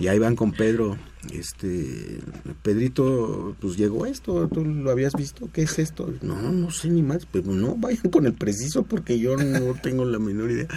Y 0.00 0.06
ahí 0.08 0.18
van 0.18 0.36
con 0.36 0.52
Pedro, 0.52 0.96
este, 1.32 2.20
Pedrito, 2.62 3.56
pues 3.60 3.76
llegó 3.76 4.06
esto, 4.06 4.48
¿tú 4.48 4.64
lo 4.64 4.90
habías 4.90 5.14
visto? 5.14 5.48
¿Qué 5.52 5.62
es 5.62 5.78
esto? 5.78 6.12
No, 6.22 6.52
no 6.52 6.70
sé 6.70 6.88
ni 6.88 7.02
más, 7.02 7.26
pero 7.26 7.52
no, 7.52 7.74
vayan 7.76 8.10
con 8.10 8.26
el 8.26 8.34
preciso 8.34 8.84
porque 8.84 9.18
yo 9.18 9.36
no 9.36 9.74
tengo 9.82 10.04
la 10.04 10.18
menor 10.18 10.50
idea. 10.50 10.68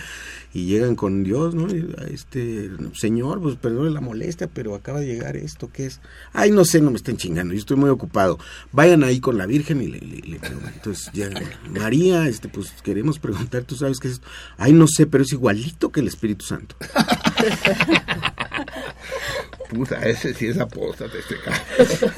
Y 0.54 0.66
llegan 0.66 0.96
con 0.96 1.24
Dios, 1.24 1.56
¿no? 1.56 1.68
Este, 2.10 2.70
señor, 2.94 3.42
pues 3.42 3.56
perdone 3.56 3.90
la 3.92 4.02
molestia, 4.02 4.50
pero 4.54 4.76
acaba 4.76 5.00
de 5.00 5.08
llegar 5.08 5.38
esto, 5.38 5.70
¿qué 5.72 5.86
es? 5.86 6.02
Ay, 6.34 6.52
no 6.52 6.66
sé, 6.66 6.82
no 6.82 6.92
me 6.92 6.98
estén 6.98 7.16
chingando, 7.16 7.54
yo 7.54 7.60
estoy 7.60 7.78
muy 7.78 7.90
ocupado. 7.90 8.38
Vayan 8.74 9.04
ahí 9.04 9.22
con 9.22 9.38
la 9.38 9.46
Virgen 9.46 9.82
y 9.82 9.88
le, 9.88 10.00
le. 10.00 10.40
Entonces, 10.74 11.10
ya, 11.14 11.30
María, 11.70 12.28
este, 12.28 12.50
pues 12.50 12.74
queremos 12.84 13.20
preguntar, 13.20 13.64
¿tú 13.64 13.76
sabes 13.76 14.00
qué 14.00 14.10
es 14.10 14.16
esto? 14.16 14.28
Ay, 14.58 14.74
no 14.74 14.88
sé, 14.88 15.06
pero 15.08 15.24
es 15.24 15.32
igualito 15.32 15.92
que 15.92 16.02
el 16.02 16.08
Espíritu 16.08 16.46
Santo. 16.46 16.76
Puta, 19.72 20.02
ese 20.08 20.34
sí 20.34 20.48
es 20.48 20.58
apóstata, 20.60 21.14
este 21.18 21.36
cabrón. 21.44 22.14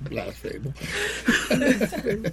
Blasfemo. 0.10 0.72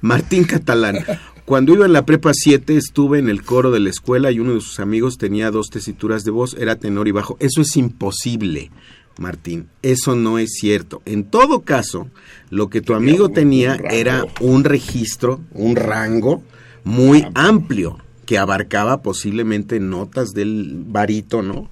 Martín 0.00 0.44
Catalán. 0.44 0.96
Cuando 1.44 1.74
iba 1.74 1.86
en 1.86 1.92
la 1.92 2.06
prepa 2.06 2.30
7 2.32 2.76
estuve 2.76 3.18
en 3.18 3.28
el 3.28 3.42
coro 3.42 3.70
de 3.70 3.80
la 3.80 3.90
escuela 3.90 4.30
y 4.30 4.40
uno 4.40 4.54
de 4.54 4.60
sus 4.60 4.80
amigos 4.80 5.18
tenía 5.18 5.50
dos 5.50 5.68
tesituras 5.70 6.24
de 6.24 6.30
voz, 6.30 6.54
era 6.58 6.76
tenor 6.76 7.08
y 7.08 7.12
bajo. 7.12 7.36
Eso 7.40 7.60
es 7.60 7.76
imposible, 7.76 8.70
Martín. 9.18 9.68
Eso 9.82 10.14
no 10.16 10.38
es 10.38 10.54
cierto. 10.58 11.02
En 11.04 11.24
todo 11.24 11.60
caso, 11.62 12.08
lo 12.50 12.70
que 12.70 12.80
tu 12.80 12.94
amigo 12.94 13.26
un- 13.26 13.34
tenía 13.34 13.74
un 13.82 13.90
era 13.90 14.24
un 14.40 14.64
registro, 14.64 15.40
un 15.52 15.76
rango 15.76 16.42
muy 16.84 17.26
amplio 17.34 17.98
que 18.24 18.38
abarcaba 18.38 19.02
posiblemente 19.02 19.80
notas 19.80 20.30
del 20.32 20.82
barítono, 20.86 21.70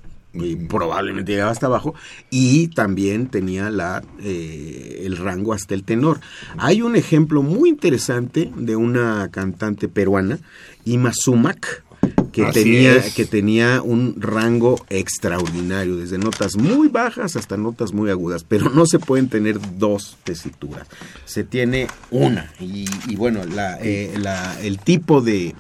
probablemente 0.69 1.33
llegaba 1.33 1.51
hasta 1.51 1.67
abajo, 1.67 1.95
y 2.31 2.69
también 2.69 3.29
tenía 3.29 3.71
la, 3.71 4.03
eh, 4.21 5.03
el 5.05 5.17
rango 5.17 5.53
hasta 5.53 5.75
el 5.75 5.85
tenor. 5.85 6.21
Hay 6.59 6.83
un 6.83 6.97
ejemplo 6.97 7.43
muy 7.43 7.69
interesante 7.69 8.53
de 8.57 8.77
una 8.77 9.31
cantante 9.31 9.89
peruana, 9.89 10.39
Ima 10.85 11.13
Sumac, 11.15 11.86
que 12.33 12.45
Así 12.45 12.63
tenía, 12.65 12.97
es. 12.97 13.15
que 13.15 13.25
tenía 13.25 13.81
un 13.83 14.21
rango 14.21 14.85
extraordinario, 14.91 15.97
desde 15.97 16.19
notas 16.19 16.57
muy 16.57 16.89
bajas 16.89 17.35
hasta 17.37 17.57
notas 17.57 17.93
muy 17.93 18.11
agudas, 18.11 18.45
pero 18.45 18.69
no 18.71 18.85
se 18.87 18.99
pueden 18.99 19.29
tener 19.29 19.59
dos 19.79 20.17
tesituras, 20.25 20.87
se 21.25 21.45
tiene 21.45 21.87
una. 22.11 22.53
Y, 22.61 22.85
y 23.09 23.17
bueno, 23.17 23.45
la, 23.45 23.79
eh, 23.81 24.15
la- 24.19 24.61
el 24.61 24.79
tipo 24.79 25.23
de, 25.23 25.55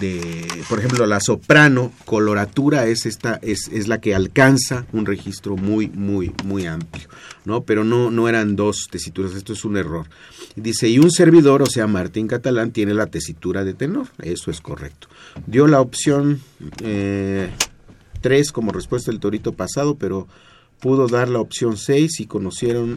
de, 0.00 0.46
por 0.68 0.78
ejemplo, 0.78 1.06
la 1.06 1.20
soprano, 1.20 1.92
coloratura 2.06 2.86
es 2.86 3.04
esta, 3.06 3.38
es, 3.42 3.68
es 3.72 3.86
la 3.86 4.00
que 4.00 4.14
alcanza 4.14 4.86
un 4.92 5.06
registro 5.06 5.56
muy, 5.56 5.88
muy, 5.88 6.32
muy 6.44 6.66
amplio, 6.66 7.08
¿no? 7.44 7.62
Pero 7.62 7.84
no, 7.84 8.10
no 8.10 8.28
eran 8.28 8.56
dos 8.56 8.88
tesituras, 8.90 9.34
esto 9.34 9.52
es 9.52 9.64
un 9.64 9.76
error. 9.76 10.06
Dice, 10.56 10.88
y 10.88 10.98
un 10.98 11.10
servidor, 11.10 11.62
o 11.62 11.66
sea, 11.66 11.86
Martín 11.86 12.26
Catalán, 12.26 12.70
tiene 12.72 12.94
la 12.94 13.06
tesitura 13.06 13.64
de 13.64 13.74
tenor, 13.74 14.08
eso 14.22 14.50
es 14.50 14.60
correcto. 14.60 15.08
Dio 15.46 15.66
la 15.66 15.80
opción 15.80 16.40
3 18.20 18.52
como 18.52 18.72
respuesta 18.72 19.10
del 19.10 19.20
torito 19.20 19.52
pasado, 19.52 19.96
pero 19.96 20.26
pudo 20.80 21.08
dar 21.08 21.28
la 21.28 21.40
opción 21.40 21.76
6 21.76 22.20
y 22.20 22.26
conocieron... 22.26 22.96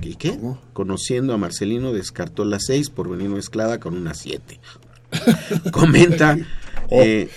¿Qué? 0.00 0.16
qué? 0.16 0.38
Conociendo 0.72 1.34
a 1.34 1.38
Marcelino 1.38 1.92
descartó 1.92 2.44
la 2.44 2.58
6 2.58 2.90
por 2.90 3.08
venir 3.08 3.28
mezclada 3.28 3.78
con 3.78 3.94
una 3.96 4.14
7. 4.14 4.58
Comenta 5.70 6.36
eh, 6.90 7.28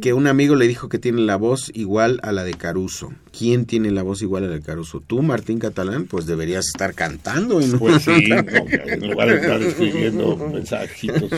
que 0.00 0.12
un 0.12 0.26
amigo 0.26 0.56
le 0.56 0.66
dijo 0.66 0.88
que 0.88 0.98
tiene 0.98 1.20
la 1.20 1.36
voz 1.36 1.70
igual 1.74 2.18
a 2.22 2.32
la 2.32 2.42
de 2.44 2.54
Caruso. 2.54 3.12
¿Quién 3.36 3.64
tiene 3.64 3.90
la 3.90 4.02
voz 4.02 4.22
igual 4.22 4.44
a 4.44 4.48
la 4.48 4.54
de 4.54 4.60
Caruso? 4.62 5.00
Tú, 5.06 5.22
Martín 5.22 5.58
Catalán, 5.58 6.06
pues 6.06 6.26
deberías 6.26 6.66
estar 6.66 6.94
cantando. 6.94 7.60
Y 7.60 7.66
no 7.66 7.78
Pues 7.78 8.02
sí, 8.02 8.10
no, 8.28 8.36
en 8.68 9.10
lugar 9.10 9.28
de 9.28 9.36
estar 9.36 9.62
escribiendo 9.62 10.36
mensajitos 10.36 11.30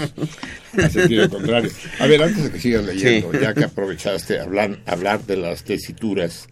en 0.76 0.90
sentido 0.90 1.28
contrario. 1.28 1.70
A 1.98 2.06
ver, 2.06 2.22
antes 2.22 2.44
de 2.44 2.50
que 2.50 2.60
sigas 2.60 2.84
leyendo, 2.84 3.30
Sí. 3.32 3.38
ya 3.40 3.54
que 3.54 3.64
aprovechaste 3.64 4.40
hablar, 4.40 4.78
hablar 4.86 5.24
de 5.26 5.36
las 5.36 5.64
tesituras, 5.64 6.48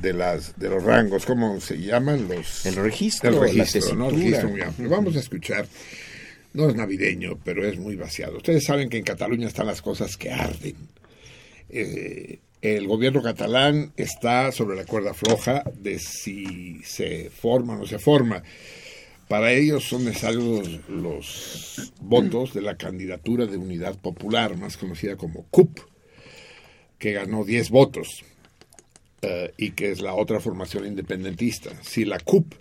de 0.00 0.12
las 0.12 0.58
de 0.58 0.68
los 0.68 0.82
rangos, 0.82 1.24
¿cómo 1.24 1.60
se 1.60 1.78
llaman? 1.80 2.28
Los, 2.28 2.66
El 2.66 2.76
registro, 2.76 3.30
El 3.30 3.36
la 3.36 3.40
registro, 3.64 3.96
¿no? 3.96 4.10
El 4.10 4.16
registro. 4.16 4.50
Vamos 4.90 5.16
a 5.16 5.20
escuchar. 5.20 5.66
No 6.54 6.68
es 6.68 6.76
navideño, 6.76 7.38
pero 7.44 7.66
es 7.66 7.78
muy 7.78 7.96
vaciado. 7.96 8.36
Ustedes 8.36 8.64
saben 8.64 8.88
que 8.88 8.96
en 8.96 9.04
Cataluña 9.04 9.48
están 9.48 9.66
las 9.66 9.82
cosas 9.82 10.16
que 10.16 10.30
arden. 10.30 10.76
Eh, 11.68 12.38
el 12.62 12.86
gobierno 12.86 13.22
catalán 13.22 13.92
está 13.96 14.50
sobre 14.52 14.76
la 14.76 14.86
cuerda 14.86 15.12
floja 15.12 15.64
de 15.76 15.98
si 15.98 16.80
se 16.82 17.28
forma 17.28 17.74
o 17.74 17.78
no 17.78 17.86
se 17.86 17.98
forma. 17.98 18.42
Para 19.28 19.52
ellos 19.52 19.84
son 19.84 20.04
necesarios 20.04 20.80
los, 20.88 21.92
votos 22.00 22.54
de 22.54 22.62
la 22.62 22.76
candidatura 22.76 23.46
de 23.46 23.56
Unidad 23.56 23.98
Popular, 23.98 24.56
más 24.56 24.76
conocida 24.76 25.16
como 25.16 25.44
CUP, 25.50 25.80
que 26.98 27.12
ganó 27.12 27.44
10 27.44 27.70
votos 27.70 28.24
eh, 29.22 29.52
y 29.56 29.72
que 29.72 29.90
es 29.90 30.00
la 30.00 30.14
otra 30.14 30.40
formación 30.40 30.86
independentista. 30.86 31.70
Si 31.82 32.04
la 32.04 32.20
CUP 32.20 32.54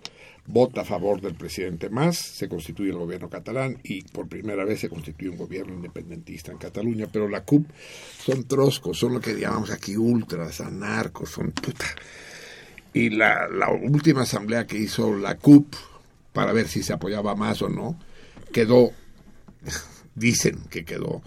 vota 0.46 0.82
a 0.82 0.86
favor 0.86 1.22
del 1.22 1.36
presidente 1.36 1.90
Mas, 1.90 2.18
se 2.18 2.50
constituye 2.50 2.90
el 2.90 2.98
gobierno 2.98 3.30
catalán 3.30 3.78
y 3.84 4.02
por 4.02 4.28
primera 4.28 4.66
vez 4.66 4.82
se 4.82 4.90
constituye 4.90 5.30
un 5.30 5.38
gobierno 5.38 5.74
independentista 5.74 6.52
en 6.52 6.58
Cataluña, 6.58 7.08
pero 7.12 7.28
la 7.30 7.44
CUP 7.44 7.66
son 8.24 8.44
troscos, 8.46 9.00
son 9.00 9.14
lo 9.14 9.22
que 9.22 9.40
llamamos 9.40 9.72
aquí 9.72 9.96
ultras, 9.96 10.60
anarcos, 10.62 11.30
son 11.30 11.52
puta. 11.52 11.86
Y 12.94 13.10
la, 13.10 13.48
la 13.48 13.70
última 13.72 14.24
asamblea 14.24 14.68
que 14.68 14.78
hizo 14.78 15.16
la 15.16 15.38
CUP 15.38 15.74
para 16.34 16.52
ver 16.52 16.68
si 16.68 16.84
se 16.84 16.94
apoyaba 16.94 17.36
más 17.36 17.62
o 17.62 17.70
no, 17.70 17.98
quedó, 18.52 18.92
dicen 20.16 20.60
que 20.70 20.84
quedó 20.84 21.22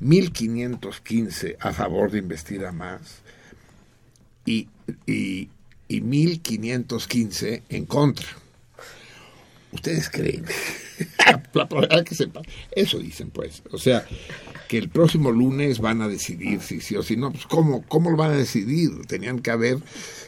1515 0.00 1.56
a 1.60 1.72
favor 1.72 2.10
de 2.10 2.18
investir 2.18 2.64
a 2.64 2.72
más 2.72 3.22
y, 4.44 4.68
y, 5.06 5.48
y 5.86 6.00
1515 6.00 7.62
en 7.68 7.86
contra. 7.86 8.26
¿Ustedes 9.72 10.08
creen? 10.08 10.44
la 11.52 11.68
probabilidad 11.68 12.04
que 12.04 12.14
sepa. 12.14 12.40
Eso 12.72 12.98
dicen, 12.98 13.30
pues. 13.30 13.62
O 13.70 13.78
sea, 13.78 14.06
que 14.66 14.78
el 14.78 14.88
próximo 14.88 15.30
lunes 15.30 15.78
van 15.78 16.00
a 16.02 16.08
decidir 16.08 16.60
si 16.60 16.80
sí 16.80 16.96
o 16.96 17.02
si 17.02 17.16
no. 17.16 17.30
Pues, 17.30 17.46
¿cómo, 17.46 17.82
¿Cómo 17.86 18.10
lo 18.10 18.16
van 18.16 18.30
a 18.32 18.36
decidir? 18.36 18.90
Tenían 19.06 19.40
que 19.40 19.50
haber 19.50 19.78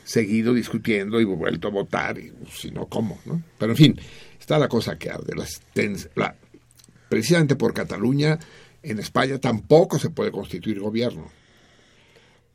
seguido 0.05 0.53
discutiendo 0.53 1.21
y 1.21 1.25
vuelto 1.25 1.69
a 1.69 1.71
votar. 1.71 2.19
Y 2.19 2.31
pues, 2.31 2.55
si 2.61 2.71
no, 2.71 2.87
¿cómo? 2.87 3.19
¿no? 3.25 3.43
Pero 3.59 3.73
en 3.73 3.77
fin, 3.79 4.01
está 4.39 4.59
la 4.59 4.69
cosa 4.69 4.99
que 4.99 5.11
arde. 5.11 5.35
Las 5.35 5.61
la- 6.15 6.37
precisamente 7.09 7.57
por 7.57 7.73
Cataluña, 7.73 8.39
en 8.83 8.99
España 8.99 9.39
tampoco 9.39 9.99
se 9.99 10.11
puede 10.11 10.31
constituir 10.31 10.81
gobierno. 10.81 11.31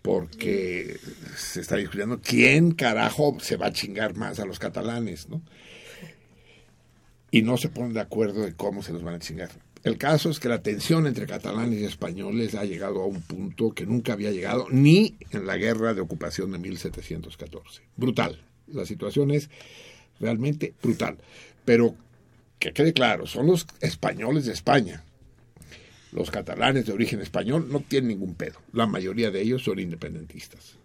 Porque 0.01 0.97
se 1.35 1.61
está 1.61 1.77
discutiendo 1.77 2.21
quién 2.21 2.71
carajo 2.73 3.37
se 3.41 3.57
va 3.57 3.67
a 3.67 3.73
chingar 3.73 4.15
más 4.15 4.39
a 4.39 4.45
los 4.45 4.59
catalanes, 4.59 5.27
¿no? 5.29 5.41
Y 7.35 7.41
no 7.41 7.57
se 7.57 7.67
ponen 7.67 7.91
de 7.91 7.99
acuerdo 7.99 8.43
de 8.43 8.53
cómo 8.53 8.81
se 8.81 8.93
los 8.93 9.03
van 9.03 9.15
a 9.15 9.19
chingar. 9.19 9.49
El 9.83 9.97
caso 9.97 10.29
es 10.29 10.39
que 10.39 10.47
la 10.47 10.63
tensión 10.63 11.05
entre 11.05 11.27
catalanes 11.27 11.81
y 11.81 11.83
españoles 11.83 12.55
ha 12.55 12.63
llegado 12.63 13.01
a 13.01 13.07
un 13.07 13.21
punto 13.21 13.73
que 13.73 13.85
nunca 13.85 14.13
había 14.13 14.31
llegado 14.31 14.67
ni 14.71 15.17
en 15.31 15.45
la 15.45 15.57
guerra 15.57 15.93
de 15.93 15.99
ocupación 15.99 16.53
de 16.53 16.59
1714. 16.59 17.81
Brutal. 17.97 18.41
La 18.67 18.85
situación 18.85 19.31
es 19.31 19.49
realmente 20.17 20.75
brutal. 20.81 21.17
Pero 21.65 21.97
que 22.57 22.71
quede 22.71 22.93
claro, 22.93 23.27
son 23.27 23.47
los 23.47 23.67
españoles 23.81 24.45
de 24.45 24.53
España. 24.53 25.03
Los 26.13 26.31
catalanes 26.31 26.85
de 26.85 26.93
origen 26.93 27.19
español 27.19 27.67
no 27.69 27.81
tienen 27.81 28.11
ningún 28.11 28.35
pedo. 28.35 28.61
La 28.71 28.87
mayoría 28.87 29.29
de 29.29 29.41
ellos 29.41 29.61
son 29.61 29.79
independentistas 29.79 30.77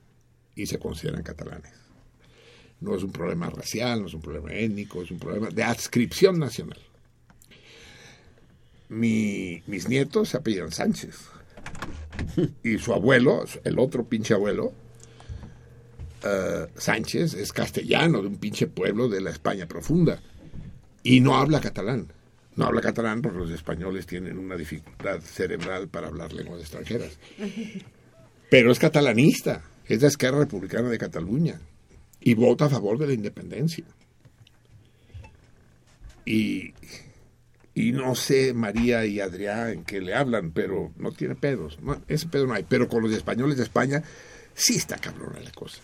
y 0.57 0.67
se 0.67 0.81
consideran 0.81 1.23
catalanes. 1.23 1.80
No 2.81 2.97
es 2.97 3.03
un 3.03 3.13
problema 3.13 3.51
racial, 3.51 4.01
no 4.01 4.07
es 4.07 4.15
un 4.15 4.23
problema 4.23 4.53
étnico, 4.55 5.03
es 5.03 5.11
un 5.11 5.19
problema 5.19 5.49
de 5.51 5.63
adscripción 5.63 6.39
nacional. 6.39 6.79
Mi- 8.89 9.63
mis 9.67 9.89
nietos 9.89 10.31
se 10.31 10.37
apellidan 10.39 10.73
Sánchez. 10.73 11.17
Y 12.65 12.79
su 12.79 12.93
abuelo, 12.93 13.45
el 13.65 13.79
otro 13.79 14.05
pinche 14.05 14.35
abuelo, 14.35 14.73
eh, 16.25 16.67
Sánchez, 16.77 17.35
es 17.35 17.53
castellano 17.53 18.21
de 18.21 18.29
un 18.29 18.37
pinche 18.37 18.67
pueblo 18.67 19.09
de 19.09 19.21
la 19.21 19.31
España 19.31 19.67
profunda. 19.67 20.21
Y 21.03 21.21
no 21.21 21.37
habla 21.37 21.61
catalán. 21.61 22.13
No 22.57 22.67
habla 22.67 22.81
catalán 22.81 23.23
porque 23.23 23.39
los 23.39 23.51
españoles 23.51 24.07
tienen 24.07 24.37
una 24.39 24.57
dificultad 24.57 25.21
cerebral 25.21 25.89
para 25.89 26.09
hablar 26.09 26.33
lenguas 26.33 26.61
extranjeras. 26.61 27.19
Pero 28.51 28.73
es 28.73 28.79
catalanista, 28.79 29.63
es 29.87 30.01
de 30.01 30.09
Esquerra 30.09 30.41
Republicana 30.41 30.89
de 30.89 30.99
Cataluña 30.99 31.61
y 32.21 32.35
vota 32.35 32.67
a 32.67 32.71
favor 32.71 32.99
de 32.99 33.07
la 33.07 33.13
independencia. 33.15 33.85
Y, 36.25 36.75
y 37.75 37.93
no 37.93 38.15
sé 38.15 38.53
María 38.53 39.07
y 39.07 39.21
Adrián 39.21 39.71
en 39.71 39.85
qué 39.85 40.01
le 40.01 40.15
hablan, 40.15 40.53
pero 40.53 40.93
no 40.97 41.13
tiene 41.13 41.35
pedos. 41.35 41.79
No, 41.81 42.01
ese 42.09 42.29
pedo 42.29 42.47
no 42.47 42.55
hay. 42.55 42.65
Pero 42.69 42.89
con 42.89 43.03
los 43.03 43.13
españoles 43.13 43.57
de 43.57 43.65
España 43.65 44.03
sí 44.55 44.77
está 44.77 44.99
cabrona 44.99 45.41
la 45.41 45.51
cosa. 45.53 45.81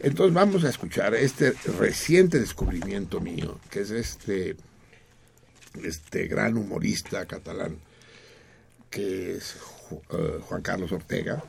Entonces 0.00 0.34
vamos 0.34 0.64
a 0.64 0.68
escuchar 0.68 1.14
este 1.14 1.52
reciente 1.78 2.38
descubrimiento 2.38 3.20
mío, 3.20 3.58
que 3.70 3.80
es 3.80 3.90
este, 3.90 4.56
este 5.82 6.26
gran 6.28 6.56
humorista 6.56 7.24
catalán, 7.26 7.78
que 8.90 9.36
es 9.36 9.56
eh, 10.10 10.38
Juan 10.42 10.62
Carlos 10.62 10.92
Ortega, 10.92 11.42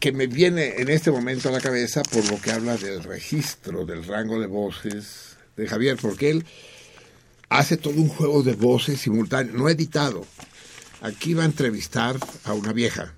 que 0.00 0.12
me 0.12 0.26
viene 0.26 0.76
en 0.78 0.88
este 0.88 1.10
momento 1.10 1.48
a 1.48 1.52
la 1.52 1.60
cabeza 1.60 2.02
por 2.02 2.28
lo 2.30 2.40
que 2.40 2.50
habla 2.50 2.76
del 2.76 3.02
registro, 3.02 3.84
del 3.84 4.04
rango 4.04 4.40
de 4.40 4.46
voces 4.46 5.36
de 5.56 5.66
Javier, 5.66 5.96
porque 6.00 6.30
él 6.30 6.44
hace 7.48 7.76
todo 7.76 7.94
un 7.94 8.08
juego 8.08 8.42
de 8.42 8.54
voces 8.54 9.00
simultáneo, 9.00 9.52
no 9.54 9.68
editado. 9.68 10.26
Aquí 11.00 11.34
va 11.34 11.42
a 11.42 11.46
entrevistar 11.46 12.16
a 12.44 12.52
una 12.52 12.72
vieja 12.72 13.14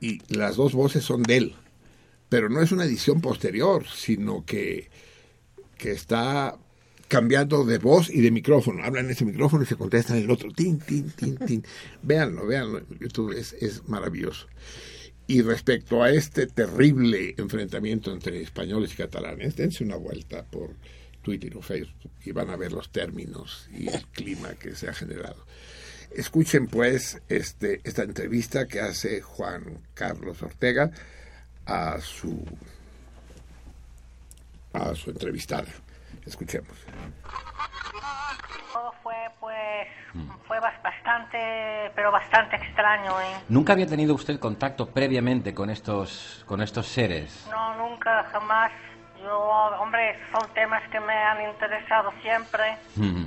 y 0.00 0.20
las 0.28 0.56
dos 0.56 0.72
voces 0.72 1.04
son 1.04 1.22
de 1.22 1.36
él, 1.36 1.54
pero 2.28 2.48
no 2.48 2.62
es 2.62 2.72
una 2.72 2.84
edición 2.84 3.20
posterior, 3.20 3.84
sino 3.94 4.44
que, 4.44 4.90
que 5.76 5.92
está 5.92 6.56
cambiando 7.08 7.64
de 7.64 7.78
voz 7.78 8.10
y 8.10 8.20
de 8.20 8.30
micrófono. 8.30 8.82
Habla 8.82 9.00
en 9.00 9.10
ese 9.10 9.24
micrófono 9.24 9.64
y 9.64 9.66
se 9.66 9.76
contesta 9.76 10.16
en 10.16 10.24
el 10.24 10.30
otro. 10.30 10.50
Tin, 10.52 10.78
tin, 10.78 11.10
tin, 11.10 11.36
tin. 11.36 11.64
Véanlo, 12.02 12.46
véanlo. 12.46 12.82
YouTube 12.98 13.32
es 13.32 13.82
maravilloso. 13.88 14.46
Y 15.26 15.42
respecto 15.42 16.02
a 16.02 16.10
este 16.10 16.46
terrible 16.46 17.34
enfrentamiento 17.38 18.12
entre 18.12 18.42
españoles 18.42 18.92
y 18.92 18.96
catalanes, 18.96 19.56
dense 19.56 19.82
una 19.82 19.96
vuelta 19.96 20.44
por 20.44 20.74
Twitter 21.22 21.56
o 21.56 21.62
Facebook 21.62 22.10
y 22.24 22.32
van 22.32 22.50
a 22.50 22.56
ver 22.56 22.72
los 22.72 22.92
términos 22.92 23.68
y 23.72 23.88
el 23.88 24.06
clima 24.08 24.54
que 24.54 24.74
se 24.76 24.88
ha 24.88 24.92
generado. 24.92 25.46
Escuchen 26.14 26.66
pues 26.68 27.20
este, 27.28 27.80
esta 27.84 28.02
entrevista 28.02 28.66
que 28.66 28.80
hace 28.80 29.22
Juan 29.22 29.80
Carlos 29.94 30.42
Ortega 30.42 30.92
a 31.64 32.00
su 32.00 32.44
a 34.72 34.94
su 34.94 35.10
entrevistada. 35.10 35.68
Escuchemos. 36.26 36.76
Todo 38.72 38.92
fue, 39.02 39.14
pues, 39.40 39.88
fue 40.48 40.58
bas- 40.60 40.82
bastante, 40.82 41.92
pero 41.94 42.10
bastante 42.10 42.56
extraño, 42.56 43.20
¿eh? 43.20 43.34
¿Nunca 43.48 43.72
había 43.72 43.86
tenido 43.86 44.14
usted 44.14 44.38
contacto 44.40 44.86
previamente 44.90 45.54
con 45.54 45.70
estos, 45.70 46.44
con 46.46 46.60
estos 46.60 46.86
seres? 46.86 47.46
No, 47.50 47.74
nunca, 47.76 48.24
jamás. 48.32 48.72
Yo, 49.22 49.38
hombre, 49.80 50.16
son 50.32 50.52
temas 50.54 50.82
que 50.90 50.98
me 51.00 51.14
han 51.14 51.48
interesado 51.50 52.12
siempre, 52.20 52.76
Mm. 52.96 53.24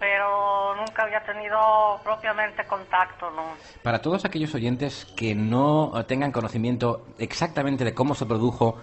pero 0.00 0.74
nunca 0.76 1.04
había 1.04 1.24
tenido 1.24 2.00
propiamente 2.02 2.66
contacto, 2.66 3.30
¿no? 3.30 3.44
Para 3.82 4.02
todos 4.02 4.24
aquellos 4.24 4.54
oyentes 4.54 5.06
que 5.16 5.34
no 5.34 5.92
tengan 6.06 6.32
conocimiento 6.32 7.06
exactamente 7.18 7.84
de 7.84 7.94
cómo 7.94 8.14
se 8.14 8.26
produjo 8.26 8.76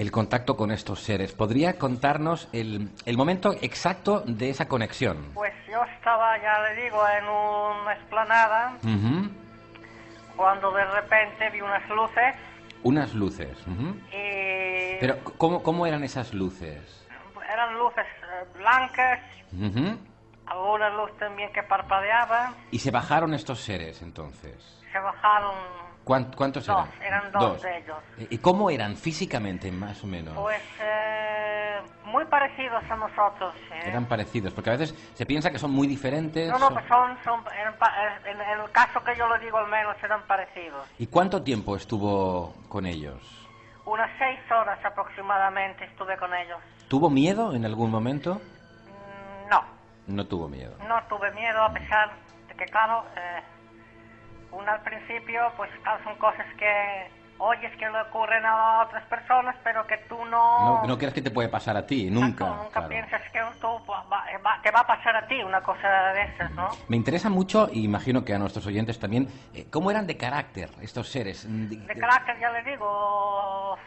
el 0.00 0.10
contacto 0.10 0.56
con 0.56 0.70
estos 0.70 1.00
seres, 1.00 1.32
¿podría 1.32 1.78
contarnos 1.78 2.48
el, 2.54 2.88
el 3.04 3.16
momento 3.18 3.52
exacto 3.60 4.22
de 4.26 4.48
esa 4.48 4.66
conexión? 4.66 5.30
Pues 5.34 5.52
yo 5.70 5.82
estaba, 5.96 6.40
ya 6.40 6.58
le 6.62 6.82
digo, 6.84 6.98
en 7.06 7.24
una 7.28 7.92
explanada 7.92 8.72
Ujú. 8.82 9.28
cuando 10.36 10.72
de 10.72 10.84
repente 10.86 11.50
vi 11.50 11.60
unas 11.60 11.86
luces 11.90 12.34
Unas 12.82 13.12
luces. 13.14 13.54
ujú. 13.66 13.94
y 14.10 14.96
Pero, 15.00 15.18
¿cómo, 15.36 15.62
¿cómo 15.62 15.86
eran 15.86 16.02
esas 16.02 16.32
luces? 16.32 16.80
eran 17.52 17.74
luces 17.78 18.06
eh, 18.06 18.46
blancas, 18.58 19.20
Ujú. 19.52 19.98
alguna 20.46 20.88
luz 20.90 21.10
también 21.18 21.52
que 21.52 21.62
parpadeaba, 21.64 22.54
Y 22.70 22.78
se 22.78 22.90
bajaron 22.90 23.34
estos 23.34 23.60
seres 23.60 24.00
entonces. 24.00 24.54
se 24.90 24.98
bajaron 24.98 25.54
¿Cuán- 25.54 25.89
¿Cuántos 26.04 26.66
dos, 26.66 26.66
eran? 26.66 27.02
eran 27.02 27.32
dos, 27.32 27.62
de 27.62 27.78
ellos. 27.78 27.96
¿Y 28.18 28.38
cómo 28.38 28.70
eran 28.70 28.96
físicamente, 28.96 29.70
más 29.70 30.02
o 30.02 30.06
menos? 30.06 30.34
Pues 30.34 30.60
eh, 30.80 31.78
muy 32.04 32.24
parecidos 32.24 32.82
a 32.90 32.96
nosotros. 32.96 33.54
¿eh? 33.72 33.80
Eran 33.86 34.06
parecidos, 34.06 34.52
porque 34.52 34.70
a 34.70 34.72
veces 34.76 34.92
se 35.14 35.26
piensa 35.26 35.50
que 35.50 35.58
son 35.58 35.70
muy 35.70 35.86
diferentes. 35.86 36.48
No, 36.50 36.58
no, 36.58 36.66
son- 36.66 36.74
pues 36.74 36.86
son, 36.88 37.18
son 37.24 37.44
eran 37.54 37.74
eh, 37.74 38.30
en, 38.30 38.40
en 38.40 38.60
el 38.60 38.70
caso 38.72 39.02
que 39.04 39.14
yo 39.16 39.28
le 39.28 39.38
digo 39.44 39.58
al 39.58 39.68
menos 39.68 39.96
eran 40.02 40.22
parecidos. 40.26 40.86
¿Y 40.98 41.06
cuánto 41.06 41.42
tiempo 41.42 41.76
estuvo 41.76 42.54
con 42.68 42.86
ellos? 42.86 43.22
Unas 43.84 44.10
seis 44.18 44.38
horas 44.50 44.78
aproximadamente 44.84 45.84
estuve 45.84 46.16
con 46.16 46.32
ellos. 46.34 46.58
¿Tuvo 46.88 47.08
miedo 47.10 47.54
en 47.54 47.64
algún 47.64 47.90
momento? 47.90 48.34
Mm, 48.34 49.48
No, 49.50 49.64
No 50.08 50.26
tuvo 50.26 50.48
miedo. 50.48 50.76
no 50.88 51.00
tuve 51.08 51.30
miedo 51.32 51.62
a 51.62 51.72
pesar 51.72 52.10
de 52.48 52.54
que, 52.56 52.64
claro, 52.66 53.04
eh, 53.16 53.42
uno 54.52 54.70
al 54.70 54.80
principio, 54.82 55.52
pues 55.56 55.70
claro, 55.82 56.02
son 56.04 56.16
cosas 56.16 56.46
que 56.58 57.10
oyes 57.38 57.74
que 57.78 57.88
le 57.88 58.00
ocurren 58.02 58.44
a 58.44 58.82
otras 58.82 59.02
personas, 59.06 59.56
pero 59.64 59.86
que 59.86 59.96
tú 60.08 60.22
no... 60.26 60.80
No, 60.82 60.86
no 60.86 60.98
crees 60.98 61.14
que 61.14 61.22
te 61.22 61.30
puede 61.30 61.48
pasar 61.48 61.74
a 61.76 61.86
ti, 61.86 62.10
nunca. 62.10 62.44
nunca 62.44 62.70
claro. 62.70 62.88
piensas 62.88 63.22
que 63.32 63.40
tú, 63.60 63.68
va- 63.90 64.02
va- 64.12 64.60
te 64.62 64.70
va 64.70 64.80
a 64.80 64.86
pasar 64.86 65.16
a 65.16 65.26
ti 65.26 65.42
una 65.42 65.62
cosa 65.62 65.88
de 66.12 66.22
esas, 66.24 66.50
¿no? 66.52 66.68
Me 66.88 66.96
interesa 66.98 67.30
mucho, 67.30 67.70
y 67.72 67.82
imagino 67.84 68.24
que 68.26 68.34
a 68.34 68.38
nuestros 68.38 68.66
oyentes 68.66 68.98
también, 69.00 69.26
eh, 69.54 69.66
cómo 69.72 69.90
eran 69.90 70.06
de 70.06 70.18
carácter 70.18 70.68
estos 70.82 71.08
seres. 71.08 71.46
Mm, 71.48 71.68
de- 71.68 71.76
De 71.94 71.98
carácter, 71.98 72.38
ya 72.40 72.50
le 72.50 72.62
digo, 72.62 73.78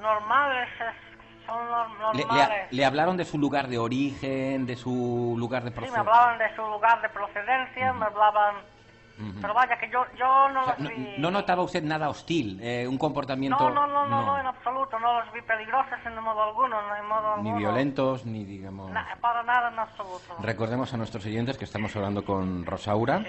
normales, 0.00 0.68
es- 0.80 1.46
son 1.46 1.56
nor- 1.68 2.12
Le, 2.14 2.18
le- 2.22 2.24
normales. 2.28 2.68
le 2.72 2.84
hablaron 2.84 3.16
de 3.16 3.24
su 3.24 3.36
lugar 3.36 3.66
de 3.66 3.78
origen, 3.78 4.64
de 4.64 4.76
su 4.76 5.34
lugar 5.36 5.64
de 5.64 5.70
Sí, 5.70 5.74
me 5.74 5.80
procedencia. 5.80 6.00
hablaban 6.12 6.38
de 6.38 6.54
su 6.54 6.62
lugar 6.68 7.02
de 7.02 7.08
procedencia, 7.08 7.92
me 7.94 8.06
hablaban... 8.06 8.54
Pero 9.40 9.54
vaya, 9.54 9.78
que 9.78 9.88
yo, 9.90 10.04
yo 10.18 10.48
no 10.48 10.66
los 10.66 10.78
no, 10.78 10.88
vi... 10.88 11.14
no 11.18 11.30
notaba 11.30 11.62
usted 11.62 11.82
nada 11.82 12.08
hostil, 12.08 12.58
eh, 12.62 12.86
un 12.88 12.98
comportamiento 12.98 13.70
No, 13.70 13.74
no, 13.74 13.86
no, 13.86 14.06
no, 14.06 14.22
no, 14.26 14.38
en 14.38 14.46
absoluto, 14.46 14.98
no 14.98 15.20
los 15.20 15.32
vi 15.32 15.42
peligrosos 15.42 15.98
en 16.04 16.18
modo 16.22 16.42
alguno, 16.42 16.80
no 16.82 16.96
en 16.96 17.06
modo 17.06 17.36
ni 17.36 17.50
alguno. 17.50 17.56
violentos, 17.58 18.24
ni 18.26 18.44
digamos... 18.44 18.90
Na- 18.90 19.16
para 19.20 19.42
nada 19.42 19.68
en 19.70 19.78
absoluto. 19.78 20.36
Recordemos 20.40 20.92
a 20.92 20.96
nuestros 20.96 21.24
oyentes 21.26 21.56
que 21.58 21.64
estamos 21.64 21.94
hablando 21.94 22.24
con 22.24 22.64
Rosaura, 22.66 23.22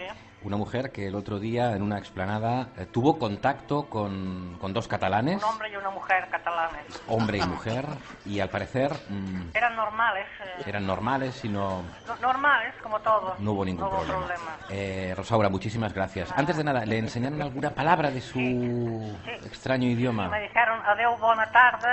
Una 0.44 0.58
mujer 0.58 0.92
que 0.92 1.08
el 1.08 1.16
otro 1.16 1.40
día 1.40 1.72
en 1.74 1.82
una 1.82 1.98
explanada 1.98 2.68
eh, 2.78 2.86
tuvo 2.86 3.18
contacto 3.18 3.90
con, 3.90 4.58
con 4.60 4.74
dos 4.74 4.88
catalanes, 4.90 5.38
Un 5.42 5.50
hombre 5.50 5.70
y 5.72 5.76
una 5.78 5.90
mujer 5.90 6.28
catalanes. 6.30 6.86
hombre 7.08 7.38
y 7.38 7.42
mujer, 7.48 7.86
y 8.26 8.40
al 8.42 8.50
parecer 8.50 8.92
mm, 9.08 9.52
Eran 9.54 9.76
normales, 9.78 10.28
eh, 10.42 10.64
eran 10.66 10.86
normales 10.86 11.46
y 11.46 11.50
no, 11.50 11.84
no- 12.06 12.16
normales 12.18 12.74
como 12.84 13.00
todos. 13.00 13.40
no 13.40 13.52
hubo 13.54 13.64
ningún 13.64 13.86
No 13.86 13.90
hubo 13.90 13.98
problema. 14.04 14.20
problema. 14.26 14.58
Eh, 14.70 15.14
Rosaura, 15.16 15.48
muchísimas 15.50 15.94
gracias. 15.94 16.34
Antes 16.36 16.58
de 16.58 16.64
nada, 16.66 16.86
¿le 16.86 16.98
enseñaron 16.98 17.42
alguna 17.42 17.70
palabra 17.70 18.12
de 18.12 18.20
su 18.20 19.18
extraño 19.46 19.88
idioma? 19.88 20.28
Me 20.28 20.42
dijeron 20.42 20.82
adeu, 20.86 21.16
buena 21.18 21.50
tarde, 21.52 21.88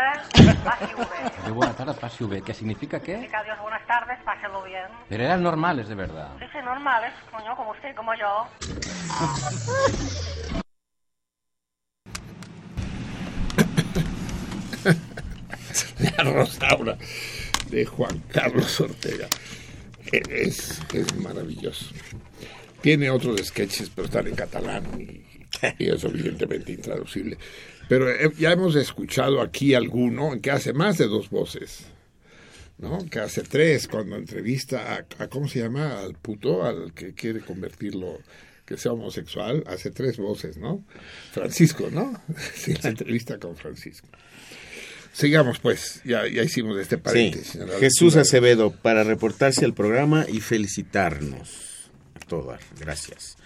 pase 0.64 0.94
V. 0.97 1.44
De 1.44 1.51
buena 1.52 1.72
tarde, 1.74 1.94
pase 1.94 2.24
V, 2.24 2.43
que 2.43 2.52
significa 2.55 3.01
qué? 3.01 3.16
Diga 3.18 3.39
adiós, 3.39 3.59
buenas 3.60 3.86
tardes, 3.86 4.18
páselo 4.24 4.62
bien. 4.64 4.86
Pero 5.09 5.22
eran 5.24 5.40
normales, 5.43 5.89
de 5.89 5.94
verdad. 5.94 6.31
Sí, 6.40 6.47
sí, 6.52 6.59
normales, 6.64 7.12
coño, 7.31 7.55
como 7.56 7.70
usted 7.70 7.94
como 7.94 8.12
yo. 8.14 8.39
La 16.16 16.24
Rosaura 16.24 16.96
de 17.70 17.84
Juan 17.84 18.22
Carlos 18.32 18.80
Ortega. 18.80 19.28
Es, 20.12 20.80
es 20.92 21.16
maravilloso. 21.16 21.86
Tiene 22.80 23.10
otros 23.10 23.40
sketches, 23.46 23.90
pero 23.94 24.06
están 24.06 24.26
en 24.26 24.34
catalán 24.34 24.84
y, 24.98 25.22
y 25.78 25.88
es 25.90 26.02
evidentemente 26.04 26.72
intraducible. 26.72 27.38
Pero 27.88 28.06
ya 28.38 28.52
hemos 28.52 28.76
escuchado 28.76 29.40
aquí 29.40 29.74
alguno 29.74 30.40
que 30.40 30.50
hace 30.50 30.72
más 30.72 30.96
de 30.98 31.06
dos 31.08 31.28
voces. 31.30 31.86
¿No? 32.81 32.98
Que 33.09 33.20
hace 33.20 33.43
tres 33.43 33.86
cuando 33.89 34.16
entrevista 34.16 34.94
a, 34.94 35.23
a- 35.23 35.28
¿cómo 35.28 35.47
se 35.48 35.61
llama? 35.61 36.01
Al 36.01 36.15
puto, 36.15 36.65
al 36.65 36.93
que 36.94 37.12
quiere 37.15 37.40
convertirlo, 37.40 38.19
que 38.66 38.77
sea 38.77 38.93
homosexual, 38.93 39.62
hace 39.66 39.90
tres 39.90 40.16
voces, 40.16 40.57
¿no? 40.57 40.85
Francisco, 41.32 41.89
¿no? 41.90 42.20
Sí, 42.55 42.74
la 42.82 42.90
entrevista 42.90 43.39
con 43.39 43.57
Francisco. 43.57 44.09
Sigamos 45.12 45.59
pues, 45.59 46.01
ya, 46.05 46.27
ya 46.28 46.43
hicimos 46.44 46.78
este 46.78 46.97
paréntesis. 46.97 47.59
Jesús. 47.81 48.15
Acevedo, 48.16 48.70
para 48.70 49.02
reportarse 49.02 49.65
al 49.65 49.74
programa 49.74 50.24
y 50.28 50.40
felicitarnos 50.40 51.90
a 52.15 52.20
todas. 52.20 52.61
Gracias. 52.78 53.36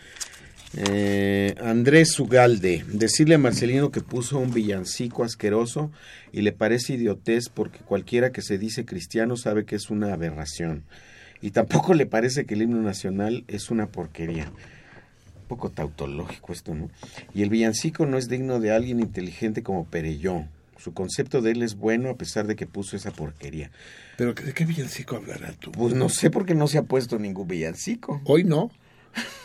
Eh, 0.76 1.55
Andrés 1.60 2.18
Ugalde, 2.18 2.84
decirle 2.88 3.36
a 3.36 3.38
Marcelino 3.38 3.90
que 3.90 4.01
puso 4.01 4.38
un 4.38 4.52
villancico 4.52 5.22
asqueroso 5.22 5.92
y 6.32 6.42
le 6.42 6.52
parece 6.52 6.94
idiotez 6.94 7.48
porque 7.48 7.78
cualquiera 7.78 8.32
que 8.32 8.42
se 8.42 8.59
dice 8.59 8.84
cristiano 8.84 9.36
sabe 9.36 9.64
que 9.64 9.76
es 9.76 9.90
una 9.90 10.12
aberración. 10.12 10.82
Y 11.40 11.51
tampoco 11.51 11.94
le 11.94 12.06
parece 12.06 12.44
que 12.44 12.55
el 12.55 12.62
himno 12.62 12.82
nacional 12.82 13.44
es 13.48 13.70
una 13.70 13.86
porquería. 13.86 14.46
Un 14.46 15.48
poco 15.48 15.70
tautológico 15.70 16.52
esto, 16.52 16.74
¿no? 16.74 16.90
Y 17.34 17.42
el 17.42 17.51
villancico 17.51 18.06
no 18.06 18.16
es 18.16 18.28
digno 18.28 18.59
de 18.59 18.72
alguien 18.72 18.98
inteligente 18.98 19.62
como 19.62 19.84
Perelló. 19.84 20.46
Su 20.78 20.92
concepto 20.92 21.40
de 21.40 21.52
él 21.52 21.62
es 21.62 21.76
bueno 21.76 22.10
a 22.10 22.16
pesar 22.16 22.46
de 22.46 22.56
que 22.56 22.66
puso 22.66 22.96
esa 22.96 23.12
porquería. 23.12 23.70
¿Pero 24.16 24.34
de 24.34 24.52
qué 24.52 24.64
villancico 24.64 25.16
hablará 25.16 25.52
tú? 25.52 25.70
Pues 25.70 25.94
no 25.94 26.09
sé 26.09 26.30
por 26.30 26.46
qué 26.46 26.55
no 26.55 26.66
se 26.66 26.78
ha 26.78 26.82
puesto 26.82 27.18
ningún 27.18 27.46
villancico. 27.46 28.20
Hoy 28.24 28.42
no. 28.42 28.70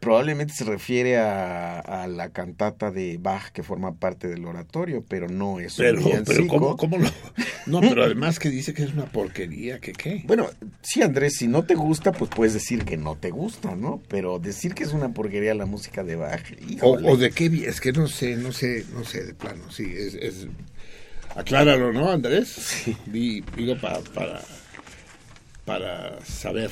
Probablemente 0.00 0.54
se 0.54 0.64
refiere 0.64 1.18
a, 1.18 1.80
a 1.80 2.06
la 2.06 2.30
cantata 2.30 2.90
de 2.92 3.18
Bach 3.20 3.50
que 3.52 3.64
forma 3.64 3.94
parte 3.96 4.28
del 4.28 4.44
oratorio, 4.44 5.04
pero 5.08 5.28
no 5.28 5.58
es 5.58 5.76
un 5.78 5.84
Pero, 5.84 5.98
pero 5.98 6.06
villancico. 6.06 6.48
¿cómo, 6.48 6.76
cómo 6.76 6.98
lo...? 6.98 7.08
No, 7.66 7.80
pero 7.80 8.04
además 8.04 8.38
que 8.38 8.48
dice 8.48 8.72
que 8.72 8.82
es 8.84 8.94
una 8.94 9.04
porquería, 9.04 9.78
que 9.78 9.92
qué. 9.92 10.22
Bueno, 10.26 10.48
sí, 10.80 11.02
Andrés, 11.02 11.34
si 11.36 11.48
no 11.48 11.64
te 11.64 11.74
gusta, 11.74 12.12
pues 12.12 12.30
puedes 12.34 12.54
decir 12.54 12.86
que 12.86 12.96
no 12.96 13.16
te 13.16 13.30
gusta, 13.30 13.74
¿no? 13.76 14.00
Pero 14.08 14.38
decir 14.38 14.72
que 14.72 14.84
es 14.84 14.92
una 14.94 15.10
porquería 15.12 15.54
la 15.54 15.66
música 15.66 16.02
de 16.02 16.16
Bach, 16.16 16.40
O, 16.80 17.16
de 17.18 17.30
qué 17.30 17.50
vi- 17.50 17.64
es 17.66 17.82
que 17.82 17.92
no 17.92 18.06
sé, 18.08 18.36
no 18.36 18.52
sé, 18.52 18.86
no 18.94 19.04
sé 19.04 19.22
de 19.22 19.34
plano, 19.34 19.70
sí, 19.70 19.84
es, 19.84 20.14
es 20.14 20.46
acláralo, 21.36 21.92
¿no, 21.92 22.10
Andrés? 22.10 22.48
Sí. 22.48 22.96
digo 23.12 23.76
para, 23.78 24.00
para, 24.00 24.40
para 25.66 26.24
saber. 26.24 26.70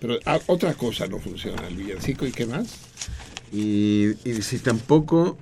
Pero 0.00 0.18
ah, 0.26 0.40
otra 0.46 0.74
cosa 0.74 1.06
no 1.06 1.18
funciona, 1.18 1.66
el 1.68 1.76
villancico 1.76 2.26
y 2.26 2.32
qué 2.32 2.46
más. 2.46 2.78
Y, 3.52 4.10
y 4.24 4.32
dice, 4.32 4.58
tampoco 4.60 5.36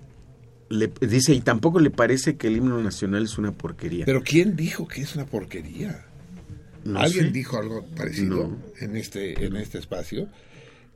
le, 0.70 0.90
dice, 1.00 1.34
y 1.34 1.40
tampoco 1.40 1.78
le 1.80 1.90
parece 1.90 2.36
que 2.36 2.48
el 2.48 2.56
himno 2.56 2.80
nacional 2.82 3.24
es 3.24 3.38
una 3.38 3.52
porquería. 3.52 4.04
Pero 4.04 4.22
¿quién 4.22 4.56
dijo 4.56 4.88
que 4.88 5.02
es 5.02 5.14
una 5.14 5.26
porquería? 5.26 6.04
No 6.84 6.98
¿Alguien 7.00 7.26
sé. 7.26 7.30
dijo 7.32 7.58
algo 7.58 7.84
parecido 7.96 8.48
No. 8.48 8.58
en 8.80 8.96
este 8.96 9.44
en 9.44 9.56
este 9.56 9.78
espacio? 9.78 10.28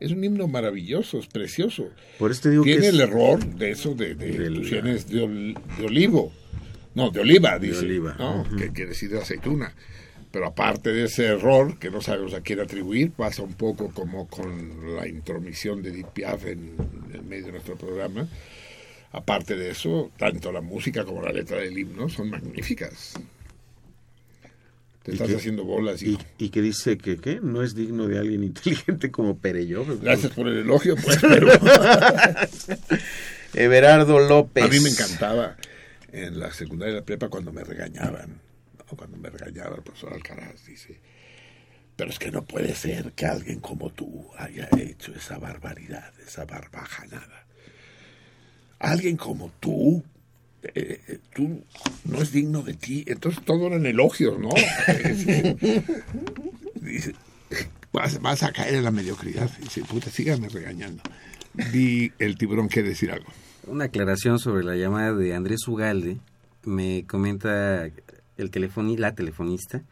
Es 0.01 0.11
un 0.11 0.25
himno 0.25 0.49
maravilloso, 0.49 1.19
es 1.19 1.27
precioso. 1.27 1.91
Por 2.19 2.31
eso 2.33 2.43
te 2.43 2.51
digo 2.51 2.65
que 2.65 2.73
Tiene 2.73 2.89
es- 2.89 2.95
el 2.95 3.01
error 3.01 3.45
de 3.45 3.71
eso 3.71 3.95
de, 3.95 4.15
de, 4.15 4.33
de, 4.33 4.49
ol- 4.51 5.55
de 5.79 5.85
olivo. 5.87 6.33
No, 6.95 7.11
de 7.11 7.21
oliva, 7.21 7.59
De 7.59 7.69
dice. 7.69 7.81
oliva, 7.81 8.17
¿no? 8.19 8.45
que 8.57 8.71
quiere 8.73 8.91
decir 8.91 9.11
de 9.11 9.19
aceituna. 9.21 9.75
Pero 10.33 10.47
aparte 10.47 10.93
de 10.93 11.05
ese 11.05 11.27
error, 11.27 11.79
que 11.79 11.91
no 11.91 12.01
sabemos 12.01 12.33
a 12.33 12.41
quién 12.41 12.61
atribuir, 12.61 13.13
pasa 13.13 13.43
un 13.43 13.53
poco 13.53 13.91
como 13.91 14.27
con 14.29 14.97
la 14.97 15.07
intromisión 15.07 15.83
de 15.83 15.91
Edith 15.91 16.07
Piaf 16.07 16.47
en, 16.47 16.75
en 17.13 17.29
medio 17.29 17.47
de 17.47 17.53
nuestro 17.53 17.77
programa. 17.77 18.27
Aparte 19.13 19.57
de 19.57 19.71
eso, 19.71 20.11
tanto 20.17 20.51
la 20.51 20.63
música 20.63 21.05
como 21.05 21.21
la 21.21 21.33
letra 21.33 21.59
del 21.59 21.79
himno 21.79 22.09
son 22.09 22.31
magníficas. 22.31 23.13
Te 25.03 25.11
¿Y 25.11 25.15
estás 25.15 25.35
haciendo 25.35 25.65
bolas, 25.65 26.03
y, 26.03 26.13
hijo. 26.13 26.23
y 26.39 26.49
que 26.49 26.63
dice 26.63 26.97
que 26.97 27.19
¿qué? 27.19 27.41
no 27.43 27.63
es 27.63 27.75
digno 27.75 28.07
de 28.07 28.19
alguien 28.19 28.43
inteligente 28.45 29.11
como 29.11 29.37
Perelló. 29.37 29.85
Gracias 30.01 30.33
por 30.33 30.49
el 30.49 30.59
elogio, 30.59 30.97
pues, 30.97 31.19
pero... 31.21 31.49
Everardo 33.53 34.19
López. 34.19 34.65
A 34.65 34.69
mí 34.69 34.81
me 34.81 34.89
encantaba 34.89 35.57
en 36.11 36.39
la 36.39 36.51
secundaria 36.53 36.93
y 36.93 36.97
la 36.97 37.05
prepa 37.05 37.29
cuando 37.29 37.53
me 37.53 37.65
regañaban. 37.65 38.41
Cuando 38.97 39.17
me 39.17 39.31
regañaba 39.31 39.77
el 39.77 39.83
profesor 39.83 40.13
Alcaraz, 40.13 40.67
dice, 40.67 41.01
pero 41.97 42.11
es 42.11 42.19
que 42.19 42.31
no 42.31 42.43
puede 42.43 42.75
ser 42.75 43.13
que 43.13 43.27
alguien 43.27 43.61
como 43.61 43.91
tú 43.91 44.27
haya 44.39 44.69
hecho 44.79 45.15
esa 45.15 45.39
barbaridad, 45.39 46.13
esa 46.27 46.45
barbajanada. 46.45 47.47
Alguien 48.79 49.17
como 49.17 49.51
tú, 49.61 50.03
eh, 50.63 51.01
eh, 51.07 51.19
tú 51.35 51.65
no 52.05 52.23
es 52.23 52.33
digno 52.33 52.63
de 52.63 52.75
ti. 52.75 53.05
Entonces 53.07 53.45
todo 53.45 53.69
eran 53.69 53.87
elogios, 53.87 54.39
¿no? 54.39 54.49
dice, 56.81 57.15
vas, 57.93 58.43
a 58.43 58.53
caer 58.53 58.75
en 58.75 58.85
la 58.85 58.91
mediocridad. 58.91 59.51
Dice, 59.61 59.85
puta, 59.85 60.11
síganme 60.11 60.49
regañando. 60.49 61.03
Vi 61.73 62.13
el 62.19 62.39
tiburón 62.39 62.69
quiere 62.69 62.89
decir 62.89 63.13
algo. 63.13 63.31
Una 63.67 63.85
aclaración 63.85 64.39
sobre 64.39 64.65
la 64.65 64.77
llamada 64.77 65.13
de 65.13 65.35
Andrés 65.35 65.69
Ugalde. 65.69 66.17
Me 66.65 67.05
comenta 67.07 67.91
el 68.39 68.51
telefoni, 68.51 68.97
la 68.97 69.15
telefonista 69.15 69.83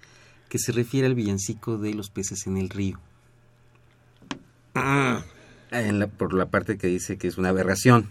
que 0.49 0.59
se 0.59 0.73
refiere 0.73 1.07
al 1.07 1.15
villancico 1.15 1.79
de 1.79 1.95
los 1.95 2.11
peces 2.11 2.47
en 2.47 2.57
el 2.57 2.69
río. 2.71 2.99
Ah. 4.75 5.25
En 5.71 5.99
la- 6.01 6.09
por 6.09 6.35
la 6.35 6.47
parte 6.47 6.77
que 6.79 6.89
dice 6.89 7.17
que 7.17 7.29
es 7.29 7.39
una 7.39 7.51
aberración. 7.51 8.09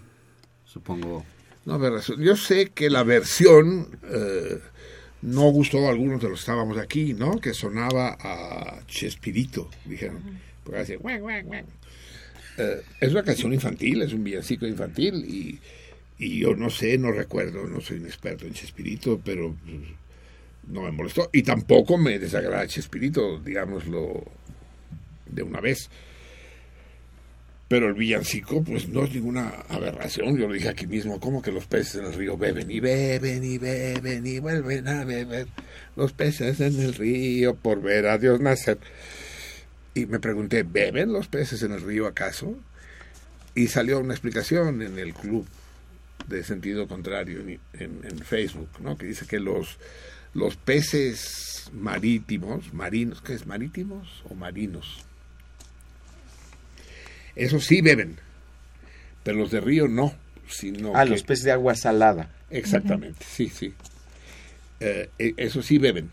Supongo. 0.66 1.26
No, 1.66 1.74
aberración. 1.74 2.22
Yo 2.22 2.38
sé 2.38 2.70
que 2.70 2.90
la 2.90 3.04
versión 3.04 3.90
eh, 4.04 4.60
no 5.22 5.42
gustó 5.52 5.86
a 5.88 5.90
algunos 5.90 6.22
de 6.22 6.30
los 6.30 6.40
que 6.40 6.44
estábamos 6.44 6.78
aquí, 6.78 7.14
¿no? 7.14 7.40
Que 7.42 7.54
sonaba 7.54 8.18
a 8.22 8.80
Chespirito, 8.88 9.70
dijeron. 9.86 10.22
Porque 10.64 10.80
hace 10.80 10.96
guau, 10.96 11.20
guau, 11.20 11.44
guau. 11.44 11.64
Eh, 12.58 12.82
es 13.02 13.12
una 13.12 13.24
canción 13.24 13.54
infantil, 13.54 14.02
es 14.02 14.14
un 14.14 14.24
villancico 14.24 14.66
infantil 14.66 15.16
y, 15.26 15.60
y 16.18 16.40
yo 16.40 16.56
no 16.56 16.70
sé, 16.70 16.98
no 16.98 17.12
recuerdo, 17.12 17.68
no 17.68 17.82
soy 17.82 17.98
un 17.98 18.06
experto 18.06 18.46
en 18.46 18.54
Chespirito, 18.54 19.20
pero 19.24 19.54
pues, 19.66 19.78
no 20.70 20.84
me 20.84 20.92
molestó. 20.92 21.30
Y 21.34 21.44
tampoco 21.44 21.98
me 21.98 22.18
desagrada 22.20 22.66
Chespirito, 22.68 23.40
digámoslo 23.40 24.24
de 25.26 25.44
una 25.44 25.60
vez. 25.60 25.90
Pero 27.68 27.88
el 27.88 27.94
villancico, 27.94 28.64
pues 28.64 28.90
no 28.90 29.04
es 29.04 29.14
ninguna 29.14 29.50
aberración. 29.70 30.36
Yo 30.38 30.48
lo 30.48 30.54
dije 30.56 30.70
aquí 30.70 30.88
mismo, 30.88 31.20
como 31.20 31.42
que 31.44 31.52
los 31.52 31.68
peces 31.68 31.96
en 31.96 32.06
el 32.06 32.14
río 32.14 32.36
beben 32.36 32.72
y 32.72 32.80
beben 32.80 33.44
y 33.44 33.60
beben 33.60 34.26
y 34.26 34.40
vuelven 34.40 34.88
a 34.88 35.06
beber. 35.06 35.48
Los 35.96 36.12
peces 36.14 36.60
en 36.62 36.80
el 36.82 36.96
río 36.96 37.54
por 37.56 37.80
ver 37.82 38.08
a 38.08 38.18
Dios 38.18 38.40
nacer. 38.40 38.80
Y 39.94 40.08
me 40.08 40.20
pregunté, 40.20 40.64
¿beben 40.64 41.14
los 41.14 41.28
peces 41.28 41.62
en 41.62 41.72
el 41.74 41.82
río 41.82 42.08
acaso? 42.08 42.56
Y 43.54 43.68
salió 43.68 44.00
una 44.00 44.14
explicación 44.16 44.82
en 44.82 44.98
el 44.98 45.14
club 45.14 45.46
de 46.28 46.44
sentido 46.44 46.88
contrario 46.88 47.40
en, 47.42 47.60
en- 47.74 48.00
en 48.04 48.20
Facebook, 48.20 48.70
¿no? 48.82 48.98
Que 48.98 49.06
dice 49.06 49.28
que 49.28 49.40
los, 49.40 49.78
los 50.34 50.56
peces 50.56 51.70
marítimos, 51.74 52.74
marinos, 52.74 53.22
¿qué 53.22 53.34
es? 53.34 53.46
¿Marítimos 53.48 54.24
o 54.30 54.36
marinos? 54.36 55.04
Esos 57.36 57.66
sí 57.66 57.82
beben, 57.82 58.18
pero 59.24 59.38
los 59.38 59.52
de 59.52 59.62
río 59.62 59.88
no, 59.88 60.14
sino 60.48 60.96
Ah, 60.96 61.04
que- 61.04 61.12
los 61.12 61.24
peces 61.24 61.46
de 61.46 61.52
agua 61.52 61.76
salada. 61.76 62.30
Exactamente, 62.50 63.24
sí, 63.30 63.50
sí. 63.50 63.74
Eh, 64.80 65.10
eh, 65.20 65.34
eso 65.38 65.62
sí 65.62 65.78
beben, 65.78 66.10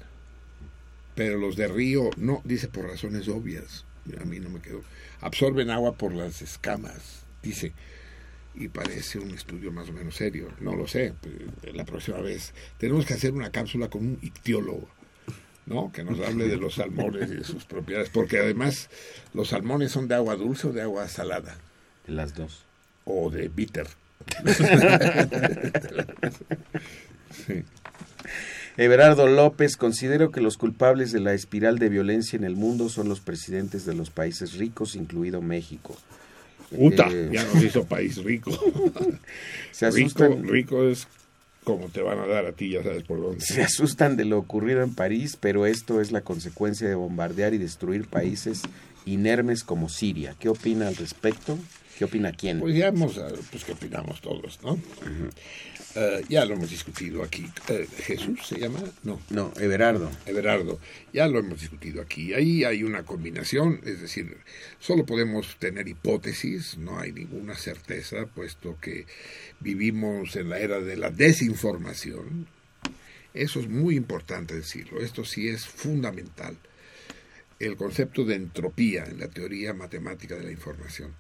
pero 1.15 1.39
los 1.39 1.57
de 1.57 1.69
río 1.69 2.11
no, 2.17 2.43
dice 2.45 2.69
por 2.69 2.87
razones 2.89 3.29
obvias. 3.29 3.85
A 4.21 4.25
mí 4.25 4.39
no 4.39 4.51
me 4.51 4.61
quedó. 4.61 4.83
Absorben 5.21 5.71
agua 5.71 5.97
por 5.97 6.13
las 6.15 6.41
escamas, 6.43 7.23
dice. 7.43 7.73
Y 8.57 8.69
parece 8.69 9.19
un 9.19 9.31
estudio 9.33 9.71
más 9.71 9.89
o 9.91 9.93
menos 9.93 10.17
serio. 10.17 10.49
No 10.61 10.75
lo 10.75 10.89
sé. 10.89 11.13
La 11.75 11.85
próxima 11.85 12.19
vez 12.21 12.55
tenemos 12.79 13.05
que 13.05 13.15
hacer 13.15 13.33
una 13.33 13.51
cápsula 13.51 13.89
con 13.89 14.07
un 14.07 14.19
ictiólogo. 14.23 14.89
¿no? 15.67 15.93
Que 15.93 16.05
nos 16.05 16.21
hable 16.21 16.49
de 16.49 16.57
los 16.57 16.75
salmones 16.77 17.31
y 17.31 17.37
de 17.37 17.45
sus 17.45 17.65
propiedades, 17.65 18.09
porque 18.09 18.39
además 18.39 18.89
los 19.35 19.49
salmones 19.49 19.91
son 19.91 20.07
de 20.09 20.15
agua 20.15 20.37
dulce 20.37 20.69
o 20.69 20.73
de 20.73 20.83
agua 20.83 21.09
salada. 21.09 21.57
Las 22.07 22.35
dos. 22.35 22.65
O 23.05 23.31
de 23.31 23.49
bitter. 23.49 23.87
Sí. 27.47 27.65
Everardo 28.79 29.27
López, 29.27 29.77
considero 29.77 30.31
que 30.31 30.41
los 30.41 30.57
culpables 30.57 31.13
de 31.13 31.21
la 31.21 31.35
espiral 31.35 31.79
de 31.79 31.89
violencia 31.89 32.37
en 32.37 32.45
el 32.45 32.57
mundo 32.57 32.89
son 32.89 33.09
los 33.09 33.21
presidentes 33.21 33.85
de 33.85 33.95
los 33.95 34.11
países 34.11 34.55
ricos, 34.55 34.97
incluido 34.97 35.43
México. 35.43 35.97
Puta, 36.71 37.09
Eh, 37.11 37.31
ya 37.33 37.45
nos 37.45 37.63
hizo 37.63 37.85
país 37.85 38.17
rico. 38.25 38.51
Se 39.73 39.91
rico, 39.91 40.25
asustan. 40.25 40.49
rico 40.49 40.89
es 40.89 41.07
como 41.65 41.89
te 41.89 42.01
van 42.01 42.19
a 42.21 42.27
dar 42.27 42.47
a 42.47 42.53
ti, 42.53 42.71
ya 42.71 42.83
sabes 42.83 43.03
por 43.03 43.21
dónde. 43.21 43.41
Se 43.45 43.63
asustan 43.63 44.17
de 44.17 44.25
lo 44.25 44.39
ocurrido 44.39 44.83
en 44.83 44.95
París, 44.95 45.37
pero 45.41 45.67
esto 45.67 46.01
es 46.01 46.13
la 46.13 46.21
consecuencia 46.21 46.89
de 46.89 46.95
bombardear 46.95 47.55
y 47.55 47.59
destruir 47.59 48.07
países 48.07 48.63
inermes 49.05 49.65
como 49.65 49.89
Siria. 49.89 50.35
¿Qué 50.39 50.49
opina 50.49 50.87
al 50.89 50.97
respecto? 50.97 51.59
¿Qué 51.99 52.05
opina 52.05 52.31
quién? 52.33 52.61
Pues 52.61 52.77
ya 52.77 52.89
hemos, 52.89 53.19
pues 53.51 53.65
que 53.65 53.73
opinamos 53.73 54.21
todos, 54.21 54.61
¿no? 54.63 54.79
Eh, 55.99 56.25
ya 56.29 56.45
lo 56.45 56.55
hemos 56.55 56.69
discutido 56.69 57.23
aquí. 57.23 57.47
Eh, 57.69 57.87
¿Jesús 58.05 58.47
se 58.47 58.61
llama? 58.61 58.81
No. 59.03 59.19
No, 59.31 59.51
Everardo. 59.59 60.11
Everardo. 60.27 60.79
Ya 61.11 61.27
lo 61.27 61.39
hemos 61.39 61.59
discutido 61.59 62.03
aquí. 62.03 62.35
Ahí 62.35 62.65
hay 62.65 62.83
una 62.83 63.05
combinación, 63.05 63.81
es 63.83 64.03
decir, 64.03 64.37
solo 64.79 65.07
podemos 65.07 65.57
tener 65.59 65.89
hipótesis, 65.89 66.77
no 66.77 66.99
hay 66.99 67.13
ninguna 67.13 67.55
certeza, 67.55 68.27
puesto 68.27 68.79
que 68.79 69.07
vivimos 69.61 70.37
en 70.37 70.51
la 70.51 70.59
era 70.59 70.81
de 70.81 70.97
la 70.97 71.11
desinformación. 71.11 72.47
Eso 73.33 73.61
es 73.61 73.69
muy 73.69 73.97
importante 73.97 74.55
decirlo. 74.55 75.01
Esto 75.01 75.25
sí 75.25 75.49
es 75.49 75.65
fundamental. 75.65 76.59
El 77.59 77.77
concepto 77.77 78.27
de 78.27 78.35
entropía 78.35 79.07
en 79.07 79.19
la 79.19 79.29
teoría 79.29 79.73
matemática 79.73 80.35
de 80.35 80.45
la 80.45 80.53
información. 80.53 81.15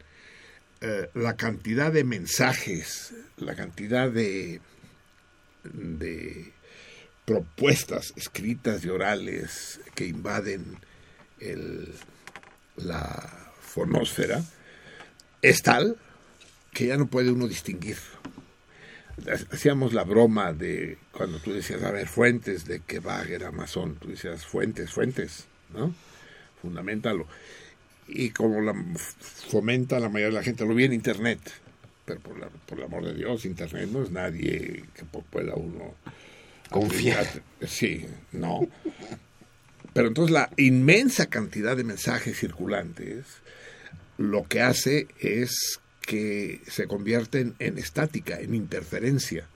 Eh, 0.80 1.08
la 1.14 1.36
cantidad 1.36 1.90
de 1.92 2.04
mensajes, 2.04 3.14
la 3.38 3.54
cantidad 3.54 4.10
de, 4.10 4.60
de 5.64 6.52
propuestas 7.24 8.12
escritas 8.16 8.84
y 8.84 8.88
orales 8.90 9.80
que 9.94 10.06
invaden 10.06 10.78
el- 11.40 11.92
la 12.76 13.52
fonosfera 13.60 14.44
es 15.42 15.62
tal 15.62 15.96
que 16.72 16.86
ya 16.88 16.96
no 16.98 17.06
puede 17.06 17.30
uno 17.30 17.48
distinguir. 17.48 17.96
Hacíamos 19.50 19.94
la 19.94 20.04
broma 20.04 20.52
de 20.52 20.98
cuando 21.10 21.38
tú 21.38 21.52
decías, 21.54 21.82
a 21.82 21.90
ver, 21.90 22.06
fuentes 22.06 22.66
de 22.66 22.80
que 22.80 23.00
Wagner 23.00 23.40
era 23.40 23.50
masón, 23.50 23.96
tú 23.96 24.08
decías, 24.08 24.44
fuentes, 24.44 24.90
fuentes, 24.92 25.46
¿no? 25.72 25.94
Fundamentalo. 26.60 27.26
Y 28.08 28.30
como 28.30 28.60
la 28.60 28.74
fomenta 29.48 29.98
la 30.00 30.08
mayoría 30.08 30.28
de 30.28 30.40
la 30.40 30.42
gente, 30.44 30.64
lo 30.64 30.74
vi 30.74 30.84
en 30.84 30.92
Internet, 30.92 31.40
pero 32.04 32.20
por, 32.20 32.38
la- 32.38 32.48
por 32.48 32.78
el 32.78 32.84
amor 32.84 33.04
de 33.04 33.14
Dios, 33.14 33.44
Internet 33.44 33.88
no 33.92 34.02
es 34.02 34.10
nadie 34.10 34.84
que 34.94 35.04
pueda 35.04 35.54
uno 35.54 35.94
Confiar. 36.70 37.26
Sí, 37.66 38.04
no. 38.32 38.66
Pero 39.92 40.08
entonces 40.08 40.32
la 40.32 40.50
inmensa 40.56 41.26
cantidad 41.26 41.76
de 41.76 41.84
mensajes 41.84 42.38
circulantes 42.38 43.24
lo 44.18 44.44
que 44.48 44.60
hace 44.62 45.06
es 45.20 45.78
que 46.00 46.60
se 46.66 46.86
convierten 46.88 47.54
en 47.60 47.78
estática, 47.78 48.40
en 48.40 48.54
interferencia. 48.54 49.46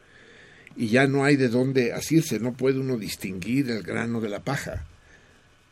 Y 0.77 0.89
ya 0.89 1.07
no 1.09 1.25
hay 1.25 1.35
de 1.37 1.49
dónde 1.49 1.93
asirse, 1.93 2.39
no 2.39 2.53
puede 2.53 2.79
uno 2.79 2.97
distinguir 2.97 3.71
el 3.71 3.83
grano 3.83 4.21
de 4.21 4.29
la 4.29 4.41
paja. 4.41 4.87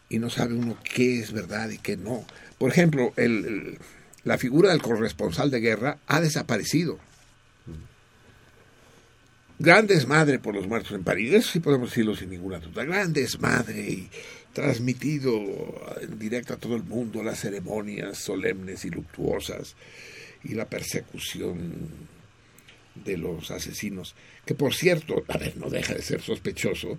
Y 0.09 0.19
no 0.19 0.31
sabe 0.31 0.55
uno 0.55 0.77
qué 0.83 1.19
es 1.21 1.33
verdad 1.33 1.69
y 1.71 1.79
qué 1.79 1.97
no. 1.97 2.25
Por 2.59 2.71
ejemplo, 2.71 3.13
el- 3.17 3.79
la 4.25 4.39
figura 4.39 4.71
del 4.71 4.83
corresponsal 4.83 5.51
de 5.51 5.61
guerra 5.61 5.99
ha 6.07 6.21
desaparecido. 6.21 6.99
Gran 9.61 9.87
desmadre 9.89 10.39
por 10.39 10.55
los 10.55 10.69
muertos 10.69 10.93
en 10.93 11.03
París, 11.03 11.33
eso 11.33 11.51
sí 11.51 11.61
podemos 11.61 11.91
decirlo 11.91 12.15
sin 12.15 12.31
ninguna 12.31 12.61
duda. 12.61 12.85
Gran 12.85 13.13
desmadre 13.13 13.81
y 13.91 14.09
transmitido 14.53 15.33
en 16.01 16.19
directo 16.19 16.55
a 16.55 16.59
todo 16.59 16.77
el 16.77 16.85
mundo 16.85 17.23
las 17.25 17.41
ceremonias 17.41 18.19
solemnes 18.19 18.85
y 18.85 18.91
luctuosas 18.91 19.75
y 20.45 20.55
la 20.55 20.67
persecución 20.69 21.73
de 22.95 23.17
los 23.17 23.51
asesinos. 23.51 24.15
Que 24.47 24.55
por 24.55 24.75
cierto, 24.75 25.25
a 25.27 25.39
ver, 25.39 25.57
no 25.57 25.69
deja 25.71 25.93
de 25.95 26.03
ser 26.03 26.21
sospechoso 26.23 26.99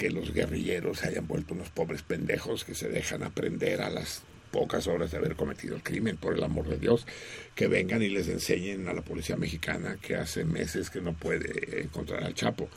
que 0.00 0.08
los 0.08 0.32
guerrilleros 0.32 1.00
se 1.00 1.08
hayan 1.08 1.26
vuelto 1.26 1.52
unos 1.52 1.68
pobres 1.68 2.00
pendejos 2.00 2.64
que 2.64 2.74
se 2.74 2.88
dejan 2.88 3.22
aprender 3.22 3.82
a 3.82 3.90
las 3.90 4.22
pocas 4.50 4.86
horas 4.86 5.10
de 5.10 5.18
haber 5.18 5.36
cometido 5.36 5.76
el 5.76 5.82
crimen, 5.82 6.16
por 6.16 6.34
el 6.34 6.42
amor 6.42 6.66
de 6.68 6.78
Dios, 6.78 7.06
que 7.54 7.66
vengan 7.66 8.00
y 8.00 8.08
les 8.08 8.26
enseñen 8.28 8.88
a 8.88 8.94
la 8.94 9.02
policía 9.02 9.36
mexicana 9.36 9.98
que 10.00 10.16
hace 10.16 10.46
meses 10.46 10.88
que 10.88 11.02
no 11.02 11.12
puede 11.12 11.82
encontrar 11.82 12.24
al 12.24 12.32
Chapo. 12.32 12.70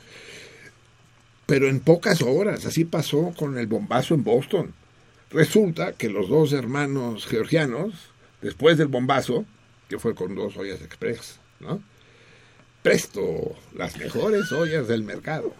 Pero 1.46 1.70
en 1.70 1.80
pocas 1.80 2.22
horas, 2.22 2.66
así 2.66 2.84
pasó 2.84 3.34
con 3.38 3.58
el 3.58 3.68
bombazo 3.68 4.16
en 4.16 4.26
Boston. 4.26 4.74
Resulta 5.32 5.94
que 5.94 6.10
los 6.10 6.28
dos 6.28 6.52
hermanos 6.52 7.26
georgianos, 7.26 8.10
después 8.42 8.78
del 8.78 8.90
bombazo, 8.90 9.46
que 9.88 9.98
fue 9.98 10.14
con 10.14 10.36
dos 10.36 10.58
ollas 10.58 10.82
express, 10.82 11.40
¿no? 11.62 11.82
Presto, 12.82 13.56
las 13.74 13.96
mejores 13.98 14.52
ollas 14.52 14.90
del 14.90 15.04
mercado. 15.04 15.56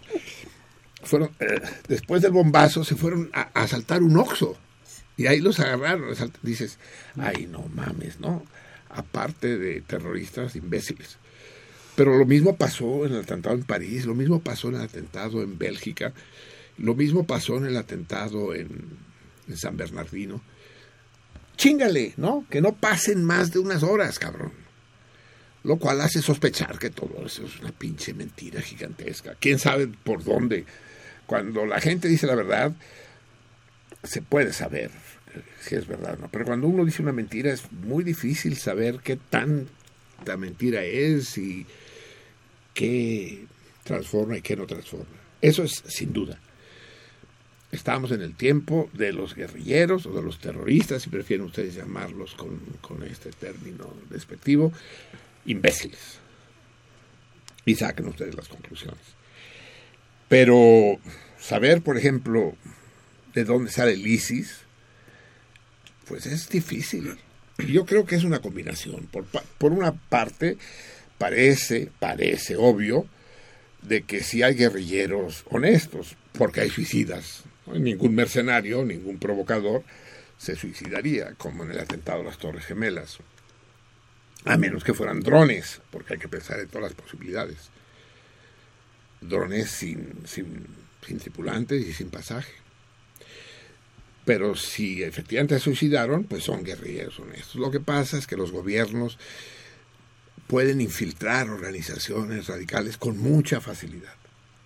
Fueron, 1.04 1.30
eh, 1.40 1.60
después 1.88 2.22
del 2.22 2.32
bombazo 2.32 2.84
se 2.84 2.96
fueron 2.96 3.30
a, 3.32 3.42
asaltar 3.54 4.02
un 4.02 4.16
Oxxo. 4.16 4.56
Y 5.16 5.26
ahí 5.26 5.40
los 5.40 5.60
agarraron. 5.60 6.14
Dices, 6.42 6.78
ay, 7.16 7.46
no 7.46 7.64
mames, 7.74 8.20
¿no? 8.20 8.44
Aparte 8.88 9.58
de 9.58 9.80
terroristas 9.80 10.56
imbéciles. 10.56 11.18
Pero 11.96 12.18
lo 12.18 12.26
mismo 12.26 12.56
pasó 12.56 13.06
en 13.06 13.12
el 13.14 13.20
atentado 13.20 13.54
en 13.54 13.62
París, 13.62 14.04
lo 14.04 14.14
mismo 14.14 14.40
pasó 14.40 14.68
en 14.68 14.76
el 14.76 14.80
atentado 14.82 15.42
en 15.42 15.58
Bélgica, 15.58 16.12
lo 16.76 16.94
mismo 16.94 17.24
pasó 17.24 17.56
en 17.56 17.66
el 17.66 17.76
atentado 17.76 18.54
en, 18.54 18.68
en 19.48 19.56
San 19.56 19.76
Bernardino. 19.76 20.42
Chíngale, 21.56 22.14
¿no? 22.16 22.46
Que 22.50 22.60
no 22.60 22.74
pasen 22.74 23.22
más 23.22 23.52
de 23.52 23.60
unas 23.60 23.84
horas, 23.84 24.18
cabrón. 24.18 24.52
Lo 25.62 25.78
cual 25.78 26.00
hace 26.00 26.20
sospechar 26.20 26.78
que 26.78 26.90
todo 26.90 27.24
eso 27.24 27.44
es 27.44 27.60
una 27.60 27.72
pinche 27.72 28.12
mentira 28.12 28.60
gigantesca. 28.60 29.36
¿Quién 29.38 29.58
sabe 29.58 29.86
por 29.86 30.22
dónde? 30.24 30.66
Cuando 31.26 31.66
la 31.66 31.80
gente 31.80 32.08
dice 32.08 32.26
la 32.26 32.34
verdad, 32.34 32.72
se 34.02 34.22
puede 34.22 34.52
saber 34.52 34.90
si 35.60 35.74
es 35.74 35.86
verdad 35.86 36.14
o 36.18 36.22
no. 36.22 36.28
Pero 36.28 36.44
cuando 36.44 36.68
uno 36.68 36.84
dice 36.84 37.02
una 37.02 37.12
mentira 37.12 37.52
es 37.52 37.70
muy 37.72 38.04
difícil 38.04 38.56
saber 38.56 39.00
qué 39.02 39.16
tanta 39.16 40.36
mentira 40.36 40.84
es 40.84 41.36
y 41.38 41.66
qué 42.72 43.46
transforma 43.82 44.36
y 44.36 44.42
qué 44.42 44.56
no 44.56 44.66
transforma. 44.66 45.06
Eso 45.40 45.62
es 45.62 45.82
sin 45.86 46.12
duda. 46.12 46.38
Estamos 47.72 48.12
en 48.12 48.22
el 48.22 48.34
tiempo 48.34 48.88
de 48.92 49.12
los 49.12 49.34
guerrilleros 49.34 50.06
o 50.06 50.12
de 50.12 50.22
los 50.22 50.38
terroristas, 50.38 51.02
si 51.02 51.10
prefieren 51.10 51.46
ustedes 51.46 51.74
llamarlos 51.74 52.34
con, 52.34 52.60
con 52.80 53.02
este 53.02 53.30
término 53.30 53.92
despectivo, 54.10 54.72
imbéciles. 55.46 56.18
Y 57.66 57.74
saquen 57.74 58.06
ustedes 58.06 58.34
las 58.36 58.46
conclusiones. 58.46 59.00
Pero 60.34 60.98
saber, 61.38 61.80
por 61.80 61.96
ejemplo, 61.96 62.56
de 63.34 63.44
dónde 63.44 63.70
sale 63.70 63.92
el 63.92 64.04
ISIS, 64.04 64.62
pues 66.08 66.26
es 66.26 66.48
difícil. 66.48 67.16
Yo 67.58 67.86
creo 67.86 68.04
que 68.04 68.16
es 68.16 68.24
una 68.24 68.40
combinación. 68.40 69.06
Por, 69.12 69.26
por 69.26 69.70
una 69.70 69.92
parte, 69.92 70.58
parece, 71.18 71.88
parece 72.00 72.56
obvio 72.56 73.06
de 73.82 74.02
que 74.02 74.24
si 74.24 74.42
hay 74.42 74.56
guerrilleros 74.56 75.44
honestos, 75.50 76.16
porque 76.32 76.62
hay 76.62 76.70
suicidas. 76.70 77.44
Ningún 77.72 78.16
mercenario, 78.16 78.84
ningún 78.84 79.20
provocador 79.20 79.84
se 80.36 80.56
suicidaría, 80.56 81.34
como 81.34 81.62
en 81.62 81.70
el 81.70 81.78
atentado 81.78 82.22
a 82.22 82.24
las 82.24 82.38
Torres 82.38 82.66
Gemelas. 82.66 83.18
A 84.46 84.56
menos 84.56 84.82
que 84.82 84.94
fueran 84.94 85.20
drones, 85.20 85.80
porque 85.92 86.14
hay 86.14 86.18
que 86.18 86.26
pensar 86.26 86.58
en 86.58 86.66
todas 86.66 86.88
las 86.90 87.00
posibilidades. 87.00 87.70
Drones 89.28 89.70
sin, 89.70 90.26
sin, 90.26 90.66
tripulantes 91.18 91.86
y 91.86 91.92
sin 91.92 92.10
pasaje. 92.10 92.52
Pero 94.24 94.56
si 94.56 95.02
efectivamente 95.02 95.56
se 95.58 95.64
suicidaron, 95.64 96.24
pues 96.24 96.44
son 96.44 96.64
guerrilleros 96.64 97.18
honestos. 97.20 97.56
Lo 97.56 97.70
que 97.70 97.80
pasa 97.80 98.16
es 98.16 98.26
que 98.26 98.36
los 98.36 98.52
gobiernos 98.52 99.18
pueden 100.46 100.80
infiltrar 100.80 101.50
organizaciones 101.50 102.46
radicales 102.46 102.96
con 102.96 103.18
mucha 103.18 103.60
facilidad, 103.60 104.14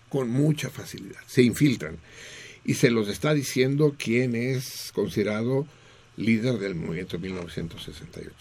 con 0.09 0.31
mucha 0.31 0.71
facilidad. 0.71 1.21
Se 1.27 1.43
infiltran 1.43 1.99
y 2.65 2.75
se 2.75 2.91
los 2.91 3.09
está 3.09 3.35
diciendo 3.35 3.97
quién 3.99 4.35
es 4.35 4.93
considerado 4.93 5.67
líder 6.17 6.59
del 6.59 6.75
movimiento 6.75 7.19
1968. 7.19 8.33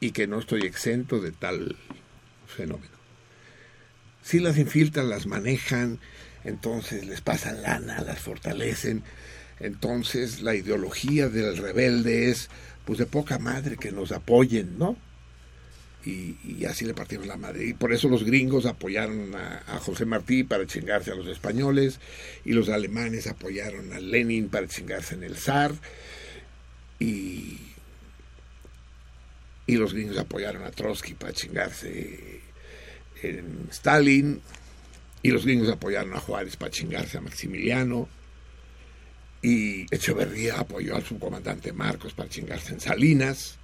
Y 0.00 0.12
que 0.12 0.26
no 0.26 0.38
estoy 0.38 0.62
exento 0.62 1.20
de 1.20 1.32
tal 1.32 1.76
fenómeno. 2.46 2.93
Si 4.24 4.38
las 4.40 4.56
infiltran, 4.56 5.10
las 5.10 5.26
manejan, 5.26 6.00
entonces 6.44 7.06
les 7.06 7.20
pasan 7.20 7.60
lana, 7.60 8.00
las 8.00 8.18
fortalecen. 8.18 9.02
Entonces 9.60 10.40
la 10.40 10.54
ideología 10.54 11.28
del 11.28 11.58
rebelde 11.58 12.30
es, 12.30 12.48
pues 12.86 12.98
de 12.98 13.04
poca 13.04 13.38
madre 13.38 13.76
que 13.76 13.92
nos 13.92 14.12
apoyen, 14.12 14.78
¿no? 14.78 14.96
Y, 16.06 16.36
y 16.42 16.64
así 16.64 16.86
le 16.86 16.94
partimos 16.94 17.26
la 17.26 17.36
madre. 17.36 17.66
Y 17.66 17.74
por 17.74 17.92
eso 17.92 18.08
los 18.08 18.24
gringos 18.24 18.64
apoyaron 18.64 19.34
a, 19.36 19.62
a 19.66 19.78
José 19.78 20.06
Martí 20.06 20.42
para 20.42 20.66
chingarse 20.66 21.10
a 21.10 21.14
los 21.14 21.26
españoles, 21.26 22.00
y 22.46 22.52
los 22.52 22.70
alemanes 22.70 23.26
apoyaron 23.26 23.92
a 23.92 24.00
Lenin 24.00 24.48
para 24.48 24.66
chingarse 24.68 25.14
en 25.16 25.22
el 25.22 25.36
zar, 25.36 25.72
y, 26.98 27.58
y 29.66 29.76
los 29.76 29.92
gringos 29.92 30.16
apoyaron 30.16 30.64
a 30.64 30.70
Trotsky 30.70 31.12
para 31.12 31.34
chingarse 31.34 32.40
en 33.30 33.68
Stalin, 33.70 34.40
y 35.22 35.30
los 35.30 35.44
gringos 35.44 35.68
apoyaron 35.68 36.14
a 36.14 36.20
Juárez 36.20 36.56
para 36.56 36.70
chingarse 36.70 37.18
a 37.18 37.20
Maximiliano, 37.20 38.08
y 39.42 39.82
Echeverría 39.94 40.58
apoyó 40.58 40.96
al 40.96 41.04
subcomandante 41.04 41.72
Marcos 41.72 42.14
para 42.14 42.28
chingarse 42.28 42.74
en 42.74 42.80
Salinas, 42.80 43.58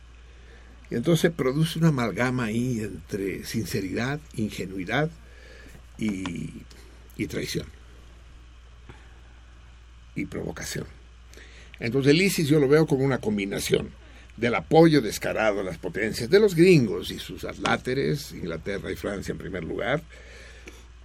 y 0.91 0.97
entonces 0.97 1.31
produce 1.31 1.79
una 1.79 1.89
amalgama 1.89 2.45
ahí 2.45 2.81
entre 2.81 3.45
sinceridad, 3.45 4.21
ingenuidad 4.35 5.11
y, 5.99 6.51
y 7.17 7.27
traición, 7.27 7.67
y 10.17 10.27
provocación. 10.27 10.87
Entonces 11.79 12.11
el 12.11 12.23
ISIS 12.23 12.49
yo 12.49 12.59
lo 12.59 12.69
veo 12.69 12.87
como 12.87 13.05
una 13.05 13.19
combinación 13.19 13.91
del 14.37 14.55
apoyo 14.55 15.01
descarado 15.01 15.61
a 15.61 15.65
las 15.65 15.79
potencias 15.79 16.31
de 16.31 16.41
los 16.41 16.55
gringos 16.55 17.11
y 17.11 17.19
sus 17.19 17.45
atláteres, 17.45 18.33
Inglaterra 18.33 18.91
y 18.91 18.97
Francia 18.97 19.33
en 19.33 19.39
primer 19.39 19.65
lugar, 19.65 20.03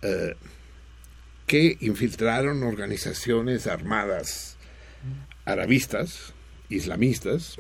eh, 0.02 0.36
que 1.46 1.78
infiltraron 1.82 2.64
organizaciones 2.64 3.68
armadas 3.68 4.58
arabistas, 5.46 6.34
islamistas, 6.70 7.58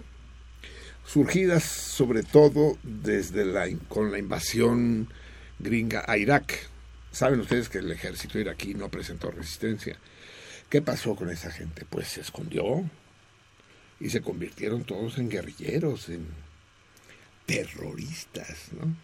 surgidas 1.05 1.63
sobre 1.63 2.23
todo 2.23 2.77
desde 2.83 3.45
la, 3.45 3.67
con 3.87 4.11
la 4.11 4.17
invasión 4.17 5.07
gringa 5.59 6.03
a 6.07 6.17
Irak. 6.17 6.67
Saben 7.11 7.39
ustedes 7.39 7.69
que 7.69 7.77
el 7.77 7.91
ejército 7.91 8.39
iraquí 8.39 8.73
no 8.73 8.89
presentó 8.89 9.31
resistencia. 9.31 9.97
¿Qué 10.69 10.81
pasó 10.81 11.15
con 11.15 11.29
esa 11.29 11.51
gente? 11.51 11.85
Pues 11.87 12.07
se 12.07 12.21
escondió 12.21 12.83
y 13.99 14.09
se 14.09 14.21
convirtieron 14.21 14.83
todos 14.83 15.17
en 15.17 15.29
guerrilleros, 15.29 16.09
en 16.09 16.27
terroristas, 17.45 18.69
¿no? 18.71 18.95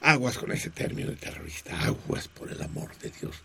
Aguas 0.00 0.38
con 0.38 0.52
ese 0.52 0.70
término 0.70 1.10
de 1.10 1.16
terrorista, 1.16 1.80
aguas 1.82 2.28
por 2.28 2.50
el 2.50 2.62
amor 2.62 2.96
de 2.98 3.10
Dios. 3.10 3.42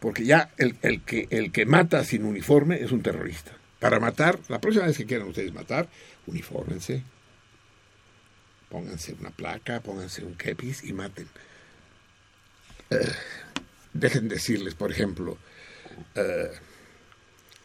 Porque 0.00 0.24
ya 0.24 0.50
el, 0.56 0.76
el, 0.82 1.02
que, 1.02 1.28
el 1.30 1.52
que 1.52 1.66
mata 1.66 2.04
sin 2.04 2.24
uniforme 2.24 2.82
es 2.82 2.90
un 2.90 3.02
terrorista. 3.02 3.52
Para 3.78 4.00
matar, 4.00 4.38
la 4.48 4.60
próxima 4.60 4.86
vez 4.86 4.96
que 4.96 5.06
quieran 5.06 5.28
ustedes 5.28 5.52
matar, 5.52 5.88
unifórmense. 6.26 7.02
Pónganse 8.70 9.14
una 9.20 9.30
placa, 9.30 9.80
pónganse 9.80 10.24
un 10.24 10.34
kepis 10.34 10.84
y 10.84 10.92
maten. 10.92 11.28
Eh, 12.90 13.12
dejen 13.92 14.28
decirles, 14.28 14.74
por 14.74 14.90
ejemplo, 14.90 15.38
eh, 16.14 16.50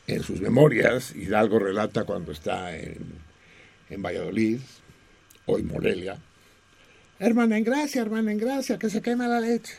en 0.09 0.23
sus 0.23 0.41
memorias, 0.41 1.15
Hidalgo 1.15 1.59
relata 1.59 2.03
cuando 2.03 2.31
está 2.31 2.75
en, 2.75 2.97
en 3.89 4.01
Valladolid, 4.01 4.59
hoy 5.45 5.63
Morelia, 5.63 6.17
hermana 7.19 7.57
en 7.57 7.63
gracia, 7.63 8.01
hermana 8.01 8.31
en 8.31 8.37
gracia, 8.37 8.79
que 8.79 8.89
se 8.89 9.01
quema 9.01 9.27
la 9.27 9.39
leche. 9.39 9.73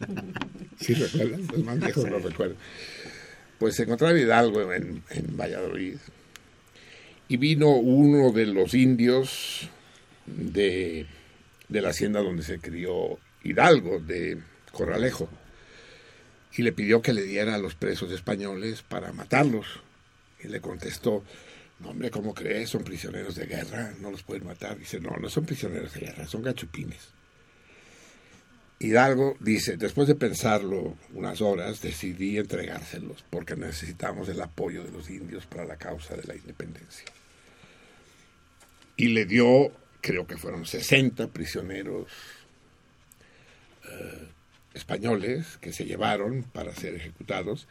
¿Sí 0.80 0.94
recuerdan? 0.94 1.46
Los 1.46 1.64
más 1.64 1.78
viejos 1.78 2.08
lo 2.08 2.18
recuerdan. 2.18 2.56
Pues 3.58 3.74
se 3.76 3.82
encontraba 3.82 4.18
Hidalgo 4.18 4.72
en, 4.72 5.02
en 5.10 5.36
Valladolid 5.36 5.96
y 7.28 7.36
vino 7.36 7.68
uno 7.76 8.32
de 8.32 8.46
los 8.46 8.72
indios 8.74 9.68
de, 10.26 11.06
de 11.68 11.80
la 11.82 11.90
hacienda 11.90 12.20
donde 12.22 12.42
se 12.42 12.58
crió 12.58 13.18
Hidalgo, 13.44 14.00
de 14.00 14.38
Corralejo, 14.72 15.28
y 16.56 16.62
le 16.62 16.72
pidió 16.72 17.02
que 17.02 17.12
le 17.12 17.22
diera 17.22 17.54
a 17.54 17.58
los 17.58 17.74
presos 17.74 18.10
españoles 18.10 18.82
para 18.82 19.12
matarlos. 19.12 19.66
Y 20.42 20.48
le 20.48 20.60
contestó, 20.60 21.22
no 21.80 21.90
hombre, 21.90 22.10
¿cómo 22.10 22.34
crees? 22.34 22.70
Son 22.70 22.82
prisioneros 22.82 23.34
de 23.36 23.46
guerra, 23.46 23.94
no 24.00 24.10
los 24.10 24.22
pueden 24.22 24.46
matar. 24.46 24.78
Dice, 24.78 25.00
no, 25.00 25.16
no 25.16 25.28
son 25.28 25.44
prisioneros 25.44 25.92
de 25.94 26.00
guerra, 26.00 26.26
son 26.26 26.42
gachupines. 26.42 27.08
Hidalgo 28.82 29.36
dice, 29.40 29.76
después 29.76 30.08
de 30.08 30.14
pensarlo 30.14 30.96
unas 31.12 31.42
horas, 31.42 31.82
decidí 31.82 32.38
entregárselos 32.38 33.22
porque 33.28 33.54
necesitamos 33.54 34.28
el 34.30 34.40
apoyo 34.40 34.82
de 34.82 34.90
los 34.90 35.10
indios 35.10 35.44
para 35.44 35.66
la 35.66 35.76
causa 35.76 36.16
de 36.16 36.24
la 36.24 36.34
independencia. 36.34 37.04
Y 38.96 39.08
le 39.08 39.26
dio, 39.26 39.70
creo 40.00 40.26
que 40.26 40.38
fueron 40.38 40.64
60 40.64 41.28
prisioneros 41.28 42.06
eh, 43.84 44.28
españoles 44.74 45.58
que 45.60 45.72
se 45.72 45.84
llevaron 45.84 46.42
para 46.44 46.74
ser 46.74 46.94
ejecutados 46.94 47.66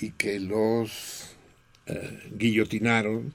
y 0.00 0.10
que 0.12 0.40
los 0.40 1.36
eh, 1.86 2.22
guillotinaron 2.32 3.32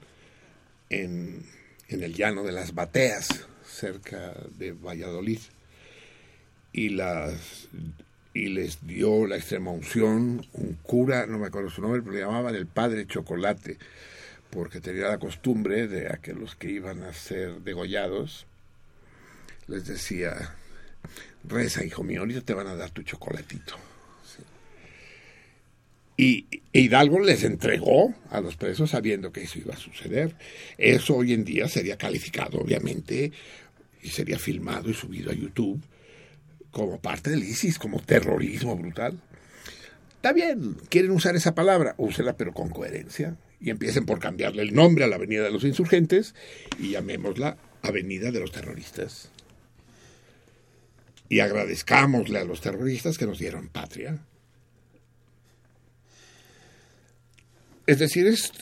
en, 0.90 1.46
en 1.88 2.02
el 2.02 2.14
llano 2.14 2.42
de 2.44 2.52
las 2.52 2.74
Bateas, 2.74 3.46
cerca 3.64 4.34
de 4.58 4.72
Valladolid. 4.72 5.40
Y 6.74 6.88
las 6.90 7.68
y 8.34 8.48
les 8.48 8.86
dio 8.86 9.26
la 9.26 9.36
extrema 9.36 9.70
unción 9.70 10.46
un 10.52 10.78
cura, 10.82 11.26
no 11.26 11.38
me 11.38 11.48
acuerdo 11.48 11.70
su 11.70 11.82
nombre, 11.82 12.00
pero 12.00 12.14
le 12.14 12.20
llamaban 12.20 12.54
el 12.54 12.66
padre 12.66 13.06
chocolate, 13.06 13.78
porque 14.50 14.80
tenía 14.80 15.08
la 15.08 15.18
costumbre 15.18 15.86
de 15.86 16.08
a 16.08 16.16
que 16.16 16.32
los 16.32 16.56
que 16.56 16.70
iban 16.70 17.02
a 17.02 17.12
ser 17.12 17.60
degollados 17.60 18.46
les 19.66 19.86
decía, 19.86 20.54
reza 21.44 21.84
hijo 21.84 22.02
mío, 22.02 22.20
ahorita 22.20 22.42
te 22.42 22.54
van 22.54 22.66
a 22.66 22.74
dar 22.74 22.90
tu 22.90 23.02
chocolatito. 23.02 23.76
Sí. 24.24 24.42
Y 26.16 26.62
Hidalgo 26.72 27.20
les 27.20 27.44
entregó 27.44 28.14
a 28.30 28.40
los 28.40 28.56
presos 28.56 28.90
sabiendo 28.90 29.32
que 29.32 29.42
eso 29.42 29.58
iba 29.58 29.74
a 29.74 29.78
suceder. 29.78 30.34
Eso 30.78 31.16
hoy 31.16 31.32
en 31.32 31.44
día 31.44 31.68
sería 31.68 31.96
calificado, 31.96 32.58
obviamente, 32.60 33.32
y 34.02 34.08
sería 34.08 34.38
filmado 34.38 34.90
y 34.90 34.94
subido 34.94 35.30
a 35.30 35.34
YouTube 35.34 35.82
como 36.70 36.98
parte 36.98 37.30
del 37.30 37.44
ISIS, 37.44 37.78
como 37.78 38.00
terrorismo 38.00 38.76
brutal. 38.76 39.20
Está 40.16 40.32
bien, 40.32 40.76
quieren 40.88 41.10
usar 41.10 41.36
esa 41.36 41.54
palabra, 41.54 41.94
úsela 41.98 42.36
pero 42.36 42.52
con 42.52 42.70
coherencia. 42.70 43.36
Y 43.60 43.70
empiecen 43.70 44.06
por 44.06 44.18
cambiarle 44.18 44.62
el 44.62 44.74
nombre 44.74 45.04
a 45.04 45.06
la 45.06 45.16
Avenida 45.16 45.44
de 45.44 45.52
los 45.52 45.62
Insurgentes 45.62 46.34
y 46.80 46.90
llamémosla 46.90 47.56
Avenida 47.82 48.32
de 48.32 48.40
los 48.40 48.50
Terroristas. 48.50 49.30
Y 51.32 51.40
agradezcámosle 51.40 52.40
a 52.40 52.44
los 52.44 52.60
terroristas 52.60 53.16
que 53.16 53.24
nos 53.26 53.38
dieron 53.38 53.68
patria. 53.68 54.18
Es 57.86 57.98
decir, 57.98 58.26
es, 58.26 58.52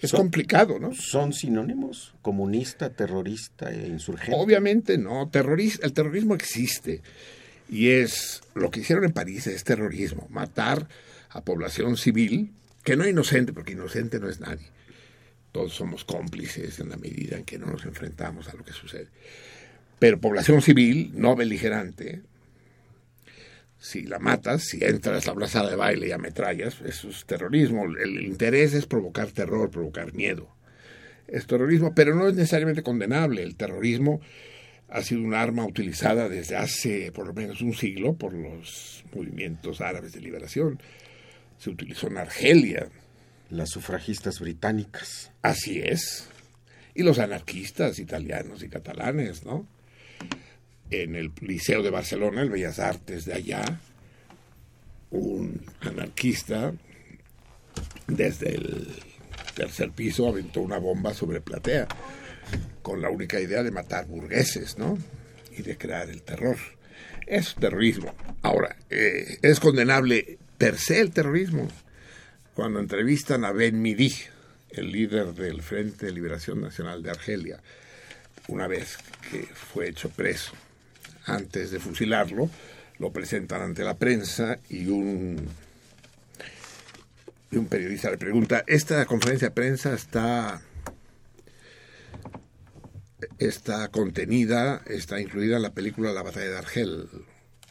es 0.00 0.10
Son- 0.12 0.20
complicado, 0.20 0.78
¿no? 0.78 0.94
¿Son 0.94 1.34
sinónimos? 1.34 2.14
Comunista, 2.22 2.88
terrorista 2.88 3.70
e 3.70 3.86
insurgente. 3.88 4.32
Obviamente 4.34 4.96
no, 4.96 5.30
terroris- 5.30 5.78
el 5.82 5.92
terrorismo 5.92 6.34
existe 6.34 7.02
y 7.68 7.90
es 7.90 8.40
lo 8.54 8.70
que 8.70 8.80
hicieron 8.80 9.04
en 9.04 9.12
París 9.12 9.46
es 9.46 9.62
terrorismo, 9.64 10.26
matar 10.30 10.88
a 11.28 11.44
población 11.44 11.98
civil, 11.98 12.50
que 12.82 12.96
no 12.96 13.04
es 13.04 13.10
inocente, 13.10 13.52
porque 13.52 13.72
inocente 13.72 14.18
no 14.18 14.30
es 14.30 14.40
nadie. 14.40 14.66
Todos 15.52 15.74
somos 15.74 16.06
cómplices 16.06 16.80
en 16.80 16.88
la 16.88 16.96
medida 16.96 17.36
en 17.36 17.44
que 17.44 17.58
no 17.58 17.66
nos 17.66 17.84
enfrentamos 17.84 18.48
a 18.48 18.54
lo 18.54 18.64
que 18.64 18.72
sucede. 18.72 19.08
Pero 19.98 20.20
población 20.20 20.62
civil, 20.62 21.12
no 21.14 21.36
beligerante, 21.36 22.22
si 23.78 24.02
la 24.02 24.18
matas, 24.18 24.64
si 24.64 24.84
entras 24.84 25.26
a 25.26 25.30
la 25.30 25.36
plaza 25.36 25.66
de 25.66 25.76
baile 25.76 26.08
y 26.08 26.12
ametrallas, 26.12 26.80
eso 26.84 27.08
es 27.08 27.24
terrorismo. 27.24 27.84
El 27.84 28.24
interés 28.24 28.74
es 28.74 28.86
provocar 28.86 29.30
terror, 29.32 29.70
provocar 29.70 30.12
miedo 30.12 30.56
es 31.28 31.46
terrorismo, 31.46 31.94
pero 31.94 32.14
no 32.14 32.28
es 32.28 32.34
necesariamente 32.34 32.82
condenable. 32.82 33.42
El 33.42 33.56
terrorismo 33.56 34.20
ha 34.88 35.02
sido 35.02 35.22
un 35.22 35.34
arma 35.34 35.64
utilizada 35.64 36.28
desde 36.28 36.56
hace 36.56 37.10
por 37.12 37.26
lo 37.26 37.34
menos 37.34 37.60
un 37.60 37.74
siglo 37.74 38.14
por 38.14 38.32
los 38.32 39.04
movimientos 39.14 39.80
árabes 39.80 40.12
de 40.12 40.20
liberación. 40.20 40.80
Se 41.58 41.70
utilizó 41.70 42.08
en 42.08 42.18
Argelia. 42.18 42.88
Las 43.48 43.70
sufragistas 43.70 44.40
británicas. 44.40 45.30
Así 45.40 45.80
es. 45.80 46.28
Y 46.94 47.04
los 47.04 47.20
anarquistas 47.20 48.00
italianos 48.00 48.64
y 48.64 48.68
catalanes, 48.68 49.44
¿no? 49.44 49.68
En 50.90 51.16
el 51.16 51.32
Liceo 51.40 51.82
de 51.82 51.90
Barcelona, 51.90 52.42
el 52.42 52.50
Bellas 52.50 52.78
Artes 52.78 53.24
de 53.24 53.34
allá, 53.34 53.80
un 55.10 55.64
anarquista 55.80 56.72
desde 58.06 58.54
el 58.54 58.88
tercer 59.54 59.90
piso 59.90 60.28
aventó 60.28 60.60
una 60.60 60.78
bomba 60.78 61.14
sobre 61.14 61.40
Platea, 61.40 61.88
con 62.82 63.00
la 63.00 63.10
única 63.10 63.40
idea 63.40 63.62
de 63.62 63.70
matar 63.70 64.06
burgueses, 64.06 64.78
¿no? 64.78 64.98
Y 65.56 65.62
de 65.62 65.76
crear 65.76 66.08
el 66.08 66.22
terror. 66.22 66.56
Es 67.26 67.54
terrorismo. 67.56 68.14
Ahora, 68.42 68.76
eh, 68.90 69.38
es 69.42 69.58
condenable 69.58 70.38
per 70.58 70.78
se 70.78 71.00
el 71.00 71.10
terrorismo. 71.10 71.68
Cuando 72.54 72.78
entrevistan 72.78 73.44
a 73.44 73.52
Ben 73.52 73.82
Midi, 73.82 74.14
el 74.70 74.92
líder 74.92 75.34
del 75.34 75.62
Frente 75.62 76.06
de 76.06 76.12
Liberación 76.12 76.60
Nacional 76.60 77.02
de 77.02 77.10
Argelia, 77.10 77.60
una 78.48 78.66
vez 78.66 78.98
que 79.30 79.42
fue 79.42 79.88
hecho 79.88 80.10
preso, 80.10 80.52
antes 81.26 81.70
de 81.70 81.80
fusilarlo, 81.80 82.48
lo 82.98 83.12
presentan 83.12 83.60
ante 83.60 83.84
la 83.84 83.94
prensa 83.94 84.58
y 84.70 84.86
un, 84.86 85.48
y 87.50 87.58
periodista 87.58 88.10
le 88.10 88.18
pregunta, 88.18 88.64
¿esta 88.66 89.04
conferencia 89.06 89.48
de 89.48 89.54
prensa 89.54 89.94
está, 89.94 90.60
está 93.38 93.88
contenida, 93.88 94.82
está 94.86 95.20
incluida 95.20 95.56
en 95.56 95.62
la 95.62 95.72
película 95.72 96.12
La 96.12 96.22
batalla 96.22 96.50
de 96.50 96.58
Argel? 96.58 97.08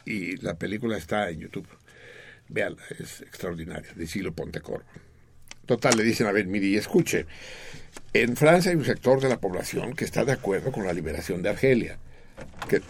Y 0.04 0.36
la 0.36 0.54
película 0.54 0.96
está 0.96 1.30
en 1.30 1.40
YouTube. 1.40 1.66
Véanla, 2.48 2.82
es 2.98 3.22
extraordinaria, 3.22 3.92
de 3.94 4.06
Silo 4.06 4.32
Pontecorvo. 4.32 4.86
Total, 5.66 5.96
le 5.96 6.04
dicen 6.04 6.28
a 6.28 6.32
Ben 6.32 6.48
Miri, 6.48 6.76
escuche, 6.76 7.26
en 8.12 8.36
Francia 8.36 8.70
hay 8.70 8.76
un 8.76 8.84
sector 8.84 9.20
de 9.20 9.28
la 9.28 9.40
población 9.40 9.94
que 9.94 10.04
está 10.04 10.24
de 10.24 10.32
acuerdo 10.32 10.70
con 10.70 10.86
la 10.86 10.92
liberación 10.92 11.42
de 11.42 11.48
Argelia, 11.48 11.98
que, 12.68 12.82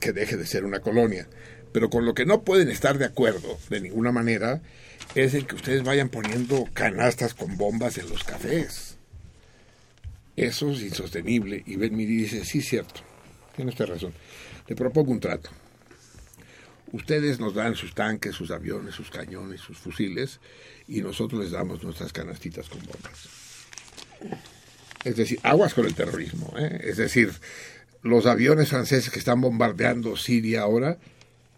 que 0.00 0.12
deje 0.12 0.36
de 0.36 0.46
ser 0.46 0.64
una 0.64 0.80
colonia. 0.80 1.26
Pero 1.72 1.90
con 1.90 2.04
lo 2.04 2.14
que 2.14 2.26
no 2.26 2.42
pueden 2.42 2.68
estar 2.68 2.98
de 2.98 3.04
acuerdo 3.04 3.58
de 3.68 3.80
ninguna 3.80 4.12
manera 4.12 4.60
es 5.14 5.34
en 5.34 5.46
que 5.46 5.54
ustedes 5.54 5.82
vayan 5.82 6.08
poniendo 6.08 6.68
canastas 6.72 7.34
con 7.34 7.56
bombas 7.56 7.98
en 7.98 8.08
los 8.08 8.24
cafés. 8.24 8.96
Eso 10.36 10.70
es 10.70 10.82
insostenible. 10.82 11.62
Y 11.66 11.76
Ben 11.76 11.96
Miri 11.96 12.16
dice, 12.16 12.44
sí, 12.44 12.62
cierto, 12.62 13.00
tiene 13.54 13.70
usted 13.70 13.86
razón. 13.86 14.12
Le 14.66 14.76
propongo 14.76 15.12
un 15.12 15.20
trato. 15.20 15.50
Ustedes 16.92 17.38
nos 17.38 17.54
dan 17.54 17.76
sus 17.76 17.94
tanques, 17.94 18.34
sus 18.34 18.50
aviones, 18.50 18.94
sus 18.94 19.10
cañones, 19.10 19.60
sus 19.60 19.78
fusiles, 19.78 20.40
y 20.88 21.02
nosotros 21.02 21.40
les 21.40 21.52
damos 21.52 21.84
nuestras 21.84 22.12
canastitas 22.12 22.68
con 22.68 22.80
bombas. 22.80 23.28
Es 25.04 25.16
decir, 25.16 25.38
aguas 25.42 25.74
con 25.74 25.86
el 25.86 25.94
terrorismo. 25.94 26.52
¿eh? 26.58 26.80
Es 26.84 26.96
decir, 26.96 27.32
los 28.02 28.26
aviones 28.26 28.68
franceses 28.68 29.10
que 29.10 29.18
están 29.18 29.40
bombardeando 29.40 30.16
Siria 30.16 30.62
ahora 30.62 30.98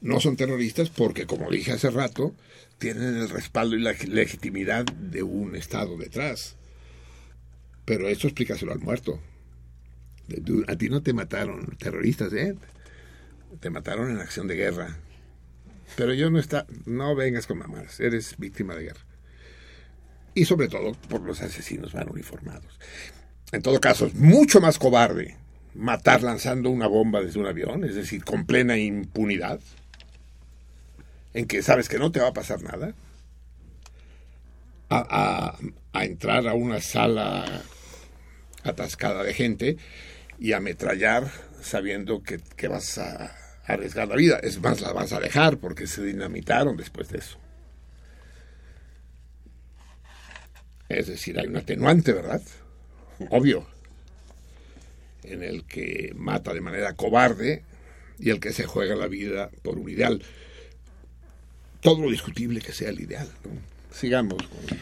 no 0.01 0.19
son 0.21 0.37
terroristas 0.37 0.91
porque, 0.91 1.27
como 1.27 1.51
dije 1.51 1.73
hace 1.73 1.91
rato, 1.91 2.35
tienen 2.79 3.17
el 3.17 3.29
respaldo 3.29 3.77
y 3.77 3.81
la 3.81 3.93
legitimidad 3.93 4.85
de 4.85 5.23
un 5.23 5.55
Estado 5.55 5.97
detrás. 5.97 6.57
Pero 7.85 8.09
esto 8.09 8.27
explícaselo 8.27 8.73
al 8.73 8.81
muerto. 8.81 9.21
A 10.67 10.77
ti 10.77 10.89
no 10.89 11.03
te 11.03 11.13
mataron 11.13 11.77
terroristas, 11.79 12.33
¿eh? 12.33 12.57
Te 13.61 13.71
mataron 13.71 14.11
en 14.11 14.19
acción 14.19 14.49
de 14.49 14.57
guerra. 14.57 14.99
Pero 15.97 16.15
yo 16.15 16.31
no 16.31 16.39
está, 16.39 16.67
no 16.87 17.15
vengas 17.15 17.47
con 17.47 17.59
mamadas, 17.59 18.01
eres 18.01 18.37
víctima 18.39 18.75
de 18.75 18.85
guerra. 18.85 19.05
Y 20.35 20.47
sobre 20.47 20.69
todo 20.69 20.93
por 21.09 21.21
los 21.21 21.43
asesinos 21.43 21.93
van 21.93 22.09
uniformados. 22.11 22.81
En 23.53 23.63
todo 23.63 23.79
caso, 23.81 24.07
es 24.07 24.15
mucho 24.15 24.61
más 24.61 24.79
cobarde 24.79 25.37
matar 25.75 26.23
lanzando 26.23 26.71
una 26.71 26.87
bomba 26.87 27.21
desde 27.21 27.41
un 27.41 27.47
avión, 27.47 27.85
es 27.85 27.95
decir, 27.95 28.25
con 28.25 28.47
plena 28.47 28.77
impunidad, 28.77 29.61
en 31.35 31.47
que 31.47 31.63
sabes 31.63 31.89
que 31.89 31.99
no 31.99 32.13
te 32.13 32.21
va 32.21 32.29
a 32.29 32.33
pasar 32.33 32.63
nada, 32.63 32.95
a, 34.91 35.57
entrar 35.95 36.47
a 36.47 36.55
una 36.55 36.81
sala 36.81 37.45
atascada 38.63 39.23
de 39.23 39.33
gente 39.33 39.77
y 40.39 40.53
ametrallar 40.53 41.31
sabiendo 41.63 42.23
que, 42.23 42.41
que 42.57 42.69
vas 42.69 42.99
a 42.99 43.35
arriesgar 43.65 44.09
la 44.09 44.17
vida. 44.17 44.39
Es 44.43 44.61
más, 44.61 44.81
la 44.81 44.93
vas 44.93 45.13
a 45.13 45.21
dejar 45.21 45.59
porque 45.59 45.87
se 45.87 46.05
dinamitaron 46.05 46.77
después 46.77 47.09
de 47.09 47.19
eso. 47.19 47.39
Es 50.89 51.07
decir, 51.07 51.39
hay 51.39 51.47
un 51.47 51.57
atenuante, 51.57 52.13
¿verdad? 52.13 52.43
Obvio. 53.31 53.72
En 55.25 55.43
el 55.43 55.65
que 55.65 56.13
mata 56.17 56.53
de 56.53 56.61
manera 56.61 56.95
cobarde 56.95 57.63
y 58.19 58.31
el 58.31 58.41
que 58.41 58.53
se 58.53 58.65
juega 58.65 58.95
la 58.95 59.07
vida 59.07 59.51
por 59.63 59.79
un 59.79 59.89
ideal. 59.89 60.23
Todo 61.81 62.03
lo 62.03 62.11
discutible 62.11 62.61
que 62.61 62.73
sea 62.73 62.91
el 62.91 63.01
ideal. 63.01 63.29
¿no? 63.45 63.51
Sigamos. 63.93 64.37
Con... 64.37 64.79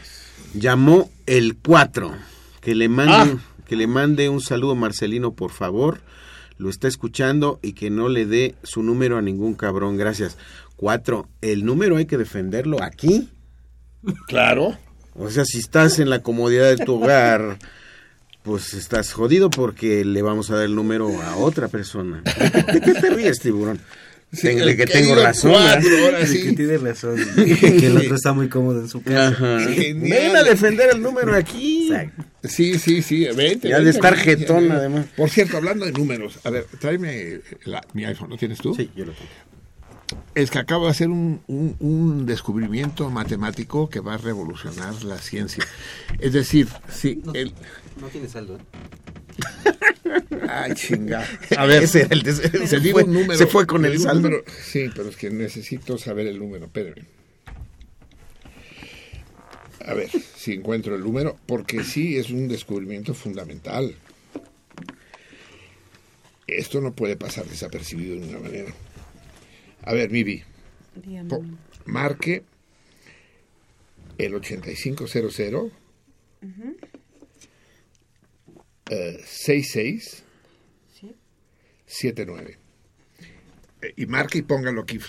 Llamó 0.53 1.09
el 1.25 1.57
4. 1.57 2.13
Que 2.61 2.75
le 2.75 2.89
mande, 2.89 3.39
ah. 3.39 3.63
que 3.67 3.75
le 3.75 3.87
mande 3.87 4.29
un 4.29 4.41
saludo 4.41 4.73
a 4.73 4.75
Marcelino, 4.75 5.33
por 5.33 5.51
favor. 5.51 6.01
Lo 6.57 6.69
está 6.69 6.87
escuchando 6.87 7.59
y 7.63 7.73
que 7.73 7.89
no 7.89 8.07
le 8.07 8.27
dé 8.27 8.55
su 8.61 8.83
número 8.83 9.17
a 9.17 9.21
ningún 9.21 9.55
cabrón. 9.55 9.97
Gracias. 9.97 10.37
4. 10.75 11.27
El 11.41 11.65
número 11.65 11.97
hay 11.97 12.05
que 12.05 12.17
defenderlo 12.17 12.81
aquí. 12.83 13.29
Claro. 14.27 14.77
O 15.15 15.29
sea, 15.29 15.45
si 15.45 15.59
estás 15.59 15.99
en 15.99 16.09
la 16.09 16.21
comodidad 16.21 16.69
de 16.75 16.85
tu 16.85 16.95
hogar, 16.95 17.57
pues 18.43 18.73
estás 18.73 19.13
jodido 19.13 19.49
porque 19.49 20.03
le 20.05 20.21
vamos 20.21 20.49
a 20.51 20.55
dar 20.55 20.65
el 20.65 20.75
número 20.75 21.21
a 21.21 21.35
otra 21.37 21.67
persona. 21.67 22.21
¿De 22.73 22.81
qué 22.81 22.93
te 22.93 23.09
ríes, 23.11 23.39
tiburón? 23.39 23.79
Sí, 24.33 24.47
de 24.47 24.77
que 24.77 24.77
que 24.77 24.85
tengo 24.87 25.13
razón. 25.15 25.51
cuatro, 25.51 25.89
¿verdad? 25.89 26.05
ahora 26.15 26.25
sí. 26.25 26.41
Que 26.41 26.53
tiene 26.53 26.77
razón. 26.77 27.17
que 27.35 27.85
el 27.87 27.97
otro 27.97 28.15
está 28.15 28.31
muy 28.31 28.47
cómodo 28.47 28.79
en 28.79 28.87
su 28.87 29.01
casa. 29.03 29.57
Ven 29.67 30.35
a 30.37 30.43
defender 30.43 30.89
el 30.93 31.01
número 31.01 31.35
aquí. 31.35 31.91
Sí, 32.43 32.79
sí, 32.79 33.01
sí, 33.01 33.27
vente. 33.35 33.67
Ya 33.67 33.81
de 33.81 33.89
estar 33.89 34.15
jetón, 34.15 34.71
además. 34.71 35.05
Por 35.17 35.29
cierto, 35.29 35.57
hablando 35.57 35.85
de 35.85 35.91
números, 35.91 36.39
a 36.45 36.49
ver, 36.49 36.65
tráeme 36.79 37.41
la- 37.65 37.83
mi 37.93 38.05
iPhone, 38.05 38.29
¿lo 38.29 38.37
tienes 38.37 38.59
tú? 38.59 38.73
Sí, 38.73 38.89
yo 38.95 39.03
lo 39.05 39.11
tengo. 39.11 39.29
Es 40.35 40.49
que 40.49 40.59
acabo 40.59 40.85
de 40.85 40.91
hacer 40.91 41.09
un, 41.09 41.41
un- 41.47 41.75
un 41.79 42.25
descubrimiento 42.25 43.09
matemático 43.09 43.89
que 43.89 43.99
va 43.99 44.13
a 44.13 44.17
revolucionar 44.17 45.03
la 45.03 45.17
ciencia. 45.17 45.63
Es 46.19 46.31
decir, 46.33 46.67
sí, 46.89 47.21
el... 47.33 47.53
No 47.99 48.07
tiene 48.07 48.27
saldo, 48.27 48.57
¿eh? 48.57 48.59
Ay, 50.49 50.73
chinga. 50.73 51.25
A 51.57 51.65
ver, 51.65 51.83
Ese 51.83 52.01
era 52.01 52.09
el 52.15 52.23
se 52.67 52.81
fue- 52.91 53.03
un 53.03 53.13
número. 53.13 53.37
se 53.37 53.47
fue 53.47 53.65
con 53.67 53.85
el 53.85 53.99
saldo. 53.99 54.29
número. 54.29 54.43
Sí, 54.63 54.89
pero 54.95 55.09
es 55.09 55.15
que 55.15 55.29
necesito 55.29 55.97
saber 55.97 56.27
el 56.27 56.39
número. 56.39 56.65
Espérame. 56.65 57.05
A 59.85 59.93
ver 59.93 60.09
si 60.35 60.53
encuentro 60.53 60.95
el 60.95 61.01
número, 61.01 61.37
porque 61.47 61.83
sí 61.83 62.17
es 62.17 62.29
un 62.29 62.47
descubrimiento 62.47 63.13
fundamental. 63.13 63.95
Esto 66.47 66.81
no 66.81 66.93
puede 66.93 67.15
pasar 67.15 67.45
desapercibido 67.45 68.15
de 68.15 68.21
ninguna 68.21 68.39
manera. 68.39 68.73
A 69.83 69.93
ver, 69.93 70.09
Mivi, 70.11 70.43
Dígame. 70.95 71.29
po- 71.29 71.43
marque 71.85 72.43
el 74.17 74.35
8500 74.35 75.71
Ujú. 76.43 76.70
Eh, 78.91 79.19
66 79.25 80.23
Sí. 80.99 81.15
79. 81.85 82.57
Eh, 83.81 83.93
y 83.97 84.05
marque 84.05 84.37
y 84.39 84.41
póngalo 84.43 84.81
aquí 84.81 84.99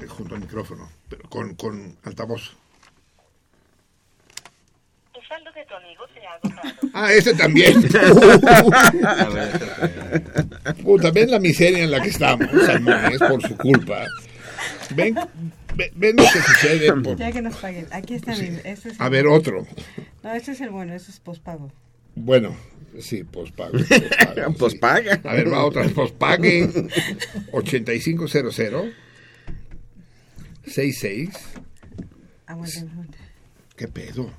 eh, 0.00 0.06
junto 0.06 0.34
al 0.34 0.40
micrófono, 0.40 0.90
pero 1.08 1.28
con, 1.28 1.54
con 1.54 1.96
altavoz. 2.04 2.56
El 5.14 5.26
saldo 5.28 5.50
de 5.52 5.64
tu 5.64 5.74
amigo 5.74 6.04
se 6.14 6.26
ha 6.26 6.32
agotado. 6.34 6.90
Ah, 6.94 7.12
ese 7.12 7.34
también. 7.34 7.82
Puta, 10.82 11.10
ven 11.10 11.30
la 11.30 11.38
miseria 11.38 11.84
en 11.84 11.90
la 11.90 12.00
que 12.00 12.08
estamos, 12.08 12.48
Salmones, 12.64 13.18
por 13.18 13.42
su 13.42 13.56
culpa. 13.56 14.06
Ven, 14.94 15.14
ven, 15.94 16.16
lo 16.16 16.22
que 16.24 16.40
sucede. 16.40 16.92
por- 16.92 17.16
Ya 17.16 17.32
que 17.32 17.42
nos 17.42 17.56
paguen. 17.56 17.86
Aquí 17.92 18.14
está 18.14 18.34
Sí. 18.34 18.50
mi. 18.50 18.58
Este 18.64 18.90
es 18.90 19.00
A 19.00 19.04
el- 19.06 19.10
ver, 19.10 19.26
otro. 19.26 19.66
No, 20.22 20.32
este 20.34 20.52
es 20.52 20.60
el 20.60 20.70
bueno, 20.70 20.94
este 20.94 21.10
es 21.10 21.20
pospago. 21.20 21.72
Bueno, 22.14 22.56
sí, 23.00 23.24
pospago. 23.24 23.72
pospago, 23.72 24.52
sí. 24.52 24.58
Pospaga. 24.58 25.20
A 25.24 25.34
ver, 25.34 25.52
va 25.52 25.64
otra. 25.64 25.88
Pospague 25.88 26.68
8500 27.52 28.30
66. 30.66 31.30
Aguanta, 32.46 32.80
aguanta. 32.80 33.18
¿Qué 33.76 33.88
pedo? 33.88 34.30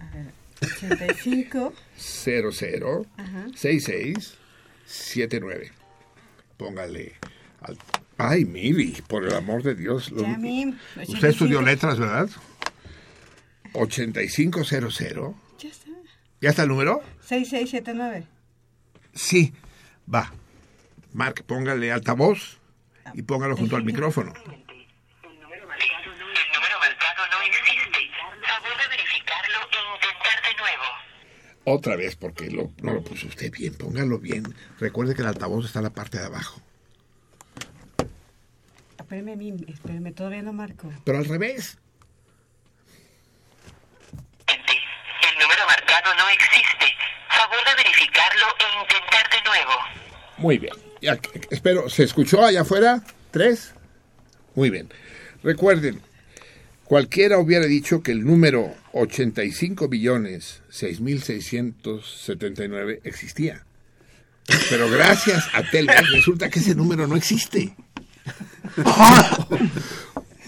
A 0.00 0.10
ver. 0.16 0.26
85. 0.62 1.72
00 1.96 3.06
Ajá. 3.16 3.46
66 3.54 4.34
79. 4.86 5.72
Póngale. 6.56 7.12
al- 7.60 7.78
Ay, 8.16 8.44
Miri, 8.44 9.02
por 9.08 9.24
el 9.24 9.34
amor 9.34 9.62
de 9.62 9.74
Dios. 9.74 10.10
lo- 10.12 10.22
Ya, 10.22 10.38
mi, 10.38 10.66
Usted 10.66 11.28
estudió 11.28 11.58
85. 11.58 11.62
letras, 11.62 11.98
¿verdad? 11.98 12.28
8500. 13.72 14.70
Ya 15.58 15.68
está. 15.68 15.90
¿Ya 16.40 16.50
está 16.50 16.62
el 16.62 16.68
número? 16.68 17.02
6679. 17.26 18.26
Sí. 19.14 19.54
Va. 20.12 20.32
Mark, 21.12 21.44
póngale 21.46 21.92
altavoz 21.92 22.58
y 23.14 23.22
póngalo 23.22 23.56
junto 23.56 23.76
al 23.76 23.84
micrófono. 23.84 24.32
El 24.34 25.40
número 25.40 25.68
marcado 25.68 27.26
no 27.30 27.42
existe. 27.42 28.10
Favor 28.46 28.76
de 28.82 28.88
verificarlo 28.88 29.58
e 29.62 30.74
Otra 31.66 31.96
vez, 31.96 32.16
porque 32.16 32.50
lo- 32.50 32.72
no 32.82 32.92
lo 32.92 33.02
puso 33.02 33.26
usted 33.28 33.50
bien, 33.50 33.74
póngalo 33.76 34.18
bien. 34.18 34.42
Recuerde 34.78 35.14
que 35.14 35.22
el 35.22 35.28
altavoz 35.28 35.64
está 35.66 35.78
en 35.78 35.84
la 35.84 35.90
parte 35.90 36.18
de 36.18 36.26
abajo. 36.26 36.60
Mí, 39.10 39.54
espérame, 39.68 40.12
todavía 40.12 40.42
no 40.42 40.52
marco. 40.52 40.92
Pero 41.04 41.18
al 41.18 41.24
revés. 41.26 41.78
El 44.48 45.38
número 45.38 45.66
marcado 45.66 46.14
no 46.16 46.28
existe. 46.30 46.86
E 48.04 48.06
intentar 48.82 49.24
de 49.30 49.40
nuevo. 49.48 49.72
Muy 50.38 50.58
bien. 50.58 50.72
Espero, 51.50 51.88
¿se 51.88 52.02
escuchó 52.04 52.44
allá 52.44 52.60
afuera? 52.62 53.02
¿Tres? 53.30 53.72
Muy 54.54 54.70
bien. 54.70 54.88
Recuerden, 55.42 56.00
cualquiera 56.84 57.38
hubiera 57.38 57.66
dicho 57.66 58.02
que 58.02 58.12
el 58.12 58.24
número 58.24 58.74
85 58.92 59.88
billones 59.88 60.62
6.679 60.70 63.00
existía. 63.04 63.64
Pero 64.68 64.90
gracias 64.90 65.48
a 65.54 65.62
Telmex 65.62 66.10
resulta 66.10 66.50
que 66.50 66.58
ese 66.60 66.74
número 66.74 67.06
no 67.06 67.16
existe. 67.16 67.74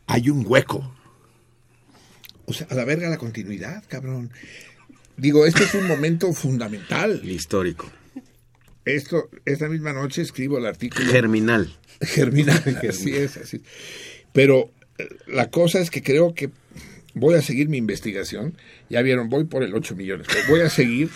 Hay 0.08 0.28
un 0.28 0.44
hueco. 0.44 0.92
O 2.46 2.52
sea, 2.52 2.66
a 2.70 2.74
la 2.74 2.84
verga 2.84 3.08
la 3.08 3.18
continuidad, 3.18 3.84
cabrón. 3.86 4.32
Digo, 5.16 5.46
este 5.46 5.62
es 5.64 5.74
un 5.74 5.86
momento 5.86 6.32
fundamental. 6.32 7.20
Histórico. 7.24 7.88
Esto, 8.84 9.30
esta 9.44 9.68
misma 9.68 9.92
noche 9.92 10.22
escribo 10.22 10.58
el 10.58 10.66
artículo. 10.66 11.08
Germinal. 11.10 11.76
Germinal, 12.00 12.80
así 12.88 13.14
es, 13.14 13.36
así. 13.36 13.62
Pero 14.32 14.72
eh, 14.98 15.08
la 15.28 15.50
cosa 15.50 15.78
es 15.78 15.90
que 15.90 16.02
creo 16.02 16.34
que 16.34 16.50
voy 17.14 17.36
a 17.36 17.42
seguir 17.42 17.68
mi 17.68 17.78
investigación. 17.78 18.58
Ya 18.90 19.02
vieron, 19.02 19.28
voy 19.28 19.44
por 19.44 19.62
el 19.62 19.72
8 19.74 19.94
millones. 19.94 20.26
voy 20.48 20.60
a 20.60 20.70
seguir 20.70 21.10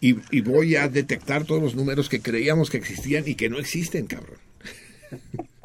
y, 0.00 0.16
y 0.30 0.40
voy 0.40 0.76
a 0.76 0.88
detectar 0.88 1.44
todos 1.44 1.62
los 1.62 1.74
números 1.74 2.08
que 2.08 2.20
creíamos 2.20 2.70
que 2.70 2.76
existían 2.76 3.24
y 3.26 3.34
que 3.34 3.48
no 3.48 3.58
existen, 3.58 4.06
cabrón. 4.06 4.38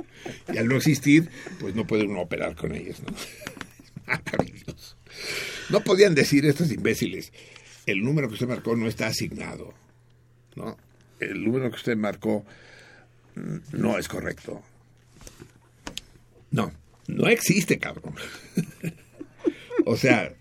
Y 0.53 0.57
al 0.57 0.67
no 0.67 0.77
existir, 0.77 1.29
pues 1.59 1.75
no 1.75 1.87
puede 1.87 2.05
uno 2.05 2.21
operar 2.21 2.55
con 2.55 2.75
ellos, 2.75 3.01
¿no? 3.01 3.13
Maravilloso. 4.07 4.95
No 5.69 5.81
podían 5.81 6.15
decir 6.15 6.45
estos 6.45 6.71
imbéciles, 6.71 7.31
el 7.85 8.03
número 8.03 8.27
que 8.27 8.35
usted 8.35 8.47
marcó 8.47 8.75
no 8.75 8.87
está 8.87 9.07
asignado, 9.07 9.73
¿no? 10.55 10.77
El 11.19 11.43
número 11.43 11.69
que 11.69 11.77
usted 11.77 11.95
marcó 11.95 12.45
no 13.71 13.97
es 13.97 14.07
correcto. 14.07 14.61
No, 16.51 16.71
no 17.07 17.27
existe, 17.27 17.79
cabrón. 17.79 18.15
o 19.85 19.95
sea, 19.95 20.33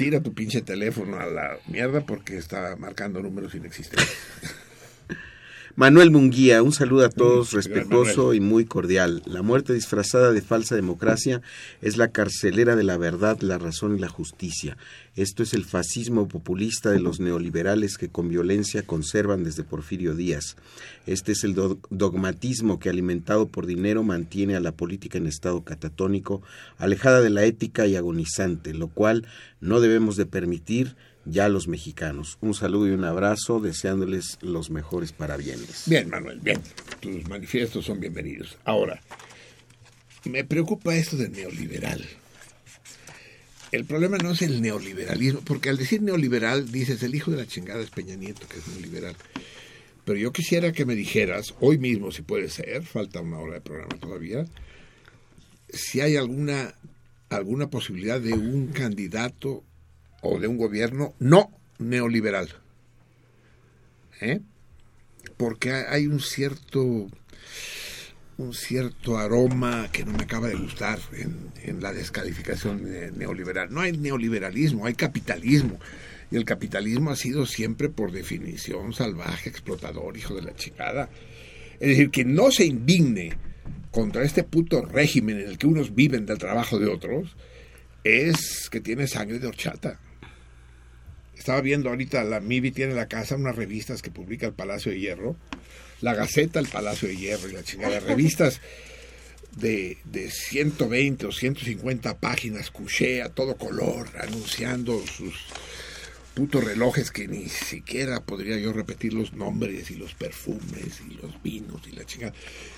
tira 0.00 0.22
tu 0.22 0.32
pinche 0.32 0.62
teléfono 0.62 1.20
a 1.20 1.26
la 1.26 1.58
mierda 1.66 2.00
porque 2.00 2.38
está 2.38 2.74
marcando 2.76 3.20
números 3.20 3.54
inexistentes. 3.54 4.08
Manuel 5.80 6.10
Munguía, 6.10 6.62
un 6.62 6.74
saludo 6.74 7.06
a 7.06 7.08
todos, 7.08 7.52
respetuoso 7.54 8.34
y 8.34 8.40
muy 8.40 8.66
cordial. 8.66 9.22
La 9.24 9.40
muerte 9.40 9.72
disfrazada 9.72 10.30
de 10.30 10.42
falsa 10.42 10.74
democracia 10.76 11.40
es 11.80 11.96
la 11.96 12.08
carcelera 12.08 12.76
de 12.76 12.84
la 12.84 12.98
verdad, 12.98 13.40
la 13.40 13.56
razón 13.56 13.96
y 13.96 13.98
la 13.98 14.10
justicia. 14.10 14.76
Esto 15.16 15.42
es 15.42 15.54
el 15.54 15.64
fascismo 15.64 16.28
populista 16.28 16.90
de 16.90 17.00
los 17.00 17.18
neoliberales 17.18 17.96
que 17.96 18.10
con 18.10 18.28
violencia 18.28 18.82
conservan 18.82 19.42
desde 19.42 19.64
Porfirio 19.64 20.14
Díaz. 20.14 20.56
Este 21.06 21.32
es 21.32 21.44
el 21.44 21.54
do- 21.54 21.78
dogmatismo 21.88 22.78
que 22.78 22.90
alimentado 22.90 23.48
por 23.48 23.64
dinero 23.64 24.02
mantiene 24.02 24.56
a 24.56 24.60
la 24.60 24.72
política 24.72 25.16
en 25.16 25.26
estado 25.26 25.64
catatónico, 25.64 26.42
alejada 26.76 27.22
de 27.22 27.30
la 27.30 27.44
ética 27.44 27.86
y 27.86 27.96
agonizante, 27.96 28.74
lo 28.74 28.88
cual 28.88 29.26
no 29.62 29.80
debemos 29.80 30.18
de 30.18 30.26
permitir 30.26 30.94
ya 31.24 31.48
los 31.48 31.68
mexicanos. 31.68 32.38
Un 32.40 32.54
saludo 32.54 32.88
y 32.88 32.90
un 32.90 33.04
abrazo, 33.04 33.60
deseándoles 33.60 34.38
los 34.40 34.70
mejores 34.70 35.12
parabienes. 35.12 35.84
Bien, 35.86 36.08
Manuel, 36.08 36.40
bien. 36.40 36.60
Tus 37.00 37.28
manifiestos 37.28 37.84
son 37.84 38.00
bienvenidos. 38.00 38.56
Ahora, 38.64 39.00
me 40.24 40.44
preocupa 40.44 40.94
esto 40.94 41.16
del 41.16 41.32
neoliberal. 41.32 42.04
El 43.72 43.84
problema 43.84 44.18
no 44.18 44.32
es 44.32 44.42
el 44.42 44.60
neoliberalismo, 44.60 45.42
porque 45.42 45.68
al 45.68 45.76
decir 45.76 46.02
neoliberal 46.02 46.72
dices 46.72 47.02
el 47.02 47.14
hijo 47.14 47.30
de 47.30 47.36
la 47.36 47.46
chingada 47.46 47.80
es 47.82 47.90
Peña 47.90 48.16
Nieto, 48.16 48.46
que 48.48 48.58
es 48.58 48.66
neoliberal. 48.66 49.14
Pero 50.04 50.18
yo 50.18 50.32
quisiera 50.32 50.72
que 50.72 50.84
me 50.84 50.96
dijeras, 50.96 51.54
hoy 51.60 51.78
mismo 51.78 52.10
si 52.10 52.22
puede 52.22 52.48
ser, 52.48 52.82
falta 52.82 53.20
una 53.20 53.38
hora 53.38 53.54
de 53.54 53.60
programa 53.60 53.96
todavía, 54.00 54.44
si 55.72 56.00
hay 56.00 56.16
alguna, 56.16 56.74
alguna 57.28 57.70
posibilidad 57.70 58.20
de 58.20 58.32
un 58.32 58.68
candidato 58.68 59.62
o 60.22 60.38
de 60.38 60.46
un 60.48 60.56
gobierno 60.56 61.14
no 61.18 61.50
neoliberal. 61.78 62.48
¿Eh? 64.20 64.40
Porque 65.36 65.70
ha- 65.72 65.92
hay 65.92 66.06
un 66.06 66.20
cierto 66.20 67.08
un 68.38 68.54
cierto 68.54 69.18
aroma 69.18 69.90
que 69.92 70.02
no 70.04 70.12
me 70.12 70.22
acaba 70.24 70.48
de 70.48 70.54
gustar 70.54 70.98
en, 71.12 71.50
en 71.62 71.82
la 71.82 71.92
descalificación 71.92 72.82
de 72.84 73.12
neoliberal. 73.12 73.70
No 73.70 73.82
hay 73.82 73.92
neoliberalismo, 73.92 74.86
hay 74.86 74.94
capitalismo. 74.94 75.78
Y 76.30 76.36
el 76.36 76.46
capitalismo 76.46 77.10
ha 77.10 77.16
sido 77.16 77.44
siempre, 77.44 77.90
por 77.90 78.12
definición, 78.12 78.94
salvaje, 78.94 79.50
explotador, 79.50 80.16
hijo 80.16 80.34
de 80.36 80.42
la 80.42 80.54
chingada. 80.54 81.10
Es 81.80 81.88
decir, 81.90 82.10
que 82.10 82.24
no 82.24 82.50
se 82.50 82.64
indigne 82.64 83.36
contra 83.90 84.22
este 84.22 84.42
puto 84.42 84.80
régimen 84.86 85.38
en 85.38 85.48
el 85.48 85.58
que 85.58 85.66
unos 85.66 85.94
viven 85.94 86.24
del 86.24 86.38
trabajo 86.38 86.78
de 86.78 86.86
otros, 86.88 87.36
es 88.04 88.70
que 88.70 88.80
tiene 88.80 89.06
sangre 89.06 89.38
de 89.38 89.48
horchata. 89.48 90.00
Estaba 91.40 91.62
viendo 91.62 91.88
ahorita, 91.88 92.22
la 92.22 92.38
MIBI 92.38 92.70
tiene 92.70 92.90
en 92.90 92.98
la 92.98 93.08
casa 93.08 93.34
unas 93.34 93.56
revistas 93.56 94.02
que 94.02 94.10
publica 94.10 94.46
el 94.46 94.52
Palacio 94.52 94.92
de 94.92 95.00
Hierro, 95.00 95.36
la 96.02 96.12
Gaceta, 96.12 96.58
el 96.58 96.68
Palacio 96.68 97.08
de 97.08 97.16
Hierro 97.16 97.48
y 97.48 97.52
la 97.52 97.62
chingada, 97.62 97.98
revistas 97.98 98.60
de, 99.56 99.96
de 100.04 100.30
120 100.30 101.24
o 101.24 101.32
150 101.32 102.18
páginas, 102.18 102.70
cuché 102.70 103.22
a 103.22 103.30
todo 103.30 103.56
color, 103.56 104.10
anunciando 104.20 105.02
sus 105.06 105.46
putos 106.34 106.62
relojes 106.62 107.10
que 107.10 107.26
ni 107.26 107.48
siquiera 107.48 108.20
podría 108.20 108.58
yo 108.58 108.74
repetir 108.74 109.14
los 109.14 109.32
nombres 109.32 109.90
y 109.90 109.94
los 109.94 110.12
perfumes 110.12 111.00
y 111.08 111.14
los 111.14 111.42
vinos 111.42 111.80
y 111.90 111.92
la 111.92 112.04
chingada. 112.04 112.34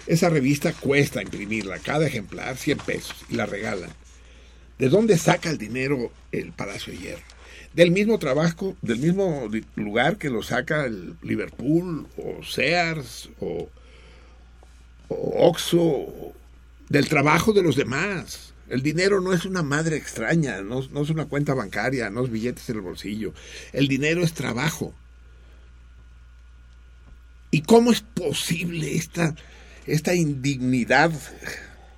Esa 0.07 0.29
revista 0.29 0.73
cuesta 0.73 1.21
imprimirla, 1.21 1.81
cada 1.81 2.07
ejemplar 2.07 2.57
100 2.57 2.79
pesos 2.79 3.17
y 3.29 3.35
la 3.35 3.45
regalan. 3.45 3.91
¿De 4.79 4.89
dónde 4.89 5.19
saca 5.19 5.51
el 5.51 5.59
dinero 5.59 6.13
el 6.31 6.53
Palacio 6.53 6.93
de 6.93 7.01
Hierro? 7.01 7.42
Del 7.75 7.91
mismo 7.91 8.19
trabajo, 8.19 8.77
del 8.83 8.99
mismo 8.99 9.49
lugar 9.77 10.19
que 10.19 10.29
lo 10.31 10.43
saca 10.43 10.85
el 10.85 11.17
Liverpool 11.23 12.07
o 12.19 12.43
Sears 12.45 13.31
o, 13.41 13.69
o 15.09 15.49
Oxxo, 15.49 15.81
o- 15.81 16.35
del 16.89 17.09
trabajo 17.09 17.53
de 17.53 17.63
los 17.63 17.77
demás. 17.77 18.53
El 18.69 18.83
dinero 18.83 19.21
no 19.21 19.33
es 19.33 19.45
una 19.45 19.63
madre 19.63 19.97
extraña, 19.97 20.61
no, 20.63 20.87
no 20.93 21.03
es 21.03 21.11
una 21.11 21.27
cuenta 21.27 21.55
bancaria, 21.55 22.11
no 22.11 22.25
es 22.25 22.31
billetes 22.31 22.69
en 22.71 22.77
el 22.77 22.83
bolsillo. 22.83 23.33
El 23.73 23.89
dinero 23.89 24.23
es 24.23 24.33
trabajo. 24.35 24.95
¿Y 27.51 27.63
cómo 27.63 27.93
es 27.93 28.01
posible 28.01 28.97
esta, 28.97 29.35
esta 29.87 30.15
indignidad 30.15 31.13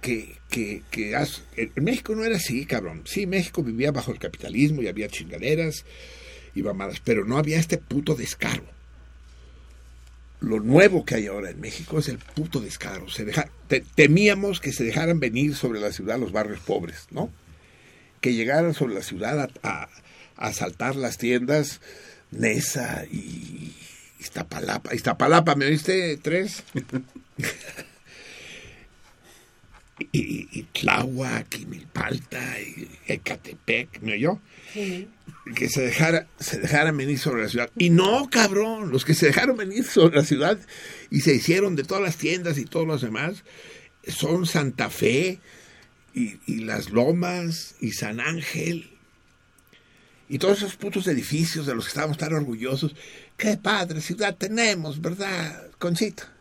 que, 0.01 0.37
que, 0.55 0.83
que 0.91 1.13
en 1.57 1.85
México 1.85 2.15
no 2.15 2.25
era 2.25 2.37
así, 2.37 2.65
cabrón. 2.65 3.03
Sí, 3.07 3.27
México 3.27 3.63
vivía 3.65 3.91
bajo 3.91 4.13
el 4.13 4.21
capitalismo 4.21 4.83
y 4.83 4.87
había 4.89 5.09
chingaderas 5.09 5.85
y 6.55 6.63
mamadas, 6.63 7.01
pero 7.03 7.25
no 7.25 7.39
había 7.39 7.59
este 7.59 7.79
puto 7.79 8.15
descaro. 8.15 8.63
Lo 10.41 10.61
nuevo 10.61 11.05
que 11.05 11.17
hay 11.17 11.27
ahora 11.27 11.51
en 11.51 11.61
México 11.61 11.99
es 11.99 12.09
el 12.09 12.19
puto 12.19 12.61
descaro. 12.61 13.09
Se 13.09 13.25
temíamos 13.97 14.61
que 14.61 14.73
se 14.73 14.85
dejaran 14.85 15.19
venir 15.19 15.57
sobre 15.57 15.81
la 15.81 15.91
ciudad 15.91 16.19
los 16.19 16.33
barrios 16.33 16.61
pobres, 16.61 17.07
¿no? 17.11 17.33
Que 18.21 18.35
llegaran 18.35 18.75
sobre 18.75 18.95
la 18.95 19.03
ciudad 19.03 19.41
a, 19.41 19.49
a- 19.63 19.89
a 20.37 20.47
asaltar 20.49 20.97
las 20.97 21.19
tiendas 21.19 21.81
Nesa 22.31 23.05
y 23.11 23.73
Iztapalapa. 24.21 24.95
Iztapalapa, 24.95 25.55
¿me 25.57 25.67
oíste? 25.67 26.17
¿Tres? 26.19 26.63
y, 30.15 30.49
y 30.53 30.63
Tláhuac 30.73 31.59
y 31.59 31.67
Milpalta 31.67 32.61
y 32.61 32.89
Ecatepec, 33.09 34.01
¿me 34.01 34.13
oyó? 34.13 34.39
Que 34.73 35.69
se 35.69 35.83
dejara, 35.83 36.29
se 36.39 36.61
dejaran 36.61 36.97
venir 36.97 37.19
sobre 37.19 37.43
la 37.43 37.49
ciudad. 37.49 37.71
Y 37.77 37.91
no, 37.91 38.31
cabrón, 38.31 38.93
los 38.93 39.05
que 39.05 39.15
se 39.15 39.27
dejaron 39.27 39.57
venir 39.57 39.83
sobre 39.85 40.17
la 40.17 40.25
ciudad 40.25 40.59
y 41.11 41.23
se 41.23 41.35
hicieron 41.35 41.75
de 41.75 41.83
todas 41.83 42.03
las 42.03 42.17
tiendas 42.17 42.59
y 42.59 42.65
todos 42.65 42.87
los 42.87 43.03
demás 43.03 43.43
son 44.07 44.47
Santa 44.47 44.89
Fe 44.89 45.41
y, 46.15 46.39
y 46.47 46.61
Las 46.61 46.91
Lomas 46.91 47.75
y 47.81 47.91
San 47.91 48.21
Ángel 48.21 48.91
Y 50.29 50.39
todos 50.39 50.59
esos 50.59 50.77
putos 50.77 51.09
edificios 51.09 51.67
de 51.67 51.75
los 51.75 51.87
que 51.87 51.89
estábamos 51.89 52.19
tan 52.19 52.35
orgullosos. 52.35 52.95
Qué 53.37 53.57
padre 53.57 54.01
ciudad 54.01 54.37
tenemos, 54.37 55.01
¿verdad, 55.01 55.71
Conchita? 55.79 56.33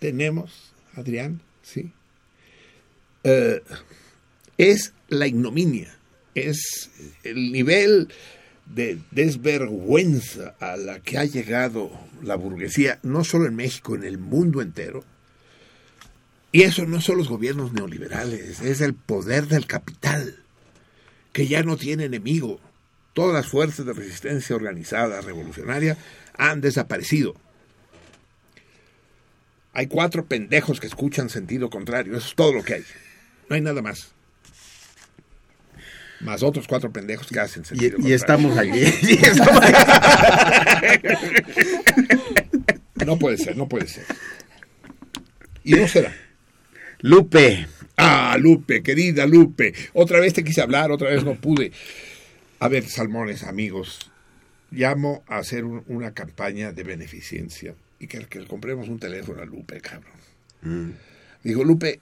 Tenemos, 0.00 0.72
Adrián, 0.96 1.40
sí. 1.62 1.92
Eh, 3.24 3.62
es 4.58 4.92
la 5.08 5.26
ignominia, 5.26 5.96
es 6.34 6.90
el 7.22 7.52
nivel 7.52 8.08
de 8.66 8.98
desvergüenza 9.10 10.54
a 10.60 10.76
la 10.76 11.00
que 11.00 11.18
ha 11.18 11.24
llegado 11.24 11.90
la 12.22 12.36
burguesía, 12.36 12.98
no 13.02 13.24
solo 13.24 13.46
en 13.46 13.56
México, 13.56 13.94
en 13.94 14.04
el 14.04 14.18
mundo 14.18 14.60
entero. 14.60 15.04
Y 16.52 16.62
eso 16.62 16.86
no 16.86 17.00
son 17.00 17.18
los 17.18 17.28
gobiernos 17.28 17.72
neoliberales, 17.72 18.60
es 18.60 18.80
el 18.80 18.94
poder 18.94 19.48
del 19.48 19.66
capital, 19.66 20.36
que 21.32 21.48
ya 21.48 21.62
no 21.62 21.76
tiene 21.76 22.04
enemigo. 22.04 22.60
Todas 23.12 23.34
las 23.34 23.46
fuerzas 23.46 23.86
de 23.86 23.92
resistencia 23.92 24.54
organizada 24.54 25.20
revolucionaria 25.20 25.96
han 26.36 26.60
desaparecido. 26.60 27.34
Hay 29.72 29.88
cuatro 29.88 30.26
pendejos 30.26 30.78
que 30.78 30.86
escuchan 30.86 31.28
sentido 31.28 31.70
contrario, 31.70 32.16
eso 32.16 32.28
es 32.28 32.34
todo 32.34 32.52
lo 32.52 32.62
que 32.62 32.74
hay. 32.74 32.84
No 33.48 33.56
hay 33.56 33.60
nada 33.60 33.82
más. 33.82 34.08
Más 36.20 36.42
otros 36.42 36.66
cuatro 36.66 36.90
pendejos 36.92 37.26
que 37.26 37.38
hacen 37.40 37.62
Y, 37.62 37.66
sentido 37.66 37.98
y. 37.98 38.08
Y 38.08 38.12
estamos 38.12 38.56
aquí. 38.56 38.80
No 43.06 43.18
puede 43.18 43.36
ser, 43.38 43.56
no 43.56 43.68
puede 43.68 43.86
ser. 43.88 44.04
Y 45.62 45.74
no 45.74 45.86
será. 45.88 46.14
Lupe. 47.00 47.66
Ah, 47.96 48.36
Lupe, 48.40 48.82
querida 48.82 49.26
Lupe. 49.26 49.74
Otra 49.92 50.20
vez 50.20 50.32
te 50.32 50.42
quise 50.44 50.60
hablar, 50.62 50.90
otra 50.90 51.10
vez 51.10 51.24
no 51.24 51.34
pude. 51.34 51.72
A 52.60 52.68
ver, 52.68 52.88
salmones, 52.88 53.42
amigos, 53.44 54.10
llamo 54.70 55.22
a 55.28 55.36
hacer 55.38 55.64
un- 55.64 55.84
una 55.86 56.12
campaña 56.14 56.72
de 56.72 56.82
beneficencia 56.82 57.74
y 57.98 58.06
que, 58.06 58.18
que 58.26 58.40
le 58.40 58.46
compremos 58.46 58.88
un 58.88 58.98
teléfono 58.98 59.42
a 59.42 59.44
Lupe, 59.44 59.80
cabrón. 59.80 60.94
Digo, 61.42 61.62
Lupe, 61.62 62.00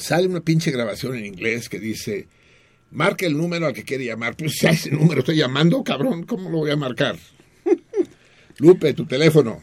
sale 0.00 0.26
una 0.26 0.40
pinche 0.40 0.70
grabación 0.70 1.16
en 1.16 1.26
inglés 1.26 1.68
que 1.68 1.78
dice, 1.78 2.28
marque 2.90 3.26
el 3.26 3.36
número 3.36 3.66
al 3.66 3.74
que 3.74 3.84
quiere 3.84 4.04
llamar. 4.04 4.36
Pues 4.36 4.62
a 4.64 4.70
ese 4.70 4.90
número 4.90 5.20
estoy 5.20 5.36
llamando, 5.36 5.82
cabrón, 5.84 6.24
¿cómo 6.24 6.50
lo 6.50 6.58
voy 6.58 6.70
a 6.70 6.76
marcar? 6.76 7.16
Lupe, 8.58 8.94
tu 8.94 9.06
teléfono. 9.06 9.62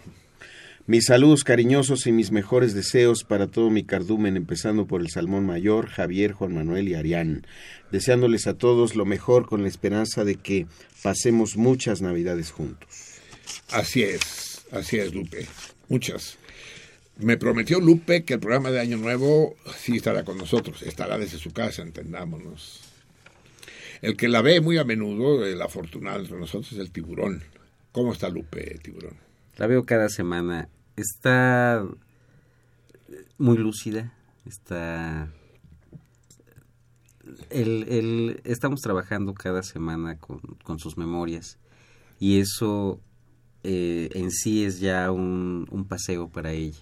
Mis 0.87 1.05
saludos 1.05 1.43
cariñosos 1.43 2.05
y 2.05 2.11
mis 2.11 2.31
mejores 2.31 2.75
deseos 2.75 3.23
para 3.23 3.47
todo 3.47 3.71
mi 3.71 3.83
cardumen, 3.83 4.37
empezando 4.37 4.85
por 4.85 5.01
el 5.01 5.09
Salmón 5.09 5.43
Mayor, 5.43 5.87
Javier, 5.87 6.33
Juan 6.33 6.53
Manuel 6.53 6.87
y 6.87 6.93
Arián, 6.93 7.47
deseándoles 7.91 8.45
a 8.45 8.53
todos 8.53 8.95
lo 8.95 9.03
mejor 9.03 9.47
con 9.47 9.63
la 9.63 9.67
esperanza 9.67 10.23
de 10.23 10.35
que 10.35 10.67
pasemos 11.01 11.57
muchas 11.57 12.03
navidades 12.03 12.51
juntos. 12.51 12.87
Así 13.71 14.03
es, 14.03 14.63
así 14.71 14.97
es, 14.97 15.11
Lupe. 15.11 15.47
Muchas. 15.89 16.37
Me 17.17 17.37
prometió 17.37 17.79
Lupe 17.79 18.23
que 18.25 18.33
el 18.35 18.39
programa 18.41 18.71
de 18.71 18.79
Año 18.81 18.97
Nuevo 18.97 19.55
sí 19.77 19.95
estará 19.95 20.25
con 20.25 20.37
nosotros, 20.37 20.81
estará 20.81 21.17
desde 21.17 21.37
su 21.37 21.51
casa, 21.51 21.81
entendámonos. 21.81 22.81
El 24.01 24.17
que 24.17 24.27
la 24.27 24.41
ve 24.41 24.59
muy 24.59 24.77
a 24.77 24.83
menudo, 24.83 25.45
el 25.45 25.61
afortunado 25.61 26.19
entre 26.19 26.37
nosotros, 26.37 26.73
es 26.73 26.79
el 26.79 26.91
tiburón. 26.91 27.41
¿Cómo 27.93 28.11
está 28.11 28.27
Lupe, 28.29 28.79
tiburón? 28.83 29.13
La 29.57 29.67
veo 29.67 29.85
cada 29.85 30.09
semana. 30.09 30.67
Está 30.97 31.85
muy 33.37 33.57
lúcida. 33.57 34.13
Está. 34.45 35.29
El, 37.49 37.85
el- 37.89 38.41
estamos 38.43 38.81
trabajando 38.81 39.33
cada 39.33 39.63
semana 39.63 40.17
con, 40.19 40.39
con 40.63 40.79
sus 40.79 40.97
memorias. 40.97 41.57
Y 42.19 42.39
eso 42.39 42.99
eh, 43.63 44.09
en 44.13 44.31
sí 44.31 44.65
es 44.65 44.79
ya 44.81 45.09
un, 45.11 45.65
un 45.71 45.85
paseo 45.85 46.27
para 46.27 46.51
ella. 46.51 46.79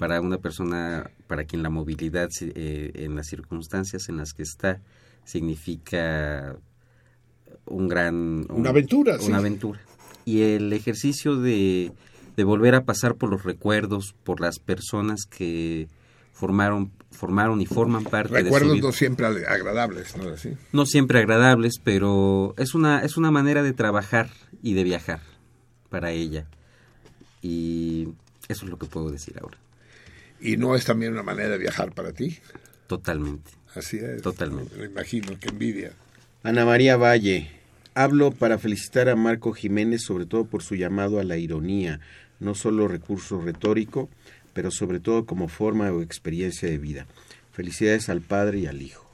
Para 0.00 0.20
una 0.20 0.38
persona 0.38 1.10
para 1.28 1.44
quien 1.44 1.62
la 1.62 1.70
movilidad 1.70 2.28
eh, 2.40 2.90
en 2.94 3.14
las 3.14 3.28
circunstancias 3.28 4.08
en 4.08 4.16
las 4.16 4.32
que 4.32 4.42
está 4.42 4.80
significa 5.24 6.56
un 7.66 7.86
gran... 7.88 8.14
un- 8.48 8.60
Una 8.60 8.70
aventura, 8.70 9.18
sí. 9.18 9.26
Una 9.28 9.38
aventura. 9.38 9.80
Y 10.24 10.40
el 10.42 10.72
ejercicio 10.72 11.36
de, 11.36 11.92
de 12.36 12.44
volver 12.44 12.74
a 12.74 12.84
pasar 12.84 13.14
por 13.16 13.30
los 13.30 13.44
recuerdos, 13.44 14.14
por 14.24 14.40
las 14.40 14.58
personas 14.58 15.26
que 15.28 15.86
formaron, 16.32 16.90
formaron 17.10 17.60
y 17.60 17.66
forman 17.66 18.04
parte 18.04 18.32
de 18.34 18.38
su 18.40 18.44
Recuerdos 18.44 18.72
vida. 18.74 18.86
no 18.86 18.92
siempre 18.92 19.26
ag- 19.26 19.46
agradables, 19.48 20.16
¿no 20.16 20.28
así? 20.30 20.50
No 20.72 20.86
siempre 20.86 21.18
agradables, 21.18 21.74
pero 21.82 22.54
es 22.56 22.74
una, 22.74 23.02
es 23.04 23.16
una 23.16 23.30
manera 23.30 23.62
de 23.62 23.72
trabajar 23.74 24.30
y 24.62 24.72
de 24.74 24.84
viajar 24.84 25.20
para 25.90 26.10
ella. 26.12 26.46
Y 27.42 28.08
eso 28.48 28.64
es 28.64 28.70
lo 28.70 28.78
que 28.78 28.86
puedo 28.86 29.10
decir 29.10 29.38
ahora. 29.40 29.58
¿Y 30.40 30.56
no 30.56 30.74
es 30.74 30.84
también 30.84 31.12
una 31.12 31.22
manera 31.22 31.50
de 31.50 31.58
viajar 31.58 31.92
para 31.92 32.12
ti? 32.12 32.38
Totalmente. 32.86 33.50
Así 33.74 33.98
es. 33.98 34.22
Totalmente. 34.22 34.76
Me 34.76 34.86
imagino, 34.86 35.38
qué 35.38 35.48
envidia. 35.48 35.92
Ana 36.42 36.64
María 36.64 36.96
Valle, 36.96 37.50
hablo 37.94 38.32
para 38.32 38.58
felicitar 38.58 39.08
a 39.08 39.16
Marco 39.16 39.52
Jiménez 39.52 40.02
sobre 40.02 40.26
todo 40.26 40.46
por 40.46 40.62
su 40.62 40.74
llamado 40.74 41.20
a 41.20 41.24
la 41.24 41.36
ironía, 41.36 42.00
no 42.38 42.54
solo 42.54 42.88
recurso 42.88 43.40
retórico, 43.40 44.08
pero 44.54 44.70
sobre 44.70 45.00
todo 45.00 45.26
como 45.26 45.48
forma 45.48 45.90
o 45.92 46.02
experiencia 46.02 46.68
de 46.68 46.78
vida. 46.78 47.06
Felicidades 47.52 48.08
al 48.08 48.22
padre 48.22 48.60
y 48.60 48.66
al 48.66 48.80
hijo. 48.80 49.08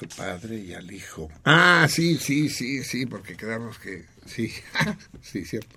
Al 0.00 0.08
padre 0.08 0.56
y 0.56 0.72
al 0.74 0.90
hijo. 0.90 1.28
Ah, 1.44 1.86
sí, 1.90 2.16
sí, 2.16 2.48
sí, 2.48 2.82
sí, 2.84 3.04
porque 3.06 3.36
quedamos 3.36 3.78
que... 3.78 4.06
Sí, 4.26 4.52
sí, 5.22 5.44
cierto. 5.44 5.76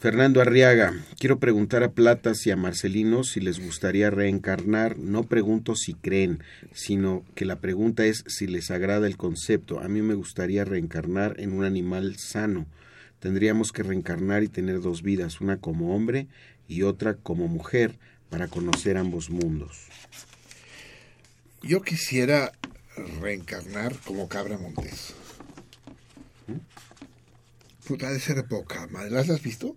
Fernando 0.00 0.40
Arriaga, 0.40 0.94
quiero 1.18 1.40
preguntar 1.40 1.82
a 1.82 1.90
Platas 1.90 2.46
y 2.46 2.52
a 2.52 2.56
Marcelino 2.56 3.24
si 3.24 3.40
les 3.40 3.58
gustaría 3.58 4.10
reencarnar. 4.10 4.96
No 4.96 5.24
pregunto 5.24 5.74
si 5.74 5.94
creen, 5.94 6.40
sino 6.72 7.24
que 7.34 7.44
la 7.44 7.56
pregunta 7.56 8.04
es 8.04 8.22
si 8.28 8.46
les 8.46 8.70
agrada 8.70 9.08
el 9.08 9.16
concepto. 9.16 9.80
A 9.80 9.88
mí 9.88 10.00
me 10.00 10.14
gustaría 10.14 10.64
reencarnar 10.64 11.40
en 11.40 11.52
un 11.52 11.64
animal 11.64 12.16
sano. 12.16 12.66
Tendríamos 13.18 13.72
que 13.72 13.82
reencarnar 13.82 14.44
y 14.44 14.48
tener 14.48 14.80
dos 14.80 15.02
vidas, 15.02 15.40
una 15.40 15.56
como 15.56 15.96
hombre 15.96 16.28
y 16.68 16.82
otra 16.82 17.14
como 17.14 17.48
mujer, 17.48 17.98
para 18.30 18.46
conocer 18.46 18.98
ambos 18.98 19.30
mundos. 19.30 19.88
Yo 21.64 21.82
quisiera 21.82 22.52
reencarnar 23.20 23.96
como 24.04 24.28
Cabra 24.28 24.58
Montes. 24.58 25.14
Puta, 27.84 28.12
de 28.12 28.20
ser 28.20 28.46
poca 28.46 28.86
madre. 28.86 29.10
¿Las 29.10 29.28
has 29.28 29.42
visto? 29.42 29.74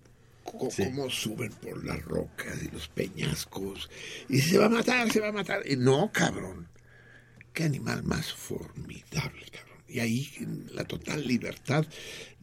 Cómo 0.58 1.10
suben 1.10 1.52
por 1.52 1.84
las 1.86 2.04
rocas 2.04 2.62
y 2.64 2.70
los 2.72 2.88
peñascos. 2.90 3.90
Y 4.30 4.40
se 4.42 4.58
va 4.58 4.66
a 4.66 4.70
matar, 4.70 5.12
se 5.12 5.20
va 5.20 5.30
a 5.30 5.34
matar. 5.34 5.64
Y 5.70 5.76
no, 5.78 6.12
cabrón. 6.12 6.68
Qué 7.54 7.64
animal 7.64 8.04
más 8.04 8.32
formidable, 8.34 9.46
cabrón. 9.52 9.78
Y 9.88 10.00
ahí, 10.00 10.32
en 10.40 10.68
la 10.74 10.86
total 10.86 11.28
libertad, 11.28 11.86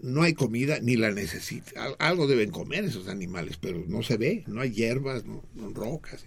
no 0.01 0.23
hay 0.23 0.35
comida 0.35 0.81
ni 0.81 0.97
la 0.97 1.11
necesita. 1.11 1.83
Al- 1.85 1.97
Algo 1.99 2.27
deben 2.27 2.51
comer 2.51 2.85
esos 2.85 3.09
animales, 3.09 3.57
pero 3.61 3.83
no 3.87 4.03
se 4.03 4.17
ve. 4.19 4.45
No 4.47 4.61
hay 4.61 4.71
hierbas, 4.73 5.25
no, 5.25 5.43
no 5.55 5.71
rocas. 5.71 6.25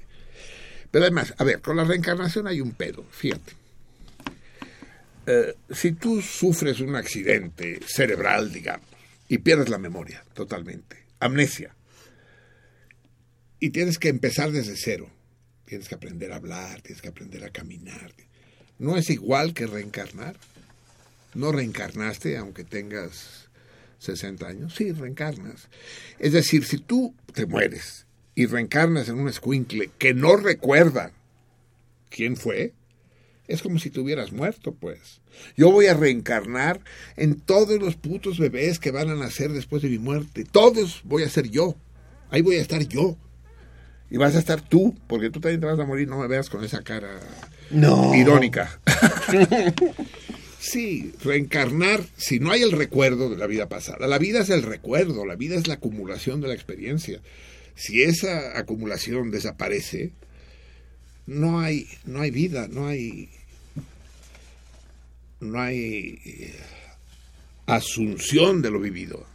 Pero 0.89 1.05
además, 1.05 1.33
a 1.37 1.43
ver, 1.43 1.61
con 1.61 1.77
la 1.77 1.83
reencarnación 1.83 2.47
hay 2.47 2.59
un 2.59 2.71
pedo, 2.71 3.05
fíjate. 3.11 3.53
Eh, 5.27 5.53
si 5.69 5.91
tú 5.91 6.21
sufres 6.21 6.79
un 6.79 6.95
accidente 6.95 7.79
cerebral, 7.85 8.51
digamos, 8.51 8.87
y 9.29 9.37
pierdes 9.37 9.69
la 9.69 9.77
memoria 9.77 10.25
totalmente, 10.33 10.97
amnesia, 11.21 11.75
y 13.59 13.69
tienes 13.69 13.97
que 13.97 14.09
empezar 14.09 14.51
desde 14.51 14.75
cero, 14.75 15.09
tienes 15.65 15.87
que 15.87 15.95
aprender 15.95 16.33
a 16.33 16.37
hablar, 16.37 16.81
tienes 16.81 17.01
que 17.01 17.07
aprender 17.07 17.45
a 17.45 17.51
caminar, 17.51 18.11
¿no 18.79 18.97
es 18.97 19.09
igual 19.09 19.53
que 19.53 19.67
reencarnar? 19.67 20.35
¿No 21.33 21.51
reencarnaste 21.51 22.35
aunque 22.37 22.65
tengas 22.65 23.47
60 23.99 24.47
años? 24.47 24.75
Sí, 24.75 24.91
reencarnas. 24.91 25.69
Es 26.19 26.33
decir, 26.33 26.65
si 26.65 26.77
tú 26.77 27.15
te 27.33 27.45
mueres 27.45 28.05
y 28.35 28.47
reencarnas 28.47 29.07
en 29.07 29.19
un 29.19 29.29
escuincle 29.29 29.91
que 29.97 30.13
no 30.13 30.35
recuerda 30.35 31.13
quién 32.09 32.35
fue, 32.35 32.73
es 33.51 33.61
como 33.61 33.79
si 33.79 33.89
te 33.89 33.99
hubieras 33.99 34.31
muerto, 34.31 34.73
pues. 34.73 35.21
Yo 35.55 35.71
voy 35.71 35.87
a 35.87 35.93
reencarnar 35.93 36.81
en 37.17 37.39
todos 37.39 37.79
los 37.81 37.95
putos 37.95 38.37
bebés 38.39 38.79
que 38.79 38.91
van 38.91 39.09
a 39.09 39.15
nacer 39.15 39.51
después 39.51 39.81
de 39.81 39.89
mi 39.89 39.97
muerte. 39.99 40.43
Todos 40.49 41.01
voy 41.03 41.23
a 41.23 41.29
ser 41.29 41.49
yo. 41.49 41.75
Ahí 42.29 42.41
voy 42.41 42.55
a 42.55 42.61
estar 42.61 42.81
yo. 42.87 43.17
Y 44.09 44.17
vas 44.17 44.35
a 44.35 44.39
estar 44.39 44.61
tú, 44.61 44.95
porque 45.07 45.29
tú 45.29 45.39
también 45.39 45.61
te 45.61 45.67
vas 45.67 45.79
a 45.79 45.85
morir. 45.85 46.07
No 46.07 46.19
me 46.19 46.27
veas 46.27 46.49
con 46.49 46.63
esa 46.63 46.81
cara 46.81 47.19
No. 47.69 48.13
irónica. 48.13 48.79
sí, 50.59 51.13
reencarnar, 51.23 52.03
si 52.17 52.39
no 52.39 52.51
hay 52.51 52.61
el 52.61 52.71
recuerdo 52.71 53.29
de 53.29 53.37
la 53.37 53.47
vida 53.47 53.69
pasada. 53.69 54.07
La 54.07 54.17
vida 54.17 54.39
es 54.41 54.49
el 54.49 54.63
recuerdo, 54.63 55.25
la 55.25 55.35
vida 55.35 55.55
es 55.55 55.67
la 55.67 55.75
acumulación 55.75 56.41
de 56.41 56.49
la 56.49 56.53
experiencia. 56.53 57.21
Si 57.75 58.03
esa 58.03 58.57
acumulación 58.57 59.31
desaparece, 59.31 60.11
no 61.25 61.59
hay, 61.61 61.87
no 62.05 62.21
hay 62.21 62.31
vida, 62.31 62.67
no 62.69 62.87
hay, 62.87 63.29
no 65.41 65.59
hay 65.59 66.19
eh, 66.25 66.55
asunción 67.65 68.61
de 68.61 68.71
lo 68.71 68.79
vivido. 68.79 69.25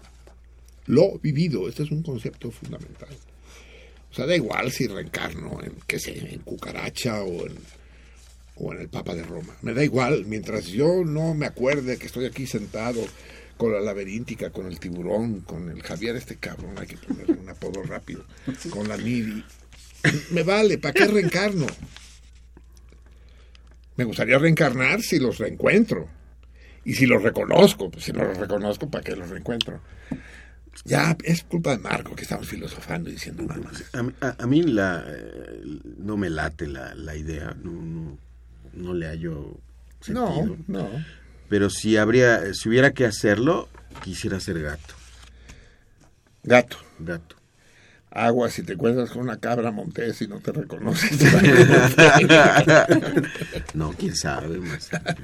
Lo 0.86 1.18
vivido, 1.18 1.68
este 1.68 1.82
es 1.82 1.90
un 1.90 2.02
concepto 2.02 2.50
fundamental. 2.50 3.14
O 4.10 4.14
sea, 4.14 4.26
da 4.26 4.36
igual 4.36 4.70
si 4.70 4.86
reencarno 4.86 5.60
en, 5.62 5.74
qué 5.86 5.98
sé, 5.98 6.32
en 6.32 6.40
cucaracha 6.40 7.22
o 7.22 7.46
en, 7.46 7.54
o 8.56 8.72
en 8.72 8.80
el 8.80 8.88
Papa 8.88 9.14
de 9.14 9.24
Roma. 9.24 9.54
Me 9.62 9.74
da 9.74 9.84
igual, 9.84 10.24
mientras 10.26 10.66
yo 10.66 11.04
no 11.04 11.34
me 11.34 11.46
acuerde 11.46 11.98
que 11.98 12.06
estoy 12.06 12.24
aquí 12.24 12.46
sentado 12.46 13.04
con 13.56 13.72
la 13.72 13.80
laberíntica, 13.80 14.50
con 14.50 14.66
el 14.66 14.78
tiburón, 14.78 15.40
con 15.40 15.70
el 15.70 15.82
Javier, 15.82 16.16
este 16.16 16.36
cabrón, 16.36 16.78
hay 16.78 16.86
que 16.86 16.98
ponerle 16.98 17.34
un 17.34 17.48
apodo 17.48 17.82
rápido, 17.82 18.24
con 18.70 18.88
la 18.88 18.96
Nidi. 18.96 19.44
Me 20.30 20.42
vale, 20.42 20.78
¿para 20.78 20.94
qué 20.94 21.06
reencarno? 21.06 21.66
Me 23.96 24.04
gustaría 24.04 24.38
reencarnar 24.38 25.00
si 25.02 25.18
los 25.18 25.38
reencuentro. 25.38 26.08
Y 26.84 26.94
si 26.94 27.06
los 27.06 27.22
reconozco, 27.22 27.90
pues 27.90 28.04
si 28.04 28.12
no 28.12 28.24
los 28.24 28.36
reconozco, 28.38 28.88
¿para 28.88 29.02
qué 29.02 29.16
los 29.16 29.28
reencuentro? 29.28 29.80
Ya 30.84 31.16
es 31.24 31.42
culpa 31.42 31.70
de 31.70 31.78
Marco 31.78 32.14
que 32.14 32.22
estamos 32.22 32.46
filosofando 32.48 33.08
y 33.08 33.14
diciendo 33.14 33.42
nada 33.44 33.70
A, 34.20 34.26
a- 34.26 34.36
a 34.38 34.46
mí 34.46 34.62
la, 34.62 35.04
eh, 35.08 35.62
no 35.98 36.16
me 36.16 36.28
late 36.30 36.66
la, 36.68 36.94
la 36.94 37.16
idea, 37.16 37.56
no, 37.62 37.72
no, 37.72 38.18
no 38.74 38.94
le 38.94 39.06
hallo 39.06 39.58
No, 40.08 40.34
sentido. 40.34 40.56
no. 40.68 40.88
Pero 41.48 41.70
si 41.70 41.96
habría, 41.96 42.52
si 42.54 42.68
hubiera 42.68 42.92
que 42.92 43.06
hacerlo, 43.06 43.68
quisiera 44.04 44.38
ser 44.38 44.60
gato. 44.60 44.94
Gato. 46.44 46.76
Gato. 46.98 47.36
Agua, 48.16 48.50
si 48.50 48.62
te 48.62 48.72
encuentras 48.72 49.10
con 49.10 49.22
una 49.22 49.38
cabra 49.38 49.70
montés 49.70 50.22
y 50.22 50.28
no 50.28 50.40
te 50.40 50.50
reconoce. 50.50 51.10
no, 53.74 53.92
quién 53.92 54.16
sabe, 54.16 54.58
quién 54.58 54.80
sabe. 54.80 55.14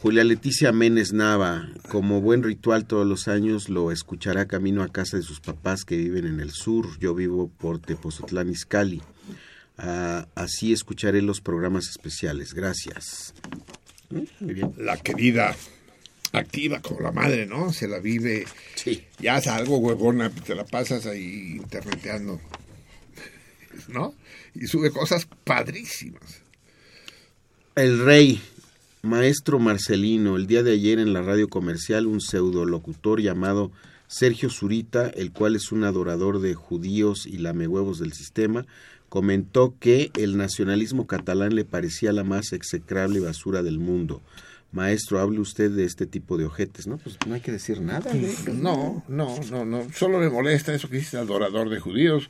Julia 0.00 0.24
Leticia 0.24 0.72
Menes 0.72 1.12
Nava, 1.12 1.68
como 1.90 2.22
buen 2.22 2.42
ritual 2.42 2.86
todos 2.86 3.06
los 3.06 3.28
años, 3.28 3.68
lo 3.68 3.92
escuchará 3.92 4.46
camino 4.46 4.82
a 4.82 4.88
casa 4.88 5.18
de 5.18 5.22
sus 5.22 5.40
papás 5.40 5.84
que 5.84 5.96
viven 5.96 6.26
en 6.26 6.40
el 6.40 6.52
sur. 6.52 6.98
Yo 6.98 7.14
vivo 7.14 7.50
por 7.58 7.78
Tepozotlán, 7.78 8.48
Izcalli. 8.48 9.02
Ah, 9.76 10.28
así 10.34 10.72
escucharé 10.72 11.20
los 11.20 11.42
programas 11.42 11.88
especiales. 11.88 12.54
Gracias. 12.54 13.34
Muy 14.40 14.54
bien. 14.54 14.72
La 14.78 14.96
querida 14.96 15.54
activa 16.32 16.80
como 16.80 17.00
la 17.00 17.12
madre, 17.12 17.46
¿no? 17.46 17.72
Se 17.72 17.88
la 17.88 17.98
vive. 17.98 18.46
Sí. 18.74 19.04
Ya 19.18 19.36
hace 19.36 19.50
algo 19.50 19.78
huevona, 19.78 20.30
te 20.30 20.54
la 20.54 20.64
pasas 20.64 21.06
ahí 21.06 21.56
interneteando. 21.56 22.40
¿No? 23.88 24.14
Y 24.54 24.66
sube 24.66 24.90
cosas 24.90 25.26
padrísimas. 25.44 26.42
El 27.74 28.04
rey, 28.04 28.40
maestro 29.02 29.58
Marcelino, 29.58 30.36
el 30.36 30.46
día 30.46 30.62
de 30.62 30.72
ayer 30.72 30.98
en 30.98 31.12
la 31.12 31.22
radio 31.22 31.48
comercial, 31.48 32.06
un 32.06 32.20
pseudolocutor 32.20 33.20
llamado 33.20 33.70
Sergio 34.08 34.50
Zurita, 34.50 35.08
el 35.08 35.32
cual 35.32 35.56
es 35.56 35.72
un 35.72 35.84
adorador 35.84 36.40
de 36.40 36.54
judíos 36.54 37.26
y 37.26 37.38
lamehuevos 37.38 37.98
del 37.98 38.12
sistema, 38.12 38.66
comentó 39.08 39.74
que 39.78 40.10
el 40.14 40.36
nacionalismo 40.36 41.06
catalán 41.06 41.54
le 41.54 41.64
parecía 41.64 42.12
la 42.12 42.24
más 42.24 42.52
execrable 42.52 43.20
basura 43.20 43.62
del 43.62 43.78
mundo. 43.78 44.22
Maestro, 44.72 45.20
hable 45.20 45.40
usted 45.40 45.70
de 45.70 45.84
este 45.84 46.06
tipo 46.06 46.36
de 46.36 46.44
ojetes, 46.44 46.86
¿no? 46.86 46.98
Pues 46.98 47.16
no 47.26 47.34
hay 47.34 47.40
que 47.40 47.52
decir 47.52 47.80
nada. 47.80 48.12
No, 48.52 49.04
no, 49.08 49.40
no, 49.50 49.64
no. 49.64 49.86
Solo 49.92 50.18
me 50.18 50.28
molesta 50.28 50.74
eso 50.74 50.88
que 50.88 50.98
dice 50.98 51.16
adorador 51.16 51.70
de 51.70 51.80
judíos. 51.80 52.28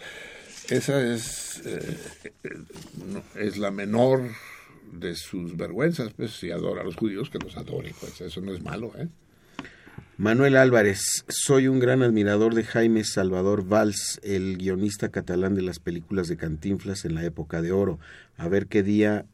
Esa 0.69 1.01
es, 1.03 1.63
eh, 1.65 1.99
eh, 2.45 2.51
es 3.37 3.57
la 3.57 3.71
menor 3.71 4.31
de 4.93 5.15
sus 5.15 5.57
vergüenzas. 5.57 6.13
Pues 6.13 6.33
si 6.33 6.51
adora 6.51 6.83
a 6.83 6.85
los 6.85 6.97
judíos, 6.97 7.31
que 7.31 7.39
los 7.39 7.57
adore. 7.57 7.95
Pues 8.01 8.21
eso 8.21 8.41
no 8.41 8.53
es 8.53 8.63
malo, 8.63 8.93
¿eh? 8.97 9.09
Manuel 10.19 10.57
Álvarez, 10.57 11.27
soy 11.29 11.69
un 11.69 11.79
gran 11.79 12.03
admirador 12.03 12.55
de 12.55 12.65
Jaime 12.65 13.05
Salvador 13.05 13.71
Valls, 13.71 14.19
el 14.23 14.57
guionista 14.57 15.11
catalán 15.11 15.55
de 15.55 15.61
las 15.61 15.79
películas 15.79 16.27
de 16.29 16.39
Cantinflas 16.39 17.05
en 17.05 17.15
la 17.15 17.23
época 17.23 17.61
de 17.61 17.73
oro. 17.73 17.99
A 18.39 18.49
ver 18.49 18.67
qué 18.67 18.83
día 18.83 19.27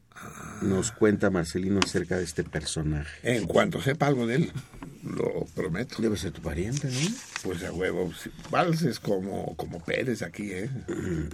nos 0.63 0.93
cuenta 0.93 1.31
Marcelino 1.31 1.81
acerca 1.85 2.17
de 2.17 2.25
este 2.25 2.45
personaje. 2.45 3.11
En 3.23 3.47
cuanto 3.47 3.81
sepa 3.81 4.07
algo 4.07 4.27
de 4.27 4.37
él, 4.37 4.53
lo 5.03 5.47
prometo. 5.55 6.01
Debe 6.01 6.17
ser 6.17 6.33
tu 6.33 6.43
pariente, 6.43 6.89
¿no? 6.89 7.17
Pues 7.43 7.63
a 7.65 7.73
huevo. 7.73 8.13
sí. 8.15 8.31
Valls 8.51 8.83
es 8.83 9.01
como, 9.01 9.57
como 9.57 9.85
Pérez 9.85 10.23
aquí, 10.23 10.51
¿eh? 10.53 10.71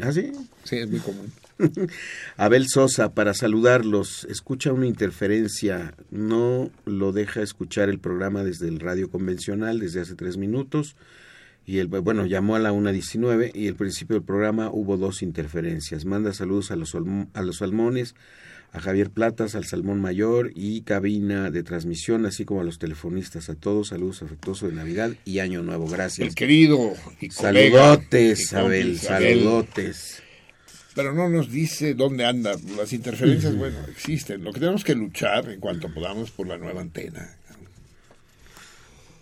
¿Ah, 0.03 0.13
sí? 0.13 0.33
Sí, 0.65 0.77
es 0.77 0.89
muy 0.89 1.01
común. 1.01 1.33
Abel 2.37 2.67
Sosa, 2.69 3.15
para 3.15 3.35
saludarlos, 3.35 4.27
escucha 4.31 4.73
una 4.73 4.87
interferencia, 4.87 5.95
no 6.11 6.71
lo 6.85 7.13
deja 7.13 7.43
escuchar 7.43 7.89
el 7.89 7.99
programa 7.99 8.45
desde 8.45 8.69
el 8.69 8.81
radio 8.81 9.11
convencional 9.11 9.81
desde 9.81 10.01
hace 10.01 10.15
tres 10.15 10.37
minutos. 10.37 10.97
Y 11.67 11.81
el, 11.81 11.89
bueno, 11.89 12.25
llamó 12.25 12.57
a 12.57 12.61
la 12.61 12.73
1.19 12.73 13.51
y 13.55 13.69
al 13.69 13.75
principio 13.75 14.15
del 14.15 14.25
programa 14.25 14.71
hubo 14.71 14.97
dos 14.97 15.21
interferencias. 15.21 16.07
Manda 16.07 16.33
saludos 16.33 16.71
a 16.71 16.77
los, 16.77 16.95
a 16.95 17.43
los 17.43 17.57
salmones, 17.59 18.15
a 18.73 18.81
Javier 18.81 19.11
Platas, 19.11 19.55
al 19.55 19.65
Salmón 19.65 20.01
Mayor 20.01 20.53
y 20.55 20.83
cabina 20.83 21.51
de 21.51 21.63
transmisión, 21.63 22.27
así 22.27 22.45
como 22.45 22.61
a 22.61 22.65
los 22.65 22.79
telefonistas. 22.79 23.49
A 23.49 23.55
todos, 23.55 23.89
saludos 23.89 24.23
afectuosos 24.23 24.71
de 24.71 24.77
Navidad 24.77 25.13
y 25.25 25.39
Año 25.39 25.63
Nuevo. 25.63 25.87
Gracias. 25.89 26.29
El 26.29 26.35
querido 26.35 26.93
y 27.21 27.29
colega 27.29 27.95
Saludotes, 27.95 28.53
y 28.53 28.57
Abel, 28.57 28.99
saludotes. 28.99 30.23
Pero 30.95 31.15
no 31.15 31.29
nos 31.29 31.51
dice 31.51 31.95
dónde 31.95 32.25
anda. 32.25 32.57
Las 32.77 32.93
interferencias, 32.93 33.57
bueno, 33.57 33.79
existen. 33.89 34.43
Lo 34.43 34.53
que 34.53 34.61
tenemos 34.61 34.83
que 34.83 34.95
luchar 34.95 35.49
en 35.49 35.61
cuanto 35.61 35.93
podamos 35.95 36.31
por 36.33 36.49
la 36.49 36.59
nueva 36.59 36.81
antena. 36.81 37.38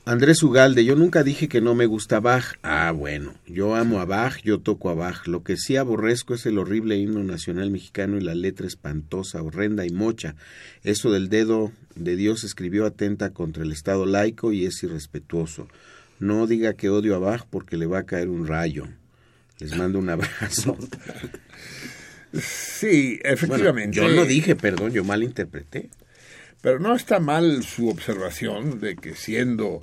Andrés 0.08 0.40
Ugalde, 0.44 0.84
yo 0.84 0.94
nunca 0.94 1.24
dije 1.24 1.48
que 1.48 1.60
no 1.60 1.74
me 1.74 1.86
gusta 1.86 2.20
Bach. 2.20 2.60
Ah, 2.62 2.92
bueno, 2.92 3.34
yo 3.44 3.74
amo 3.74 3.98
a 3.98 4.04
Bach, 4.04 4.40
yo 4.44 4.60
toco 4.60 4.88
a 4.88 4.94
Bach. 4.94 5.26
Lo 5.26 5.42
que 5.42 5.56
sí 5.56 5.76
aborrezco 5.76 6.32
es 6.34 6.46
el 6.46 6.58
horrible 6.58 6.96
himno 6.96 7.24
nacional 7.24 7.72
mexicano 7.72 8.16
y 8.16 8.20
la 8.20 8.36
letra 8.36 8.68
espantosa, 8.68 9.42
horrenda 9.42 9.84
y 9.84 9.90
mocha. 9.90 10.36
Eso 10.84 11.10
del 11.10 11.28
dedo 11.28 11.72
de 11.96 12.14
Dios 12.14 12.44
escribió 12.44 12.86
atenta 12.86 13.30
contra 13.30 13.64
el 13.64 13.72
Estado 13.72 14.06
laico 14.06 14.52
y 14.52 14.64
es 14.64 14.80
irrespetuoso. 14.84 15.66
No 16.20 16.46
diga 16.46 16.74
que 16.74 16.88
odio 16.88 17.16
a 17.16 17.18
Bach 17.18 17.44
porque 17.50 17.76
le 17.76 17.86
va 17.86 17.98
a 17.98 18.06
caer 18.06 18.28
un 18.28 18.46
rayo. 18.46 18.86
Les 19.58 19.76
mando 19.76 19.98
un 19.98 20.08
abrazo. 20.08 20.78
Sí, 22.38 23.18
efectivamente. 23.22 23.98
Bueno, 23.98 24.14
yo 24.14 24.20
no 24.20 24.26
dije, 24.26 24.56
perdón, 24.56 24.92
yo 24.92 25.04
malinterpreté. 25.04 25.88
Pero 26.60 26.80
no 26.80 26.94
está 26.94 27.18
mal 27.18 27.62
su 27.62 27.88
observación 27.88 28.78
de 28.78 28.96
que 28.96 29.14
siendo 29.14 29.82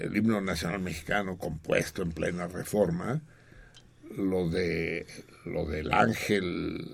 el 0.00 0.16
himno 0.16 0.40
nacional 0.40 0.80
mexicano 0.80 1.38
compuesto 1.38 2.02
en 2.02 2.12
plena 2.12 2.46
reforma, 2.48 3.22
lo 4.16 4.48
de 4.48 5.06
lo 5.44 5.66
del 5.66 5.92
ángel 5.92 6.90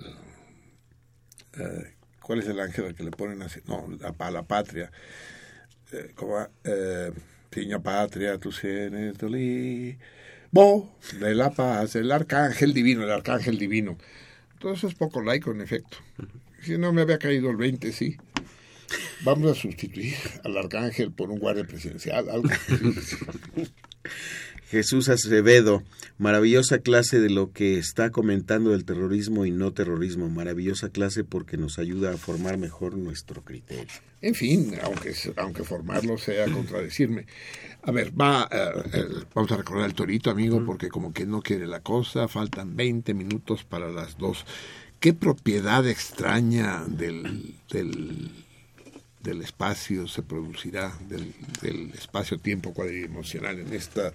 eh, 1.57 1.93
¿cuál 2.21 2.39
es 2.39 2.47
el 2.47 2.59
ángel 2.59 2.85
al 2.85 2.95
que 2.95 3.03
le 3.03 3.11
ponen 3.11 3.41
así? 3.41 3.59
No, 3.67 3.87
la, 3.99 4.13
pa- 4.13 4.31
la 4.31 4.43
patria. 4.43 4.91
Eh, 5.91 6.11
¿cómo 6.15 6.33
va? 6.33 6.49
Eh, 6.63 7.11
patria, 7.83 8.37
tú 8.37 8.49
tienes 8.51 9.17
dolí. 9.17 9.97
Bo, 10.51 10.97
de 11.19 11.33
la 11.35 11.49
paz, 11.51 11.95
el 11.95 12.11
arcángel 12.11 12.73
divino, 12.73 13.03
el 13.03 13.11
arcángel 13.11 13.57
divino. 13.57 13.97
Todo 14.59 14.73
eso 14.73 14.87
es 14.87 14.95
poco 14.95 15.21
laico, 15.21 15.51
en 15.51 15.61
efecto. 15.61 15.97
Si 16.61 16.77
no 16.77 16.93
me 16.93 17.01
había 17.01 17.17
caído 17.19 17.49
el 17.49 17.57
20, 17.57 17.91
sí. 17.91 18.17
Vamos 19.23 19.51
a 19.51 19.55
sustituir 19.55 20.15
al 20.43 20.57
arcángel 20.57 21.11
por 21.11 21.29
un 21.29 21.39
guardia 21.39 21.65
presidencial, 21.65 22.29
algo. 22.29 22.49
Jesús 24.69 25.09
Acevedo, 25.09 25.83
maravillosa 26.17 26.79
clase 26.79 27.19
de 27.19 27.29
lo 27.29 27.51
que 27.51 27.77
está 27.77 28.09
comentando 28.09 28.69
del 28.71 28.85
terrorismo 28.85 29.45
y 29.45 29.51
no 29.51 29.73
terrorismo, 29.73 30.29
maravillosa 30.29 30.89
clase 30.89 31.25
porque 31.25 31.57
nos 31.57 31.77
ayuda 31.77 32.13
a 32.13 32.17
formar 32.17 32.57
mejor 32.57 32.95
nuestro 32.95 33.43
criterio. 33.43 33.91
En 34.21 34.33
fin, 34.33 34.75
aunque, 34.81 35.13
aunque 35.35 35.63
formarlo 35.65 36.17
sea 36.17 36.45
contradecirme. 36.49 37.25
A 37.83 37.91
ver, 37.91 38.13
va, 38.19 38.47
eh, 38.49 38.69
el- 38.93 39.27
vamos 39.33 39.51
a 39.51 39.57
recordar 39.57 39.87
el 39.87 39.93
torito, 39.93 40.29
amigo, 40.29 40.63
porque 40.65 40.87
como 40.87 41.11
que 41.11 41.25
no 41.25 41.41
quiere 41.41 41.67
la 41.67 41.81
cosa, 41.81 42.29
faltan 42.29 42.77
20 42.77 43.13
minutos 43.13 43.65
para 43.65 43.89
las 43.91 44.17
dos. 44.17 44.45
¿Qué 45.01 45.13
propiedad 45.13 45.85
extraña 45.85 46.85
del, 46.87 47.55
del, 47.73 48.29
del 49.23 49.41
espacio 49.41 50.07
se 50.07 50.23
producirá, 50.23 50.91
del, 51.07 51.33
del 51.61 51.91
espacio-tiempo 51.93 52.73
cuadridimensional 52.73 53.59
en 53.59 53.73
esta, 53.73 54.11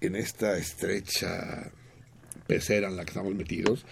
en 0.00 0.16
esta 0.16 0.56
estrecha 0.58 1.70
pecera 2.46 2.88
en 2.88 2.96
la 2.96 3.04
que 3.04 3.10
estamos 3.10 3.34
metidos? 3.34 3.84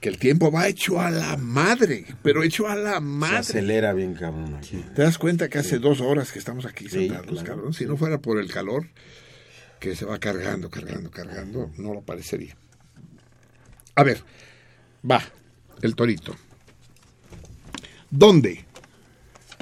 Que 0.00 0.08
el 0.10 0.18
tiempo 0.18 0.50
va 0.52 0.68
hecho 0.68 1.00
a 1.00 1.10
la 1.10 1.36
madre, 1.36 2.04
pero 2.22 2.42
hecho 2.42 2.68
a 2.68 2.76
la 2.76 2.94
Se 2.94 3.00
madre. 3.00 3.36
acelera 3.38 3.92
bien, 3.94 4.14
cabrón. 4.14 4.54
aquí. 4.56 4.84
¿Te 4.94 5.02
das 5.02 5.18
cuenta 5.18 5.48
que 5.48 5.58
hace 5.58 5.78
dos 5.78 6.00
horas 6.00 6.30
que 6.32 6.38
estamos 6.38 6.66
aquí 6.66 6.84
Sí, 6.88 7.08
sentados, 7.08 7.26
claro, 7.28 7.46
cabrón? 7.46 7.72
Si 7.72 7.80
sí. 7.84 7.86
no 7.86 7.96
fuera 7.96 8.18
por 8.18 8.38
el 8.38 8.50
calor 8.52 8.88
que 9.80 9.96
se 9.96 10.04
va 10.04 10.18
cargando, 10.18 10.70
cargando, 10.70 11.10
cargando, 11.10 11.70
no 11.78 11.94
lo 11.94 12.02
parecería. 12.02 12.56
A 13.94 14.02
ver, 14.02 14.22
va, 15.10 15.22
el 15.82 15.94
torito. 15.96 16.36
¿Dónde 18.10 18.65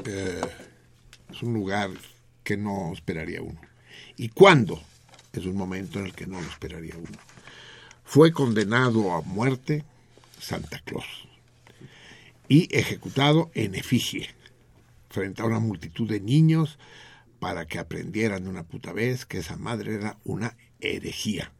eh, 0.07 0.41
es 1.31 1.43
un 1.43 1.55
lugar 1.55 1.91
que 2.43 2.57
no 2.57 2.93
esperaría 2.93 3.43
uno. 3.43 3.61
¿Y 4.17 4.29
cuándo? 4.29 4.83
Es 5.33 5.47
un 5.47 5.57
momento 5.57 5.99
en 5.99 6.07
el 6.07 6.15
que 6.15 6.27
no 6.27 6.41
lo 6.41 6.49
esperaría 6.49 6.95
uno. 6.97 7.19
Fue 8.05 8.33
condenado 8.33 9.13
a 9.13 9.23
muerte 9.23 9.85
Santa 10.39 10.79
Claus 10.81 11.27
y 12.49 12.69
ejecutado 12.77 13.51
en 13.55 13.75
efigie 13.75 14.29
frente 15.09 15.43
a 15.43 15.47
una 15.47 15.61
multitud 15.61 16.09
de 16.09 16.21
niños 16.21 16.79
para 17.39 17.67
que 17.67 17.79
aprendieran 17.79 18.45
de 18.45 18.51
una 18.51 18.65
puta 18.65 18.93
vez 18.93 19.25
que 19.25 19.39
esa 19.39 19.57
madre 19.57 19.95
era 19.95 20.19
una 20.25 20.57
herejía 20.81 21.53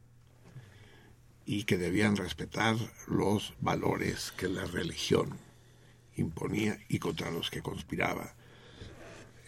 y 1.47 1.65
que 1.65 1.79
debían 1.79 2.17
respetar 2.17 2.77
los 3.07 3.55
valores 3.61 4.33
que 4.37 4.49
la 4.49 4.65
religión 4.65 5.44
imponía 6.17 6.79
y 6.89 6.99
contra 6.99 7.31
los 7.31 7.51
que 7.51 7.63
conspiraba 7.63 8.35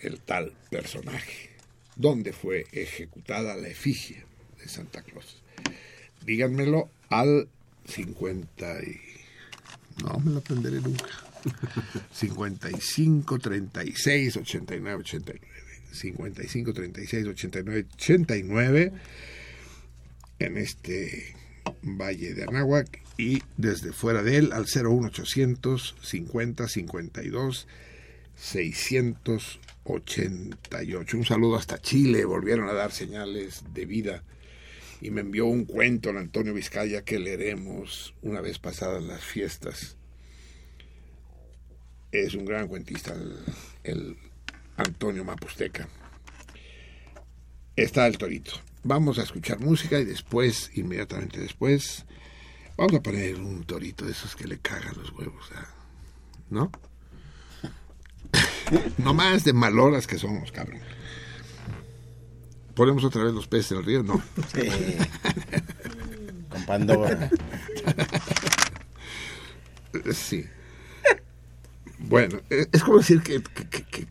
el 0.02 0.20
tal 0.20 0.52
personaje. 0.70 1.50
¿Dónde 1.96 2.32
fue 2.32 2.66
ejecutada 2.72 3.56
la 3.56 3.68
efigie 3.68 4.24
de 4.58 4.68
Santa 4.68 5.02
Claus? 5.02 5.42
Díganmelo 6.24 6.90
al 7.08 7.48
50 7.86 8.82
y... 8.82 9.00
No 10.02 10.18
me 10.18 10.32
lo 10.32 10.38
aprenderé 10.38 10.80
nunca. 10.80 11.06
55, 12.12 13.38
36, 13.38 14.36
89, 14.36 15.00
89. 15.00 15.46
55, 15.92 16.72
36, 16.72 17.26
89, 17.28 17.86
89. 17.94 18.92
En 20.38 20.58
este 20.58 21.34
Valle 21.82 22.34
de 22.34 22.42
Anáhuac 22.44 23.05
y 23.18 23.42
desde 23.56 23.92
fuera 23.92 24.22
de 24.22 24.36
él 24.38 24.52
al 24.52 24.66
01800 24.66 25.96
50 26.02 26.68
52 26.68 27.66
688. 28.36 31.16
Un 31.16 31.24
saludo 31.24 31.56
hasta 31.56 31.80
Chile, 31.80 32.24
volvieron 32.24 32.68
a 32.68 32.72
dar 32.72 32.92
señales 32.92 33.64
de 33.72 33.86
vida 33.86 34.22
y 35.00 35.10
me 35.10 35.22
envió 35.22 35.46
un 35.46 35.64
cuento 35.64 36.10
el 36.10 36.18
Antonio 36.18 36.54
Vizcaya 36.54 37.02
que 37.02 37.18
leeremos 37.18 38.14
una 38.22 38.40
vez 38.40 38.58
pasadas 38.58 39.02
las 39.02 39.24
fiestas. 39.24 39.96
Es 42.12 42.34
un 42.34 42.44
gran 42.44 42.68
cuentista 42.68 43.14
el, 43.14 43.38
el 43.84 44.16
Antonio 44.76 45.24
Mapusteca. 45.24 45.88
Está 47.74 48.06
el 48.06 48.16
torito. 48.16 48.52
Vamos 48.84 49.18
a 49.18 49.22
escuchar 49.22 49.58
música 49.60 49.98
y 49.98 50.04
después, 50.04 50.70
inmediatamente 50.74 51.40
después, 51.40 52.06
vamos 52.76 52.94
a 52.94 53.02
poner 53.02 53.36
un 53.36 53.64
torito 53.64 54.04
de 54.04 54.12
esos 54.12 54.36
que 54.36 54.46
le 54.46 54.58
cagan 54.58 54.94
los 54.96 55.10
huevos, 55.12 55.50
¿ah? 55.54 55.66
¿no? 56.50 56.70
no 58.98 59.14
más 59.14 59.44
de 59.44 59.52
maloras 59.52 60.06
que 60.06 60.18
somos, 60.18 60.52
cabrón. 60.52 60.80
¿Ponemos 62.74 63.04
otra 63.04 63.24
vez 63.24 63.32
los 63.32 63.46
peces 63.46 63.72
en 63.72 63.78
el 63.78 63.84
río? 63.84 64.02
No. 64.02 64.22
Sí. 64.52 64.68
Con 66.50 66.66
Pandora. 66.66 67.30
Sí. 70.12 70.46
Bueno, 71.98 72.38
eh, 72.50 72.66
es 72.70 72.84
como 72.84 72.98
decir 72.98 73.22
que, 73.22 73.42
que, 73.42 73.68
que, 73.68 73.82
que 73.84 74.06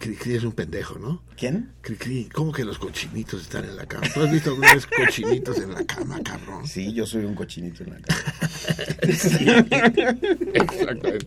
Cricri 0.00 0.34
es 0.34 0.42
un 0.42 0.52
pendejo, 0.52 0.98
¿no? 0.98 1.22
¿Quién? 1.36 1.72
Cricri, 1.82 2.28
¿cómo 2.32 2.50
que 2.52 2.64
los 2.64 2.78
cochinitos 2.78 3.42
están 3.42 3.64
en 3.64 3.76
la 3.76 3.86
cama? 3.86 4.08
¿Tú 4.12 4.22
has 4.22 4.32
visto 4.32 4.50
alguna 4.50 4.74
vez 4.74 4.86
cochinitos 4.86 5.58
en 5.58 5.72
la 5.72 5.84
cama, 5.84 6.20
cabrón? 6.24 6.66
Sí, 6.66 6.92
yo 6.92 7.06
soy 7.06 7.24
un 7.24 7.34
cochinito 7.34 7.84
en 7.84 7.90
la 7.90 8.00
cama. 8.00 8.20
Sí, 9.12 9.46
exactamente. 10.54 11.26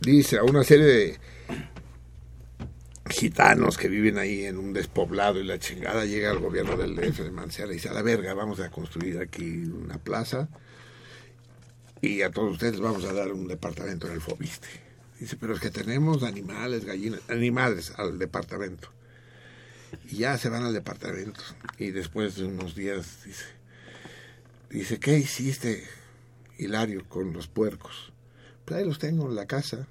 Dice, 0.00 0.38
a 0.38 0.44
una 0.44 0.64
serie 0.64 0.86
de 0.86 1.18
gitanos 3.10 3.76
que 3.76 3.88
viven 3.88 4.18
ahí 4.18 4.44
en 4.44 4.56
un 4.56 4.72
despoblado 4.72 5.38
y 5.40 5.44
la 5.44 5.58
chingada 5.58 6.04
llega 6.04 6.30
al 6.30 6.38
gobierno 6.38 6.76
del 6.76 6.96
DF 6.96 7.20
de 7.20 7.30
Mancera 7.30 7.70
y 7.70 7.74
dice, 7.74 7.88
a 7.88 7.92
la 7.92 8.02
verga, 8.02 8.34
vamos 8.34 8.60
a 8.60 8.70
construir 8.70 9.18
aquí 9.18 9.64
una 9.64 9.98
plaza 9.98 10.48
y 12.00 12.22
a 12.22 12.30
todos 12.30 12.52
ustedes 12.52 12.80
vamos 12.80 13.04
a 13.04 13.12
dar 13.12 13.32
un 13.32 13.46
departamento 13.46 14.06
en 14.06 14.14
el 14.14 14.20
Fobiste. 14.20 14.91
Dice, 15.22 15.36
pero 15.36 15.54
es 15.54 15.60
que 15.60 15.70
tenemos 15.70 16.24
animales, 16.24 16.84
gallinas, 16.84 17.20
animales 17.28 17.92
al 17.96 18.18
departamento. 18.18 18.88
Y 20.10 20.16
ya 20.16 20.36
se 20.36 20.48
van 20.48 20.64
al 20.64 20.72
departamento. 20.72 21.40
Y 21.78 21.92
después 21.92 22.34
de 22.34 22.46
unos 22.46 22.74
días 22.74 23.22
dice, 23.24 23.44
dice, 24.68 24.98
¿qué 24.98 25.18
hiciste, 25.18 25.86
Hilario, 26.58 27.08
con 27.08 27.32
los 27.32 27.46
puercos? 27.46 28.12
Pues 28.64 28.80
ahí 28.80 28.84
los 28.84 28.98
tengo 28.98 29.28
en 29.28 29.36
la 29.36 29.46
casa. 29.46 29.86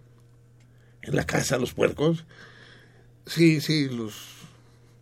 ¿En 1.02 1.16
la 1.16 1.26
casa 1.26 1.58
los 1.58 1.74
puercos? 1.74 2.26
Sí, 3.26 3.62
sí, 3.62 3.88
los, 3.88 4.26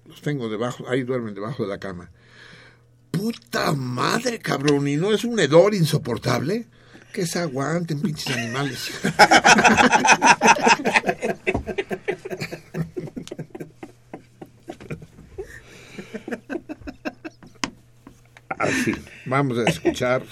los 0.05 0.21
tengo 0.21 0.47
debajo, 0.47 0.87
ahí 0.89 1.01
duermen 1.01 1.33
debajo 1.33 1.63
de 1.63 1.69
la 1.69 1.79
cama. 1.79 2.11
Puta 3.09 3.73
madre, 3.73 4.37
cabrón, 4.37 4.87
¿y 4.87 4.95
no 4.95 5.11
es 5.11 5.23
un 5.23 5.39
hedor 5.39 5.73
insoportable? 5.73 6.67
Que 7.13 7.25
se 7.25 7.39
aguanten, 7.39 8.01
pinches 8.01 8.35
animales. 8.37 8.91
Así, 18.57 18.93
vamos 19.25 19.57
a 19.59 19.69
escuchar. 19.69 20.23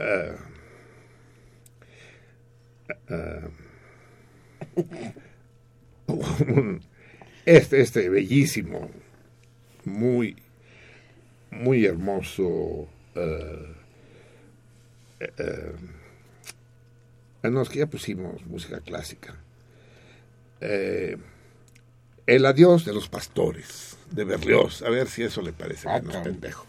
eh, 0.00 0.36
un- 6.06 6.80
este, 7.46 7.80
este 7.80 8.08
bellísimo, 8.08 8.90
muy, 9.84 10.36
muy 11.50 11.84
hermoso. 11.86 12.88
eh, 13.14 13.74
eh, 15.20 15.72
eh, 17.42 17.50
no, 17.50 17.62
es 17.62 17.68
que 17.68 17.78
ya 17.80 17.86
pusimos 17.86 18.44
música 18.46 18.80
clásica. 18.80 19.36
Eh, 20.60 21.16
el 22.26 22.44
adiós 22.46 22.84
de 22.84 22.92
los 22.92 23.08
pastores, 23.08 23.96
de 24.10 24.24
Berlioz. 24.24 24.82
A 24.82 24.90
ver 24.90 25.08
si 25.08 25.22
eso 25.22 25.40
le 25.42 25.52
parece 25.52 25.88
menos 25.88 26.16
pendejo. 26.16 26.66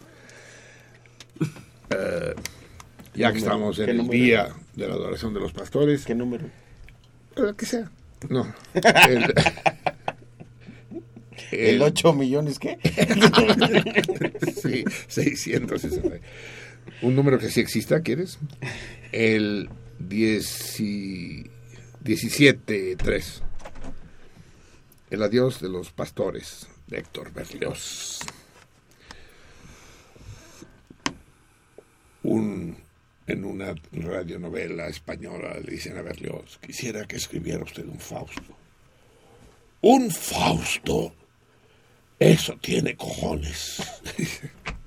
Eh, 1.90 2.34
ya 3.14 3.32
que 3.32 3.38
estamos 3.38 3.78
en 3.78 3.84
¿Qué 3.86 3.90
el 3.90 3.96
número? 3.98 4.12
día 4.12 4.48
de 4.74 4.88
la 4.88 4.94
adoración 4.94 5.34
de 5.34 5.40
los 5.40 5.52
pastores. 5.52 6.04
¿Qué 6.04 6.14
número? 6.14 6.46
El 7.36 7.56
que 7.56 7.66
sea. 7.66 7.90
No. 8.28 8.52
El, 9.12 9.34
¿El 11.52 11.82
8 11.82 12.12
millones 12.12 12.58
qué? 12.60 12.78
sí, 14.62 14.84
660. 15.08 16.18
Un 17.02 17.14
número 17.16 17.38
que 17.38 17.50
sí 17.50 17.60
exista, 17.60 18.00
¿quieres? 18.02 18.38
El 19.12 19.68
10 19.98 20.80
y- 20.80 21.50
17-3. 22.04 23.42
El 25.10 25.22
adiós 25.22 25.60
de 25.60 25.68
los 25.68 25.90
pastores 25.90 26.66
de 26.86 26.98
Héctor 26.98 27.32
Berlioz. 27.32 28.20
Un, 32.22 32.76
en 33.26 33.44
una 33.44 33.74
radionovela 33.92 34.88
española 34.88 35.56
le 35.62 35.72
dicen 35.72 35.96
a 35.96 36.02
Berlioz, 36.02 36.58
quisiera 36.58 37.06
que 37.06 37.16
escribiera 37.16 37.64
usted 37.64 37.86
un 37.86 37.98
Fausto. 37.98 38.56
Un 39.82 40.10
Fausto. 40.10 41.14
Eso 42.18 42.56
tiene 42.60 42.96
cojones. 42.96 43.82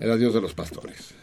El 0.00 0.10
adiós 0.10 0.32
de 0.32 0.40
los 0.40 0.54
pastores. 0.54 1.14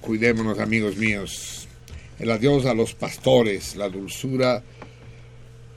Cuidémonos, 0.00 0.58
amigos 0.58 0.96
míos. 0.96 1.68
El 2.18 2.30
adiós 2.30 2.66
a 2.66 2.74
los 2.74 2.94
pastores, 2.94 3.76
la 3.76 3.88
dulzura 3.88 4.62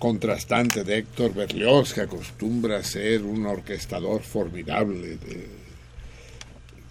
contrastante 0.04 0.84
de 0.84 0.98
Héctor 0.98 1.34
Berlioz, 1.34 1.94
que 1.94 2.02
acostumbra 2.02 2.78
a 2.78 2.84
ser 2.84 3.24
un 3.24 3.46
orquestador 3.46 4.22
formidable 4.22 5.18
de, 5.18 5.64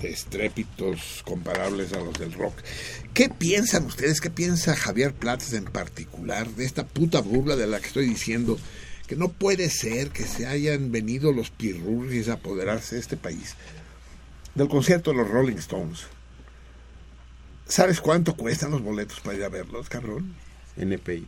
estrépitos 0.09 1.23
comparables 1.25 1.93
a 1.93 2.01
los 2.01 2.19
del 2.19 2.33
rock. 2.33 2.55
¿Qué 3.12 3.28
piensan 3.28 3.85
ustedes? 3.85 4.20
¿Qué 4.20 4.31
piensa 4.31 4.75
Javier 4.75 5.12
Platas 5.12 5.52
en 5.52 5.67
particular 5.67 6.49
de 6.49 6.65
esta 6.65 6.86
puta 6.86 7.20
burla 7.20 7.55
de 7.55 7.67
la 7.67 7.78
que 7.78 7.89
estoy 7.89 8.07
diciendo? 8.09 8.59
Que 9.07 9.15
no 9.15 9.28
puede 9.28 9.69
ser 9.69 10.09
que 10.09 10.25
se 10.25 10.47
hayan 10.47 10.91
venido 10.91 11.33
los 11.33 11.51
pirurris 11.51 12.28
a 12.28 12.35
apoderarse 12.35 12.94
de 12.94 13.02
este 13.02 13.17
país. 13.17 13.55
Del 14.55 14.69
concierto 14.69 15.11
de 15.11 15.19
los 15.19 15.28
Rolling 15.28 15.59
Stones. 15.59 16.07
¿Sabes 17.73 18.02
cuánto 18.02 18.36
cuestan 18.36 18.70
los 18.70 18.83
boletos 18.83 19.20
para 19.20 19.34
ir 19.34 19.44
a 19.44 19.49
verlos, 19.49 19.89
cabrón? 19.89 20.34
NPI. 20.76 21.26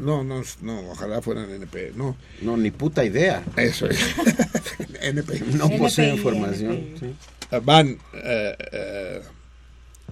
No, 0.00 0.24
no, 0.24 0.42
no, 0.62 0.90
ojalá 0.90 1.22
fueran 1.22 1.48
NP, 1.48 1.92
no. 1.94 2.16
No, 2.42 2.56
ni 2.56 2.72
puta 2.72 3.04
idea. 3.04 3.44
Eso 3.56 3.86
es. 3.86 4.00
NP. 5.00 5.42
No 5.54 5.70
posee 5.78 6.12
información. 6.12 6.88
sí. 6.98 7.14
Van 7.62 8.00
eh, 8.14 8.56
eh, 8.72 9.22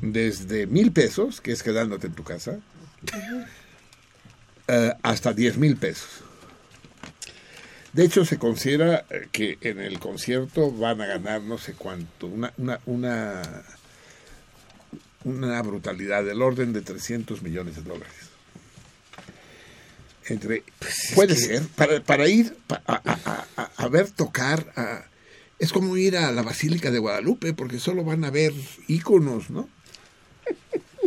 desde 0.00 0.68
mil 0.68 0.92
pesos, 0.92 1.40
que 1.40 1.50
es 1.50 1.64
quedándote 1.64 2.06
en 2.06 2.12
tu 2.12 2.22
casa, 2.22 2.60
eh, 4.68 4.92
hasta 5.02 5.32
diez 5.32 5.56
mil 5.56 5.76
pesos. 5.76 6.22
De 7.92 8.04
hecho, 8.04 8.24
se 8.24 8.38
considera 8.38 9.04
que 9.32 9.58
en 9.60 9.80
el 9.80 9.98
concierto 9.98 10.70
van 10.70 11.00
a 11.00 11.06
ganar 11.06 11.42
no 11.42 11.58
sé 11.58 11.72
cuánto, 11.72 12.28
una, 12.28 12.52
una, 12.58 12.78
una, 12.86 13.42
una 15.26 15.60
brutalidad 15.62 16.24
del 16.24 16.40
orden 16.40 16.72
de 16.72 16.82
300 16.82 17.42
millones 17.42 17.76
de 17.76 17.82
dólares. 17.82 18.14
Entre, 20.28 20.62
puede 21.14 21.34
que- 21.34 21.40
ser, 21.40 21.62
para, 21.76 22.02
para 22.02 22.26
ir 22.28 22.56
pa- 22.66 22.82
a, 22.86 22.94
a- 23.04 23.46
a- 23.56 23.70
a 23.76 23.88
ver 23.88 24.10
tocar, 24.10 24.72
a- 24.76 25.04
es 25.58 25.72
como 25.72 25.96
ir 25.96 26.16
a 26.16 26.32
la 26.32 26.42
Basílica 26.42 26.90
de 26.90 26.98
Guadalupe, 26.98 27.54
porque 27.54 27.78
solo 27.78 28.04
van 28.04 28.24
a 28.24 28.30
ver 28.30 28.52
íconos, 28.88 29.50
¿no? 29.50 29.68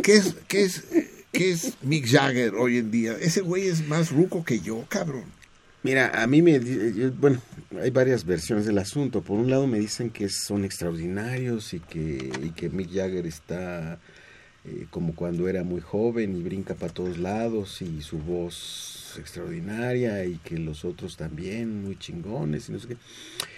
¿Qué 0.02 0.16
es, 0.16 0.34
qué 0.48 0.64
es, 0.64 0.84
qué 1.32 1.50
es 1.52 1.74
Mick 1.82 2.06
Jagger 2.08 2.54
hoy 2.54 2.78
en 2.78 2.90
día? 2.90 3.16
Ese 3.20 3.42
güey 3.42 3.68
es 3.68 3.86
más 3.86 4.10
ruco 4.10 4.44
que 4.44 4.60
yo, 4.60 4.86
cabrón. 4.88 5.24
Mira, 5.82 6.22
a 6.22 6.26
mí 6.26 6.40
me... 6.42 6.58
bueno, 7.10 7.40
hay 7.80 7.90
varias 7.90 8.24
versiones 8.24 8.64
del 8.66 8.78
asunto. 8.78 9.20
Por 9.22 9.38
un 9.38 9.50
lado 9.50 9.66
me 9.66 9.78
dicen 9.78 10.10
que 10.10 10.28
son 10.30 10.64
extraordinarios 10.64 11.72
y 11.74 11.80
que, 11.80 12.30
y 12.42 12.50
que 12.50 12.68
Mick 12.70 12.90
Jagger 12.92 13.26
está 13.26 13.98
eh, 14.64 14.86
como 14.90 15.14
cuando 15.14 15.48
era 15.48 15.64
muy 15.64 15.80
joven 15.80 16.36
y 16.36 16.42
brinca 16.42 16.74
para 16.74 16.92
todos 16.92 17.18
lados 17.18 17.80
y 17.82 18.02
su 18.02 18.18
voz 18.18 19.14
extraordinaria 19.18 20.24
y 20.24 20.36
que 20.36 20.56
los 20.58 20.84
otros 20.84 21.16
también 21.16 21.82
muy 21.82 21.96
chingones 21.98 22.68
y 22.68 22.72
no 22.72 22.78
sé 22.78 22.88
qué. 22.88 22.96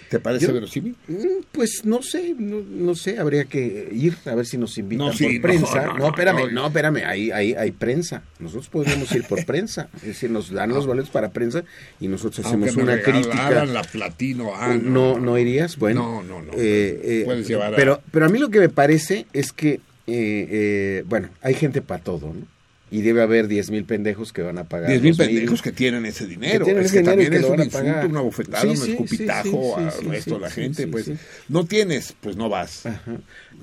¿Te 0.08 0.20
parece 0.20 0.46
Yo- 0.46 0.52
verosímil? 0.52 0.94
Mm, 1.08 1.42
Pues 1.52 1.84
no 1.84 2.02
sé, 2.02 2.34
no, 2.38 2.60
no 2.60 2.94
sé, 2.94 3.18
habría 3.18 3.44
que 3.46 3.88
ir 3.92 4.16
a 4.26 4.34
ver 4.34 4.46
si 4.46 4.56
nos 4.58 4.76
invitan 4.78 5.06
No, 5.08 5.12
por 5.12 5.40
prensa. 5.40 5.92
no, 5.98 6.06
espérame, 6.08 6.52
no. 6.52 6.66
espérame, 6.66 7.04
ahí, 7.06 7.30
ahí 7.30 7.54
hay 7.54 7.70
prensa. 7.72 8.22
Nosotros 8.38 8.68
podríamos 8.68 9.10
ir 9.12 9.24
por 9.24 9.44
prensa. 9.46 9.88
Es 9.96 10.02
decir, 10.02 10.30
nos 10.30 10.50
dan 10.50 10.70
los 10.70 10.86
boletos 10.86 11.10
para 11.10 11.30
prensa 11.32 11.64
y 12.00 12.08
nosotros 12.08 12.44
hacemos 12.46 12.68
Aunque 12.68 12.84
me 12.84 12.92
una 12.92 13.02
crítica. 13.02 13.64
la 13.64 13.82
platino, 13.82 14.52
ah, 14.54 14.76
no, 14.80 15.18
no, 15.18 15.38
irías, 15.38 15.76
bueno. 15.78 16.22
No, 16.22 16.40
no, 16.40 16.42
no. 16.42 16.52
eh, 16.54 17.00
eh, 17.02 17.22
Puedes 17.24 17.48
llevar 17.48 17.72
a- 17.72 17.76
pero, 17.76 18.00
pero 18.10 18.26
a 18.26 18.28
mí 18.28 18.38
lo 18.38 18.50
que 18.50 18.60
me 18.60 18.68
parece 18.68 19.26
es 19.32 19.52
que, 19.52 19.80
eh, 20.06 20.48
eh, 20.50 21.04
bueno, 21.06 21.28
hay 21.40 21.54
gente 21.54 21.82
para 21.82 22.02
todo, 22.02 22.32
¿no? 22.34 22.46
Y 22.90 23.00
debe 23.00 23.22
haber 23.22 23.48
10 23.48 23.70
mil 23.70 23.84
pendejos 23.84 24.34
que 24.34 24.42
van 24.42 24.58
a 24.58 24.64
pagar. 24.64 24.90
10 24.90 25.00
mil 25.02 25.16
pendejos 25.16 25.62
que 25.62 25.72
tienen 25.72 26.04
ese 26.04 26.26
dinero. 26.26 26.66
tienen 26.66 26.84
es 26.84 26.92
ese 26.92 27.02
que 27.02 27.10
dinero 27.10 27.28
también 27.28 27.30
que 27.30 27.38
es 27.38 27.44
un 27.44 27.64
insulto, 27.64 27.78
pagar. 27.78 28.06
una 28.06 28.20
bofetada, 28.20 28.60
Sí, 28.62 28.68
un 28.68 28.76
sí, 28.76 28.82
sí, 28.82 28.90
escupitajo 28.92 29.74
sí, 29.78 29.82
al 30.04 30.10
resto 30.10 30.34
de 30.34 30.40
la 30.40 30.50
gente. 30.50 30.86
pues 30.88 31.10
no 31.48 31.64
tienes, 31.64 32.14
pues 32.20 32.36
no 32.36 32.50
vas. 32.50 32.84
Ajá. 32.84 33.16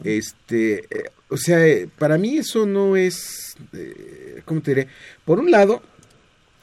Este, 0.03 0.79
eh, 0.79 1.11
o 1.29 1.37
sea, 1.37 1.63
eh, 1.67 1.87
para 1.99 2.17
mí 2.17 2.37
eso 2.39 2.65
no 2.65 2.95
es, 2.95 3.55
eh, 3.73 4.41
¿cómo 4.45 4.61
te 4.61 4.71
diré? 4.73 4.87
Por 5.25 5.39
un 5.39 5.51
lado, 5.51 5.83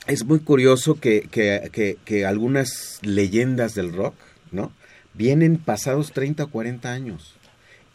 es 0.08 0.24
muy 0.24 0.40
curioso 0.40 0.98
que, 0.98 1.28
que, 1.30 1.68
que, 1.70 1.98
que 2.05 2.26
algunas 2.26 2.98
leyendas 3.02 3.74
del 3.74 3.92
rock, 3.92 4.16
¿no? 4.50 4.72
Vienen 5.14 5.56
pasados 5.58 6.10
30 6.12 6.42
o 6.44 6.50
40 6.50 6.92
años. 6.92 7.35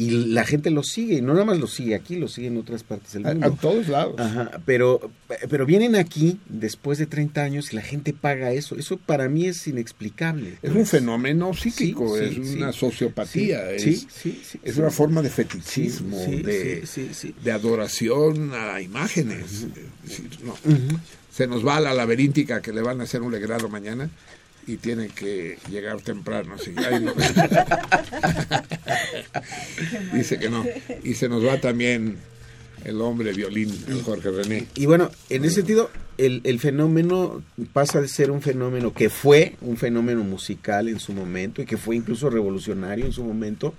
Y 0.02 0.10
la 0.10 0.46
gente 0.46 0.72
lo 0.72 0.82
sigue, 0.84 1.16
y 1.18 1.22
no 1.22 1.34
nada 1.34 1.46
más 1.46 1.60
lo 1.60 1.68
sigue 1.68 1.94
aquí, 1.96 2.16
lo 2.16 2.28
sigue 2.28 2.48
en 2.48 2.58
otras 2.58 2.82
partes 2.84 3.14
del 3.14 3.24
mundo. 3.24 3.46
a 3.48 3.52
todos 3.56 3.88
lados. 3.88 4.16
Ajá, 4.20 4.50
pero, 4.66 5.12
pero 5.50 5.66
vienen 5.66 5.96
aquí 5.96 6.40
después 6.50 6.98
de 6.98 7.06
30 7.06 7.44
años 7.44 7.72
y 7.72 7.76
la 7.76 7.82
gente 7.82 8.14
paga 8.14 8.52
eso. 8.52 8.76
Eso 8.78 8.98
para 8.98 9.30
mí 9.30 9.46
es 9.46 9.68
inexplicable. 9.68 10.58
Es 10.62 10.72
un 10.72 10.86
fenómeno 10.86 11.54
psíquico, 11.54 12.18
Sí, 12.18 12.24
es 12.24 12.34
sí, 12.48 12.58
una 12.58 12.72
sí. 12.74 12.80
sociopatía, 12.80 13.60
Sí, 13.78 13.90
es, 13.90 14.00
sí, 14.00 14.08
sí, 14.22 14.42
sí, 14.44 14.60
es 14.64 14.78
una 14.78 14.90
forma 14.90 15.22
de 15.22 15.30
fetichismo, 15.30 16.18
de, 16.18 16.84
de 17.44 17.52
adoración 17.52 18.52
a 18.54 18.82
imágenes. 18.82 19.68
Es 20.04 20.10
decir, 20.10 20.30
no. 20.44 20.54
Ujú. 20.54 21.00
Se 21.32 21.48
nos 21.48 21.66
va 21.66 21.78
a 21.78 21.80
la 21.80 21.94
laberíntica 21.94 22.62
que 22.62 22.74
le 22.74 22.82
van 22.82 23.00
a 23.00 23.04
hacer 23.04 23.22
un 23.22 23.32
legrado 23.32 23.70
mañana 23.70 24.10
y 24.68 24.78
tiene 24.78 25.10
que 25.10 25.58
llegar 25.70 26.02
temprano. 26.02 26.56
así, 26.56 26.74
ay, 26.78 27.04
no. 27.04 27.14
Dice 30.14 30.40
que 30.40 30.50
no. 30.50 30.66
Y 31.04 31.16
se 31.16 31.30
nos 31.30 31.46
va 31.46 31.60
también 31.60 32.18
el 32.84 33.02
hombre 33.02 33.34
violín, 33.34 33.72
el 33.88 34.02
Jorge 34.02 34.32
René. 34.32 34.68
Y 34.76 34.86
bueno, 34.86 35.12
en 35.30 35.46
ese 35.46 35.56
sentido, 35.56 35.90
el, 36.18 36.42
el 36.44 36.60
fenómeno 36.60 37.44
pasa 37.74 38.02
de 38.02 38.08
ser 38.08 38.32
un 38.32 38.42
fenómeno 38.42 38.94
que 38.94 39.10
fue 39.10 39.56
un 39.62 39.78
fenómeno 39.78 40.24
musical 40.24 40.88
en 40.88 41.00
su 41.00 41.14
momento 41.14 41.62
y 41.62 41.66
que 41.66 41.78
fue 41.78 41.96
incluso 41.96 42.30
revolucionario 42.30 43.06
en 43.06 43.12
su 43.12 43.24
momento, 43.24 43.74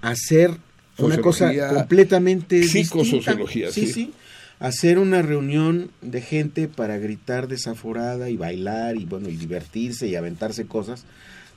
a 0.00 0.14
ser 0.14 0.50
una 0.98 1.20
cosa 1.20 1.52
completamente 1.68 2.62
psicosociología, 2.62 3.66
distinta. 3.66 3.72
Sí, 3.72 3.86
sí. 3.86 3.92
sí. 4.06 4.12
Hacer 4.60 4.98
una 4.98 5.20
reunión 5.20 5.90
de 6.00 6.20
gente 6.20 6.68
para 6.68 6.98
gritar 6.98 7.48
desaforada 7.48 8.30
y 8.30 8.36
bailar 8.36 8.96
y 8.96 9.04
bueno, 9.04 9.28
y 9.28 9.36
divertirse 9.36 10.06
y 10.06 10.16
aventarse 10.16 10.66
cosas, 10.66 11.04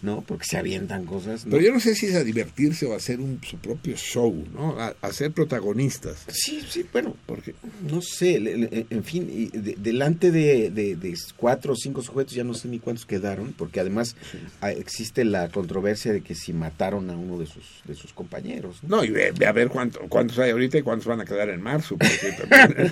¿no? 0.02 0.22
Porque 0.22 0.46
se 0.46 0.58
avientan 0.58 1.06
cosas. 1.06 1.46
¿no? 1.46 1.52
Pero 1.52 1.64
yo 1.64 1.74
no 1.74 1.80
sé 1.80 1.96
si 1.96 2.06
es 2.08 2.16
a 2.16 2.24
divertirse 2.24 2.86
o 2.86 2.94
a 2.94 2.98
hacer 2.98 3.20
un, 3.20 3.40
su 3.44 3.58
propio 3.58 3.96
show, 3.98 4.34
¿no? 4.54 4.80
A, 4.80 4.96
a 5.02 5.12
ser 5.14 5.32
protagonistas. 5.32 6.26
Sí, 6.30 6.62
sí, 6.70 6.86
bueno, 6.94 7.16
porque 7.26 7.56
no 7.90 8.02
sé, 8.02 8.40
le- 8.40 8.58
le- 8.58 8.86
en 8.90 9.04
fin, 9.04 9.28
y 9.32 9.46
de- 9.58 9.76
delante 9.78 10.32
de, 10.32 10.70
de- 10.70 10.96
de 10.96 11.14
cuatro 11.36 11.74
o 11.74 11.76
cinco 11.76 12.02
sujetos, 12.04 12.34
ya 12.34 12.44
no 12.44 12.54
sé 12.54 12.68
ni 12.68 12.80
cuántos 12.80 13.06
quedaron, 13.06 13.54
porque 13.58 13.80
además 13.80 14.16
ah, 14.62 14.72
existe 14.72 15.26
la 15.26 15.50
controversia 15.50 16.14
de 16.14 16.22
que 16.22 16.36
si 16.36 16.54
mataron 16.54 17.10
a 17.10 17.18
uno 17.18 17.38
de 17.40 17.46
sus, 17.48 17.82
de 17.86 17.96
sus 17.96 18.14
compañeros. 18.14 18.78
No, 18.84 19.04
y 19.04 19.10
ve, 19.10 19.32
ve 19.38 19.46
a 19.48 19.52
ver 19.52 19.70
cuánto, 19.70 20.00
cuántos 20.10 20.38
hay 20.40 20.52
ahorita 20.52 20.78
y 20.78 20.82
cuántos 20.84 21.08
van 21.08 21.22
a 21.22 21.26
quedar 21.26 21.50
en 21.50 21.62
marzo. 21.62 21.98
Porque 21.98 22.92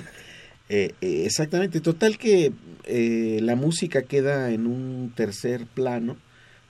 Eh, 0.68 0.94
eh, 1.00 1.22
exactamente, 1.26 1.80
total 1.80 2.18
que 2.18 2.50
eh, 2.86 3.38
la 3.40 3.54
música 3.54 4.02
queda 4.02 4.50
en 4.50 4.66
un 4.66 5.12
tercer 5.14 5.64
plano, 5.64 6.16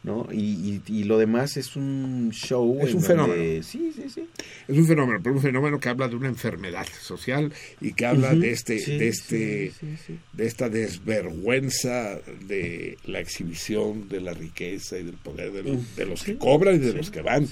¿no? 0.07 0.27
Y, 0.33 0.39
y- 0.39 0.83
y 0.87 1.05
lo 1.05 1.19
demás 1.19 1.59
es 1.59 1.77
un 1.77 2.31
show. 2.33 2.79
Es 2.81 2.95
un 2.95 3.03
donde- 3.03 3.07
fenómeno. 3.09 3.63
Sí, 3.63 3.93
sí, 3.95 4.05
sí. 4.09 4.25
Es 4.69 4.79
un 4.79 4.87
fenómeno, 4.87 5.21
pero 5.23 5.35
un 5.37 5.43
fenómeno 5.43 5.79
que 5.79 5.89
habla 5.91 6.09
de 6.09 6.17
una 6.17 6.29
enfermedad 6.29 6.87
social 7.03 7.53
y 7.83 7.93
que 7.93 8.07
habla 8.07 8.35
de 8.35 8.51
este, 8.53 8.79
sí, 8.79 8.97
de 8.97 9.09
este, 9.09 9.71
sí, 9.73 9.77
sí, 9.81 9.97
sí. 10.07 10.19
de 10.33 10.47
esta 10.47 10.69
desvergüenza 10.71 12.21
de 12.47 12.99
la 13.05 13.21
exhibición 13.21 14.09
de 14.09 14.21
la 14.21 14.33
riqueza 14.33 14.99
y 14.99 15.03
del 15.05 15.15
poder 15.17 15.53
de, 15.53 15.63
los- 15.63 15.97
de 15.97 16.07
los 16.07 16.23
que 16.23 16.37
cobran 16.39 16.77
y 16.77 16.79
de 16.79 16.93
los 16.93 17.11
que 17.11 17.23
van. 17.23 17.49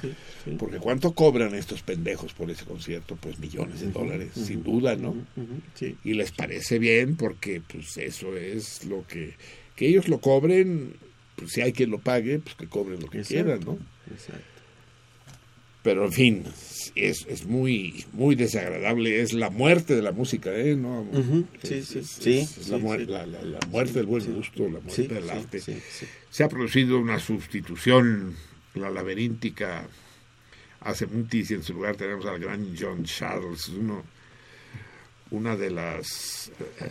Porque 0.58 0.78
cuánto 0.78 1.12
cobran 1.14 1.54
estos 1.54 1.82
pendejos 1.82 2.32
por 2.34 2.50
ese 2.50 2.64
concierto, 2.64 3.16
pues 3.16 3.38
millones 3.38 3.80
de 3.80 3.90
dólares, 3.90 4.30
sin 4.34 4.62
duda, 4.62 4.96
¿no? 4.96 5.14
Y 6.04 6.14
les 6.14 6.30
parece 6.30 6.78
bien 6.78 7.16
porque 7.16 7.60
pues 7.66 7.96
eso 7.98 8.36
es 8.36 8.84
lo 8.84 9.04
que 9.06 9.34
que 9.76 9.88
ellos 9.88 10.06
lo 10.08 10.20
cobren, 10.20 10.92
pues 11.36 11.52
si 11.52 11.60
hay 11.60 11.72
quien 11.72 11.90
lo 11.90 11.98
pague, 11.98 12.38
pues 12.38 12.54
que 12.54 12.66
cobren 12.68 13.00
lo 13.00 13.08
que 13.08 13.18
Exacto, 13.18 13.44
quieran, 13.44 13.60
¿no? 13.64 13.78
exacto. 14.12 14.42
Pero 15.82 16.06
en 16.06 16.12
fin, 16.12 16.44
es, 16.94 17.26
es 17.28 17.44
muy 17.44 18.06
muy 18.14 18.34
desagradable, 18.36 19.20
es 19.20 19.34
la 19.34 19.50
muerte 19.50 19.94
de 19.94 20.00
la 20.00 20.12
música, 20.12 20.50
¿eh? 20.54 20.74
¿No? 20.76 21.06
Sí, 21.62 21.74
Es- 21.74 21.88
sí, 21.88 21.98
es- 21.98 22.08
sí, 22.08 22.38
es 22.38 22.68
la, 22.68 22.78
sí, 22.78 22.82
muer- 22.82 23.00
sí. 23.04 23.10
la- 23.12 23.26
la- 23.26 23.42
la 23.42 23.58
muerte 23.68 23.92
del 23.94 24.06
buen 24.06 24.34
gusto, 24.34 24.62
la 24.64 24.80
muerte 24.80 25.08
del 25.08 25.28
arte. 25.28 25.60
Se 26.30 26.42
ha 26.44 26.48
producido 26.48 26.98
una 26.98 27.18
sustitución, 27.20 28.34
la 28.74 28.88
laberíntica 28.88 29.86
hace 30.80 31.06
mutis 31.06 31.50
y 31.50 31.54
en 31.54 31.62
su 31.62 31.74
lugar 31.74 31.96
tenemos 31.96 32.24
al 32.26 32.38
gran 32.38 32.74
John 32.78 33.04
Charles, 33.04 33.68
uno, 33.68 34.04
una 35.32 35.54
de 35.56 35.70
las 35.70 36.50
eh, 36.80 36.88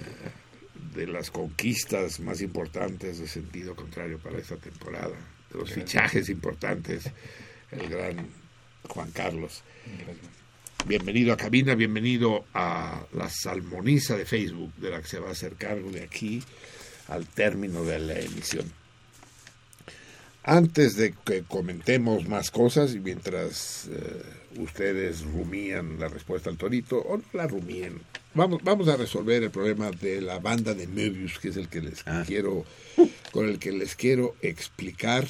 de 0.93 1.07
las 1.07 1.31
conquistas 1.31 2.19
más 2.19 2.41
importantes 2.41 3.19
de 3.19 3.27
sentido 3.27 3.75
contrario 3.75 4.19
para 4.19 4.37
esta 4.37 4.57
temporada, 4.57 5.15
de 5.51 5.59
los 5.59 5.71
fichajes 5.71 6.29
importantes, 6.29 7.05
el 7.71 7.89
gran 7.89 8.27
Juan 8.87 9.11
Carlos. 9.11 9.63
bienvenido 10.85 11.33
a 11.33 11.37
cabina, 11.37 11.75
bienvenido 11.75 12.45
a 12.53 13.05
la 13.13 13.29
salmoniza 13.29 14.17
de 14.17 14.25
Facebook, 14.25 14.73
de 14.75 14.89
la 14.89 15.01
que 15.01 15.07
se 15.07 15.19
va 15.19 15.29
a 15.29 15.31
hacer 15.31 15.53
cargo 15.55 15.91
de 15.91 16.03
aquí 16.03 16.43
al 17.07 17.27
término 17.27 17.83
de 17.83 17.99
la 17.99 18.19
emisión. 18.19 18.71
Antes 20.43 20.97
de 20.97 21.13
que 21.25 21.43
comentemos 21.43 22.27
más 22.27 22.51
cosas 22.51 22.93
y 22.93 22.99
mientras 22.99 23.87
eh, 23.89 24.23
ustedes 24.57 25.21
rumían 25.21 25.99
la 25.99 26.07
respuesta 26.07 26.49
al 26.49 26.57
torito, 26.57 26.99
o 26.99 27.17
no 27.17 27.23
la 27.33 27.47
rumíen, 27.47 28.01
vamos, 28.33 28.61
vamos 28.63 28.87
a 28.87 28.97
resolver 28.97 29.43
el 29.43 29.51
problema 29.51 29.91
de 29.91 30.21
la 30.21 30.39
banda 30.39 30.73
de 30.73 30.87
Möbius, 30.87 31.39
que 31.39 31.49
es 31.49 31.57
el 31.57 31.67
que 31.67 31.81
les 31.81 32.03
quiero, 32.25 32.65
con 33.31 33.49
el 33.49 33.59
que 33.59 33.71
les 33.71 33.95
quiero 33.95 34.35
explicar 34.41 35.27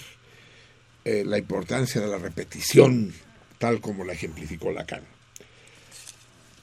eh, 1.05 1.23
la 1.25 1.37
importancia 1.37 2.01
de 2.01 2.07
la 2.07 2.17
repetición, 2.17 3.13
tal 3.57 3.81
como 3.81 4.05
la 4.05 4.13
ejemplificó 4.13 4.71
Lacan. 4.71 5.03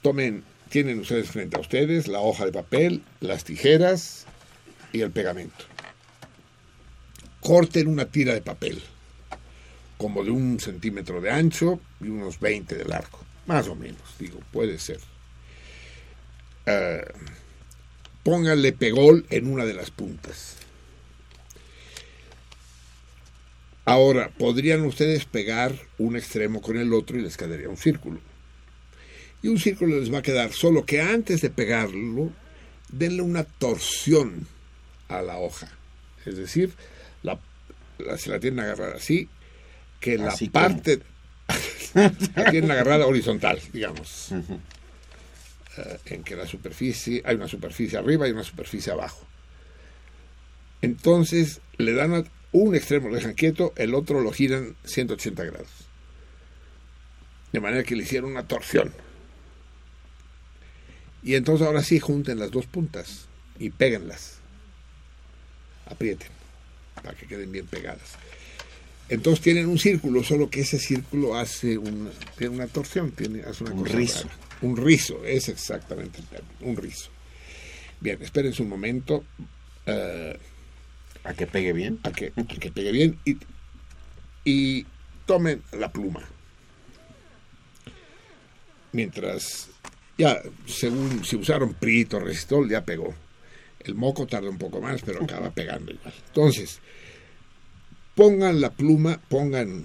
Tomen, 0.03 0.45
tienen 0.71 1.01
ustedes 1.01 1.29
frente 1.29 1.57
a 1.57 1.61
ustedes 1.61 2.09
la 2.09 2.21
hoja 2.21 2.47
de 2.47 2.53
papel, 2.53 3.03
las 3.21 3.45
tijeras 3.45 4.27
y 4.93 5.01
el 5.01 5.11
pegamento. 5.11 5.65
Corten 7.41 7.89
una 7.89 8.07
tira 8.07 8.35
de 8.35 8.43
papel, 8.43 8.83
como 9.99 10.25
de 10.25 10.31
un 10.31 10.59
centímetro 10.61 11.21
de 11.21 11.31
ancho 11.31 11.81
y 12.01 12.09
unos 12.09 12.41
20 12.41 12.75
de 12.75 12.85
largo, 12.85 13.19
más 13.47 13.69
o 13.69 13.75
menos, 13.75 14.01
digo, 14.19 14.41
puede 14.53 14.79
ser. 14.79 15.01
Pónganle 18.23 18.73
pegol 18.73 19.27
en 19.31 19.47
una 19.47 19.65
de 19.65 19.75
las 19.75 19.91
puntas. 19.91 20.57
Ahora, 23.85 24.31
podrían 24.39 24.83
ustedes 24.85 25.25
pegar 25.25 25.75
un 25.99 26.17
extremo 26.17 26.61
con 26.61 26.77
el 26.77 26.93
otro 26.93 27.19
y 27.19 27.23
les 27.23 27.37
quedaría 27.37 27.69
un 27.69 27.77
círculo. 27.77 28.21
Y 29.43 29.49
un 29.49 29.59
círculo 29.59 29.99
les 29.99 30.13
va 30.13 30.19
a 30.19 30.23
quedar, 30.23 30.53
solo 30.53 30.85
que 30.85 31.01
antes 31.01 31.41
de 31.41 31.51
pegarlo, 31.51 32.31
denle 32.91 33.23
una 33.23 33.45
torsión 33.45 34.47
a 35.09 35.23
la 35.23 35.39
hoja. 35.39 35.69
Es 36.27 36.37
decir, 36.37 36.73
la, 37.23 37.41
la- 37.99 38.19
se 38.19 38.29
la 38.31 38.39
tienen 38.39 38.61
agarrada 38.61 38.97
así, 38.97 39.29
que 39.99 40.19
la 40.19 40.31
parte... 40.51 41.01
la 42.37 42.51
tienen 42.51 42.71
agarrada 42.71 43.07
horizontal, 43.07 43.61
digamos. 43.73 44.33
Eh, 45.77 45.99
en 46.07 46.23
que 46.25 46.37
la 46.37 46.47
superficie, 46.47 47.23
hay 47.25 47.37
una 47.37 47.49
superficie 47.49 47.99
arriba 47.99 48.29
y 48.29 48.33
una 48.33 48.45
superficie 48.45 48.93
abajo. 48.93 49.27
Entonces 50.83 51.61
le 51.79 51.93
dan 51.93 52.15
a- 52.15 52.25
un 52.53 52.75
extremo, 52.75 53.09
lo 53.09 53.15
dejan 53.15 53.35
quieto, 53.35 53.73
el 53.77 53.95
otro 53.95 54.21
lo 54.21 54.33
giran 54.33 54.75
180 54.85 55.45
grados. 55.45 55.69
De 57.53 57.61
manera 57.61 57.85
que 57.85 57.95
le 57.97 58.03
hicieron 58.03 58.31
una 58.33 58.47
torsión. 58.49 58.93
Y 61.23 61.35
entonces 61.35 61.67
ahora 61.67 61.83
sí 61.83 62.01
junten 62.01 62.39
las 62.39 62.51
dos 62.51 62.67
puntas 62.67 63.27
y 63.59 63.71
péguenlas. 63.71 64.39
Aprieten 65.87 66.29
para 66.95 67.13
que 67.15 67.27
queden 67.27 67.53
bien 67.53 67.67
pegadas. 67.67 68.15
Entonces 69.11 69.43
tienen 69.43 69.67
un 69.67 69.79
círculo, 69.79 70.23
solo 70.23 70.49
que 70.49 70.61
ese 70.61 70.79
círculo 70.79 71.37
hace 71.37 71.77
una, 71.77 72.11
tiene 72.39 72.55
una 72.55 72.67
torsión, 72.69 73.11
tiene, 73.11 73.43
hace 73.43 73.65
una 73.65 73.73
Un 73.75 73.83
cosa 73.83 73.97
rizo. 73.97 74.23
rara. 74.29 74.37
Un 74.63 74.77
rizo, 74.77 75.25
es 75.25 75.49
exactamente 75.49 76.21
el 76.21 76.27
término, 76.27 76.55
un 76.61 76.77
rizo. 76.77 77.11
Bien, 78.01 78.23
espérense 78.23 78.63
un 78.63 78.69
momento. 78.69 79.25
eh, 79.87 80.39
¿A 81.25 81.35
que 81.35 81.47
pegue 81.47 81.73
bien? 81.75 81.99
A 82.05 82.13
que, 82.13 82.33
a 82.37 82.45
que 82.47 82.71
pegue 82.71 82.93
bien 82.93 83.19
y, 83.27 83.37
y 84.45 84.87
tomen 85.27 85.63
la 85.73 85.91
pluma. 85.93 86.27
Mientras, 88.93 89.69
ya, 90.19 90.41
según 90.67 91.25
si 91.25 91.37
usaron 91.37 91.75
prito, 91.75 92.19
resistol, 92.21 92.69
ya 92.69 92.85
pegó. 92.85 93.15
El 93.81 93.95
moco 93.95 94.27
tarda 94.27 94.51
un 94.51 94.59
poco 94.59 94.81
más, 94.81 95.01
pero 95.03 95.23
acaba 95.23 95.51
pegando 95.51 95.93
igual. 95.93 96.13
Entonces, 96.27 96.81
pongan 98.15 98.61
la 98.61 98.71
pluma, 98.71 99.21
pongan, 99.29 99.85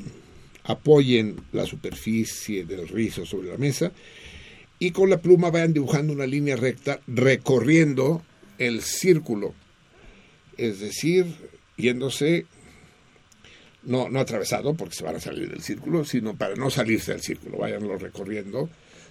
apoyen 0.63 1.37
la 1.51 1.65
superficie 1.65 2.65
del 2.65 2.87
rizo 2.87 3.25
sobre 3.25 3.49
la 3.49 3.57
mesa 3.57 3.91
y 4.79 4.91
con 4.91 5.09
la 5.09 5.21
pluma 5.21 5.51
vayan 5.51 5.73
dibujando 5.73 6.13
una 6.13 6.25
línea 6.25 6.55
recta 6.55 6.99
recorriendo 7.07 8.23
el 8.57 8.81
círculo. 8.81 9.53
Es 10.57 10.79
decir, 10.79 11.25
yéndose, 11.77 12.45
no, 13.83 14.09
no 14.09 14.19
atravesado 14.19 14.73
porque 14.73 14.95
se 14.95 15.03
van 15.03 15.15
a 15.15 15.19
salir 15.19 15.49
del 15.49 15.61
círculo, 15.61 16.05
sino 16.05 16.35
para 16.35 16.55
no 16.55 16.69
salirse 16.69 17.11
del 17.11 17.21
círculo. 17.21 17.57
Váyanlo 17.57 17.97
recorriendo 17.97 18.69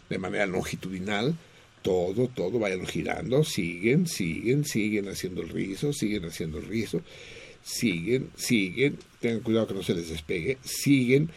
de 0.09 0.19
manera 0.19 0.47
longitudinal, 0.47 1.35
todo, 1.83 2.29
todo, 2.29 2.59
vayan 2.59 2.87
girando, 2.87 3.45
siguen, 3.45 4.07
siguen, 4.07 4.65
siguen 4.65 5.09
haciendo 5.09 5.43
el 5.43 5.51
rizo, 5.51 5.93
siguen 5.93 6.25
haciendo 6.25 6.59
el 6.59 6.67
rizo, 6.67 7.03
siguen, 7.65 8.31
siguen, 8.37 8.99
tengan 9.21 9.41
cuidado 9.41 9.67
que 9.69 9.75
no 9.75 9.83
se 9.83 9.95
les 9.95 10.09
despegue, 10.09 10.59
siguen 10.63 11.31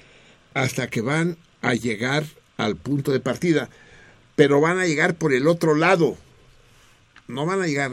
hasta 0.53 0.87
que 0.89 1.01
van 1.01 1.37
a 1.61 1.73
llegar 1.73 2.23
al 2.57 2.75
punto 2.75 3.11
de 3.11 3.19
partida, 3.19 3.69
pero 4.35 4.59
van 4.61 4.77
a 4.79 4.85
llegar 4.85 5.15
por 5.15 5.33
el 5.33 5.47
otro 5.47 5.73
lado, 5.75 6.17
no 7.27 7.45
van 7.45 7.61
a 7.61 7.67
llegar 7.67 7.91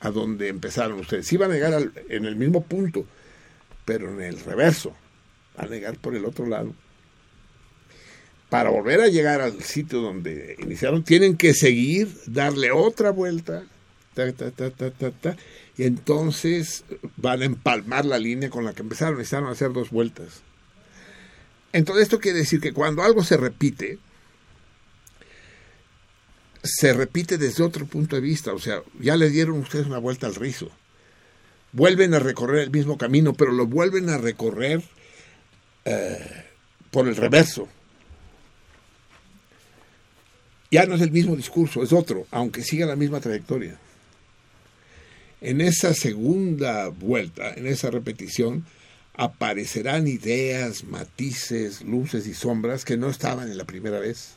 a 0.00 0.10
donde 0.10 0.48
empezaron 0.48 0.98
ustedes, 1.00 1.26
sí 1.26 1.36
van 1.36 1.50
a 1.50 1.54
llegar 1.54 1.72
al- 1.74 1.92
en 2.08 2.26
el 2.26 2.36
mismo 2.36 2.62
punto, 2.62 3.06
pero 3.84 4.10
en 4.12 4.20
el 4.20 4.38
reverso, 4.40 4.94
van 5.56 5.66
a 5.66 5.70
llegar 5.74 5.96
por 5.96 6.14
el 6.14 6.24
otro 6.24 6.46
lado. 6.46 6.74
Para 8.50 8.70
volver 8.70 9.00
a 9.00 9.08
llegar 9.08 9.40
al 9.40 9.60
sitio 9.62 10.00
donde 10.00 10.56
iniciaron, 10.60 11.02
tienen 11.02 11.36
que 11.36 11.52
seguir, 11.52 12.08
darle 12.26 12.70
otra 12.70 13.10
vuelta, 13.10 13.64
ta, 14.14 14.32
ta, 14.32 14.50
ta, 14.52 14.70
ta, 14.70 14.90
ta, 14.92 15.10
ta, 15.10 15.36
y 15.78 15.84
entonces 15.84 16.84
van 17.16 17.42
a 17.42 17.44
empalmar 17.44 18.04
la 18.04 18.18
línea 18.18 18.50
con 18.50 18.64
la 18.64 18.72
que 18.72 18.82
empezaron, 18.82 19.18
necesitaron 19.18 19.50
hacer 19.50 19.72
dos 19.72 19.90
vueltas. 19.90 20.42
Entonces 21.72 22.04
esto 22.04 22.18
quiere 22.18 22.38
decir 22.38 22.60
que 22.60 22.72
cuando 22.72 23.02
algo 23.02 23.22
se 23.22 23.36
repite, 23.36 23.98
se 26.62 26.92
repite 26.94 27.36
desde 27.36 27.62
otro 27.62 27.86
punto 27.86 28.16
de 28.16 28.22
vista, 28.22 28.54
o 28.54 28.58
sea, 28.58 28.82
ya 28.98 29.16
le 29.16 29.28
dieron 29.28 29.58
ustedes 29.58 29.86
una 29.86 29.98
vuelta 29.98 30.26
al 30.26 30.34
rizo, 30.34 30.70
vuelven 31.72 32.14
a 32.14 32.18
recorrer 32.18 32.62
el 32.62 32.70
mismo 32.70 32.96
camino, 32.96 33.34
pero 33.34 33.52
lo 33.52 33.66
vuelven 33.66 34.08
a 34.08 34.16
recorrer 34.16 34.82
eh, 35.84 36.44
por 36.90 37.06
el 37.06 37.16
reverso. 37.16 37.68
Ya 40.70 40.86
no 40.86 40.94
es 40.94 41.02
el 41.02 41.12
mismo 41.12 41.36
discurso, 41.36 41.82
es 41.82 41.92
otro, 41.92 42.26
aunque 42.30 42.64
siga 42.64 42.86
la 42.86 42.96
misma 42.96 43.20
trayectoria. 43.20 43.78
En 45.46 45.60
esa 45.60 45.94
segunda 45.94 46.88
vuelta, 46.88 47.54
en 47.54 47.68
esa 47.68 47.88
repetición, 47.92 48.66
aparecerán 49.14 50.08
ideas, 50.08 50.82
matices, 50.82 51.82
luces 51.82 52.26
y 52.26 52.34
sombras 52.34 52.84
que 52.84 52.96
no 52.96 53.08
estaban 53.08 53.48
en 53.48 53.56
la 53.56 53.64
primera 53.64 54.00
vez. 54.00 54.30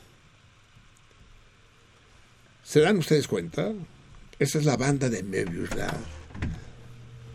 ¿Se 2.62 2.78
dan 2.78 2.96
ustedes 2.96 3.26
cuenta? 3.26 3.72
Esa 4.38 4.58
es 4.58 4.64
la 4.64 4.76
banda 4.76 5.08
de 5.08 5.24
Möbius. 5.24 5.74
la- 5.74 5.98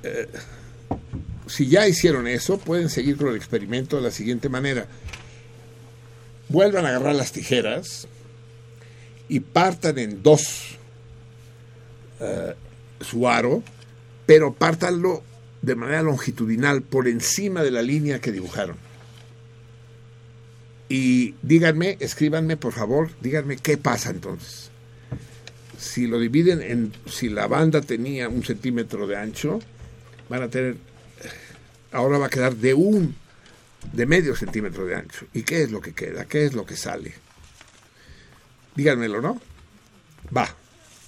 eh, 0.04 0.30
si 1.48 1.68
ya 1.68 1.86
hicieron 1.86 2.28
eso, 2.28 2.58
pueden 2.58 2.90
seguir 2.90 3.18
con 3.18 3.28
el 3.28 3.36
experimento 3.36 3.98
de 3.98 4.04
la 4.04 4.12
siguiente 4.12 4.48
manera. 4.48 4.88
Vuelvan 6.48 6.86
a 6.86 6.90
agarrar 6.90 7.16
las 7.16 7.34
tijeras 7.34 8.08
y 9.28 9.42
partan 9.42 9.98
en 10.00 10.24
dos 10.24 10.78
eh, 12.22 12.56
su 13.06 13.30
aro, 13.30 13.64
pero 14.26 14.54
pártanlo 14.54 15.24
de 15.62 15.76
manera 15.76 16.02
longitudinal 16.02 16.82
por 16.82 17.08
encima 17.08 17.64
de 17.64 17.72
la 17.72 17.82
línea 17.82 18.20
que 18.20 18.32
dibujaron. 18.32 18.78
Y 20.90 21.34
díganme, 21.42 21.98
escríbanme 22.00 22.58
por 22.58 22.74
favor, 22.74 23.10
díganme 23.22 23.58
qué 23.58 23.78
pasa 23.78 24.12
entonces. 24.12 24.70
Si 25.78 26.08
lo 26.08 26.20
dividen 26.20 26.62
en, 26.62 26.94
si 27.08 27.30
la 27.30 27.48
banda 27.48 27.82
tenía 27.82 28.30
un 28.30 28.44
centímetro 28.44 29.08
de 29.08 29.18
ancho, 29.18 29.60
van 30.30 30.44
a 30.44 30.50
tener, 30.50 30.78
ahora 31.92 32.18
va 32.18 32.28
a 32.28 32.30
quedar 32.30 32.56
de 32.56 32.74
un, 32.74 33.16
de 33.94 34.06
medio 34.06 34.36
centímetro 34.36 34.86
de 34.86 34.96
ancho. 34.96 35.26
¿Y 35.34 35.44
qué 35.44 35.64
es 35.64 35.72
lo 35.72 35.82
que 35.82 35.94
queda? 35.94 36.26
¿Qué 36.26 36.46
es 36.46 36.54
lo 36.54 36.66
que 36.66 36.76
sale? 36.76 37.14
Díganmelo, 38.76 39.22
¿no? 39.22 39.42
Va, 40.36 40.56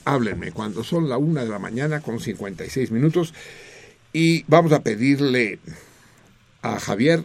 háblenme 0.07 0.51
cuando 0.51 0.83
son 0.83 1.09
la 1.09 1.17
una 1.17 1.43
de 1.43 1.49
la 1.49 1.59
mañana 1.59 1.99
con 2.01 2.19
56 2.19 2.91
minutos 2.91 3.33
y 4.13 4.43
vamos 4.47 4.71
a 4.71 4.81
pedirle 4.81 5.59
a 6.61 6.79
Javier 6.79 7.23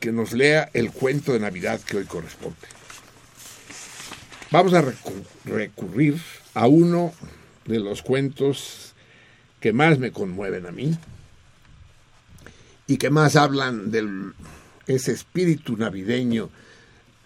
que 0.00 0.12
nos 0.12 0.32
lea 0.32 0.70
el 0.72 0.92
cuento 0.92 1.32
de 1.32 1.40
Navidad 1.40 1.80
que 1.80 1.96
hoy 1.96 2.04
corresponde. 2.04 2.56
Vamos 4.52 4.72
a 4.74 4.82
recu- 4.82 5.24
recurrir 5.44 6.20
a 6.54 6.68
uno 6.68 7.12
de 7.66 7.80
los 7.80 8.02
cuentos 8.02 8.94
que 9.60 9.72
más 9.72 9.98
me 9.98 10.12
conmueven 10.12 10.66
a 10.66 10.72
mí 10.72 10.96
y 12.86 12.98
que 12.98 13.10
más 13.10 13.34
hablan 13.34 13.90
de 13.90 14.08
ese 14.86 15.10
espíritu 15.12 15.76
navideño 15.76 16.50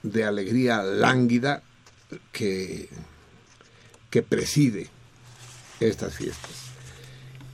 de 0.02 0.24
alegría 0.24 0.82
lánguida 0.82 1.62
que, 2.32 2.88
que 4.10 4.22
preside 4.22 4.88
estas 5.78 6.14
fiestas. 6.14 6.50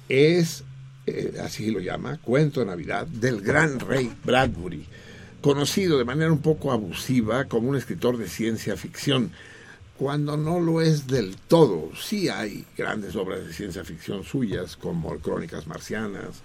Es, 0.08 0.64
eh, 1.06 1.34
así 1.42 1.70
lo 1.70 1.80
llama, 1.80 2.18
Cuento 2.18 2.60
de 2.60 2.66
Navidad 2.66 3.06
del 3.06 3.40
gran 3.40 3.78
rey 3.78 4.12
Bradbury, 4.24 4.86
conocido 5.40 5.98
de 5.98 6.04
manera 6.04 6.32
un 6.32 6.40
poco 6.40 6.72
abusiva 6.72 7.44
como 7.44 7.68
un 7.68 7.76
escritor 7.76 8.16
de 8.16 8.28
ciencia 8.28 8.76
ficción, 8.76 9.30
cuando 9.96 10.36
no 10.36 10.60
lo 10.60 10.80
es 10.80 11.06
del 11.06 11.36
todo. 11.36 11.90
Sí 11.96 12.28
hay 12.28 12.64
grandes 12.76 13.16
obras 13.16 13.46
de 13.46 13.52
ciencia 13.52 13.84
ficción 13.84 14.24
suyas, 14.24 14.76
como 14.76 15.16
Crónicas 15.18 15.66
Marcianas, 15.66 16.42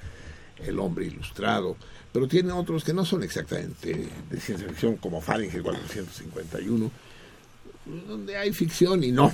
El 0.58 0.80
Hombre 0.80 1.06
Ilustrado, 1.06 1.76
pero 2.14 2.28
tiene 2.28 2.52
otros 2.52 2.84
que 2.84 2.94
no 2.94 3.06
son 3.06 3.24
exactamente 3.24 4.08
de 4.30 4.40
ciencia 4.40 4.68
ficción, 4.68 4.98
como 4.98 5.22
Fahrenheit 5.22 5.62
451, 5.62 6.92
donde 8.08 8.38
hay 8.38 8.54
ficción 8.54 9.04
y 9.04 9.12
no. 9.12 9.34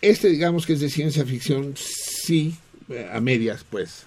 Este, 0.00 0.28
digamos 0.28 0.66
que 0.66 0.74
es 0.74 0.80
de 0.80 0.90
ciencia 0.90 1.24
ficción, 1.24 1.74
sí, 1.76 2.56
a 3.12 3.20
medias, 3.20 3.64
pues, 3.68 4.04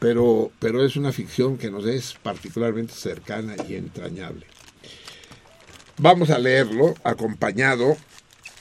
pero, 0.00 0.50
pero 0.58 0.84
es 0.84 0.96
una 0.96 1.12
ficción 1.12 1.58
que 1.58 1.70
nos 1.70 1.86
es 1.86 2.14
particularmente 2.22 2.94
cercana 2.94 3.54
y 3.68 3.74
entrañable. 3.74 4.46
Vamos 5.98 6.30
a 6.30 6.38
leerlo 6.38 6.94
acompañado 7.04 7.96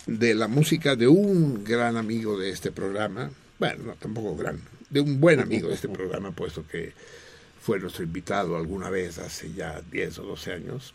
de 0.05 0.35
la 0.35 0.47
música 0.47 0.95
de 0.95 1.07
un 1.07 1.63
gran 1.63 1.97
amigo 1.97 2.37
de 2.37 2.49
este 2.49 2.71
programa, 2.71 3.31
bueno, 3.57 3.83
no, 3.85 3.93
tampoco 3.95 4.35
gran, 4.35 4.61
de 4.89 4.99
un 4.99 5.19
buen 5.19 5.39
amigo 5.39 5.69
de 5.69 5.75
este 5.75 5.89
programa, 5.89 6.31
puesto 6.31 6.67
que 6.67 6.93
fue 7.61 7.79
nuestro 7.79 8.03
invitado 8.03 8.57
alguna 8.57 8.89
vez 8.89 9.17
hace 9.17 9.53
ya 9.53 9.81
10 9.91 10.19
o 10.19 10.23
12 10.23 10.51
años, 10.51 10.93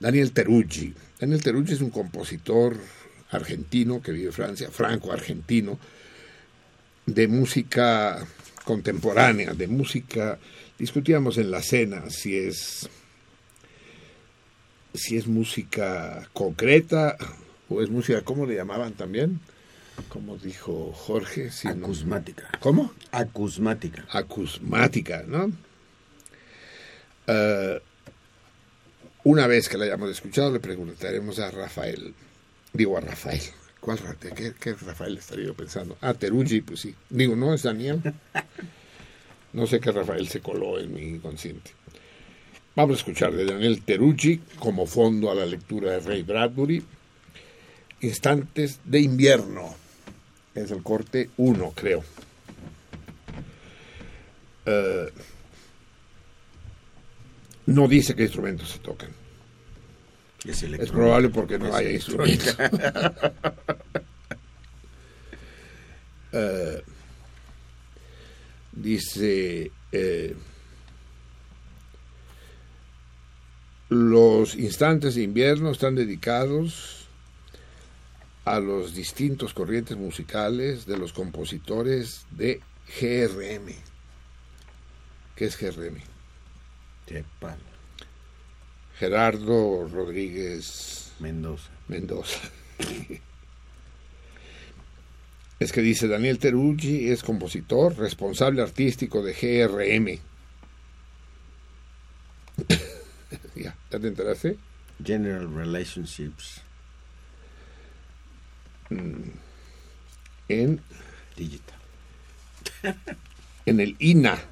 Daniel 0.00 0.32
Teruggi. 0.32 0.94
Daniel 1.20 1.42
Teruggi 1.42 1.74
es 1.74 1.80
un 1.80 1.90
compositor 1.90 2.76
argentino 3.32 4.00
que 4.02 4.12
vive 4.12 4.26
en 4.28 4.32
Francia, 4.32 4.70
franco-argentino, 4.70 5.78
de 7.06 7.26
música 7.28 8.24
contemporánea, 8.64 9.52
de 9.54 9.66
música, 9.66 10.38
discutíamos 10.78 11.36
en 11.38 11.50
la 11.50 11.62
cena 11.62 12.08
si 12.10 12.36
es 12.38 12.88
si 14.94 15.16
es 15.16 15.26
música 15.26 16.28
concreta 16.34 17.16
o 17.68 17.80
es 17.82 17.88
música, 17.90 18.20
¿cómo 18.22 18.44
le 18.46 18.54
llamaban 18.56 18.92
también? 18.92 19.40
Como 20.10 20.36
dijo 20.36 20.92
Jorge, 20.92 21.50
si 21.50 21.66
no- 21.68 21.86
Acusmática. 21.86 22.50
¿Cómo? 22.60 22.92
Acusmática. 23.10 24.04
Acusmática, 24.10 25.24
¿no? 25.26 25.50
Eh, 27.26 27.80
una 29.24 29.46
vez 29.46 29.68
que 29.68 29.78
la 29.78 29.84
hayamos 29.84 30.10
escuchado, 30.10 30.52
le 30.52 30.60
preguntaremos 30.60 31.38
a 31.38 31.50
Rafael, 31.50 32.14
digo 32.72 32.96
a 32.96 33.00
Rafael, 33.00 33.40
¿cuál 33.80 33.98
Ra- 33.98 34.14
de 34.14 34.54
qué, 34.58 34.72
Rafael 34.74 35.18
estaría 35.18 35.46
yo 35.46 35.54
pensando? 35.54 35.96
Ah, 36.00 36.14
Teruggi, 36.14 36.60
pues 36.60 36.80
sí. 36.80 36.94
Digo, 37.10 37.36
no, 37.36 37.52
es 37.54 37.62
Daniel. 37.62 38.00
No 39.52 39.66
sé 39.66 39.80
qué 39.80 39.92
Rafael 39.92 40.26
se 40.28 40.40
coló 40.40 40.78
en 40.78 40.94
mi 40.94 41.02
inconsciente. 41.02 41.72
Vamos 42.74 42.96
a 42.96 42.98
escuchar 43.00 43.32
de 43.32 43.44
Daniel 43.44 43.82
Teruggi 43.82 44.38
como 44.58 44.86
fondo 44.86 45.30
a 45.30 45.34
la 45.34 45.44
lectura 45.44 45.90
de 45.92 46.00
Ray 46.00 46.22
Bradbury, 46.22 46.82
Instantes 48.00 48.80
de 48.84 49.00
invierno. 49.00 49.74
Es 50.54 50.70
el 50.70 50.82
corte 50.82 51.28
1, 51.36 51.72
creo. 51.76 52.02
Eh, 54.66 55.10
no 57.66 57.88
dice 57.88 58.14
qué 58.14 58.24
instrumentos 58.24 58.70
se 58.70 58.78
tocan. 58.78 59.10
Es, 60.44 60.62
Es 60.62 60.90
probable 60.90 61.28
porque 61.28 61.58
no 61.58 61.68
Es 61.68 61.74
haya 61.74 61.90
instrumentos. 61.90 62.56
Eh, 66.34 66.82
dice, 68.72 69.70
eh, 69.92 70.34
los 73.90 74.54
instantes 74.54 75.14
de 75.14 75.24
invierno 75.24 75.70
están 75.70 75.94
dedicados 75.94 77.06
a 78.46 78.58
los 78.60 78.94
distintos 78.94 79.52
corrientes 79.52 79.98
musicales 79.98 80.86
de 80.86 80.96
los 80.96 81.12
compositores 81.12 82.24
de 82.30 82.62
GRM. 82.98 83.74
¿Qué 85.36 85.44
es 85.44 85.58
GRM? 85.58 85.98
Gerardo 89.02 89.88
Rodríguez 89.88 91.10
Mendoza. 91.18 91.70
Mendoza. 91.88 92.38
Es 95.58 95.72
que 95.72 95.80
dice 95.80 96.06
Daniel 96.08 96.38
Teruggi 96.38 97.10
es 97.10 97.22
compositor, 97.24 97.96
responsable 97.96 98.62
artístico 98.62 99.22
de 99.22 99.32
GRM. 99.32 100.18
ya, 103.62 103.76
¿ya 103.90 103.98
te 104.00 104.06
enteraste? 104.08 104.56
General 105.04 105.52
Relationships. 105.52 106.62
Mm, 108.90 109.30
En 110.48 110.80
Digital. 111.36 111.78
en 113.66 113.80
el 113.80 113.94
INA. 114.00 114.51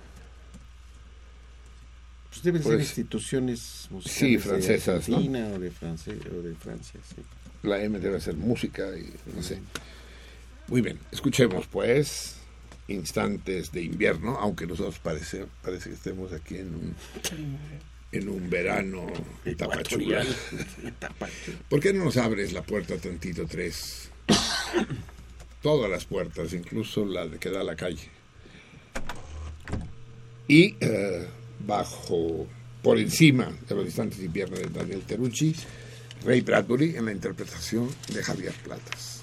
Pues 2.41 2.45
deben 2.45 2.63
ser 2.63 2.73
Pues, 2.77 2.87
instituciones 2.89 3.87
musicales 3.91 4.19
sí, 4.19 4.33
de 4.33 4.39
francesas, 4.39 5.09
¿no? 5.11 5.17
Argentina 5.17 5.49
o 5.55 5.59
de 5.59 5.71
Francia, 5.71 6.15
o 6.15 6.43
de 6.43 6.55
Francia, 6.55 7.01
sí. 7.07 7.23
La 7.63 7.83
M 7.83 7.99
debe 7.99 8.19
ser 8.19 8.35
música 8.35 8.89
y 8.97 9.13
no 9.37 9.43
sé. 9.43 9.59
Muy 10.69 10.81
bien, 10.81 10.99
escuchemos 11.13 11.67
pues 11.67 12.37
Instantes 12.89 13.73
de 13.73 13.83
invierno, 13.83 14.39
aunque 14.39 14.67
nosotros 14.67 14.99
parece, 15.01 15.45
parece 15.63 15.91
que 15.91 15.97
estemos 15.97 16.33
aquí 16.33 16.57
en 16.57 16.75
un, 16.75 16.95
en 18.11 18.29
un 18.31 18.49
verano 18.49 19.07
tapachula. 19.59 20.25
¿Por 21.69 21.81
qué 21.81 21.93
no 21.93 22.07
nos 22.07 22.17
abres 22.17 22.55
la 22.55 22.63
puerta 22.63 22.97
tantito, 22.97 23.45
tres? 23.47 24.11
Todas 25.63 25.91
las 25.91 26.07
puertas, 26.07 26.55
incluso 26.55 27.05
la 27.05 27.27
de 27.27 27.39
que 27.39 27.51
da 27.51 27.61
a 27.61 27.65
la 27.65 27.77
calle. 27.77 28.09
Y 30.49 30.75
eh, 30.81 31.29
bajo, 31.67 32.47
por 32.83 32.99
encima 32.99 33.51
de 33.69 33.75
los 33.75 33.85
instantes 33.85 34.19
de 34.19 34.27
invierno 34.27 34.57
de 34.57 34.67
Daniel 34.67 35.03
Teruggi, 35.03 35.55
Ray 36.25 36.41
Bradbury 36.41 36.97
en 36.97 37.07
la 37.07 37.13
interpretación 37.13 37.89
de 38.13 38.23
Javier 38.23 38.53
Platas. 38.65 39.20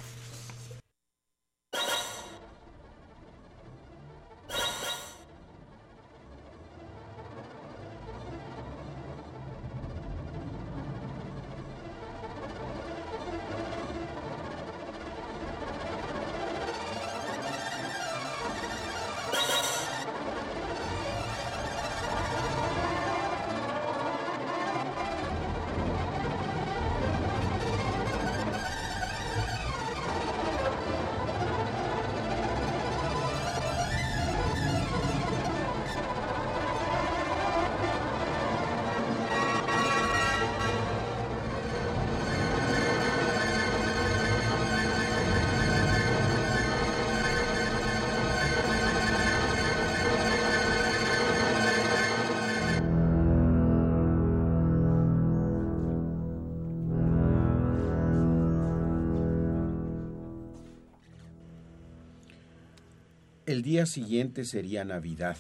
Día 63.68 63.86
siguiente 63.86 64.46
sería 64.46 64.86
Navidad, 64.86 65.36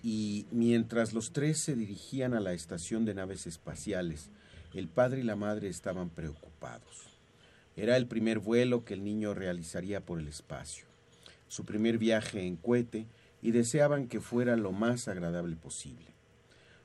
y 0.00 0.46
mientras 0.52 1.12
los 1.12 1.32
tres 1.32 1.58
se 1.58 1.74
dirigían 1.74 2.34
a 2.34 2.40
la 2.40 2.52
estación 2.52 3.04
de 3.04 3.14
naves 3.14 3.48
espaciales, 3.48 4.30
el 4.74 4.86
padre 4.86 5.22
y 5.22 5.24
la 5.24 5.34
madre 5.34 5.66
estaban 5.66 6.08
preocupados. 6.08 7.18
Era 7.74 7.96
el 7.96 8.06
primer 8.06 8.38
vuelo 8.38 8.84
que 8.84 8.94
el 8.94 9.02
niño 9.02 9.34
realizaría 9.34 10.06
por 10.06 10.20
el 10.20 10.28
espacio, 10.28 10.84
su 11.48 11.64
primer 11.64 11.98
viaje 11.98 12.46
en 12.46 12.54
cohete, 12.54 13.08
y 13.42 13.50
deseaban 13.50 14.06
que 14.06 14.20
fuera 14.20 14.54
lo 14.54 14.70
más 14.70 15.08
agradable 15.08 15.56
posible. 15.56 16.14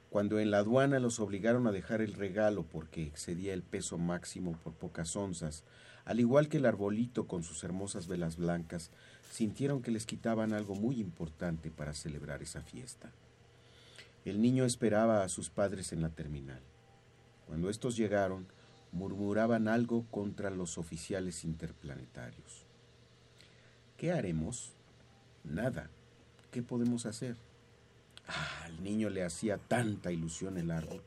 Cuando 0.09 0.39
en 0.39 0.49
la 0.49 0.57
aduana 0.57 0.99
los 0.99 1.19
obligaron 1.19 1.67
a 1.67 1.71
dejar 1.71 2.01
el 2.01 2.13
regalo 2.13 2.63
porque 2.63 3.03
excedía 3.03 3.53
el 3.53 3.61
peso 3.61 3.99
máximo 3.99 4.57
por 4.63 4.73
pocas 4.73 5.15
onzas, 5.15 5.63
al 6.07 6.21
igual 6.21 6.47
que 6.47 6.55
el 6.55 6.65
arbolito 6.65 7.27
con 7.27 7.43
sus 7.43 7.65
hermosas 7.65 8.07
velas 8.07 8.37
blancas, 8.37 8.91
sintieron 9.31 9.81
que 9.81 9.91
les 9.91 10.05
quitaban 10.05 10.53
algo 10.53 10.75
muy 10.75 10.99
importante 10.99 11.69
para 11.69 11.93
celebrar 11.93 12.41
esa 12.41 12.61
fiesta. 12.61 13.11
El 14.25 14.41
niño 14.41 14.65
esperaba 14.65 15.23
a 15.23 15.29
sus 15.29 15.49
padres 15.49 15.93
en 15.93 16.01
la 16.01 16.09
terminal. 16.09 16.61
Cuando 17.45 17.69
estos 17.69 17.95
llegaron, 17.95 18.45
murmuraban 18.91 19.67
algo 19.67 20.05
contra 20.11 20.49
los 20.49 20.77
oficiales 20.77 21.43
interplanetarios. 21.43 22.65
¿Qué 23.97 24.11
haremos? 24.11 24.73
Nada. 25.43 25.89
¿Qué 26.51 26.61
podemos 26.61 27.05
hacer? 27.05 27.37
Ah, 28.27 28.65
al 28.65 28.83
niño 28.83 29.09
le 29.09 29.23
hacía 29.23 29.57
tanta 29.57 30.11
ilusión 30.11 30.57
el 30.57 30.71
árbol. 30.71 31.01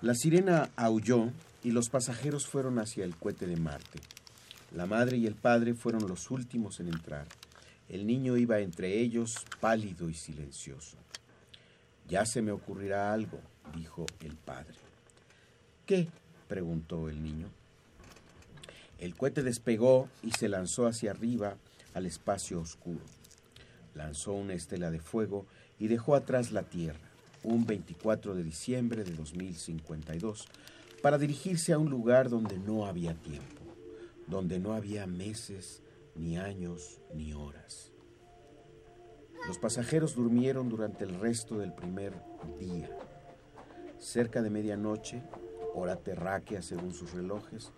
La 0.00 0.14
sirena 0.14 0.70
aulló 0.76 1.30
y 1.62 1.72
los 1.72 1.88
pasajeros 1.90 2.46
fueron 2.46 2.78
hacia 2.78 3.04
el 3.04 3.16
cohete 3.16 3.46
de 3.46 3.56
Marte. 3.56 4.00
La 4.72 4.86
madre 4.86 5.16
y 5.16 5.26
el 5.26 5.34
padre 5.34 5.74
fueron 5.74 6.06
los 6.06 6.30
últimos 6.30 6.80
en 6.80 6.88
entrar. 6.88 7.26
El 7.88 8.06
niño 8.06 8.36
iba 8.36 8.60
entre 8.60 9.00
ellos, 9.00 9.46
pálido 9.60 10.10
y 10.10 10.14
silencioso. 10.14 10.98
Ya 12.06 12.26
se 12.26 12.42
me 12.42 12.52
ocurrirá 12.52 13.12
algo, 13.12 13.40
dijo 13.74 14.06
el 14.20 14.36
padre. 14.36 14.76
¿Qué? 15.86 16.08
preguntó 16.48 17.08
el 17.08 17.22
niño. 17.22 17.48
El 18.98 19.14
cohete 19.14 19.42
despegó 19.42 20.08
y 20.22 20.32
se 20.32 20.48
lanzó 20.48 20.86
hacia 20.86 21.12
arriba 21.12 21.56
al 21.94 22.06
espacio 22.06 22.60
oscuro. 22.60 23.04
Lanzó 23.94 24.32
una 24.32 24.54
estela 24.54 24.90
de 24.90 25.00
fuego 25.00 25.46
y 25.78 25.88
dejó 25.88 26.14
atrás 26.14 26.52
la 26.52 26.62
Tierra, 26.62 26.98
un 27.42 27.66
24 27.66 28.34
de 28.34 28.42
diciembre 28.42 29.04
de 29.04 29.12
2052, 29.12 30.48
para 31.02 31.18
dirigirse 31.18 31.72
a 31.72 31.78
un 31.78 31.90
lugar 31.90 32.28
donde 32.28 32.58
no 32.58 32.86
había 32.86 33.14
tiempo, 33.14 33.57
donde 34.28 34.58
no 34.58 34.74
había 34.74 35.06
meses, 35.06 35.82
ni 36.14 36.38
años, 36.38 37.00
ni 37.14 37.32
horas. 37.32 37.92
Los 39.46 39.58
pasajeros 39.58 40.14
durmieron 40.14 40.68
durante 40.68 41.04
el 41.04 41.18
resto 41.18 41.58
del 41.58 41.72
primer 41.72 42.12
día. 42.58 42.90
Cerca 43.98 44.42
de 44.42 44.50
medianoche, 44.50 45.22
hora 45.74 45.96
terráquea 45.96 46.60
según 46.60 46.92
sus 46.92 47.12
relojes, 47.12 47.72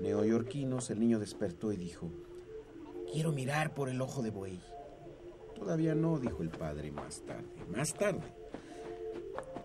neoyorquinos, 0.00 0.90
el 0.90 1.00
niño 1.00 1.18
despertó 1.18 1.72
y 1.72 1.76
dijo, 1.76 2.10
Quiero 3.12 3.30
mirar 3.32 3.74
por 3.74 3.90
el 3.90 4.00
ojo 4.00 4.22
de 4.22 4.30
buey. 4.30 4.60
Todavía 5.54 5.94
no, 5.94 6.18
dijo 6.18 6.42
el 6.42 6.48
padre 6.48 6.90
más 6.90 7.20
tarde, 7.26 7.66
más 7.68 7.92
tarde. 7.92 8.34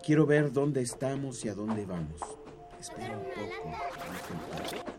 Quiero 0.04 0.26
ver 0.26 0.52
dónde 0.52 0.82
estamos 0.82 1.44
y 1.44 1.48
a 1.48 1.54
dónde 1.54 1.86
vamos. 1.86 2.20
Espera 2.78 3.16
un 3.16 3.24
poco, 3.24 3.70
dijo 4.12 4.34
el 4.34 4.80
padre. 4.80 4.97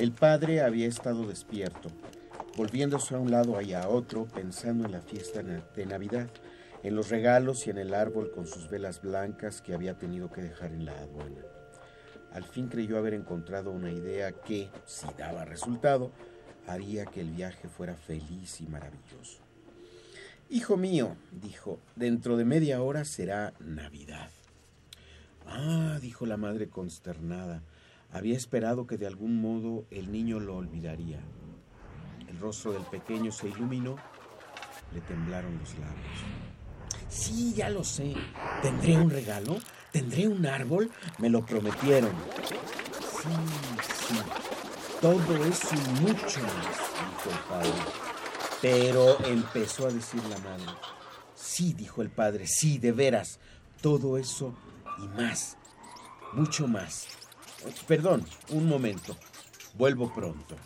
El 0.00 0.12
padre 0.12 0.62
había 0.62 0.88
estado 0.88 1.26
despierto, 1.26 1.90
volviéndose 2.56 3.14
a 3.14 3.18
un 3.18 3.30
lado 3.30 3.60
y 3.60 3.74
a 3.74 3.86
otro, 3.86 4.24
pensando 4.24 4.86
en 4.86 4.92
la 4.92 5.02
fiesta 5.02 5.42
de 5.42 5.84
Navidad, 5.84 6.30
en 6.82 6.96
los 6.96 7.10
regalos 7.10 7.66
y 7.66 7.70
en 7.70 7.76
el 7.76 7.92
árbol 7.92 8.30
con 8.30 8.46
sus 8.46 8.70
velas 8.70 9.02
blancas 9.02 9.60
que 9.60 9.74
había 9.74 9.98
tenido 9.98 10.32
que 10.32 10.40
dejar 10.40 10.72
en 10.72 10.86
la 10.86 10.98
aduana. 10.98 11.42
Al 12.32 12.44
fin 12.44 12.68
creyó 12.68 12.96
haber 12.96 13.12
encontrado 13.12 13.72
una 13.72 13.92
idea 13.92 14.32
que, 14.32 14.70
si 14.86 15.06
daba 15.18 15.44
resultado, 15.44 16.12
haría 16.66 17.04
que 17.04 17.20
el 17.20 17.32
viaje 17.32 17.68
fuera 17.68 17.94
feliz 17.94 18.58
y 18.62 18.66
maravilloso. 18.68 19.42
Hijo 20.48 20.78
mío, 20.78 21.14
dijo, 21.30 21.78
dentro 21.94 22.38
de 22.38 22.46
media 22.46 22.80
hora 22.80 23.04
será 23.04 23.52
Navidad. 23.60 24.30
Ah, 25.46 25.98
dijo 26.00 26.24
la 26.24 26.38
madre 26.38 26.70
consternada, 26.70 27.62
había 28.12 28.36
esperado 28.36 28.86
que 28.86 28.98
de 28.98 29.06
algún 29.06 29.40
modo 29.40 29.84
el 29.90 30.10
niño 30.10 30.40
lo 30.40 30.56
olvidaría. 30.56 31.20
El 32.28 32.38
rostro 32.38 32.72
del 32.72 32.82
pequeño 32.84 33.32
se 33.32 33.48
iluminó, 33.48 33.96
le 34.92 35.00
temblaron 35.02 35.58
los 35.58 35.74
labios. 35.74 36.20
Sí, 37.08 37.54
ya 37.54 37.70
lo 37.70 37.84
sé. 37.84 38.14
¿Tendré 38.62 38.96
un 38.96 39.10
regalo? 39.10 39.58
¿Tendré 39.92 40.28
un 40.28 40.46
árbol? 40.46 40.90
Me 41.18 41.28
lo 41.28 41.44
prometieron. 41.44 42.12
Sí, 43.00 43.28
sí. 44.08 44.20
Todo 45.00 45.44
eso 45.44 45.68
y 45.74 46.00
mucho 46.02 46.40
más, 46.42 46.76
dijo 47.10 47.30
el 47.30 47.38
padre. 47.48 47.72
Pero 48.62 49.24
empezó 49.24 49.86
a 49.86 49.90
decir 49.90 50.22
la 50.24 50.38
madre. 50.38 50.66
Sí, 51.34 51.72
dijo 51.72 52.02
el 52.02 52.10
padre, 52.10 52.46
sí, 52.46 52.78
de 52.78 52.92
veras. 52.92 53.40
Todo 53.80 54.18
eso 54.18 54.54
y 55.02 55.08
más. 55.08 55.56
Mucho 56.32 56.68
más. 56.68 57.08
Perdón, 57.86 58.24
un 58.50 58.66
momento. 58.66 59.16
Vuelvo 59.74 60.12
pronto. 60.12 60.56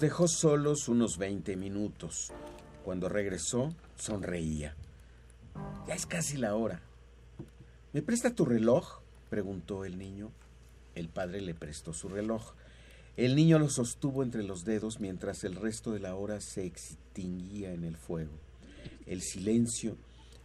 Dejó 0.00 0.28
solos 0.28 0.88
unos 0.88 1.18
20 1.18 1.56
minutos. 1.56 2.32
Cuando 2.86 3.10
regresó, 3.10 3.74
sonreía. 3.96 4.74
Ya 5.86 5.94
es 5.94 6.06
casi 6.06 6.38
la 6.38 6.54
hora. 6.54 6.80
¿Me 7.92 8.00
presta 8.00 8.34
tu 8.34 8.46
reloj? 8.46 9.02
preguntó 9.28 9.84
el 9.84 9.98
niño. 9.98 10.30
El 10.94 11.10
padre 11.10 11.42
le 11.42 11.52
prestó 11.52 11.92
su 11.92 12.08
reloj. 12.08 12.54
El 13.18 13.36
niño 13.36 13.58
lo 13.58 13.68
sostuvo 13.68 14.22
entre 14.22 14.42
los 14.42 14.64
dedos 14.64 15.00
mientras 15.00 15.44
el 15.44 15.54
resto 15.54 15.92
de 15.92 16.00
la 16.00 16.14
hora 16.14 16.40
se 16.40 16.64
extinguía 16.64 17.74
en 17.74 17.84
el 17.84 17.98
fuego, 17.98 18.32
el 19.04 19.20
silencio 19.20 19.98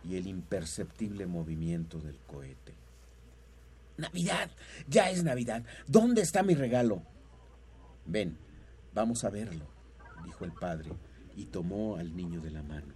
y 0.03 0.17
el 0.17 0.27
imperceptible 0.27 1.27
movimiento 1.27 1.99
del 1.99 2.17
cohete. 2.27 2.73
Navidad, 3.95 4.51
ya 4.89 5.09
es 5.09 5.23
Navidad. 5.23 5.63
¿Dónde 5.87 6.23
está 6.23 6.43
mi 6.43 6.55
regalo? 6.55 7.01
Ven, 8.05 8.37
vamos 8.95 9.25
a 9.25 9.29
verlo, 9.29 9.65
dijo 10.23 10.45
el 10.45 10.53
padre, 10.53 10.89
y 11.35 11.47
tomó 11.47 11.97
al 11.97 12.15
niño 12.15 12.39
de 12.39 12.49
la 12.49 12.63
mano. 12.63 12.93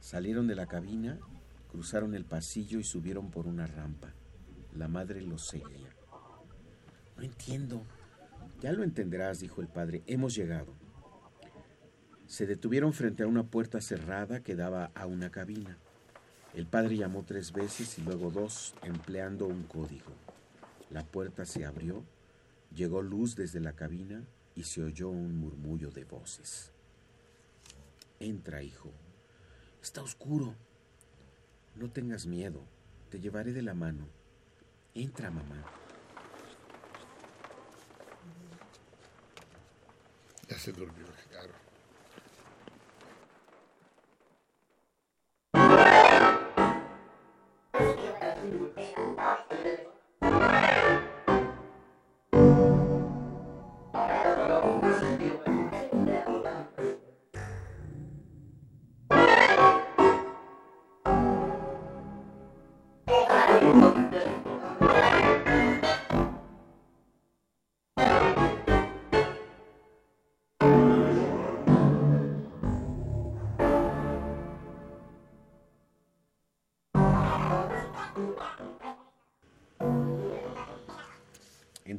Salieron 0.00 0.48
de 0.48 0.56
la 0.56 0.66
cabina, 0.66 1.18
cruzaron 1.70 2.14
el 2.14 2.24
pasillo 2.24 2.80
y 2.80 2.84
subieron 2.84 3.30
por 3.30 3.46
una 3.46 3.66
rampa. 3.66 4.12
La 4.74 4.88
madre 4.88 5.22
los 5.22 5.46
seguía. 5.46 5.94
No 7.16 7.22
entiendo. 7.22 7.82
Ya 8.60 8.72
lo 8.72 8.82
entenderás, 8.82 9.38
dijo 9.38 9.60
el 9.60 9.68
padre. 9.68 10.02
Hemos 10.06 10.34
llegado. 10.34 10.74
Se 12.26 12.46
detuvieron 12.46 12.92
frente 12.92 13.22
a 13.22 13.28
una 13.28 13.44
puerta 13.44 13.80
cerrada 13.80 14.42
que 14.42 14.56
daba 14.56 14.90
a 14.96 15.06
una 15.06 15.30
cabina. 15.30 15.78
El 16.54 16.66
padre 16.66 16.96
llamó 16.96 17.22
tres 17.22 17.52
veces 17.52 17.98
y 17.98 18.02
luego 18.02 18.30
dos, 18.30 18.74
empleando 18.82 19.46
un 19.46 19.62
código. 19.62 20.10
La 20.90 21.04
puerta 21.04 21.44
se 21.44 21.64
abrió, 21.64 22.02
llegó 22.74 23.02
luz 23.02 23.36
desde 23.36 23.60
la 23.60 23.72
cabina 23.72 24.24
y 24.56 24.64
se 24.64 24.82
oyó 24.82 25.10
un 25.10 25.38
murmullo 25.38 25.90
de 25.90 26.04
voces. 26.04 26.72
Entra, 28.18 28.62
hijo. 28.62 28.90
Está 29.82 30.02
oscuro. 30.02 30.54
No 31.74 31.90
tengas 31.90 32.24
miedo. 32.26 32.64
Te 33.10 33.20
llevaré 33.20 33.52
de 33.52 33.62
la 33.62 33.74
mano. 33.74 34.08
Entra, 34.94 35.30
mamá. 35.30 35.62
Ya 40.48 40.58
se 40.58 40.72
durmió, 40.72 41.04
claro. 41.28 41.52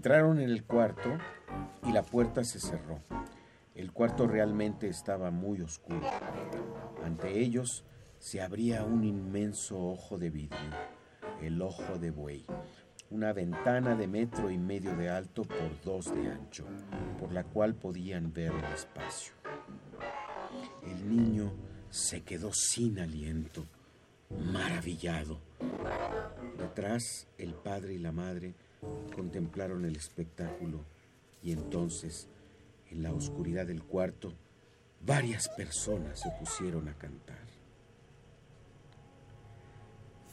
Entraron 0.07 0.39
en 0.39 0.49
el 0.49 0.63
cuarto 0.63 1.17
y 1.85 1.91
la 1.91 2.01
puerta 2.01 2.41
se 2.45 2.61
cerró. 2.61 3.01
El 3.75 3.91
cuarto 3.91 4.25
realmente 4.25 4.87
estaba 4.87 5.31
muy 5.31 5.59
oscuro. 5.59 6.09
Ante 7.03 7.41
ellos 7.41 7.83
se 8.17 8.41
abría 8.41 8.85
un 8.85 9.03
inmenso 9.03 9.77
ojo 9.77 10.17
de 10.17 10.29
vidrio, 10.29 10.69
el 11.41 11.61
ojo 11.61 11.99
de 11.99 12.11
buey, 12.11 12.45
una 13.09 13.33
ventana 13.33 13.97
de 13.97 14.07
metro 14.07 14.49
y 14.49 14.57
medio 14.57 14.95
de 14.95 15.09
alto 15.09 15.43
por 15.43 15.81
dos 15.83 16.05
de 16.15 16.31
ancho, 16.31 16.63
por 17.19 17.33
la 17.33 17.43
cual 17.43 17.75
podían 17.75 18.31
ver 18.31 18.53
el 18.53 18.73
espacio. 18.73 19.33
El 20.83 21.09
niño 21.09 21.51
se 21.89 22.21
quedó 22.21 22.53
sin 22.53 22.97
aliento, 22.99 23.65
maravillado. 24.29 25.41
Detrás, 26.57 27.27
el 27.37 27.55
padre 27.55 27.95
y 27.95 27.97
la 27.97 28.13
madre 28.13 28.55
contemplaron 29.15 29.85
el 29.85 29.95
espectáculo 29.95 30.83
y 31.41 31.51
entonces, 31.51 32.27
en 32.89 33.03
la 33.03 33.13
oscuridad 33.13 33.65
del 33.65 33.83
cuarto, 33.83 34.33
varias 35.05 35.49
personas 35.49 36.19
se 36.19 36.29
pusieron 36.31 36.87
a 36.89 36.93
cantar. 36.93 37.47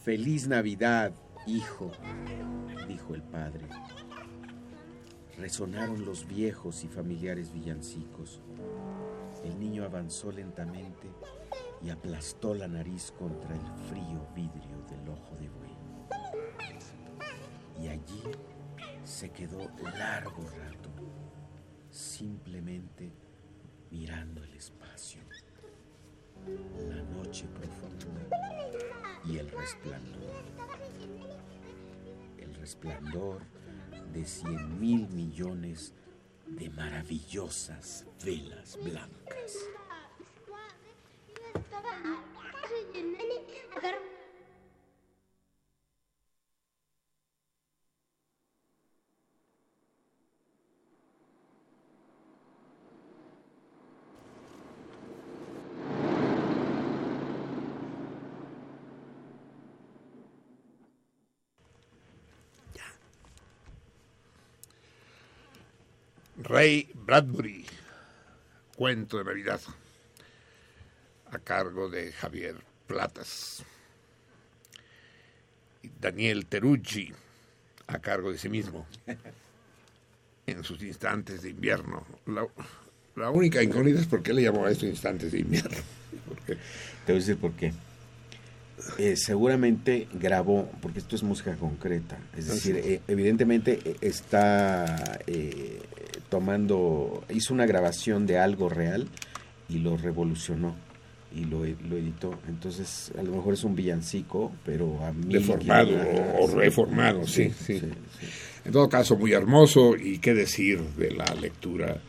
Feliz 0.05 0.48
Navidad, 0.48 1.12
hijo, 1.47 1.90
dijo 2.86 3.14
el 3.14 3.23
padre. 3.23 3.66
Resonaron 5.39 6.05
los 6.05 6.26
viejos 6.26 6.84
y 6.84 6.89
familiares 6.89 7.52
villancicos. 7.52 8.40
El 9.44 9.58
niño 9.58 9.84
avanzó 9.84 10.31
lentamente 10.31 11.08
y 11.82 11.90
aplastó 11.90 12.55
la 12.55 12.68
nariz 12.68 13.12
contra 13.18 13.55
el 13.55 13.66
frío 13.89 14.26
vidrio 14.34 14.82
del 14.89 15.08
ojo 15.08 15.36
de 15.36 15.48
buey. 15.48 15.73
Y 17.80 17.88
allí 17.88 18.22
se 19.04 19.30
quedó 19.30 19.70
largo 19.98 20.48
rato, 20.48 20.90
simplemente 21.90 23.12
mirando 23.90 24.42
el 24.42 24.54
espacio, 24.54 25.20
la 26.88 27.02
noche 27.02 27.46
profunda 27.46 28.28
y 29.24 29.38
el 29.38 29.50
resplandor. 29.50 30.44
El 32.38 32.54
resplandor 32.54 33.42
de 34.12 34.24
cien 34.24 34.80
mil 34.80 35.08
millones 35.08 35.92
de 36.46 36.70
maravillosas 36.70 38.06
velas 38.24 38.78
blancas. 38.82 39.56
Ray 66.55 66.89
Bradbury, 66.94 67.66
cuento 68.76 69.18
de 69.18 69.24
Navidad, 69.24 69.60
a 71.33 71.39
cargo 71.41 71.91
de 71.91 72.12
Javier 72.12 72.55
Platas. 72.86 73.65
Daniel 76.00 76.47
Terucci, 76.47 77.12
a 77.89 77.99
cargo 77.99 78.31
de 78.31 78.39
sí 78.39 78.49
mismo, 78.49 78.86
en 80.47 80.62
sus 80.62 80.81
instantes 80.84 81.42
de 81.42 81.50
invierno. 81.50 82.07
La, 82.26 82.47
la 83.16 83.31
única 83.31 83.60
incógnita 83.60 83.99
es 83.99 84.07
por 84.07 84.23
qué 84.23 84.33
le 84.33 84.42
llamó 84.42 84.65
a 84.65 84.70
esto 84.70 84.86
instantes 84.86 85.33
de 85.33 85.41
invierno. 85.41 85.83
Porque 86.28 86.55
Te 87.05 87.12
voy 87.12 87.16
a 87.16 87.18
decir 87.18 87.36
por 87.36 87.50
qué. 87.55 87.73
Eh, 88.98 89.14
seguramente 89.16 90.08
grabó, 90.12 90.68
porque 90.82 90.98
esto 90.98 91.14
es 91.16 91.22
música 91.22 91.54
concreta, 91.56 92.18
es 92.36 92.48
decir, 92.48 92.76
eh, 92.76 93.00
evidentemente 93.06 93.78
eh, 93.84 93.96
está 94.00 95.20
eh, 95.26 95.80
tomando, 96.28 97.24
hizo 97.32 97.54
una 97.54 97.66
grabación 97.66 98.26
de 98.26 98.38
algo 98.38 98.68
real 98.68 99.08
y 99.68 99.78
lo 99.78 99.96
revolucionó 99.96 100.74
y 101.34 101.44
lo, 101.44 101.64
e- 101.64 101.76
lo 101.88 101.96
editó. 101.96 102.38
Entonces, 102.48 103.12
a 103.18 103.22
lo 103.22 103.32
mejor 103.32 103.54
es 103.54 103.64
un 103.64 103.74
villancico, 103.76 104.52
pero 104.64 105.04
a 105.04 105.12
mí... 105.12 105.32
deformado 105.32 105.90
o, 105.96 106.44
o 106.44 106.50
reformado, 106.54 107.26
sí, 107.26 107.50
sí. 107.50 107.80
En 108.64 108.72
todo 108.72 108.88
caso, 108.88 109.16
muy 109.16 109.32
hermoso 109.32 109.96
y 109.96 110.18
qué 110.18 110.34
decir 110.34 110.80
de 110.96 111.12
la 111.12 111.26
lectura 111.34 112.00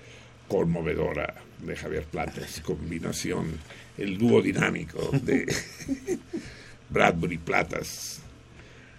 conmovedora 0.47 1.33
de 1.59 1.75
Javier 1.75 2.03
Platas, 2.03 2.61
combinación, 2.61 3.59
el 3.97 4.17
dúo 4.17 4.41
dinámico 4.41 5.09
de 5.11 5.45
Bradbury 6.89 7.37
Platas. 7.37 8.21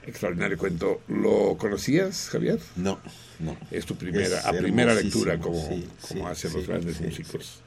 Extraordinario 0.07 0.57
cuento. 0.57 1.03
¿Lo 1.09 1.57
conocías, 1.59 2.29
Javier? 2.29 2.61
No, 2.77 3.01
no. 3.41 3.57
Es 3.71 3.87
tu 3.87 3.97
primera, 3.97 4.39
Es 4.39 4.47
a 4.47 4.53
primera 4.53 4.95
lectura, 4.95 5.39
como, 5.39 5.61
sí, 5.69 5.89
como 6.09 6.27
sí, 6.27 6.31
hacen 6.31 6.51
sí, 6.51 6.57
los 6.57 6.67
grandes 6.69 7.01
músicos. 7.01 7.63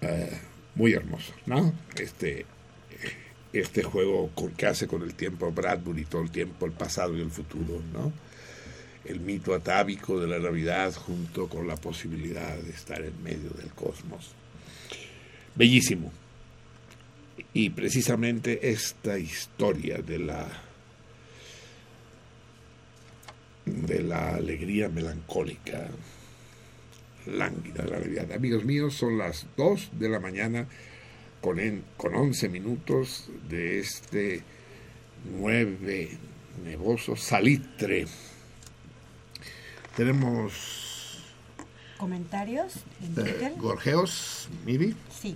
Eh, 0.00 0.38
muy 0.74 0.92
hermoso, 0.92 1.32
¿no? 1.46 1.72
Este, 1.96 2.44
este 3.52 3.82
juego 3.82 4.30
que 4.56 4.66
hace 4.66 4.86
con 4.86 5.02
el 5.02 5.14
tiempo 5.14 5.50
Bradbury, 5.50 6.04
todo 6.04 6.22
el 6.22 6.30
tiempo, 6.30 6.66
el 6.66 6.72
pasado 6.72 7.16
y 7.16 7.20
el 7.20 7.30
futuro, 7.30 7.80
¿no? 7.92 8.12
El 9.06 9.20
mito 9.20 9.54
atávico 9.54 10.20
de 10.20 10.26
la 10.26 10.38
Navidad 10.38 10.94
junto 10.94 11.48
con 11.48 11.66
la 11.66 11.76
posibilidad 11.76 12.56
de 12.56 12.70
estar 12.70 13.00
en 13.02 13.22
medio 13.22 13.50
del 13.50 13.70
cosmos. 13.70 14.32
Bellísimo. 15.54 16.12
Y 17.52 17.70
precisamente 17.70 18.70
esta 18.70 19.18
historia 19.18 19.98
de 19.98 20.18
la 20.18 20.62
de 23.64 24.02
la 24.02 24.36
alegría 24.36 24.88
melancólica 24.88 25.88
lánguida 27.26 27.82
de 27.84 27.90
la 27.90 27.98
Navidad. 27.98 28.32
Amigos 28.32 28.64
míos, 28.64 28.94
son 28.94 29.18
las 29.18 29.46
2 29.56 29.90
de 29.98 30.08
la 30.08 30.20
mañana 30.20 30.66
con, 31.40 31.58
en, 31.58 31.82
con 31.96 32.14
11 32.14 32.48
minutos 32.48 33.28
de 33.48 33.80
este 33.80 34.42
9 35.38 36.10
nevoso 36.64 37.16
salitre. 37.16 38.06
Tenemos 39.96 40.52
¿Comentarios 41.96 42.74
en 43.02 43.12
eh, 43.12 43.14
Twitter? 43.14 43.52
Gorgeos, 43.56 44.50
Miri. 44.66 44.94
Sí. 45.10 45.34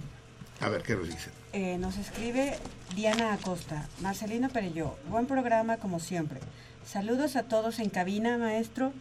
A 0.61 0.69
ver, 0.69 0.83
¿qué 0.83 0.95
nos 0.95 1.09
dicen? 1.09 1.33
Eh, 1.55 1.79
nos 1.79 1.97
escribe 1.97 2.59
Diana 2.95 3.33
Acosta. 3.33 3.89
Marcelino 4.03 4.51
Perelló, 4.51 4.99
buen 5.09 5.25
programa 5.27 5.79
como 5.79 5.99
siempre. 5.99 6.41
Saludos 6.87 7.37
a 7.37 7.45
todos 7.45 7.79
en 7.79 7.89
cabina, 7.89 8.37
maestro. 8.37 8.93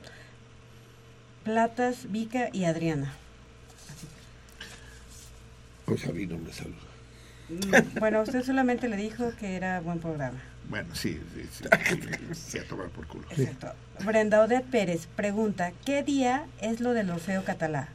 Platas, 1.43 2.09
Vica 2.09 2.49
y 2.53 2.63
Adriana. 2.63 3.13
Hoy 5.88 5.97
Sabino 5.97 6.38
me 6.38 6.53
saluda. 6.53 6.77
Mm, 7.49 7.99
Bueno, 7.99 8.21
usted 8.21 8.43
solamente 8.43 8.88
le 8.88 8.95
dijo 8.95 9.31
que 9.38 9.57
era 9.57 9.81
buen 9.81 9.99
programa. 9.99 10.39
Bueno, 10.67 10.93
sí, 10.93 11.19
sí, 11.33 11.45
sí. 11.51 12.33
sí, 12.33 12.57
a 12.59 12.63
tomar 12.63 12.89
por 12.89 13.07
culo. 13.07 13.25
Exacto. 13.31 13.73
Brenda 14.05 14.41
Odette 14.41 14.69
Pérez 14.69 15.07
pregunta, 15.15 15.71
¿qué 15.85 16.03
día 16.03 16.45
es 16.61 16.79
lo 16.79 16.93
del 16.93 17.09
Orfeo 17.09 17.43
Catalá? 17.43 17.89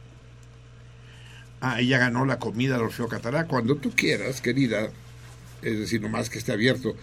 Ah, 1.61 1.79
ella 1.79 1.97
ganó 1.97 2.25
la 2.25 2.37
comida 2.37 2.75
del 2.75 2.83
Orfeo 2.83 3.07
Catalá. 3.07 3.45
Cuando 3.45 3.77
tú 3.77 3.91
quieras, 3.91 4.41
querida, 4.41 4.89
es 5.61 5.79
decir, 5.79 6.01
nomás 6.01 6.29
que 6.29 6.37
esté 6.37 6.51
abierto, 6.51 6.95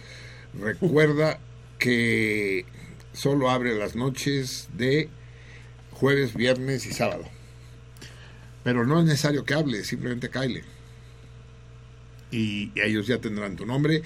recuerda 0.54 1.38
que 1.78 2.64
solo 3.12 3.50
abre 3.50 3.76
las 3.76 3.96
noches 3.96 4.68
de 4.74 5.08
jueves, 5.90 6.34
viernes 6.34 6.86
y 6.86 6.92
sábado. 6.92 7.24
Pero 8.62 8.86
no 8.86 9.00
es 9.00 9.06
necesario 9.06 9.44
que 9.44 9.54
hable, 9.54 9.82
simplemente 9.84 10.28
caile. 10.28 10.62
Y 12.30 12.70
ellos 12.76 13.06
ya 13.06 13.18
tendrán 13.18 13.56
tu 13.56 13.66
nombre. 13.66 14.02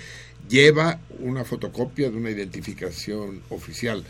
Lleva 0.49 1.01
una 1.19 1.45
fotocopia 1.45 2.11
de 2.11 2.17
una 2.17 2.31
identificación 2.31 3.43
oficial. 3.51 4.05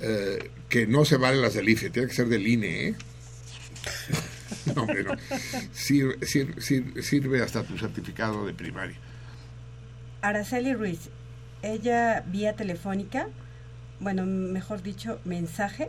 eh, 0.00 0.50
que 0.68 0.86
no 0.86 1.04
se 1.04 1.16
vale 1.16 1.40
las 1.40 1.54
del 1.54 1.68
IFE, 1.68 1.90
tiene 1.90 2.08
que 2.08 2.14
ser 2.14 2.28
del 2.28 2.46
INE, 2.46 2.88
¿eh? 2.88 2.94
No, 4.76 4.86
no. 4.86 5.16
Sirve, 5.72 6.24
sir- 6.26 6.54
sir- 6.62 7.02
sirve 7.02 7.42
hasta 7.42 7.62
tu 7.64 7.76
certificado 7.78 8.46
de 8.46 8.52
primaria. 8.54 8.96
Araceli 10.22 10.74
Ruiz, 10.74 11.08
ella 11.62 12.22
vía 12.26 12.54
telefónica, 12.54 13.28
bueno, 14.00 14.24
mejor 14.26 14.82
dicho, 14.82 15.18
mensaje. 15.24 15.88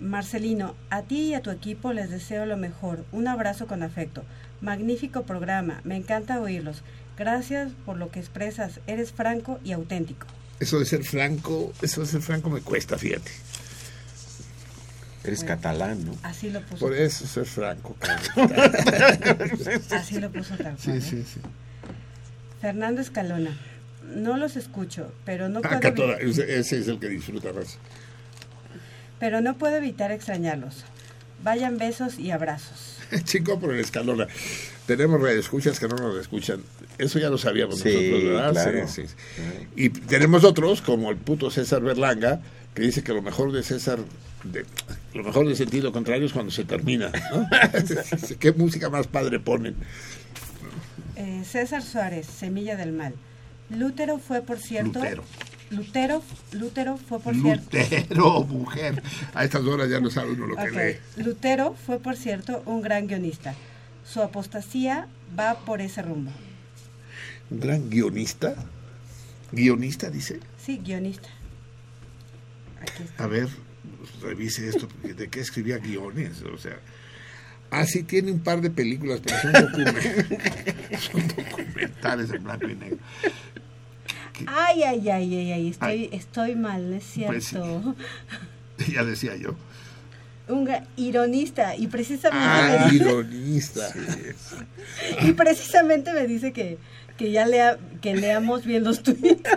Marcelino, 0.00 0.74
a 0.88 1.02
ti 1.02 1.28
y 1.30 1.34
a 1.34 1.42
tu 1.42 1.50
equipo 1.50 1.92
les 1.92 2.08
deseo 2.10 2.46
lo 2.46 2.56
mejor. 2.56 3.04
Un 3.12 3.28
abrazo 3.28 3.66
con 3.66 3.82
afecto. 3.82 4.24
Magnífico 4.62 5.24
programa, 5.24 5.80
me 5.84 5.96
encanta 5.96 6.40
oírlos. 6.40 6.82
Gracias 7.20 7.70
por 7.84 7.98
lo 7.98 8.10
que 8.10 8.18
expresas, 8.18 8.80
eres 8.86 9.12
franco 9.12 9.60
y 9.62 9.72
auténtico. 9.72 10.26
Eso 10.58 10.78
de 10.78 10.86
ser 10.86 11.04
franco, 11.04 11.70
eso 11.82 12.00
de 12.00 12.06
ser 12.06 12.22
franco 12.22 12.48
me 12.48 12.62
cuesta, 12.62 12.96
fíjate. 12.96 13.30
Eres 15.24 15.44
catalán, 15.44 16.02
¿no? 16.06 16.16
Así 16.22 16.48
lo 16.48 16.62
puso. 16.62 16.78
Por 16.86 16.96
eso 16.96 17.26
ser 17.26 17.44
franco. 17.44 17.94
Así 19.90 20.18
lo 20.18 20.30
puso 20.32 20.56
tal 20.56 20.76
cual, 20.76 20.78
Sí, 20.78 20.90
¿eh? 20.92 21.00
sí, 21.02 21.22
sí. 21.34 21.40
Fernando 22.62 23.02
Escalona, 23.02 23.54
no 24.14 24.38
los 24.38 24.56
escucho, 24.56 25.12
pero 25.26 25.50
no 25.50 25.60
puedo, 25.60 25.76
Acá 25.76 25.94
toda- 25.94 26.16
ese 26.16 26.56
es 26.78 26.88
el 26.88 26.98
que 26.98 27.10
disfruta 27.10 27.52
más. 27.52 27.76
pero 29.18 29.42
no 29.42 29.58
puedo 29.58 29.76
evitar 29.76 30.10
extrañarlos. 30.10 30.84
Vayan 31.44 31.76
besos 31.76 32.18
y 32.18 32.30
abrazos. 32.30 32.89
Chico 33.24 33.58
por 33.58 33.72
el 33.72 33.80
escalona. 33.80 34.26
Tenemos 34.86 35.28
escuchas 35.30 35.78
que 35.78 35.88
no 35.88 35.96
nos 35.96 36.16
escuchan. 36.16 36.60
Eso 36.98 37.18
ya 37.18 37.30
lo 37.30 37.38
sabíamos 37.38 37.78
Sí, 37.78 37.88
nosotros, 37.88 38.24
¿verdad? 38.24 38.52
claro. 38.52 38.88
Sí, 38.88 39.02
sí. 39.06 39.14
Y 39.76 39.88
tenemos 39.90 40.44
otros, 40.44 40.82
como 40.82 41.10
el 41.10 41.16
puto 41.16 41.50
César 41.50 41.82
Berlanga, 41.82 42.40
que 42.74 42.82
dice 42.82 43.02
que 43.02 43.12
lo 43.12 43.22
mejor 43.22 43.52
de 43.52 43.62
César, 43.62 43.98
de, 44.44 44.64
lo 45.14 45.24
mejor 45.24 45.48
de 45.48 45.56
sentido 45.56 45.92
contrario 45.92 46.26
es 46.26 46.32
cuando 46.32 46.50
se 46.50 46.64
termina. 46.64 47.10
¿no? 47.32 47.48
¿Qué 48.38 48.52
música 48.52 48.90
más 48.90 49.06
padre 49.06 49.40
ponen? 49.40 49.76
Eh, 51.16 51.42
César 51.44 51.82
Suárez, 51.82 52.26
Semilla 52.26 52.76
del 52.76 52.92
Mal. 52.92 53.14
Lútero 53.70 54.18
fue, 54.18 54.42
por 54.42 54.58
cierto... 54.58 54.98
Lutero. 54.98 55.24
Lutero, 55.70 56.22
Lutero 56.52 56.96
fue, 56.96 57.20
por 57.20 57.34
cierto... 57.34 57.76
Lutero, 57.76 58.44
mujer. 58.44 59.02
A 59.34 59.44
estas 59.44 59.62
horas 59.64 59.88
ya 59.88 60.00
no 60.00 60.10
sabe 60.10 60.32
uno 60.32 60.46
lo 60.48 60.56
que 60.56 60.70
lee. 60.70 61.22
Lutero 61.22 61.74
fue, 61.86 61.98
por 62.00 62.16
cierto, 62.16 62.62
un 62.66 62.82
gran 62.82 63.06
guionista. 63.06 63.54
Su 64.04 64.20
apostasía 64.20 65.06
va 65.38 65.60
por 65.60 65.80
ese 65.80 66.02
rumbo. 66.02 66.32
Un 67.50 67.60
gran 67.60 67.88
guionista. 67.88 68.54
Guionista, 69.52 70.10
dice. 70.10 70.40
Sí, 70.64 70.78
guionista. 70.84 71.28
Aquí 72.82 73.02
está. 73.04 73.24
A 73.24 73.26
ver, 73.28 73.48
revise 74.22 74.68
esto, 74.68 74.88
porque 74.88 75.14
¿de 75.14 75.28
qué 75.28 75.40
escribía 75.40 75.78
guiones? 75.78 76.42
O 76.42 76.58
sea, 76.58 76.78
ah, 77.70 77.84
sí, 77.84 78.02
tiene 78.02 78.32
un 78.32 78.40
par 78.40 78.60
de 78.60 78.70
películas, 78.70 79.20
pero 79.22 79.38
son, 79.40 79.52
documen- 79.52 80.98
son 80.98 81.28
documentales 81.28 82.30
en 82.30 82.42
blanco 82.42 82.68
y 82.68 82.74
negro. 82.74 82.98
Ay, 84.46 84.82
ay, 84.82 85.08
ay, 85.10 85.34
ay, 85.34 85.52
ay, 85.52 85.68
estoy, 85.68 86.08
estoy 86.12 86.54
mal, 86.56 86.90
¿no 86.90 86.96
es 86.96 87.04
Pues 87.26 87.46
cierto? 87.46 87.94
Ya 88.92 89.04
decía 89.04 89.36
yo. 89.36 89.54
Un 90.48 90.68
ironista, 90.96 91.76
y 91.76 91.86
precisamente, 91.86 92.44
Ah, 92.44 92.88
dice- 92.90 93.04
ironista. 93.04 93.88
y 95.22 95.32
precisamente 95.32 96.12
me 96.12 96.26
dice 96.26 96.52
que, 96.52 96.78
que 97.16 97.30
ya 97.30 97.46
lea, 97.46 97.78
que 98.00 98.14
leamos 98.16 98.64
bien 98.64 98.82
los 98.84 99.02
tweets. 99.02 99.42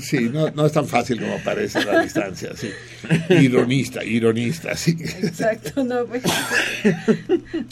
Sí, 0.00 0.30
no, 0.32 0.50
no 0.50 0.66
es 0.66 0.72
tan 0.72 0.86
fácil 0.86 1.20
como 1.20 1.38
parece 1.44 1.78
a 1.78 1.84
la 1.84 2.00
distancia, 2.02 2.50
sí. 2.56 2.70
Ironista, 3.28 4.02
ironista, 4.02 4.74
sí. 4.76 4.96
Exacto, 5.22 5.84
no, 5.84 6.04
pues. 6.06 6.22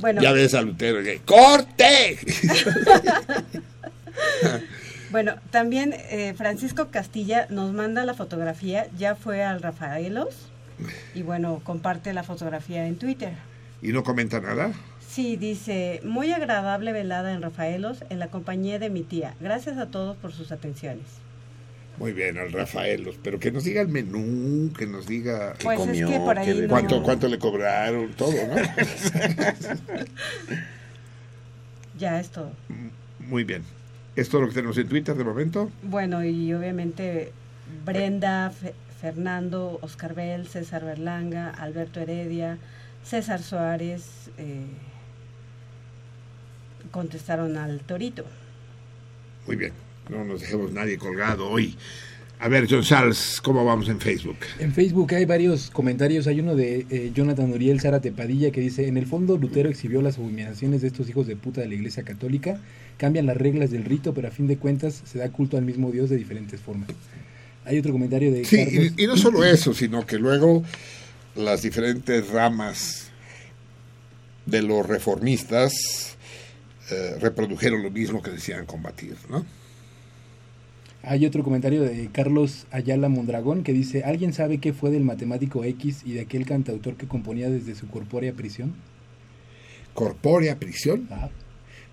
Bueno, 0.00 0.22
Ya 0.22 0.30
ves 0.32 0.54
a 0.54 0.62
Lutero 0.62 1.02
que 1.02 1.20
¡corte! 1.24 2.18
Bueno, 5.10 5.34
también 5.50 5.94
eh, 5.94 6.34
Francisco 6.36 6.88
Castilla 6.90 7.46
nos 7.50 7.72
manda 7.72 8.04
la 8.04 8.14
fotografía, 8.14 8.86
ya 8.98 9.14
fue 9.14 9.42
al 9.42 9.62
Rafaelos 9.62 10.48
y 11.14 11.22
bueno, 11.22 11.60
comparte 11.64 12.12
la 12.12 12.22
fotografía 12.22 12.86
en 12.86 12.96
Twitter. 12.96 13.32
¿Y 13.82 13.92
no 13.92 14.02
comenta 14.02 14.40
nada? 14.40 14.72
Sí, 15.08 15.36
dice, 15.36 16.00
muy 16.04 16.32
agradable 16.32 16.92
velada 16.92 17.32
en 17.32 17.42
Rafaelos 17.42 17.98
en 18.10 18.18
la 18.18 18.28
compañía 18.28 18.78
de 18.80 18.90
mi 18.90 19.02
tía. 19.02 19.34
Gracias 19.40 19.78
a 19.78 19.86
todos 19.86 20.16
por 20.16 20.32
sus 20.32 20.50
atenciones. 20.50 21.04
Muy 21.96 22.12
bien, 22.12 22.38
al 22.38 22.50
Rafaelos, 22.50 23.14
pero 23.22 23.38
que 23.38 23.52
nos 23.52 23.62
diga 23.62 23.80
el 23.80 23.86
menú, 23.86 24.72
que 24.76 24.84
nos 24.84 25.06
diga 25.06 25.54
Pues 25.62 25.78
es 25.86 26.04
que 26.04 26.18
por 26.18 26.36
ahí 26.36 26.62
no- 26.62 26.68
cuánto, 26.68 27.00
cuánto 27.04 27.28
le 27.28 27.38
cobraron, 27.38 28.12
todo, 28.14 28.32
¿no? 28.32 28.56
Ya 31.98 32.18
es 32.18 32.30
todo. 32.30 32.50
Muy 33.20 33.44
bien. 33.44 33.62
¿Es 34.16 34.28
todo 34.28 34.42
lo 34.42 34.48
que 34.48 34.54
tenemos 34.54 34.78
en 34.78 34.88
Twitter 34.88 35.14
de 35.16 35.24
momento? 35.24 35.70
Bueno, 35.82 36.24
y 36.24 36.52
obviamente 36.54 37.32
Brenda, 37.84 38.50
Fe- 38.50 38.74
Fernando, 39.00 39.78
Oscar 39.82 40.14
Bell, 40.14 40.46
César 40.46 40.84
Berlanga, 40.84 41.50
Alberto 41.50 42.00
Heredia, 42.00 42.58
César 43.02 43.42
Suárez 43.42 44.30
eh, 44.38 44.66
contestaron 46.90 47.56
al 47.56 47.80
Torito. 47.80 48.24
Muy 49.46 49.56
bien. 49.56 49.72
No 50.08 50.24
nos 50.24 50.40
dejemos 50.42 50.70
nadie 50.72 50.98
colgado 50.98 51.48
hoy. 51.48 51.76
A 52.44 52.48
ver, 52.48 52.66
John 52.68 52.82
Charles, 52.82 53.40
¿cómo 53.42 53.64
vamos 53.64 53.88
en 53.88 53.98
Facebook? 53.98 54.36
En 54.58 54.70
Facebook 54.70 55.14
hay 55.14 55.24
varios 55.24 55.70
comentarios. 55.70 56.26
Hay 56.26 56.40
uno 56.40 56.54
de 56.54 56.84
eh, 56.90 57.10
Jonathan 57.14 57.50
Uriel 57.50 57.80
Zárate 57.80 58.12
Padilla 58.12 58.50
que 58.50 58.60
dice: 58.60 58.86
En 58.86 58.98
el 58.98 59.06
fondo, 59.06 59.38
Lutero 59.38 59.70
exhibió 59.70 60.02
las 60.02 60.18
abominaciones 60.18 60.82
de 60.82 60.88
estos 60.88 61.08
hijos 61.08 61.26
de 61.26 61.36
puta 61.36 61.62
de 61.62 61.68
la 61.68 61.74
Iglesia 61.74 62.02
Católica. 62.02 62.60
Cambian 62.98 63.24
las 63.24 63.38
reglas 63.38 63.70
del 63.70 63.86
rito, 63.86 64.12
pero 64.12 64.28
a 64.28 64.30
fin 64.30 64.46
de 64.46 64.58
cuentas 64.58 65.00
se 65.06 65.18
da 65.20 65.30
culto 65.30 65.56
al 65.56 65.64
mismo 65.64 65.90
Dios 65.90 66.10
de 66.10 66.18
diferentes 66.18 66.60
formas. 66.60 66.90
Hay 67.64 67.78
otro 67.78 67.92
comentario 67.92 68.30
de 68.30 68.44
Sí, 68.44 68.62
Carlos. 68.62 68.92
y, 68.94 69.04
y 69.04 69.06
no 69.06 69.16
solo 69.16 69.42
eso, 69.42 69.72
sino 69.72 70.04
que 70.04 70.18
luego 70.18 70.62
las 71.36 71.62
diferentes 71.62 72.28
ramas 72.28 73.10
de 74.44 74.60
los 74.60 74.86
reformistas 74.86 75.72
eh, 76.90 77.16
reprodujeron 77.22 77.82
lo 77.82 77.90
mismo 77.90 78.22
que 78.22 78.32
decían 78.32 78.66
combatir, 78.66 79.16
¿no? 79.30 79.46
Hay 81.06 81.26
otro 81.26 81.42
comentario 81.42 81.82
de 81.82 82.08
Carlos 82.12 82.66
Ayala 82.70 83.08
Mondragón 83.08 83.62
que 83.62 83.72
dice: 83.72 84.04
¿Alguien 84.04 84.32
sabe 84.32 84.58
qué 84.58 84.72
fue 84.72 84.90
del 84.90 85.04
matemático 85.04 85.64
X 85.64 86.02
y 86.04 86.12
de 86.12 86.22
aquel 86.22 86.46
cantautor 86.46 86.96
que 86.96 87.06
componía 87.06 87.50
desde 87.50 87.74
su 87.74 87.88
corpórea 87.88 88.32
prisión? 88.32 88.74
Corpórea 89.92 90.58
prisión, 90.58 91.08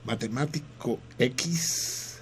matemático 0.06 0.99
X. 1.19 2.22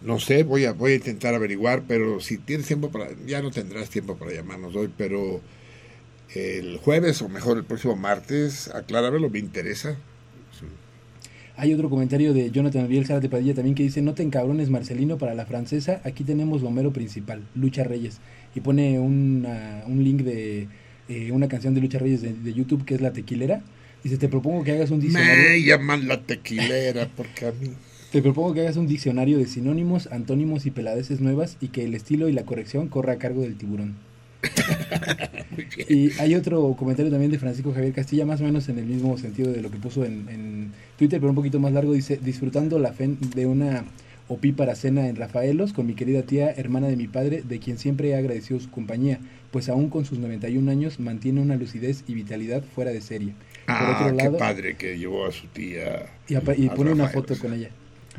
No 0.00 0.18
sé, 0.18 0.44
voy 0.44 0.64
a, 0.64 0.72
voy 0.72 0.92
a 0.92 0.96
intentar 0.96 1.34
averiguar, 1.34 1.82
pero 1.86 2.20
si 2.20 2.38
tienes 2.38 2.66
tiempo 2.66 2.90
para, 2.90 3.08
ya 3.26 3.42
no 3.42 3.50
tendrás 3.50 3.90
tiempo 3.90 4.16
para 4.16 4.32
llamarnos 4.32 4.74
hoy, 4.74 4.90
pero 4.96 5.42
el 6.34 6.78
jueves 6.78 7.20
o 7.20 7.28
mejor 7.28 7.58
el 7.58 7.64
próximo 7.64 7.96
martes, 7.96 8.68
acláramelo, 8.68 9.28
me 9.28 9.40
interesa. 9.40 9.98
Hay 11.62 11.74
otro 11.74 11.90
comentario 11.90 12.32
de 12.32 12.50
Jonathan 12.50 12.86
Uriel 12.86 13.04
Zárate 13.04 13.28
Padilla 13.28 13.52
también 13.52 13.74
que 13.74 13.82
dice, 13.82 14.00
no 14.00 14.14
te 14.14 14.22
encabrones 14.22 14.70
Marcelino 14.70 15.18
para 15.18 15.34
la 15.34 15.44
francesa, 15.44 16.00
aquí 16.04 16.24
tenemos 16.24 16.62
lo 16.62 16.70
mero 16.70 16.90
principal, 16.90 17.42
Lucha 17.54 17.84
Reyes. 17.84 18.18
Y 18.54 18.60
pone 18.60 18.98
una- 18.98 19.82
un 19.86 20.02
link 20.02 20.22
de 20.22 20.68
eh, 21.10 21.32
una 21.32 21.48
canción 21.48 21.74
de 21.74 21.82
Lucha 21.82 21.98
Reyes 21.98 22.22
de, 22.22 22.32
de 22.32 22.52
YouTube 22.54 22.84
que 22.86 22.94
es 22.94 23.02
La 23.02 23.12
Tequilera. 23.12 23.62
Dice, 24.02 24.16
te 24.16 24.28
propongo 24.28 24.64
que 24.64 24.72
hagas 24.72 24.90
un 24.90 24.98
Me 25.00 25.04
diccionario. 25.04 25.66
llaman 25.66 26.08
la 26.08 26.22
tequilera 26.22 27.08
porque 27.14 27.46
a 27.46 27.52
mí... 27.52 27.68
Te 28.10 28.22
propongo 28.22 28.54
que 28.54 28.62
hagas 28.62 28.76
un 28.76 28.88
diccionario 28.88 29.36
de 29.38 29.46
sinónimos, 29.46 30.08
antónimos 30.10 30.64
y 30.66 30.70
peladeces 30.72 31.20
nuevas 31.20 31.56
y 31.60 31.68
que 31.68 31.84
el 31.84 31.94
estilo 31.94 32.28
y 32.28 32.32
la 32.32 32.44
corrección 32.44 32.88
corra 32.88 33.12
a 33.12 33.18
cargo 33.18 33.42
del 33.42 33.56
tiburón. 33.56 33.94
Y 35.88 36.12
hay 36.20 36.34
otro 36.34 36.74
comentario 36.78 37.10
también 37.10 37.30
de 37.30 37.38
Francisco 37.38 37.72
Javier 37.72 37.92
Castilla, 37.92 38.24
más 38.24 38.40
o 38.40 38.44
menos 38.44 38.68
en 38.68 38.78
el 38.78 38.86
mismo 38.86 39.16
sentido 39.18 39.52
de 39.52 39.60
lo 39.62 39.70
que 39.70 39.78
puso 39.78 40.04
en, 40.04 40.28
en 40.28 40.72
Twitter, 40.98 41.18
pero 41.20 41.30
un 41.30 41.36
poquito 41.36 41.58
más 41.58 41.72
largo. 41.72 41.92
Dice, 41.92 42.18
disfrutando 42.22 42.78
la 42.78 42.92
fe 42.92 43.16
de 43.34 43.46
una 43.46 43.84
opípara 44.28 44.74
cena 44.76 45.08
en 45.08 45.16
Rafaelos 45.16 45.72
con 45.72 45.86
mi 45.86 45.94
querida 45.94 46.22
tía, 46.22 46.50
hermana 46.52 46.86
de 46.88 46.96
mi 46.96 47.08
padre, 47.08 47.42
de 47.46 47.58
quien 47.58 47.78
siempre 47.78 48.10
he 48.10 48.14
agradecido 48.16 48.60
su 48.60 48.70
compañía, 48.70 49.18
pues 49.50 49.68
aún 49.68 49.90
con 49.90 50.04
sus 50.04 50.18
91 50.18 50.70
años 50.70 51.00
mantiene 51.00 51.40
una 51.40 51.56
lucidez 51.56 52.04
y 52.06 52.14
vitalidad 52.14 52.62
fuera 52.62 52.92
de 52.92 53.00
serie. 53.00 53.32
Por 53.66 53.74
Ah, 53.76 53.96
otro 54.00 54.16
qué 54.16 54.22
lado, 54.22 54.38
padre 54.38 54.76
que 54.76 54.96
llevó 54.98 55.26
a 55.26 55.32
su 55.32 55.46
tía. 55.48 56.06
y, 56.28 56.34
apa- 56.36 56.54
y 56.56 56.68
a 56.68 56.74
pone 56.74 56.92
una 56.92 57.08
foto 57.08 57.36
con 57.38 57.52
ella. 57.54 57.70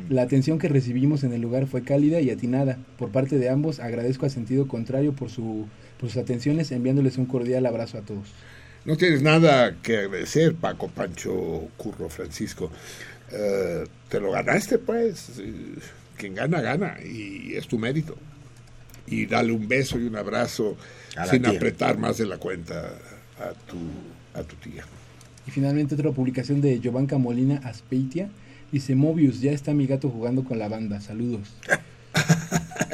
La 0.08 0.22
atención 0.22 0.58
que 0.58 0.68
recibimos 0.68 1.22
en 1.24 1.32
el 1.32 1.40
lugar 1.40 1.66
fue 1.66 1.82
cálida 1.82 2.20
y 2.20 2.30
atinada. 2.30 2.78
Por 2.98 3.10
parte 3.10 3.38
de 3.38 3.48
ambos 3.48 3.78
agradezco 3.80 4.26
a 4.26 4.30
sentido 4.30 4.66
contrario 4.66 5.12
por, 5.14 5.30
su, 5.30 5.66
por 6.02 6.10
sus 6.10 6.20
atenciones, 6.20 6.72
enviándoles 6.72 7.16
un 7.16 7.26
cordial 7.26 7.64
abrazo 7.64 7.96
a 7.96 8.00
todos. 8.00 8.26
No 8.84 8.96
tienes 8.96 9.22
nada 9.22 9.76
que 9.80 9.98
agradecer, 9.98 10.56
Paco, 10.56 10.88
Pancho, 10.88 11.68
Curro, 11.76 12.08
Francisco. 12.08 12.72
Eh, 13.30 13.84
te 14.08 14.18
lo 14.18 14.32
ganaste, 14.32 14.78
pues. 14.78 15.40
Quien 16.16 16.34
gana, 16.34 16.60
gana. 16.60 16.96
Y 17.04 17.54
es 17.54 17.68
tu 17.68 17.78
mérito. 17.78 18.16
Y 19.06 19.26
dale 19.26 19.52
un 19.52 19.68
beso 19.68 19.96
y 20.00 20.02
un 20.02 20.16
abrazo 20.16 20.76
sin 21.30 21.42
tía. 21.42 21.52
apretar 21.52 21.96
más 21.98 22.18
de 22.18 22.26
la 22.26 22.38
cuenta 22.38 22.90
a 23.38 23.52
tu, 23.70 23.78
a 24.34 24.42
tu 24.42 24.56
tía. 24.56 24.84
Y 25.46 25.52
finalmente 25.52 25.94
otra 25.94 26.10
publicación 26.10 26.60
de 26.60 26.80
Giovanca 26.80 27.16
Molina 27.16 27.60
Aspeitia. 27.62 28.28
Dice, 28.72 28.96
Mobius, 28.96 29.40
ya 29.40 29.52
está 29.52 29.72
mi 29.72 29.86
gato 29.86 30.10
jugando 30.10 30.42
con 30.42 30.58
la 30.58 30.66
banda. 30.66 31.00
Saludos. 31.00 31.54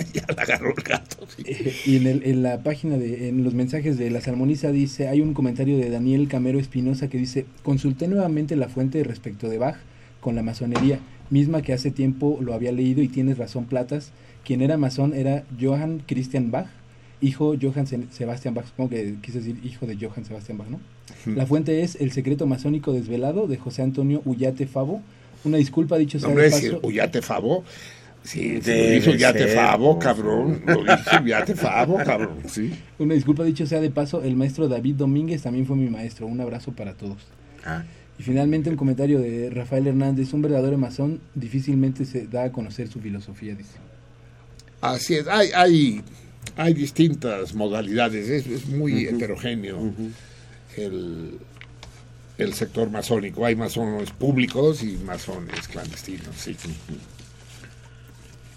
ya 0.13 0.25
le 0.35 0.41
agarró 0.43 0.71
el 0.77 0.83
gato. 0.83 1.17
Y 1.87 1.97
en, 1.97 2.07
el- 2.07 2.23
en 2.25 2.43
la 2.43 2.63
página 2.63 2.97
de, 2.99 3.29
en 3.29 3.45
los 3.45 3.55
mensajes 3.55 3.97
de 3.99 4.11
la 4.11 4.21
salmoniza 4.21 4.71
dice, 4.73 5.09
hay 5.09 5.21
un 5.21 5.35
comentario 5.35 5.77
de 5.79 5.91
Daniel 5.91 6.29
Camero 6.29 6.59
Espinosa 6.59 7.09
que 7.09 7.19
dice, 7.19 7.47
consulté 7.63 8.09
nuevamente 8.09 8.57
la 8.57 8.69
fuente 8.69 9.03
respecto 9.05 9.49
de 9.49 9.59
Bach 9.59 9.77
con 10.21 10.35
la 10.35 10.43
masonería, 10.43 10.99
misma 11.31 11.63
que 11.63 11.73
hace 11.73 11.91
tiempo 11.91 12.39
lo 12.41 12.55
había 12.55 12.73
leído 12.73 13.03
y 13.03 13.09
tienes 13.09 13.39
razón 13.39 13.67
Platas, 13.67 14.11
quien 14.45 14.63
era 14.63 14.77
masón 14.79 15.15
era 15.15 15.45
Johann 15.61 16.03
Christian 16.07 16.51
Bach, 16.51 16.67
hijo 17.21 17.55
Johann 17.61 17.87
Se- 17.87 18.07
Sebastian 18.11 18.55
Bach, 18.55 18.67
supongo 18.67 18.91
que 18.91 19.15
quise 19.23 19.39
decir 19.39 19.57
hijo 19.65 19.87
de 19.87 19.97
Johann 19.97 20.25
Sebastian 20.25 20.59
Bach, 20.59 20.69
¿no? 20.69 20.81
La 21.37 21.47
fuente 21.47 21.83
es 21.83 21.97
El 22.01 22.13
secreto 22.13 22.47
masónico 22.47 22.93
desvelado 22.93 23.47
de 23.47 23.57
José 23.57 23.83
Antonio 23.83 24.23
Ullate 24.25 24.67
Favo. 24.67 25.03
Una 25.45 25.57
disculpa, 25.57 25.97
dicho 25.99 26.19
sea 26.19 26.29
de 26.29 26.35
paso. 26.51 26.81
Ullate 26.83 27.23
Favo. 27.23 27.65
Sí, 28.29 28.61
Debe 28.61 28.89
lo 28.91 28.97
hizo 28.97 29.11
Ullate 29.13 29.39
ser, 29.39 29.57
Favo, 29.57 29.99
cabrón. 29.99 30.63
Lo 30.67 30.83
hizo 30.83 31.23
Ullate 31.23 31.55
Favo, 31.55 31.97
cabrón. 31.97 32.41
Sí. 32.47 32.71
Una 32.99 33.15
disculpa, 33.15 33.43
dicho 33.43 33.67
sea 33.67 33.81
de 33.81 33.91
paso, 33.91 34.23
el 34.23 34.37
maestro 34.37 34.69
David 34.69 34.97
Domínguez 34.97 35.41
también 35.41 35.65
fue 35.65 35.77
mi 35.77 35.89
maestro. 35.89 36.27
Un 36.27 36.39
abrazo 36.39 36.73
para 36.73 36.93
todos. 36.93 37.17
Ah. 37.65 37.85
Y 38.19 38.23
finalmente 38.23 38.69
un 38.69 38.77
comentario 38.77 39.19
de 39.19 39.49
Rafael 39.49 39.87
Hernández, 39.87 40.35
un 40.35 40.43
verdadero 40.43 40.77
masón 40.77 41.21
difícilmente 41.35 42.05
se 42.05 42.27
da 42.27 42.45
a 42.45 42.53
conocer 42.53 42.89
su 42.89 43.01
filosofía, 43.01 43.55
dice. 43.55 43.79
Así 44.83 45.15
es, 45.15 45.27
hay, 45.27 45.49
hay, 45.55 46.03
hay 46.57 46.75
distintas 46.75 47.55
modalidades, 47.55 48.29
es, 48.29 48.47
es 48.47 48.67
muy 48.67 49.07
heterogéneo 49.07 49.95
el, 50.77 51.39
el 52.37 52.53
sector 52.53 52.91
masónico. 52.91 53.47
Hay 53.47 53.57
masones 53.57 54.11
públicos 54.11 54.83
y 54.83 54.99
masones 54.99 55.67
clandestinos, 55.67 56.37
sí. 56.37 56.55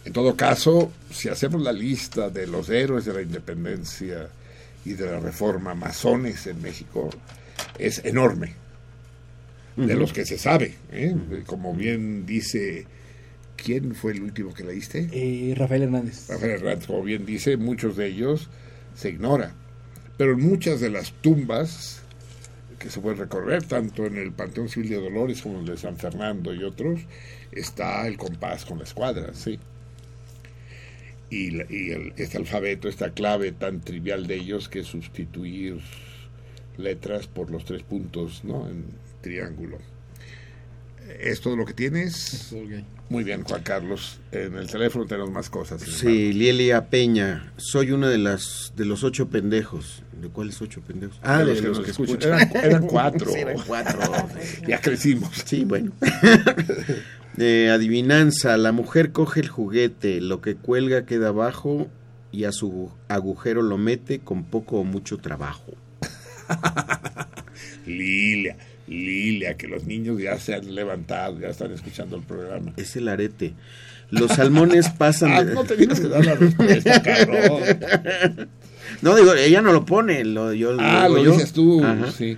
En 0.03 0.13
todo 0.13 0.35
caso, 0.35 0.91
si 1.11 1.29
hacemos 1.29 1.61
la 1.61 1.71
lista 1.71 2.29
de 2.29 2.47
los 2.47 2.69
héroes 2.69 3.05
de 3.05 3.13
la 3.13 3.21
independencia 3.21 4.29
y 4.83 4.93
de 4.93 5.05
la 5.05 5.19
reforma 5.19 5.75
masones 5.75 6.47
en 6.47 6.61
México, 6.61 7.09
es 7.77 8.03
enorme. 8.03 8.55
De 9.75 9.95
los 9.95 10.11
que 10.11 10.25
se 10.25 10.37
sabe, 10.37 10.75
¿eh? 10.91 11.15
como 11.45 11.73
bien 11.73 12.25
dice, 12.25 12.85
¿quién 13.55 13.95
fue 13.95 14.11
el 14.11 14.21
último 14.21 14.53
que 14.53 14.65
leíste? 14.65 15.09
Eh, 15.13 15.55
Rafael 15.55 15.83
Hernández. 15.83 16.27
Rafael 16.27 16.51
Hernández, 16.51 16.87
como 16.87 17.01
bien 17.01 17.25
dice, 17.25 17.55
muchos 17.55 17.95
de 17.95 18.07
ellos 18.07 18.49
se 18.95 19.09
ignora. 19.09 19.55
Pero 20.17 20.33
en 20.33 20.41
muchas 20.41 20.81
de 20.81 20.89
las 20.89 21.13
tumbas 21.13 22.01
que 22.77 22.89
se 22.89 22.99
pueden 22.99 23.19
recorrer, 23.19 23.63
tanto 23.63 24.05
en 24.05 24.17
el 24.17 24.33
Panteón 24.33 24.67
Civil 24.67 24.89
de 24.89 24.97
Dolores 24.97 25.41
como 25.41 25.55
en 25.55 25.61
el 25.61 25.67
de 25.67 25.77
San 25.77 25.97
Fernando 25.97 26.53
y 26.53 26.63
otros, 26.63 26.99
está 27.51 28.05
el 28.07 28.17
compás 28.17 28.65
con 28.65 28.77
la 28.79 28.83
escuadra, 28.83 29.33
sí. 29.33 29.57
Y, 31.31 31.55
y 31.73 31.91
el- 31.91 32.13
este 32.17 32.37
alfabeto, 32.37 32.87
esta 32.87 33.11
clave 33.13 33.51
tan 33.53 33.81
trivial 33.81 34.27
de 34.27 34.35
ellos 34.35 34.69
que 34.69 34.83
sustituir 34.83 35.79
letras 36.77 37.25
por 37.27 37.49
los 37.49 37.65
tres 37.65 37.81
puntos, 37.83 38.43
¿no? 38.43 38.67
En 38.69 38.85
triángulo. 39.21 39.77
¿Es 41.19 41.41
todo 41.41 41.55
lo 41.55 41.65
que 41.65 41.73
tienes? 41.73 42.53
Muy 43.11 43.25
bien, 43.25 43.43
Juan 43.43 43.61
Carlos. 43.61 44.19
En 44.31 44.55
el 44.55 44.67
teléfono 44.69 45.05
tenemos 45.05 45.31
más 45.31 45.49
cosas. 45.49 45.81
Sí, 45.81 46.31
Lielia 46.31 46.87
Peña, 46.89 47.51
soy 47.57 47.91
una 47.91 48.07
de 48.09 48.17
las 48.17 48.71
de 48.77 48.85
los 48.85 49.03
ocho 49.03 49.27
pendejos. 49.27 50.01
¿De 50.21 50.29
cuáles 50.29 50.61
ocho 50.61 50.79
pendejos? 50.81 51.19
De 51.21 51.45
los 51.45 51.61
que 51.61 51.67
nos 51.67 51.87
escuchan. 51.89 52.33
Eran- 52.39 52.51
eran 52.65 52.87
cuatro. 52.87 53.29
Sí, 53.31 53.39
eran 53.39 53.57
cuatro. 53.67 53.99
Ya 54.67 54.79
crecimos. 54.79 55.29
Sí, 55.45 55.65
bueno. 55.65 55.91
Eh, 57.37 57.69
adivinanza, 57.69 58.57
la 58.57 58.73
mujer 58.73 59.13
coge 59.13 59.39
el 59.39 59.47
juguete, 59.47 60.19
lo 60.19 60.41
que 60.41 60.55
cuelga 60.55 61.05
queda 61.05 61.29
abajo 61.29 61.87
y 62.33 62.43
a 62.43 62.51
su 62.51 62.91
agujero 63.07 63.61
lo 63.61 63.77
mete 63.77 64.19
con 64.19 64.43
poco 64.43 64.79
o 64.79 64.83
mucho 64.83 65.17
trabajo. 65.17 65.71
Lilia, 67.85 68.57
Lilia, 68.91 69.55
que 69.55 69.67
los 69.67 69.85
niños 69.85 70.21
ya 70.21 70.37
se 70.39 70.53
han 70.53 70.73
levantado, 70.75 71.39
ya 71.39 71.47
están 71.47 71.71
escuchando 71.71 72.17
el 72.17 72.23
programa. 72.23 72.73
Es 72.77 72.95
el 72.95 73.07
arete. 73.07 73.53
Los 74.09 74.31
salmones 74.31 74.89
pasan 74.97 75.31
Ah, 75.31 75.43
de- 75.43 75.53
no 75.53 75.63
tenías 75.63 75.99
que 75.99 76.07
dar 76.09 76.25
la 76.25 76.35
respuesta, 76.35 77.01
cabrón. 77.01 78.49
No, 79.01 79.15
digo, 79.15 79.33
ella 79.33 79.61
no 79.61 79.71
lo 79.71 79.85
pone, 79.85 80.23
lo, 80.25 80.53
yo 80.53 80.75
Ah, 80.79 81.07
lo 81.09 81.23
yo. 81.23 81.31
dices 81.31 81.53
tú, 81.53 81.83
Ajá. 81.83 82.11
sí. 82.11 82.37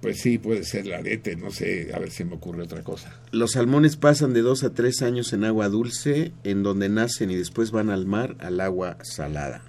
Pues 0.00 0.20
sí, 0.20 0.38
puede 0.38 0.62
ser 0.64 0.86
la 0.86 0.98
arete, 0.98 1.34
no 1.34 1.50
sé, 1.50 1.90
a 1.94 1.98
ver 1.98 2.10
si 2.10 2.24
me 2.24 2.34
ocurre 2.34 2.62
otra 2.62 2.82
cosa. 2.82 3.18
Los 3.32 3.52
salmones 3.52 3.96
pasan 3.96 4.34
de 4.34 4.42
dos 4.42 4.62
a 4.62 4.72
tres 4.72 5.02
años 5.02 5.32
en 5.32 5.44
agua 5.44 5.68
dulce, 5.68 6.32
en 6.44 6.62
donde 6.62 6.88
nacen 6.90 7.30
y 7.30 7.36
después 7.36 7.70
van 7.70 7.90
al 7.90 8.06
mar, 8.06 8.36
al 8.38 8.60
agua 8.60 8.98
salada. 9.02 9.62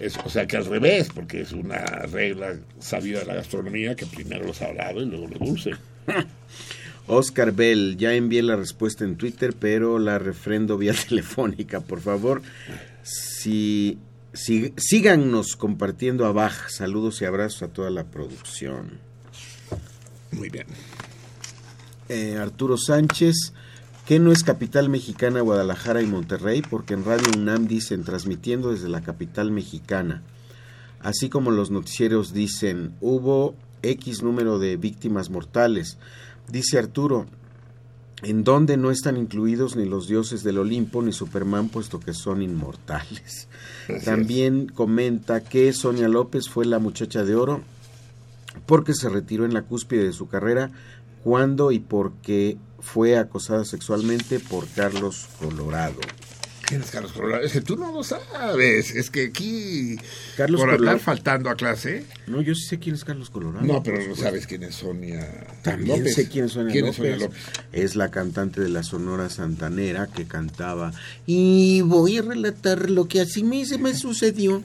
Es, 0.00 0.16
o 0.24 0.28
sea 0.28 0.46
que 0.46 0.56
al 0.56 0.66
revés, 0.66 1.08
porque 1.14 1.40
es 1.42 1.52
una 1.52 1.78
regla 2.10 2.56
sabida 2.80 3.20
de 3.20 3.26
la 3.26 3.34
gastronomía 3.34 3.94
que 3.94 4.06
primero 4.06 4.44
lo 4.46 4.54
salado 4.54 5.00
y 5.02 5.06
luego 5.06 5.28
lo 5.28 5.38
dulce. 5.38 5.70
Oscar 7.06 7.52
Bell, 7.52 7.96
ya 7.98 8.14
envié 8.14 8.42
la 8.42 8.56
respuesta 8.56 9.04
en 9.04 9.16
Twitter, 9.16 9.54
pero 9.58 9.98
la 9.98 10.18
refrendo 10.18 10.78
vía 10.78 10.94
telefónica. 11.08 11.80
Por 11.80 12.00
favor, 12.00 12.42
si, 13.02 13.98
si- 14.32 14.72
síganos 14.76 15.56
compartiendo 15.56 16.26
a 16.26 16.32
Bach. 16.32 16.68
Saludos 16.68 17.20
y 17.22 17.24
abrazos 17.24 17.62
a 17.64 17.68
toda 17.68 17.90
la 17.90 18.04
producción. 18.04 18.98
Muy 20.32 20.48
bien. 20.48 20.66
Eh, 22.08 22.36
Arturo 22.38 22.76
Sánchez, 22.76 23.52
que 24.06 24.18
no 24.18 24.32
es 24.32 24.42
capital 24.42 24.88
mexicana 24.88 25.40
Guadalajara 25.40 26.02
y 26.02 26.06
Monterrey, 26.06 26.62
porque 26.62 26.94
en 26.94 27.04
Radio 27.04 27.26
UNAM 27.36 27.66
dicen 27.66 28.04
transmitiendo 28.04 28.72
desde 28.72 28.88
la 28.88 29.02
capital 29.02 29.50
mexicana. 29.50 30.22
Así 31.00 31.28
como 31.28 31.50
los 31.50 31.70
noticieros 31.70 32.32
dicen, 32.32 32.94
hubo 33.00 33.54
X 33.82 34.22
número 34.22 34.58
de 34.58 34.76
víctimas 34.76 35.30
mortales. 35.30 35.98
Dice 36.48 36.78
Arturo, 36.78 37.26
en 38.22 38.44
donde 38.44 38.76
no 38.76 38.90
están 38.90 39.16
incluidos 39.16 39.76
ni 39.76 39.84
los 39.84 40.06
dioses 40.08 40.42
del 40.42 40.58
Olimpo 40.58 41.02
ni 41.02 41.12
Superman, 41.12 41.68
puesto 41.68 41.98
que 42.00 42.14
son 42.14 42.42
inmortales. 42.42 43.48
Así 43.88 44.04
También 44.04 44.66
comenta 44.66 45.42
que 45.42 45.72
Sonia 45.72 46.08
López 46.08 46.48
fue 46.48 46.64
la 46.64 46.78
muchacha 46.78 47.24
de 47.24 47.34
oro 47.34 47.62
porque 48.66 48.94
se 48.94 49.08
retiró 49.08 49.44
en 49.44 49.54
la 49.54 49.62
cúspide 49.62 50.04
de 50.04 50.12
su 50.12 50.28
carrera 50.28 50.70
cuando 51.24 51.72
y 51.72 51.78
porque 51.78 52.58
fue 52.82 53.16
acosada 53.16 53.64
sexualmente 53.64 54.38
por 54.40 54.68
Carlos 54.68 55.26
Colorado. 55.38 56.00
¿Quién 56.66 56.80
es 56.82 56.90
Carlos 56.90 57.12
Colorado? 57.12 57.42
Es 57.44 57.52
que 57.52 57.60
tú 57.60 57.76
no 57.76 57.92
lo 57.92 58.02
sabes. 58.02 58.92
Es 58.94 59.10
que 59.10 59.26
aquí, 59.26 59.96
Carlos 60.38 60.60
por 60.60 60.70
Colorado. 60.70 60.90
andar 60.92 61.04
faltando 61.04 61.50
a 61.50 61.54
clase, 61.54 62.04
No, 62.26 62.40
yo 62.40 62.54
sí 62.54 62.62
sé 62.66 62.78
quién 62.78 62.94
es 62.94 63.04
Carlos 63.04 63.28
Colorado. 63.28 63.66
no, 63.66 63.82
pero 63.82 63.96
no 63.98 64.02
supuesto. 64.04 64.24
sabes 64.24 64.46
quién 64.46 64.62
es 64.62 64.76
Sonia 64.76 65.46
También 65.62 65.98
López. 65.98 66.14
sé 66.14 66.28
quién 66.28 66.46
es 66.46 66.52
Sonia 66.52 66.72
¿Quién 66.72 66.86
López. 66.86 66.98
es 67.00 67.10
Sonia 67.10 67.26
López? 67.26 67.40
Es 67.72 67.94
la 67.96 68.10
cantante 68.10 68.60
de 68.62 68.68
la 68.70 68.82
Sonora 68.82 69.28
Santanera 69.28 70.06
que 70.06 70.24
cantaba 70.26 70.92
y 71.26 71.82
voy 71.82 72.16
a 72.18 72.22
relatar 72.22 72.88
lo 72.90 73.06
que 73.06 73.20
me, 73.42 73.66
se 73.66 73.76
me 73.76 73.94
sucedió. 73.94 74.62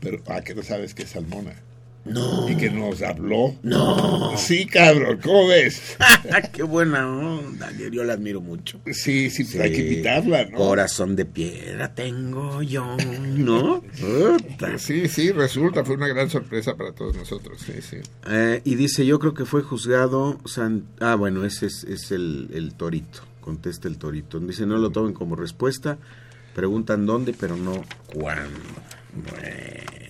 Pero, 0.00 0.22
ah, 0.28 0.42
que 0.42 0.54
no 0.54 0.62
sabes 0.62 0.94
que 0.94 1.02
es 1.04 1.10
Salmona. 1.10 1.54
No. 2.04 2.48
Y 2.48 2.56
que 2.56 2.70
nos 2.70 3.00
habló. 3.02 3.54
No. 3.62 4.36
Sí, 4.36 4.66
cabrón, 4.66 5.18
¿cómo 5.22 5.48
ves? 5.48 5.96
Qué 6.52 6.62
buena 6.62 7.08
onda, 7.08 7.70
yo, 7.72 7.88
yo 7.88 8.04
la 8.04 8.14
admiro 8.14 8.40
mucho. 8.40 8.80
Sí, 8.92 9.30
sí, 9.30 9.58
hay 9.58 9.72
que 9.72 9.80
invitarla, 9.80 10.44
¿no? 10.46 10.58
Corazón 10.58 11.16
de 11.16 11.24
piedra 11.24 11.94
tengo 11.94 12.62
yo, 12.62 12.96
¿no? 13.36 13.82
Sí, 14.78 15.08
sí, 15.08 15.32
resulta, 15.32 15.84
fue 15.84 15.96
una 15.96 16.08
gran 16.08 16.28
sorpresa 16.28 16.76
para 16.76 16.92
todos 16.92 17.16
nosotros, 17.16 17.60
sí, 17.64 17.74
sí. 17.80 17.96
Eh, 18.28 18.60
y 18.64 18.74
dice, 18.74 19.06
yo 19.06 19.18
creo 19.18 19.34
que 19.34 19.44
fue 19.44 19.62
juzgado... 19.62 20.38
San... 20.44 20.84
Ah, 21.00 21.14
bueno, 21.14 21.44
ese 21.44 21.66
es, 21.66 21.84
es 21.84 22.12
el, 22.12 22.50
el 22.52 22.74
torito, 22.74 23.20
contesta 23.40 23.88
el 23.88 23.98
torito. 23.98 24.40
Dice, 24.40 24.66
no 24.66 24.76
lo 24.76 24.90
tomen 24.90 25.12
como 25.12 25.36
respuesta, 25.36 25.98
preguntan 26.54 27.06
dónde, 27.06 27.34
pero 27.38 27.56
no 27.56 27.82
cuándo. 28.06 28.60
Bueno. 29.30 30.03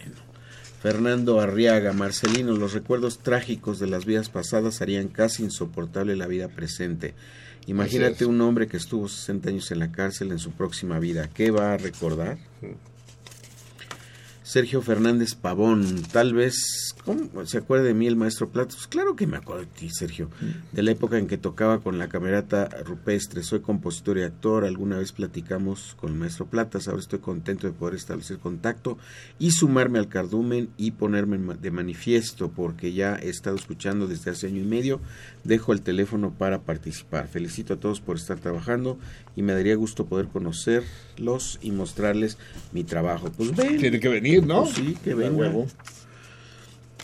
Fernando 0.84 1.40
Arriaga, 1.40 1.94
Marcelino, 1.94 2.52
los 2.52 2.74
recuerdos 2.74 3.20
trágicos 3.20 3.78
de 3.78 3.86
las 3.86 4.04
vidas 4.04 4.28
pasadas 4.28 4.82
harían 4.82 5.08
casi 5.08 5.42
insoportable 5.42 6.14
la 6.14 6.26
vida 6.26 6.48
presente. 6.48 7.14
Imagínate 7.66 8.26
un 8.26 8.38
hombre 8.42 8.66
que 8.66 8.76
estuvo 8.76 9.08
60 9.08 9.48
años 9.48 9.70
en 9.70 9.78
la 9.78 9.90
cárcel 9.90 10.30
en 10.30 10.38
su 10.38 10.50
próxima 10.50 10.98
vida. 10.98 11.30
¿Qué 11.32 11.50
va 11.50 11.72
a 11.72 11.78
recordar? 11.78 12.36
Sergio 14.44 14.82
Fernández 14.82 15.34
Pavón, 15.34 16.02
tal 16.12 16.34
vez, 16.34 16.94
¿cómo 17.06 17.46
se 17.46 17.56
acuerda 17.56 17.86
de 17.86 17.94
mí 17.94 18.06
el 18.06 18.14
maestro 18.14 18.50
Platos? 18.50 18.86
Claro 18.86 19.16
que 19.16 19.26
me 19.26 19.38
acuerdo 19.38 19.62
de 19.62 19.68
ti, 19.68 19.88
Sergio, 19.88 20.28
de 20.70 20.82
la 20.82 20.90
época 20.90 21.16
en 21.16 21.28
que 21.28 21.38
tocaba 21.38 21.80
con 21.80 21.98
la 21.98 22.10
camerata 22.10 22.68
rupestre, 22.84 23.42
soy 23.42 23.60
compositor 23.60 24.18
y 24.18 24.22
actor, 24.22 24.66
alguna 24.66 24.98
vez 24.98 25.12
platicamos 25.12 25.96
con 25.98 26.12
el 26.12 26.18
maestro 26.18 26.44
Platas, 26.44 26.88
ahora 26.88 27.00
estoy 27.00 27.20
contento 27.20 27.66
de 27.66 27.72
poder 27.72 27.94
establecer 27.94 28.36
contacto 28.36 28.98
y 29.38 29.52
sumarme 29.52 29.98
al 29.98 30.08
cardumen 30.08 30.68
y 30.76 30.90
ponerme 30.90 31.38
de 31.54 31.70
manifiesto, 31.70 32.50
porque 32.50 32.92
ya 32.92 33.16
he 33.16 33.30
estado 33.30 33.56
escuchando 33.56 34.06
desde 34.06 34.30
hace 34.30 34.48
año 34.48 34.60
y 34.60 34.66
medio, 34.66 35.00
dejo 35.44 35.72
el 35.72 35.80
teléfono 35.80 36.34
para 36.36 36.60
participar. 36.60 37.28
Felicito 37.28 37.74
a 37.74 37.80
todos 37.80 38.02
por 38.02 38.16
estar 38.16 38.38
trabajando 38.38 38.98
y 39.36 39.42
me 39.42 39.54
daría 39.54 39.74
gusto 39.74 40.04
poder 40.04 40.28
conocerlos 40.28 41.58
y 41.62 41.70
mostrarles 41.70 42.36
mi 42.72 42.84
trabajo. 42.84 43.32
Pues 43.34 43.56
ven. 43.56 43.78
Tiene 43.78 44.00
que 44.00 44.08
venir, 44.08 44.33
¿no? 44.42 44.64
Pues 44.64 44.74
sí, 44.76 44.96
que 45.02 45.12
A 45.12 45.16
venga. 45.16 45.36
huevo. 45.36 45.66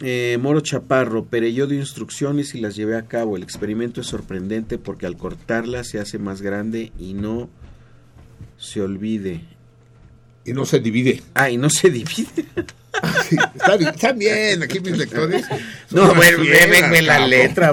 Eh, 0.02 0.38
Moro 0.40 0.60
Chaparro, 0.60 1.26
Pereyó 1.26 1.66
dio 1.66 1.78
instrucciones 1.78 2.54
y 2.54 2.60
las 2.60 2.74
llevé 2.74 2.96
a 2.96 3.06
cabo. 3.06 3.36
El 3.36 3.42
experimento 3.42 4.00
es 4.00 4.06
sorprendente 4.06 4.78
porque 4.78 5.06
al 5.06 5.16
cortarla 5.16 5.84
se 5.84 5.98
hace 6.00 6.18
más 6.18 6.40
grande 6.40 6.92
y 6.98 7.12
no 7.14 7.50
se 8.56 8.80
olvide. 8.80 9.42
Y 10.44 10.52
no 10.52 10.64
se 10.64 10.80
divide. 10.80 11.22
Ah, 11.34 11.50
y 11.50 11.56
no 11.56 11.68
se 11.70 11.90
divide. 11.90 12.26
Está 13.54 13.76
bien, 13.76 13.90
están 13.94 14.18
bien, 14.18 14.62
aquí 14.62 14.80
mis 14.80 14.96
lectores. 14.98 15.44
No, 15.90 16.12
bueno, 16.14 16.38
ve, 16.38 16.44
fieras, 16.44 16.90
ve 16.90 17.02
la 17.02 17.26
letra. 17.26 17.72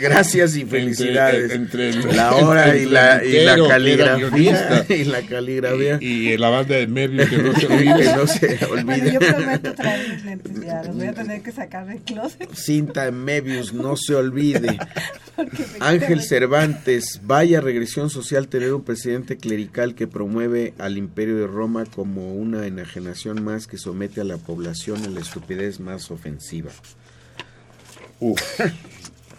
Gracias 0.00 0.56
y 0.56 0.64
felicidades. 0.64 1.52
Entre, 1.52 1.90
entre 1.90 2.10
el- 2.10 2.16
la 2.16 2.34
hora 2.34 2.76
y 2.76 2.82
entre 2.82 2.90
la, 2.92 3.24
y 3.24 3.44
la 3.44 3.54
que 3.54 3.62
era 3.62 3.68
caligrafía. 3.68 4.86
Y 4.88 5.04
la 5.04 5.22
caligrafía. 5.22 5.98
Y, 6.00 6.30
y 6.30 6.36
la 6.36 6.48
banda 6.50 6.74
de 6.76 6.86
Merrill 6.88 7.28
que 7.28 7.38
no 7.38 7.54
se 7.54 7.66
olvide. 7.72 7.96
Que 8.04 8.12
no 8.16 8.26
se 8.26 8.58
Bueno, 8.68 8.92
olvide. 8.92 9.12
yo 9.12 9.18
prometo 9.20 9.74
traer 9.74 10.08
mis 10.08 10.24
lentes 10.24 10.52
ya, 10.64 10.82
los 10.82 10.96
voy 10.96 11.06
a 11.06 11.12
tener 11.14 11.42
que 11.42 11.52
sacar 11.52 11.86
del 11.86 12.00
closet. 12.00 12.52
Cinta 12.54 13.04
de 13.04 13.12
Mebius, 13.12 13.72
no 13.72 13.94
se 13.96 14.14
olvide. 14.14 14.78
Ángel 15.80 16.22
Cervantes, 16.22 17.20
vaya 17.22 17.60
regresión 17.60 18.10
social 18.10 18.48
tener 18.48 18.72
un 18.72 18.84
presidente 18.84 19.36
clerical 19.36 19.94
que 19.94 20.06
promueve 20.06 20.74
al 20.78 20.96
imperio 20.96 21.36
de 21.36 21.46
Roma 21.46 21.84
como 21.84 22.34
una 22.34 22.66
enajenación 22.66 23.44
más 23.44 23.66
que 23.66 23.78
somete 23.78 24.20
a 24.20 24.24
la 24.24 24.38
población 24.38 25.04
a 25.04 25.08
la 25.08 25.20
estupidez 25.20 25.80
más 25.80 26.10
ofensiva. 26.10 26.70
Uf, 28.20 28.40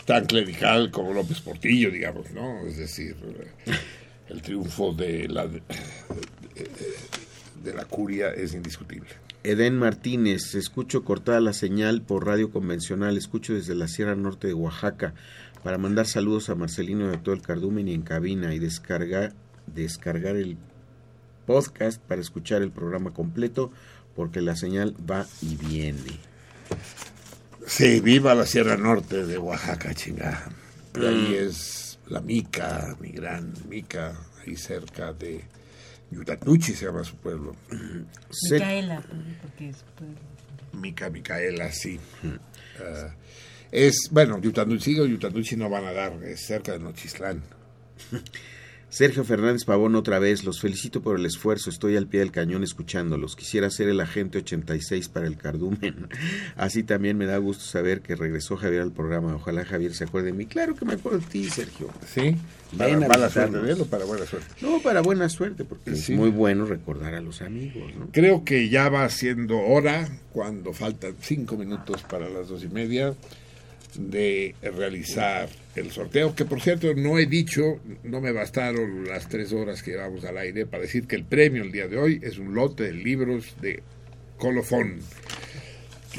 tan 0.06 0.26
clerical 0.26 0.92
como 0.92 1.14
López 1.14 1.42
Portillo, 1.42 1.90
digamos, 1.92 2.32
¿no? 2.32 2.66
Es 2.67 2.77
decir, 2.77 3.16
el 4.30 4.42
triunfo 4.42 4.93
de 4.93 5.27
la, 5.27 5.48
de, 5.48 5.61
de 7.64 7.74
la 7.74 7.85
curia 7.85 8.30
es 8.30 8.53
indiscutible. 8.53 9.09
Edén 9.43 9.77
Martínez, 9.77 10.56
escucho 10.56 11.06
cortada 11.06 11.40
la 11.40 11.53
señal 11.53 12.01
por 12.01 12.26
radio 12.26 12.51
convencional, 12.51 13.17
escucho 13.17 13.53
desde 13.53 13.76
la 13.76 13.88
Sierra 13.88 14.16
Norte 14.16 14.48
de 14.48 14.53
Oaxaca 14.53 15.14
para 15.63 15.77
mandar 15.77 16.07
saludos 16.07 16.49
a 16.49 16.55
Marcelino 16.55 17.11
y 17.11 17.15
a 17.15 17.21
todo 17.23 17.35
el 17.35 17.41
cardumen 17.41 17.87
y 17.87 17.93
en 17.93 18.01
cabina 18.03 18.53
y 18.53 18.59
descargar, 18.59 19.33
descargar 19.67 20.35
el 20.35 20.57
podcast 21.45 22.01
para 22.01 22.21
escuchar 22.21 22.61
el 22.61 22.71
programa 22.71 23.13
completo 23.13 23.71
porque 24.15 24.41
la 24.41 24.55
señal 24.55 24.95
va 25.09 25.25
y 25.41 25.55
viene. 25.55 26.19
Sí, 27.65 27.99
viva 27.99 28.33
la 28.33 28.45
Sierra 28.45 28.77
Norte 28.77 29.25
de 29.25 29.37
Oaxaca, 29.37 29.93
chingada. 29.93 30.49
Y 30.95 31.05
ahí 31.05 31.37
Mm. 31.39 31.47
es 31.47 31.99
la 32.07 32.21
Mica, 32.21 32.95
mi 32.99 33.11
gran 33.11 33.53
Mica, 33.69 34.17
ahí 34.45 34.55
cerca 34.55 35.13
de 35.13 35.43
Yutanuchi 36.11 36.73
se 36.73 36.85
llama 36.85 37.03
su 37.03 37.15
pueblo. 37.17 37.55
Micaela, 38.51 39.03
porque 39.41 39.69
es 39.69 39.83
pueblo. 39.97 40.15
Mica, 40.73 41.09
Micaela, 41.09 41.71
sí. 41.71 41.99
Ah, 42.79 43.13
es, 43.71 44.09
bueno, 44.11 44.39
Yutanuchi 44.41 44.99
o 44.99 45.05
Yutanuchi 45.05 45.55
no 45.55 45.69
van 45.69 45.85
a 45.85 45.91
dar, 45.93 46.13
es 46.23 46.41
cerca 46.45 46.71
de 46.73 46.79
Nochistlán. 46.79 47.41
Sergio 48.89 49.25
Fernández 49.25 49.65
Pavón 49.65 49.95
otra 49.95 50.17
vez, 50.17 50.45
los 50.45 50.61
felicito 50.61 51.01
por 51.01 51.19
el 51.19 51.25
esfuerzo, 51.25 51.69
estoy 51.69 51.97
al 51.97 52.07
pie 52.07 52.21
del 52.21 52.31
cañón 52.31 52.63
escuchándolos. 52.63 53.35
Quisiera 53.35 53.69
ser 53.69 53.89
el 53.89 53.99
agente 53.99 54.37
86 54.37 55.09
para 55.09 55.27
el 55.27 55.35
cardumen. 55.35 56.07
Así 56.55 56.83
también 56.83 57.17
me 57.17 57.25
da 57.25 57.37
gusto 57.37 57.65
saber 57.65 57.99
que 58.01 58.15
regresó 58.15 58.55
Javier 58.55 58.81
al 58.83 58.93
programa. 58.93 59.35
Ojalá 59.35 59.65
Javier 59.65 59.93
se 59.93 60.05
acuerde 60.05 60.27
de 60.27 60.33
mí. 60.37 60.45
Claro 60.45 60.73
que 60.73 60.85
me 60.85 60.93
acuerdo 60.93 61.19
de 61.19 61.25
ti, 61.25 61.49
Sergio. 61.49 61.89
¿Sí? 62.07 62.37
¿Para 62.77 62.97
mala 62.97 63.29
suerte 63.29 63.57
de 63.59 63.71
él 63.73 63.81
o 63.81 63.85
para 63.87 64.05
buena 64.05 64.25
suerte? 64.25 64.47
No, 64.61 64.81
para 64.81 65.01
buena 65.01 65.27
suerte, 65.27 65.65
porque 65.65 65.93
Sí. 65.93 66.13
es 66.13 66.17
muy 66.17 66.29
bueno 66.29 66.65
recordar 66.65 67.13
a 67.13 67.19
los 67.21 67.41
amigos, 67.41 67.93
¿no? 67.99 68.07
Creo 68.13 68.45
que 68.45 68.69
ya 68.69 68.87
va 68.87 69.07
siendo 69.09 69.59
hora, 69.59 70.07
cuando 70.31 70.71
faltan 70.71 71.13
cinco 71.21 71.57
minutos 71.57 72.03
para 72.03 72.29
las 72.29 72.47
dos 72.47 72.63
y 72.63 72.69
media, 72.69 73.13
de 73.95 74.56
realizar 74.61 75.49
el 75.75 75.91
sorteo, 75.91 76.35
que 76.35 76.45
por 76.45 76.61
cierto 76.61 76.93
no 76.93 77.17
he 77.19 77.25
dicho, 77.25 77.80
no 78.03 78.22
me 78.22 78.32
bastaron 78.32 79.07
las 79.07 79.27
tres 79.30 79.53
horas 79.53 79.82
que 79.83 79.91
llevamos 79.91 80.25
al 80.25 80.38
aire 80.38 80.66
para 80.66 80.83
decir 80.83 81.07
que 81.07 81.16
el 81.16 81.24
premio 81.24 81.64
el 81.64 81.72
día 81.72 81.88
de 81.88 81.98
hoy 81.98 82.19
es 82.24 82.38
un 82.38 82.53
lote 82.53 82.83
de 82.83 82.93
libros 82.93 83.56
de 83.61 83.83
Colofón, 84.38 84.99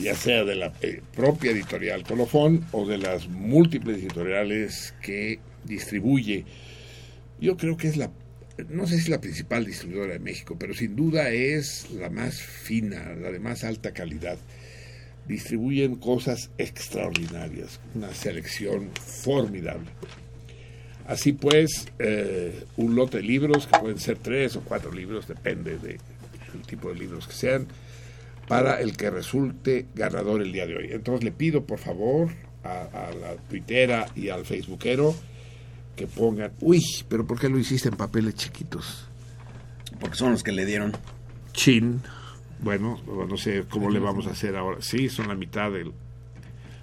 ya 0.01 0.15
sea 0.15 0.45
de 0.45 0.55
la 0.55 0.73
eh, 0.83 1.03
propia 1.15 1.51
editorial 1.51 2.05
Colofón 2.05 2.65
o 2.73 2.87
de 2.87 2.99
las 2.99 3.29
múltiples 3.29 3.99
editoriales 3.99 4.95
que 5.03 5.39
distribuye. 5.65 6.45
Yo 7.41 7.57
creo 7.57 7.77
que 7.77 7.89
es 7.89 7.97
la, 7.97 8.11
no 8.69 8.87
sé 8.87 8.95
si 8.95 9.03
es 9.03 9.09
la 9.09 9.21
principal 9.21 9.65
distribuidora 9.65 10.15
de 10.15 10.19
México, 10.19 10.57
pero 10.59 10.75
sin 10.75 10.97
duda 10.97 11.31
es 11.31 11.91
la 11.93 12.11
más 12.11 12.41
fina, 12.41 13.15
la 13.15 13.31
de 13.31 13.39
más 13.39 13.65
alta 13.65 13.93
calidad. 13.93 14.39
Distribuyen 15.29 15.97
cosas 15.97 16.51
extraordinarias, 16.59 17.81
una 17.95 18.13
selección 18.15 18.89
formidable. 18.95 19.91
Así 21.07 21.33
pues, 21.33 21.87
eh, 21.99 22.65
un 22.77 22.95
lote 22.95 23.19
de 23.19 23.23
libros, 23.23 23.67
que 23.67 23.79
pueden 23.79 23.99
ser 23.99 24.19
tres 24.19 24.57
o 24.57 24.61
cuatro 24.63 24.91
libros, 24.93 25.29
depende 25.29 25.79
de- 25.79 25.99
del 26.53 26.63
tipo 26.67 26.89
de 26.89 26.95
libros 26.97 27.27
que 27.27 27.35
sean, 27.35 27.67
para 28.47 28.81
el 28.81 28.97
que 28.97 29.11
resulte 29.11 29.87
ganador 29.95 30.41
el 30.43 30.53
día 30.53 30.67
de 30.67 30.77
hoy. 30.77 30.89
Entonces 30.93 31.25
le 31.25 31.31
pido 31.33 31.65
por 31.65 31.79
favor 31.79 32.31
a, 32.65 32.85
a 33.09 33.13
la 33.15 33.37
tuitera 33.37 34.07
y 34.17 34.31
al 34.31 34.45
facebookero 34.47 35.15
que 35.97 36.07
pongan, 36.07 36.53
uy, 36.61 36.83
pero 37.09 37.27
¿por 37.27 37.39
qué 37.39 37.49
lo 37.51 37.59
hiciste 37.59 37.89
en 37.89 37.97
papeles 37.97 38.35
chiquitos? 38.35 39.05
Porque 40.01 40.17
son 40.17 40.33
los 40.33 40.43
que 40.43 40.53
le 40.53 40.65
dieron. 40.65 40.93
Chin. 41.53 42.01
Bueno, 42.61 43.01
no 43.29 43.37
sé 43.37 43.65
cómo 43.69 43.89
le 43.91 43.99
vamos 44.01 44.27
a 44.27 44.31
hacer 44.31 44.57
ahora. 44.57 44.79
Sí, 44.81 45.09
son 45.09 45.29
la 45.29 45.35
mitad 45.35 45.71
del... 45.71 45.93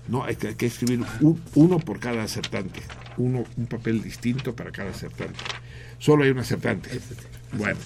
No, 0.08 0.24
hay 0.24 0.36
que, 0.36 0.50
hay 0.50 0.56
que 0.56 0.68
escribir 0.68 1.04
un- 1.22 1.42
uno 1.56 1.80
por 1.80 2.00
cada 2.00 2.24
acertante. 2.24 2.82
Uno, 3.18 3.44
un 3.58 3.66
papel 3.68 4.02
distinto 4.04 4.56
para 4.56 4.72
cada 4.72 4.92
acertante. 4.92 5.40
Solo 6.00 6.24
hay 6.24 6.30
un 6.30 6.40
acertante. 6.40 6.90
Bueno. 7.54 7.80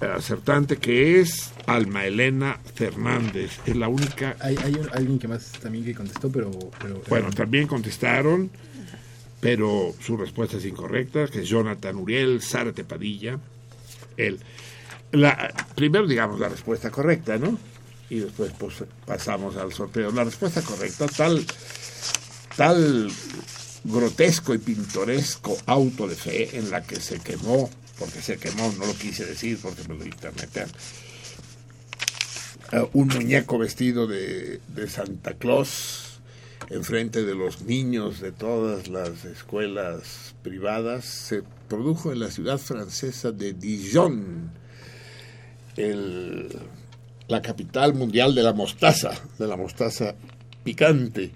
El 0.00 0.10
acertante 0.10 0.76
que 0.76 1.20
es 1.20 1.52
Alma 1.66 2.04
Elena 2.04 2.58
Fernández. 2.74 3.58
Es 3.64 3.74
la 3.76 3.88
única... 3.88 4.36
Hay, 4.40 4.56
hay 4.62 4.74
un- 4.74 4.90
alguien 4.92 5.18
que 5.18 5.26
más 5.28 5.52
también 5.52 5.84
que 5.84 5.94
contestó, 5.94 6.30
pero... 6.30 6.50
pero 6.80 7.00
Bueno, 7.08 7.30
también 7.30 7.66
contestaron, 7.66 8.50
pero 9.40 9.94
su 10.00 10.16
respuesta 10.18 10.58
es 10.58 10.66
incorrecta, 10.66 11.26
que 11.28 11.40
es 11.40 11.48
Jonathan 11.48 11.96
Uriel, 11.96 12.42
Zárate 12.42 12.84
Padilla, 12.84 13.38
él. 14.18 14.38
La, 15.12 15.52
primero 15.74 16.06
digamos 16.06 16.40
la 16.40 16.48
respuesta 16.48 16.90
correcta, 16.90 17.38
¿no? 17.38 17.58
Y 18.10 18.20
después 18.20 18.52
pues, 18.58 18.84
pasamos 19.04 19.56
al 19.56 19.72
sorteo. 19.72 20.10
La 20.12 20.24
respuesta 20.24 20.62
correcta, 20.62 21.06
tal, 21.06 21.44
tal 22.56 23.10
grotesco 23.84 24.54
y 24.54 24.58
pintoresco 24.58 25.56
auto 25.66 26.06
de 26.06 26.16
fe 26.16 26.58
en 26.58 26.70
la 26.70 26.82
que 26.82 27.00
se 27.00 27.20
quemó, 27.20 27.70
porque 27.98 28.20
se 28.20 28.36
quemó, 28.38 28.72
no 28.78 28.86
lo 28.86 28.94
quise 28.94 29.24
decir 29.24 29.58
porque 29.62 29.82
me 29.88 29.96
lo 29.96 30.04
internetean, 30.04 30.68
eh, 32.72 32.88
un 32.92 33.08
muñeco 33.08 33.58
vestido 33.58 34.06
de, 34.06 34.60
de 34.68 34.88
Santa 34.88 35.34
Claus 35.34 36.06
enfrente 36.70 37.24
de 37.24 37.34
los 37.34 37.62
niños 37.62 38.20
de 38.20 38.32
todas 38.32 38.88
las 38.88 39.24
escuelas 39.24 40.34
privadas 40.42 41.04
se 41.04 41.42
produjo 41.68 42.12
en 42.12 42.20
la 42.20 42.30
ciudad 42.30 42.58
francesa 42.58 43.30
de 43.32 43.52
Dijon, 43.52 44.50
la 45.76 47.42
capital 47.42 47.94
mundial 47.94 48.34
de 48.34 48.42
la 48.42 48.52
mostaza, 48.52 49.12
de 49.38 49.46
la 49.46 49.56
mostaza 49.56 50.14
picante, 50.64 51.30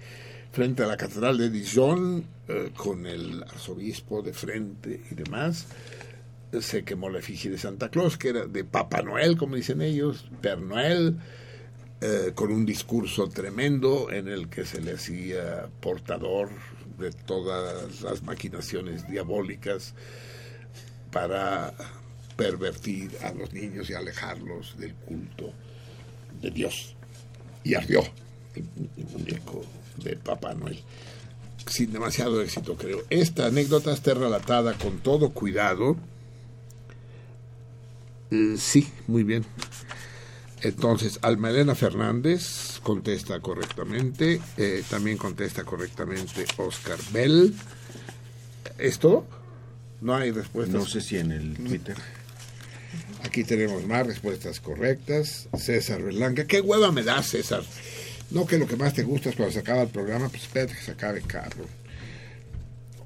frente 0.51 0.83
a 0.83 0.87
la 0.87 0.97
catedral 0.97 1.37
de 1.37 1.49
Dijon, 1.49 2.25
eh, 2.47 2.71
con 2.75 3.05
el 3.05 3.43
arzobispo 3.43 4.21
de 4.21 4.33
frente 4.33 5.01
y 5.09 5.15
demás. 5.15 5.67
Se 6.59 6.83
quemó 6.83 7.09
la 7.09 7.19
efigie 7.19 7.49
de 7.49 7.57
Santa 7.57 7.89
Claus, 7.89 8.17
que 8.17 8.29
era 8.29 8.45
de 8.45 8.63
Papá 8.65 9.01
Noel, 9.01 9.37
como 9.37 9.55
dicen 9.55 9.81
ellos, 9.81 10.25
Per 10.41 10.59
Noel, 10.59 11.17
eh, 12.01 12.31
con 12.35 12.51
un 12.51 12.65
discurso 12.65 13.29
tremendo 13.29 14.11
en 14.11 14.27
el 14.27 14.49
que 14.49 14.65
se 14.65 14.81
le 14.81 14.93
hacía 14.93 15.69
portador 15.79 16.49
de 16.97 17.11
todas 17.11 18.01
las 18.01 18.23
maquinaciones 18.23 19.07
diabólicas 19.07 19.93
para 21.11 21.73
pervertir 22.41 23.11
a 23.23 23.31
los 23.33 23.53
niños 23.53 23.87
y 23.91 23.93
alejarlos 23.93 24.75
del 24.79 24.95
culto 24.95 25.53
de 26.41 26.49
Dios. 26.49 26.95
Y 27.63 27.75
ardió 27.75 28.01
el, 28.55 28.65
el 28.97 30.03
de 30.03 30.15
Papá 30.17 30.55
Noel. 30.55 30.79
Sin 31.67 31.93
demasiado 31.93 32.41
éxito, 32.41 32.75
creo. 32.75 33.03
Esta 33.11 33.45
anécdota 33.45 33.93
está 33.93 34.15
relatada 34.15 34.73
con 34.73 34.97
todo 35.01 35.29
cuidado. 35.29 35.97
Eh, 38.31 38.55
sí, 38.57 38.89
muy 39.05 39.23
bien. 39.23 39.45
Entonces, 40.63 41.19
Almalena 41.21 41.75
Fernández 41.75 42.79
contesta 42.81 43.39
correctamente. 43.39 44.41
eh, 44.57 44.83
también 44.89 45.17
contesta 45.17 45.63
correctamente 45.63 46.45
Oscar 46.57 46.97
Bell. 47.13 47.53
¿Es 48.79 48.97
todo? 48.97 49.27
No 50.01 50.15
hay 50.15 50.31
respuestas. 50.31 50.73
No 50.81 50.87
sé 50.87 51.01
si 51.01 51.17
en 51.17 51.31
el 51.31 51.53
Twitter. 51.53 51.95
Aquí 53.23 53.43
tenemos 53.43 53.85
más 53.85 54.05
respuestas 54.05 54.59
correctas. 54.59 55.47
César 55.57 56.01
Berlanga. 56.01 56.45
¿Qué 56.45 56.61
hueva 56.61 56.91
me 56.91 57.03
da, 57.03 57.21
César? 57.21 57.63
No 58.31 58.45
que 58.45 58.57
lo 58.57 58.67
que 58.67 58.77
más 58.77 58.93
te 58.93 59.03
gusta 59.03 59.29
es 59.29 59.35
cuando 59.35 59.53
se 59.53 59.59
acaba 59.59 59.83
el 59.83 59.89
programa, 59.89 60.29
pues 60.29 60.43
espérate 60.43 60.73
que 60.73 60.81
se 60.81 60.91
acabe, 60.91 61.21
Carlos. 61.21 61.67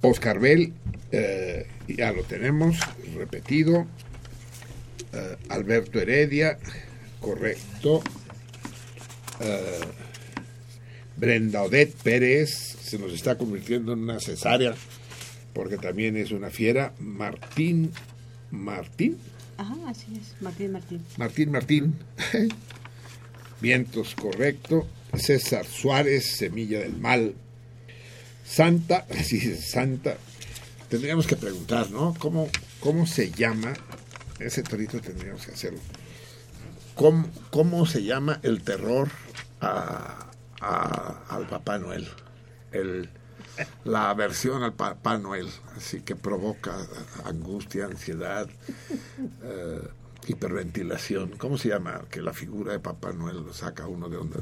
Oscar 0.02 0.40
Bell, 0.40 0.72
eh, 1.12 1.66
ya 1.88 2.12
lo 2.12 2.24
tenemos, 2.24 2.78
repetido. 3.16 3.88
Eh, 5.14 5.36
Alberto 5.50 6.00
Heredia, 6.00 6.60
correcto. 7.20 8.04
Eh, 9.40 9.80
Brenda 11.18 11.64
Odette 11.64 11.96
Pérez, 12.04 12.50
se 12.52 13.00
nos 13.00 13.14
está 13.14 13.38
convirtiendo 13.38 13.94
en 13.94 14.00
una 14.00 14.20
cesárea, 14.20 14.76
porque 15.54 15.78
también 15.78 16.18
es 16.18 16.32
una 16.32 16.52
fiera. 16.52 16.94
Martín, 17.00 17.92
Martín, 18.52 19.18
Ajá, 19.58 19.76
así 19.88 20.08
es. 20.20 20.42
Martín 20.42 20.72
Martín. 20.72 21.02
Martín 21.18 21.52
Martín, 21.52 21.96
Vientos, 23.62 24.16
correcto. 24.16 24.88
César 25.18 25.66
Suárez, 25.66 26.36
Semilla 26.38 26.80
del 26.80 26.98
Mal. 26.98 27.36
Santa, 28.46 29.06
así 29.20 29.38
es, 29.38 29.72
Santa. 29.72 30.18
Tendríamos 30.90 31.26
que 31.26 31.36
preguntar, 31.36 31.90
¿no? 31.90 32.14
¿Cómo, 32.20 32.50
cómo 32.80 33.08
se 33.08 33.32
llama? 33.32 33.74
Ese 34.40 34.62
torito 34.64 35.00
tendríamos 35.00 35.46
que 35.46 35.54
hacerlo. 35.54 35.80
¿Cómo, 36.94 37.30
cómo 37.50 37.86
se 37.86 38.04
llama 38.04 38.40
el 38.44 38.62
terror 38.62 39.10
al 39.60 41.48
Papá 41.50 41.80
Noel? 41.80 42.08
El, 42.72 43.10
la 43.84 44.10
aversión 44.10 44.64
al 44.64 44.74
Papá 44.74 45.18
Noel, 45.18 45.48
así 45.76 46.02
que 46.02 46.16
provoca 46.16 46.76
angustia, 47.26 47.86
ansiedad, 47.86 48.48
eh, 49.44 49.82
hiperventilación. 50.28 51.32
¿Cómo 51.38 51.58
se 51.58 51.70
llama? 51.70 52.04
Que 52.10 52.22
la 52.22 52.34
figura 52.34 52.74
de 52.74 52.80
Papá 52.80 53.14
Noel 53.14 53.38
lo 53.46 53.54
saca 53.54 53.88
uno 53.88 54.10
de 54.10 54.18
onda. 54.18 54.40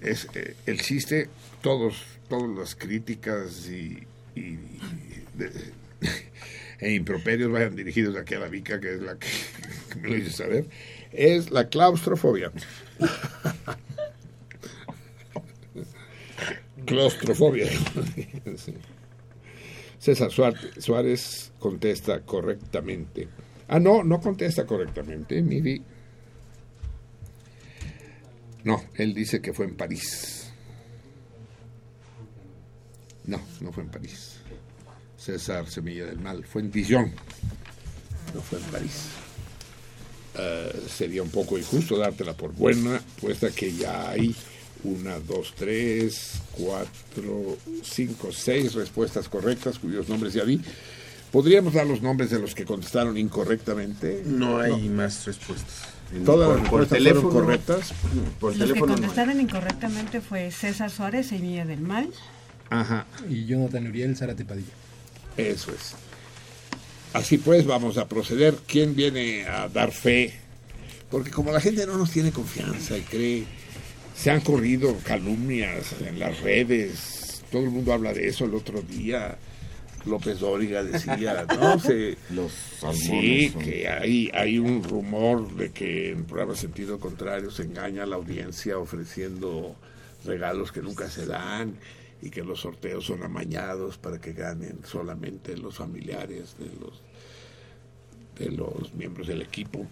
Es 0.00 0.28
eh, 0.34 0.56
el 0.66 0.80
chiste, 0.80 1.28
todos, 1.62 2.02
todas 2.28 2.56
las 2.56 2.74
críticas 2.74 3.68
y, 3.68 4.06
e 6.80 6.92
improperios 6.92 7.50
vayan 7.50 7.76
dirigidos 7.76 8.16
aquí 8.16 8.34
a 8.34 8.40
la 8.40 8.48
Vica, 8.48 8.80
que 8.80 8.94
es 8.94 9.00
la 9.00 9.16
que, 9.16 9.28
me 10.00 10.08
lo 10.08 10.16
hizo 10.16 10.30
saber, 10.30 10.66
es 11.12 11.50
la 11.50 11.68
claustrofobia. 11.68 12.52
claustrofobia. 16.84 17.68
César 19.98 20.30
Suárez, 20.30 20.70
Suárez 20.78 21.52
contesta 21.58 22.20
correctamente. 22.20 23.28
Ah, 23.68 23.80
no, 23.80 24.04
no 24.04 24.20
contesta 24.20 24.66
correctamente, 24.66 25.40
Miri. 25.40 25.82
No, 28.64 28.82
él 28.94 29.14
dice 29.14 29.40
que 29.40 29.52
fue 29.52 29.66
en 29.66 29.76
París. 29.76 30.52
No, 33.24 33.40
no 33.60 33.72
fue 33.72 33.84
en 33.84 33.90
París. 33.90 34.36
César 35.16 35.66
Semilla 35.68 36.06
del 36.06 36.18
Mal, 36.18 36.44
fue 36.44 36.62
en 36.62 36.70
Dijon. 36.70 37.12
No 38.34 38.40
fue 38.42 38.58
en 38.58 38.64
París. 38.66 39.06
Eh, 40.36 40.82
sería 40.88 41.22
un 41.22 41.30
poco 41.30 41.56
injusto 41.56 41.96
dártela 41.96 42.34
por 42.34 42.52
buena, 42.52 43.00
puesta 43.20 43.50
que 43.50 43.72
ya 43.72 44.10
hay 44.10 44.34
una, 44.84 45.18
dos, 45.18 45.54
tres, 45.56 46.32
cuatro, 46.52 47.56
cinco, 47.82 48.30
seis 48.32 48.74
respuestas 48.74 49.28
correctas, 49.28 49.78
cuyos 49.78 50.08
nombres 50.08 50.34
ya 50.34 50.44
vi. 50.44 50.60
¿Podríamos 51.32 51.74
dar 51.74 51.86
los 51.86 52.00
nombres 52.00 52.30
de 52.30 52.38
los 52.38 52.54
que 52.54 52.64
contestaron 52.64 53.18
incorrectamente? 53.18 54.22
No 54.24 54.58
hay 54.60 54.88
más 54.88 55.24
respuestas. 55.26 55.74
Todas 56.24 56.48
por- 56.48 56.60
las 56.60 56.68
por 56.70 56.80
respuestas 56.80 56.98
teléfono- 56.98 57.22
fueron 57.30 57.44
correctas. 57.46 57.92
Por 58.38 58.56
Los 58.56 58.72
que 58.72 58.78
no 58.80 58.86
contestaron 58.86 59.40
incorrectamente 59.40 60.20
fue 60.20 60.50
César 60.52 60.90
Suárez, 60.90 61.26
Semilla 61.28 61.64
del 61.64 61.80
Mal. 61.80 62.08
Ajá. 62.70 63.06
Y 63.28 63.46
Jonathan 63.46 63.86
Uriel, 63.88 64.16
Zárate 64.16 64.44
Padilla. 64.44 64.72
Eso 65.36 65.72
es. 65.72 65.94
Así 67.14 67.38
pues, 67.38 67.66
vamos 67.66 67.96
a 67.98 68.06
proceder. 68.08 68.54
¿Quién 68.66 68.94
viene 68.94 69.46
a 69.46 69.68
dar 69.68 69.90
fe? 69.92 70.34
Porque 71.10 71.30
como 71.30 71.50
la 71.52 71.60
gente 71.60 71.86
no 71.86 71.96
nos 71.96 72.10
tiene 72.10 72.30
confianza 72.32 72.96
y 72.96 73.02
cree, 73.02 73.44
se 74.14 74.30
han 74.30 74.40
corrido 74.40 74.96
calumnias 75.04 75.94
en 76.00 76.18
las 76.18 76.40
redes, 76.40 77.42
todo 77.50 77.64
el 77.64 77.70
mundo 77.70 77.92
habla 77.92 78.12
de 78.12 78.28
eso 78.28 78.44
el 78.44 78.54
otro 78.54 78.80
día. 78.82 79.36
López 80.06 80.40
Dóriga 80.40 80.82
decía, 80.84 81.46
¿no? 81.58 81.78
Se, 81.80 82.18
Los 82.30 82.52
sí, 82.92 83.48
son- 83.48 83.62
que 83.62 83.88
hay, 83.88 84.30
hay 84.34 84.58
un 84.58 84.82
rumor 84.84 85.50
de 85.56 85.70
que 85.72 86.10
en 86.10 86.24
programa 86.24 86.54
sentido 86.54 87.00
contrario 87.00 87.50
se 87.50 87.62
engaña 87.62 88.02
a 88.02 88.06
la 88.06 88.16
audiencia 88.16 88.76
ofreciendo 88.78 89.74
regalos 90.26 90.72
que 90.72 90.82
nunca 90.82 91.08
se 91.08 91.24
dan 91.24 91.76
y 92.20 92.28
que 92.28 92.42
los 92.42 92.60
sorteos 92.60 93.06
son 93.06 93.22
amañados 93.22 93.96
para 93.96 94.20
que 94.20 94.34
ganen 94.34 94.80
solamente 94.84 95.56
los 95.56 95.76
familiares 95.76 96.54
de 96.58 96.66
los 96.78 97.00
de 98.38 98.50
los 98.54 98.92
miembros 98.94 99.26
del 99.26 99.40
equipo. 99.40 99.86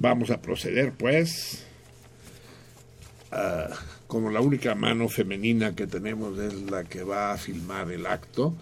Vamos 0.00 0.30
a 0.30 0.40
proceder 0.42 0.92
pues. 0.92 1.64
Ah, 3.34 3.68
como 4.06 4.30
la 4.30 4.40
única 4.40 4.74
mano 4.74 5.08
femenina 5.08 5.74
que 5.74 5.86
tenemos 5.86 6.38
es 6.38 6.52
la 6.70 6.84
que 6.84 7.02
va 7.02 7.32
a 7.32 7.38
filmar 7.38 7.90
el 7.90 8.04
acto, 8.04 8.54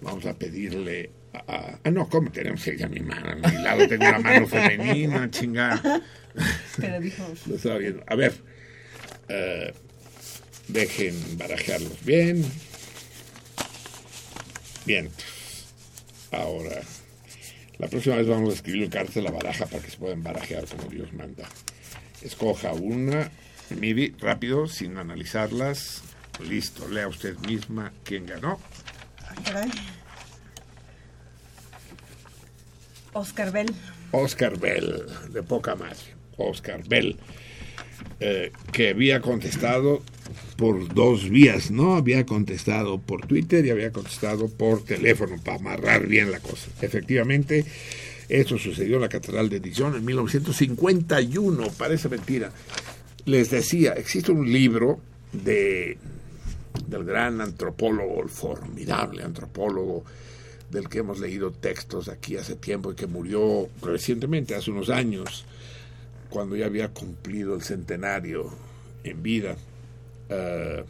vamos 0.00 0.24
a 0.26 0.34
pedirle 0.38 1.10
ah, 1.48 1.78
no, 1.90 2.08
¿cómo 2.08 2.30
tenemos 2.30 2.62
que 2.62 2.74
ir 2.74 2.84
a 2.84 2.88
mi 2.88 3.00
mano? 3.00 3.30
A 3.30 3.34
mi 3.48 3.62
lado 3.62 3.88
tengo 3.88 4.08
una 4.08 4.18
mano 4.18 4.46
femenina, 4.46 5.30
chingada. 5.30 6.02
Pero 6.78 7.00
dijo... 7.00 7.24
Lo 7.46 7.56
estaba 7.56 7.78
viendo. 7.78 8.04
A 8.06 8.14
ver, 8.14 8.32
eh, 9.28 9.72
dejen 10.68 11.38
barajarlos 11.38 12.04
bien. 12.04 12.44
Bien. 14.86 15.10
Ahora, 16.30 16.80
la 17.78 17.88
próxima 17.88 18.16
vez 18.16 18.26
vamos 18.26 18.50
a 18.50 18.56
escribir 18.56 18.88
cartas 18.88 19.14
de 19.14 19.22
la 19.22 19.30
baraja 19.30 19.66
para 19.66 19.82
que 19.82 19.90
se 19.90 19.98
puedan 19.98 20.22
barajear 20.22 20.64
como 20.66 20.88
Dios 20.88 21.12
manda. 21.12 21.48
Escoja 22.22 22.72
una, 22.72 23.30
mire 23.76 24.14
rápido, 24.20 24.66
sin 24.66 24.96
analizarlas. 24.96 26.02
Listo, 26.48 26.88
lea 26.88 27.08
usted 27.08 27.36
misma 27.46 27.92
quién 28.04 28.26
ganó. 28.26 28.58
Caray. 29.44 29.70
Oscar 33.12 33.52
Bell. 33.52 33.74
Oscar 34.12 34.58
Bell, 34.58 35.04
de 35.30 35.42
poca 35.42 35.74
madre. 35.74 35.96
Oscar 36.38 36.82
Bell, 36.88 37.16
eh, 38.20 38.52
que 38.72 38.90
había 38.90 39.20
contestado 39.20 40.02
por 40.56 40.92
dos 40.94 41.28
vías, 41.28 41.70
¿no? 41.70 41.96
Había 41.96 42.24
contestado 42.24 42.98
por 42.98 43.26
Twitter 43.26 43.64
y 43.66 43.70
había 43.70 43.92
contestado 43.92 44.48
por 44.48 44.84
teléfono 44.84 45.36
para 45.42 45.58
amarrar 45.58 46.06
bien 46.06 46.30
la 46.30 46.40
cosa. 46.40 46.68
Efectivamente, 46.80 47.64
eso 48.28 48.58
sucedió 48.58 48.96
en 48.96 49.02
la 49.02 49.08
Catedral 49.08 49.48
de 49.48 49.60
Dijon 49.60 49.94
en 49.94 50.04
1951, 50.04 51.68
parece 51.76 52.08
mentira. 52.08 52.50
Les 53.24 53.50
decía, 53.50 53.92
existe 53.92 54.32
un 54.32 54.50
libro 54.50 55.00
de, 55.32 55.98
del 56.86 57.04
gran 57.04 57.40
antropólogo, 57.40 58.22
el 58.22 58.28
formidable 58.28 59.22
antropólogo, 59.22 60.04
del 60.70 60.88
que 60.88 60.98
hemos 60.98 61.20
leído 61.20 61.52
textos 61.52 62.08
aquí 62.08 62.36
hace 62.36 62.56
tiempo 62.56 62.92
y 62.92 62.94
que 62.94 63.06
murió 63.06 63.68
recientemente, 63.82 64.54
hace 64.54 64.70
unos 64.70 64.88
años, 64.88 65.44
cuando 66.30 66.56
ya 66.56 66.66
había 66.66 66.88
cumplido 66.88 67.54
el 67.54 67.62
centenario 67.62 68.50
en 69.04 69.22
vida. 69.22 69.56
eh, 70.28 70.84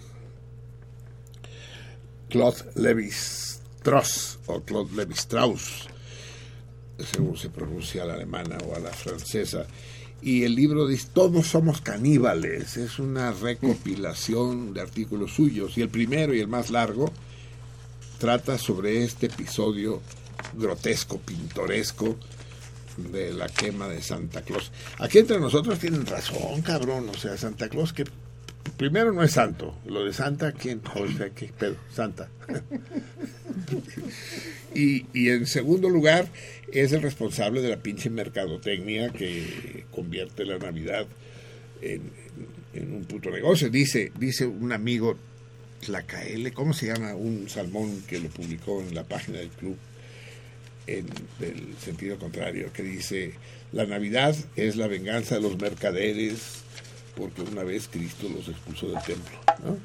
Claude 2.28 2.64
Levi-Strauss 2.76 4.38
o 4.46 4.62
Claude 4.62 4.96
Levi-Strauss, 4.96 5.88
según 6.98 7.36
se 7.36 7.50
pronuncia 7.50 8.04
a 8.04 8.06
la 8.06 8.14
alemana 8.14 8.56
o 8.66 8.74
a 8.74 8.78
la 8.78 8.90
francesa. 8.90 9.66
Y 10.22 10.44
el 10.44 10.54
libro 10.54 10.86
dice, 10.86 11.08
todos 11.12 11.48
somos 11.48 11.80
caníbales. 11.80 12.76
Es 12.76 13.00
una 13.00 13.32
recopilación 13.32 14.72
de 14.72 14.80
artículos 14.80 15.32
suyos. 15.32 15.76
Y 15.76 15.82
el 15.82 15.88
primero 15.88 16.32
y 16.32 16.38
el 16.38 16.46
más 16.46 16.70
largo 16.70 17.12
trata 18.18 18.56
sobre 18.56 19.02
este 19.02 19.26
episodio 19.26 20.00
grotesco, 20.54 21.18
pintoresco 21.18 22.16
de 22.96 23.32
la 23.32 23.48
quema 23.48 23.88
de 23.88 24.00
Santa 24.00 24.42
Claus. 24.42 24.70
Aquí 24.98 25.18
entre 25.18 25.40
nosotros 25.40 25.80
tienen 25.80 26.06
razón, 26.06 26.62
cabrón. 26.62 27.08
O 27.08 27.14
sea, 27.14 27.36
Santa 27.36 27.68
Claus 27.68 27.92
que 27.92 28.04
primero 28.76 29.12
no 29.12 29.22
es 29.22 29.32
santo. 29.32 29.74
Lo 29.86 30.04
de 30.04 30.12
Santa, 30.12 30.52
¿quién? 30.52 30.82
O 30.94 31.04
¿qué 31.34 31.52
pedo? 31.58 31.76
Santa. 31.92 32.28
y, 34.74 35.06
y 35.12 35.30
en 35.30 35.46
segundo 35.46 35.88
lugar, 35.88 36.28
es 36.72 36.92
el 36.92 37.02
responsable 37.02 37.60
de 37.60 37.68
la 37.68 37.76
pinche 37.76 38.10
mercadotecnia 38.10 39.10
que 39.10 39.84
convierte 39.90 40.44
la 40.44 40.58
Navidad 40.58 41.06
en, 41.80 42.02
en 42.74 42.94
un 42.94 43.04
puto 43.04 43.30
negocio. 43.30 43.70
Dice, 43.70 44.12
dice 44.18 44.46
un 44.46 44.72
amigo, 44.72 45.16
la 45.88 46.02
KL, 46.02 46.52
¿cómo 46.52 46.72
se 46.72 46.86
llama? 46.86 47.14
Un 47.14 47.48
salmón 47.48 48.02
que 48.06 48.18
lo 48.18 48.28
publicó 48.28 48.80
en 48.80 48.94
la 48.94 49.04
página 49.04 49.38
del 49.38 49.50
club 49.50 49.76
en 50.86 51.06
del 51.38 51.76
sentido 51.78 52.18
contrario, 52.18 52.72
que 52.72 52.82
dice, 52.82 53.34
la 53.72 53.86
Navidad 53.86 54.34
es 54.56 54.76
la 54.76 54.88
venganza 54.88 55.36
de 55.36 55.42
los 55.42 55.58
mercaderes 55.58 56.62
porque 57.16 57.42
una 57.42 57.62
vez 57.62 57.88
Cristo 57.88 58.28
los 58.34 58.48
expulsó 58.48 58.88
del 58.88 59.02
templo. 59.02 59.38
¿no? 59.64 59.78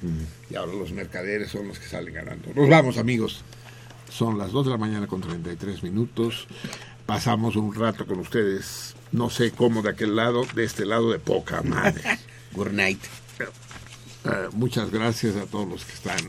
Y 0.49 0.56
ahora 0.56 0.74
los 0.74 0.91
mercaderes 0.91 1.49
son 1.49 1.67
los 1.67 1.77
que 1.77 1.88
salen 1.88 2.14
ganando. 2.14 2.53
Nos 2.56 2.69
vamos, 2.69 2.98
amigos. 2.98 3.43
Son 4.09 4.37
las 4.37 4.51
2 4.51 4.65
de 4.65 4.71
la 4.71 4.77
mañana 4.77 5.07
con 5.07 5.21
33 5.21 5.83
minutos. 5.83 6.47
Pasamos 7.05 7.55
un 7.55 7.73
rato 7.73 8.05
con 8.05 8.19
ustedes. 8.19 8.95
No 9.11 9.29
sé 9.29 9.51
cómo 9.51 9.81
de 9.81 9.91
aquel 9.91 10.15
lado, 10.15 10.45
de 10.55 10.63
este 10.63 10.85
lado 10.85 11.11
de 11.11 11.19
poca 11.19 11.61
madre. 11.61 12.19
Good 12.53 12.71
night. 12.71 13.03
Eh, 14.25 14.49
muchas 14.53 14.91
gracias 14.91 15.35
a 15.35 15.45
todos 15.45 15.67
los 15.67 15.85
que 15.85 15.93
están 15.93 16.19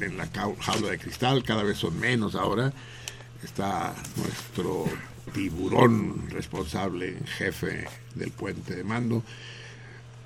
en 0.00 0.16
la 0.16 0.28
jaula 0.60 0.90
de 0.90 0.98
cristal. 0.98 1.42
Cada 1.42 1.62
vez 1.62 1.78
son 1.78 1.98
menos 1.98 2.34
ahora. 2.34 2.72
Está 3.42 3.94
nuestro 4.16 4.84
tiburón 5.32 6.28
responsable, 6.30 7.18
jefe 7.38 7.86
del 8.14 8.30
puente 8.32 8.74
de 8.74 8.84
mando. 8.84 9.22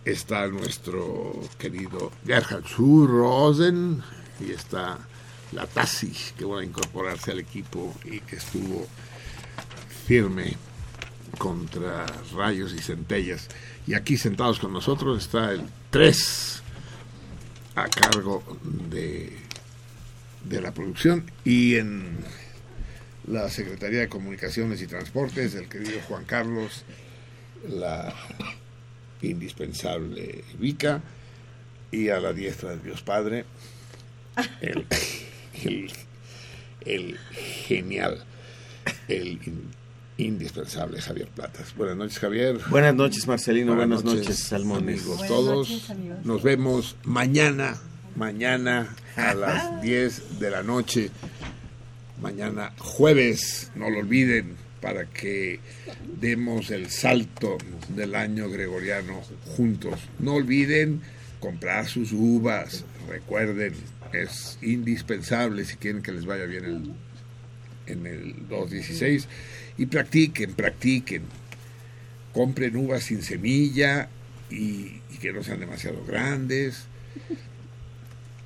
Está 0.05 0.49
nuestro 0.49 1.41
querido 1.59 2.11
Gerhard 2.27 2.65
Rosen 2.77 4.03
y 4.41 4.51
está 4.51 4.99
la 5.53 5.67
Tassi, 5.67 6.13
que 6.37 6.45
va 6.45 6.61
a 6.61 6.65
incorporarse 6.65 7.33
al 7.33 7.41
equipo 7.41 7.95
y 8.05 8.21
que 8.21 8.37
estuvo 8.37 8.87
firme 10.07 10.57
contra 11.39 12.07
rayos 12.35 12.73
y 12.73 12.79
centellas. 12.79 13.49
Y 13.87 13.95
aquí 13.95 14.17
sentados 14.17 14.59
con 14.59 14.73
nosotros 14.73 15.23
está 15.23 15.51
el 15.53 15.63
3 15.91 16.63
a 17.75 17.89
cargo 17.89 18.43
de, 18.89 19.33
de 20.45 20.61
la 20.61 20.73
producción 20.73 21.31
y 21.45 21.77
en 21.77 22.19
la 23.27 23.49
Secretaría 23.49 24.01
de 24.01 24.09
Comunicaciones 24.09 24.83
y 24.83 24.87
Transportes, 24.87 25.55
el 25.55 25.69
querido 25.69 26.01
Juan 26.09 26.25
Carlos, 26.25 26.85
la 27.69 28.15
indispensable 29.23 30.45
Vica 30.59 31.01
y 31.91 32.09
a 32.09 32.19
la 32.19 32.33
diestra 32.33 32.71
de 32.71 32.83
Dios 32.83 33.03
Padre, 33.03 33.45
el, 34.61 34.87
el, 35.65 35.91
el 36.85 37.19
genial, 37.67 38.25
el 39.09 39.39
in- 39.47 39.71
indispensable 40.19 41.01
Javier 41.01 41.29
Platas. 41.29 41.75
Buenas 41.77 41.97
noches, 41.97 42.19
Javier. 42.19 42.59
Buenas 42.71 42.95
noches, 42.95 43.27
Marcelino. 43.27 43.75
Buenas, 43.75 44.05
noches, 44.05 44.39
Salmones. 44.39 45.01
amigos 45.01 45.27
todos. 45.27 45.89
Nos 46.25 46.43
vemos 46.43 46.97
mañana, 47.05 47.81
mañana 48.17 48.95
a 49.17 49.35
las 49.35 49.81
10 49.83 50.39
de 50.41 50.51
la 50.51 50.63
noche. 50.63 51.11
Mañana 52.21 52.73
jueves, 52.79 53.73
no 53.75 53.91
lo 53.91 53.99
olviden, 53.99 54.55
para 54.81 55.07
que 55.07 55.59
demos 56.21 56.71
el 56.71 56.91
salto 56.91 57.59
del 57.89 58.15
año 58.15 58.49
gregoriano 58.49 59.21
juntos. 59.57 59.99
No 60.21 60.35
olviden 60.35 61.01
comprar 61.41 61.89
sus 61.89 62.13
uvas. 62.13 62.85
Recuerden, 63.09 63.75
es 64.13 64.59
indispensable 64.63 65.65
si 65.65 65.77
quieren 65.77 66.03
que 66.03 66.13
les 66.13 66.25
vaya 66.25 66.45
bien 66.45 66.65
el, 66.65 66.95
en 67.87 68.07
el 68.07 68.49
216. 68.49 69.29
Y 69.79 69.87
practiquen, 69.87 70.55
practiquen. 70.55 71.23
Compren 72.33 72.77
uvas 72.77 73.05
sin 73.05 73.23
semilla 73.23 74.09
y, 74.51 75.01
y 75.11 75.19
que 75.21 75.33
no 75.33 75.43
sean 75.43 75.61
demasiado 75.61 76.05
grandes. 76.05 76.85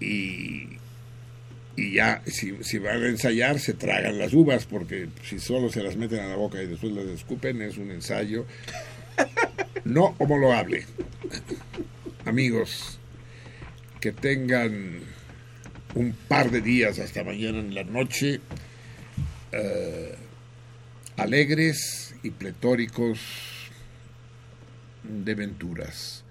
Y, 0.01 0.79
y 1.77 1.93
ya, 1.95 2.23
si, 2.27 2.57
si 2.63 2.79
van 2.79 3.03
a 3.03 3.09
ensayar, 3.09 3.59
se 3.61 3.75
tragan 3.75 4.19
las 4.19 4.33
uvas, 4.33 4.67
porque 4.67 5.09
si 5.23 5.39
solo 5.39 5.71
se 5.71 5.83
las 5.83 5.97
meten 5.97 6.21
a 6.21 6.29
la 6.29 6.37
boca 6.37 6.63
y 6.63 6.67
después 6.67 6.93
las 6.93 7.07
escupen, 7.07 7.63
es 7.63 7.77
un 7.77 7.91
ensayo 7.91 8.47
no 9.85 10.15
homologable. 10.19 10.85
Amigos, 12.25 12.99
que 14.01 14.13
tengan 14.13 15.01
un 15.97 16.13
par 16.13 16.51
de 16.51 16.61
días 16.61 16.99
hasta 16.99 17.25
mañana 17.25 17.59
en 17.59 17.75
la 17.75 17.83
noche 17.83 18.41
eh, 19.51 20.15
alegres 21.17 22.15
y 22.23 22.31
pletóricos 22.31 23.19
de 25.03 25.35
venturas. 25.35 26.23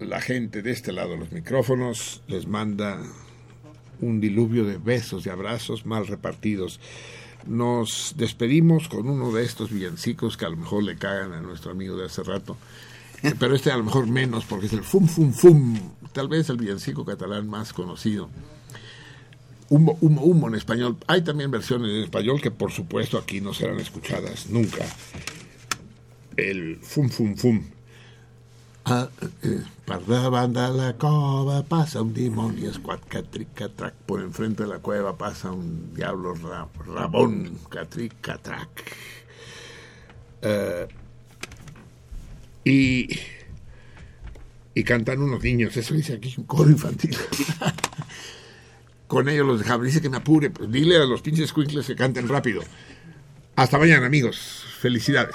La 0.00 0.20
gente 0.20 0.62
de 0.62 0.72
este 0.72 0.92
lado 0.92 1.10
de 1.10 1.18
los 1.18 1.30
micrófonos 1.30 2.22
les 2.26 2.48
manda 2.48 3.00
un 4.00 4.20
diluvio 4.20 4.64
de 4.64 4.78
besos 4.78 5.24
y 5.26 5.28
abrazos 5.28 5.86
mal 5.86 6.08
repartidos. 6.08 6.80
Nos 7.46 8.14
despedimos 8.16 8.88
con 8.88 9.08
uno 9.08 9.30
de 9.30 9.44
estos 9.44 9.70
villancicos 9.70 10.36
que 10.36 10.46
a 10.46 10.50
lo 10.50 10.56
mejor 10.56 10.82
le 10.82 10.96
cagan 10.96 11.32
a 11.32 11.40
nuestro 11.40 11.70
amigo 11.70 11.96
de 11.96 12.06
hace 12.06 12.24
rato, 12.24 12.56
eh, 13.22 13.34
pero 13.38 13.54
este 13.54 13.70
a 13.70 13.76
lo 13.76 13.84
mejor 13.84 14.08
menos 14.08 14.44
porque 14.46 14.66
es 14.66 14.72
el 14.72 14.82
fum 14.82 15.06
fum 15.06 15.32
fum, 15.32 15.78
tal 16.12 16.28
vez 16.28 16.48
el 16.50 16.56
villancico 16.56 17.04
catalán 17.04 17.48
más 17.48 17.72
conocido. 17.72 18.28
Humo, 19.68 19.96
en 20.48 20.54
español. 20.56 20.96
Hay 21.06 21.22
también 21.22 21.50
versiones 21.50 21.90
en 21.90 22.02
español 22.02 22.40
que 22.40 22.50
por 22.50 22.72
supuesto 22.72 23.18
aquí 23.18 23.40
no 23.40 23.54
serán 23.54 23.78
escuchadas 23.78 24.50
nunca. 24.50 24.84
El 26.36 26.78
fum 26.82 27.08
fum 27.08 27.36
fum. 27.36 27.62
Ah, 28.84 29.08
eh, 29.42 29.62
la 29.86 30.94
cova 30.96 31.62
passa 31.62 32.00
un 32.02 32.14
dimoni 32.14 32.66
esquat 32.66 33.04
catric 33.06 33.52
catrac 33.54 33.94
por 34.06 34.20
enfrente 34.22 34.62
de 34.64 34.68
la 34.70 34.78
cueva 34.78 35.16
pasa 35.18 35.52
un 35.52 35.94
diablo 35.94 36.34
ra- 36.34 36.66
rabón 36.86 37.58
catric 37.68 38.20
catrac 38.20 38.68
Eh, 40.42 40.88
y 42.64 43.08
y 44.74 44.84
cantan 44.84 45.20
unos 45.20 45.42
niños 45.42 45.76
eso 45.76 45.94
dice 45.94 46.14
aquí 46.14 46.34
un 46.38 46.44
coro 46.44 46.70
infantil. 46.70 47.16
Con 49.06 49.28
ellos 49.28 49.46
los 49.46 49.58
dejaba 49.58 49.84
dice 49.84 50.00
que 50.00 50.08
me 50.08 50.18
apure 50.18 50.50
pues 50.50 50.70
dile 50.70 50.96
a 50.96 51.04
los 51.04 51.22
pinches 51.22 51.52
cuincles 51.52 51.86
que 51.86 51.96
canten 51.96 52.28
rápido. 52.28 52.62
Hasta 53.56 53.78
mañana 53.78 54.06
amigos. 54.06 54.64
Felicidades 54.78 55.34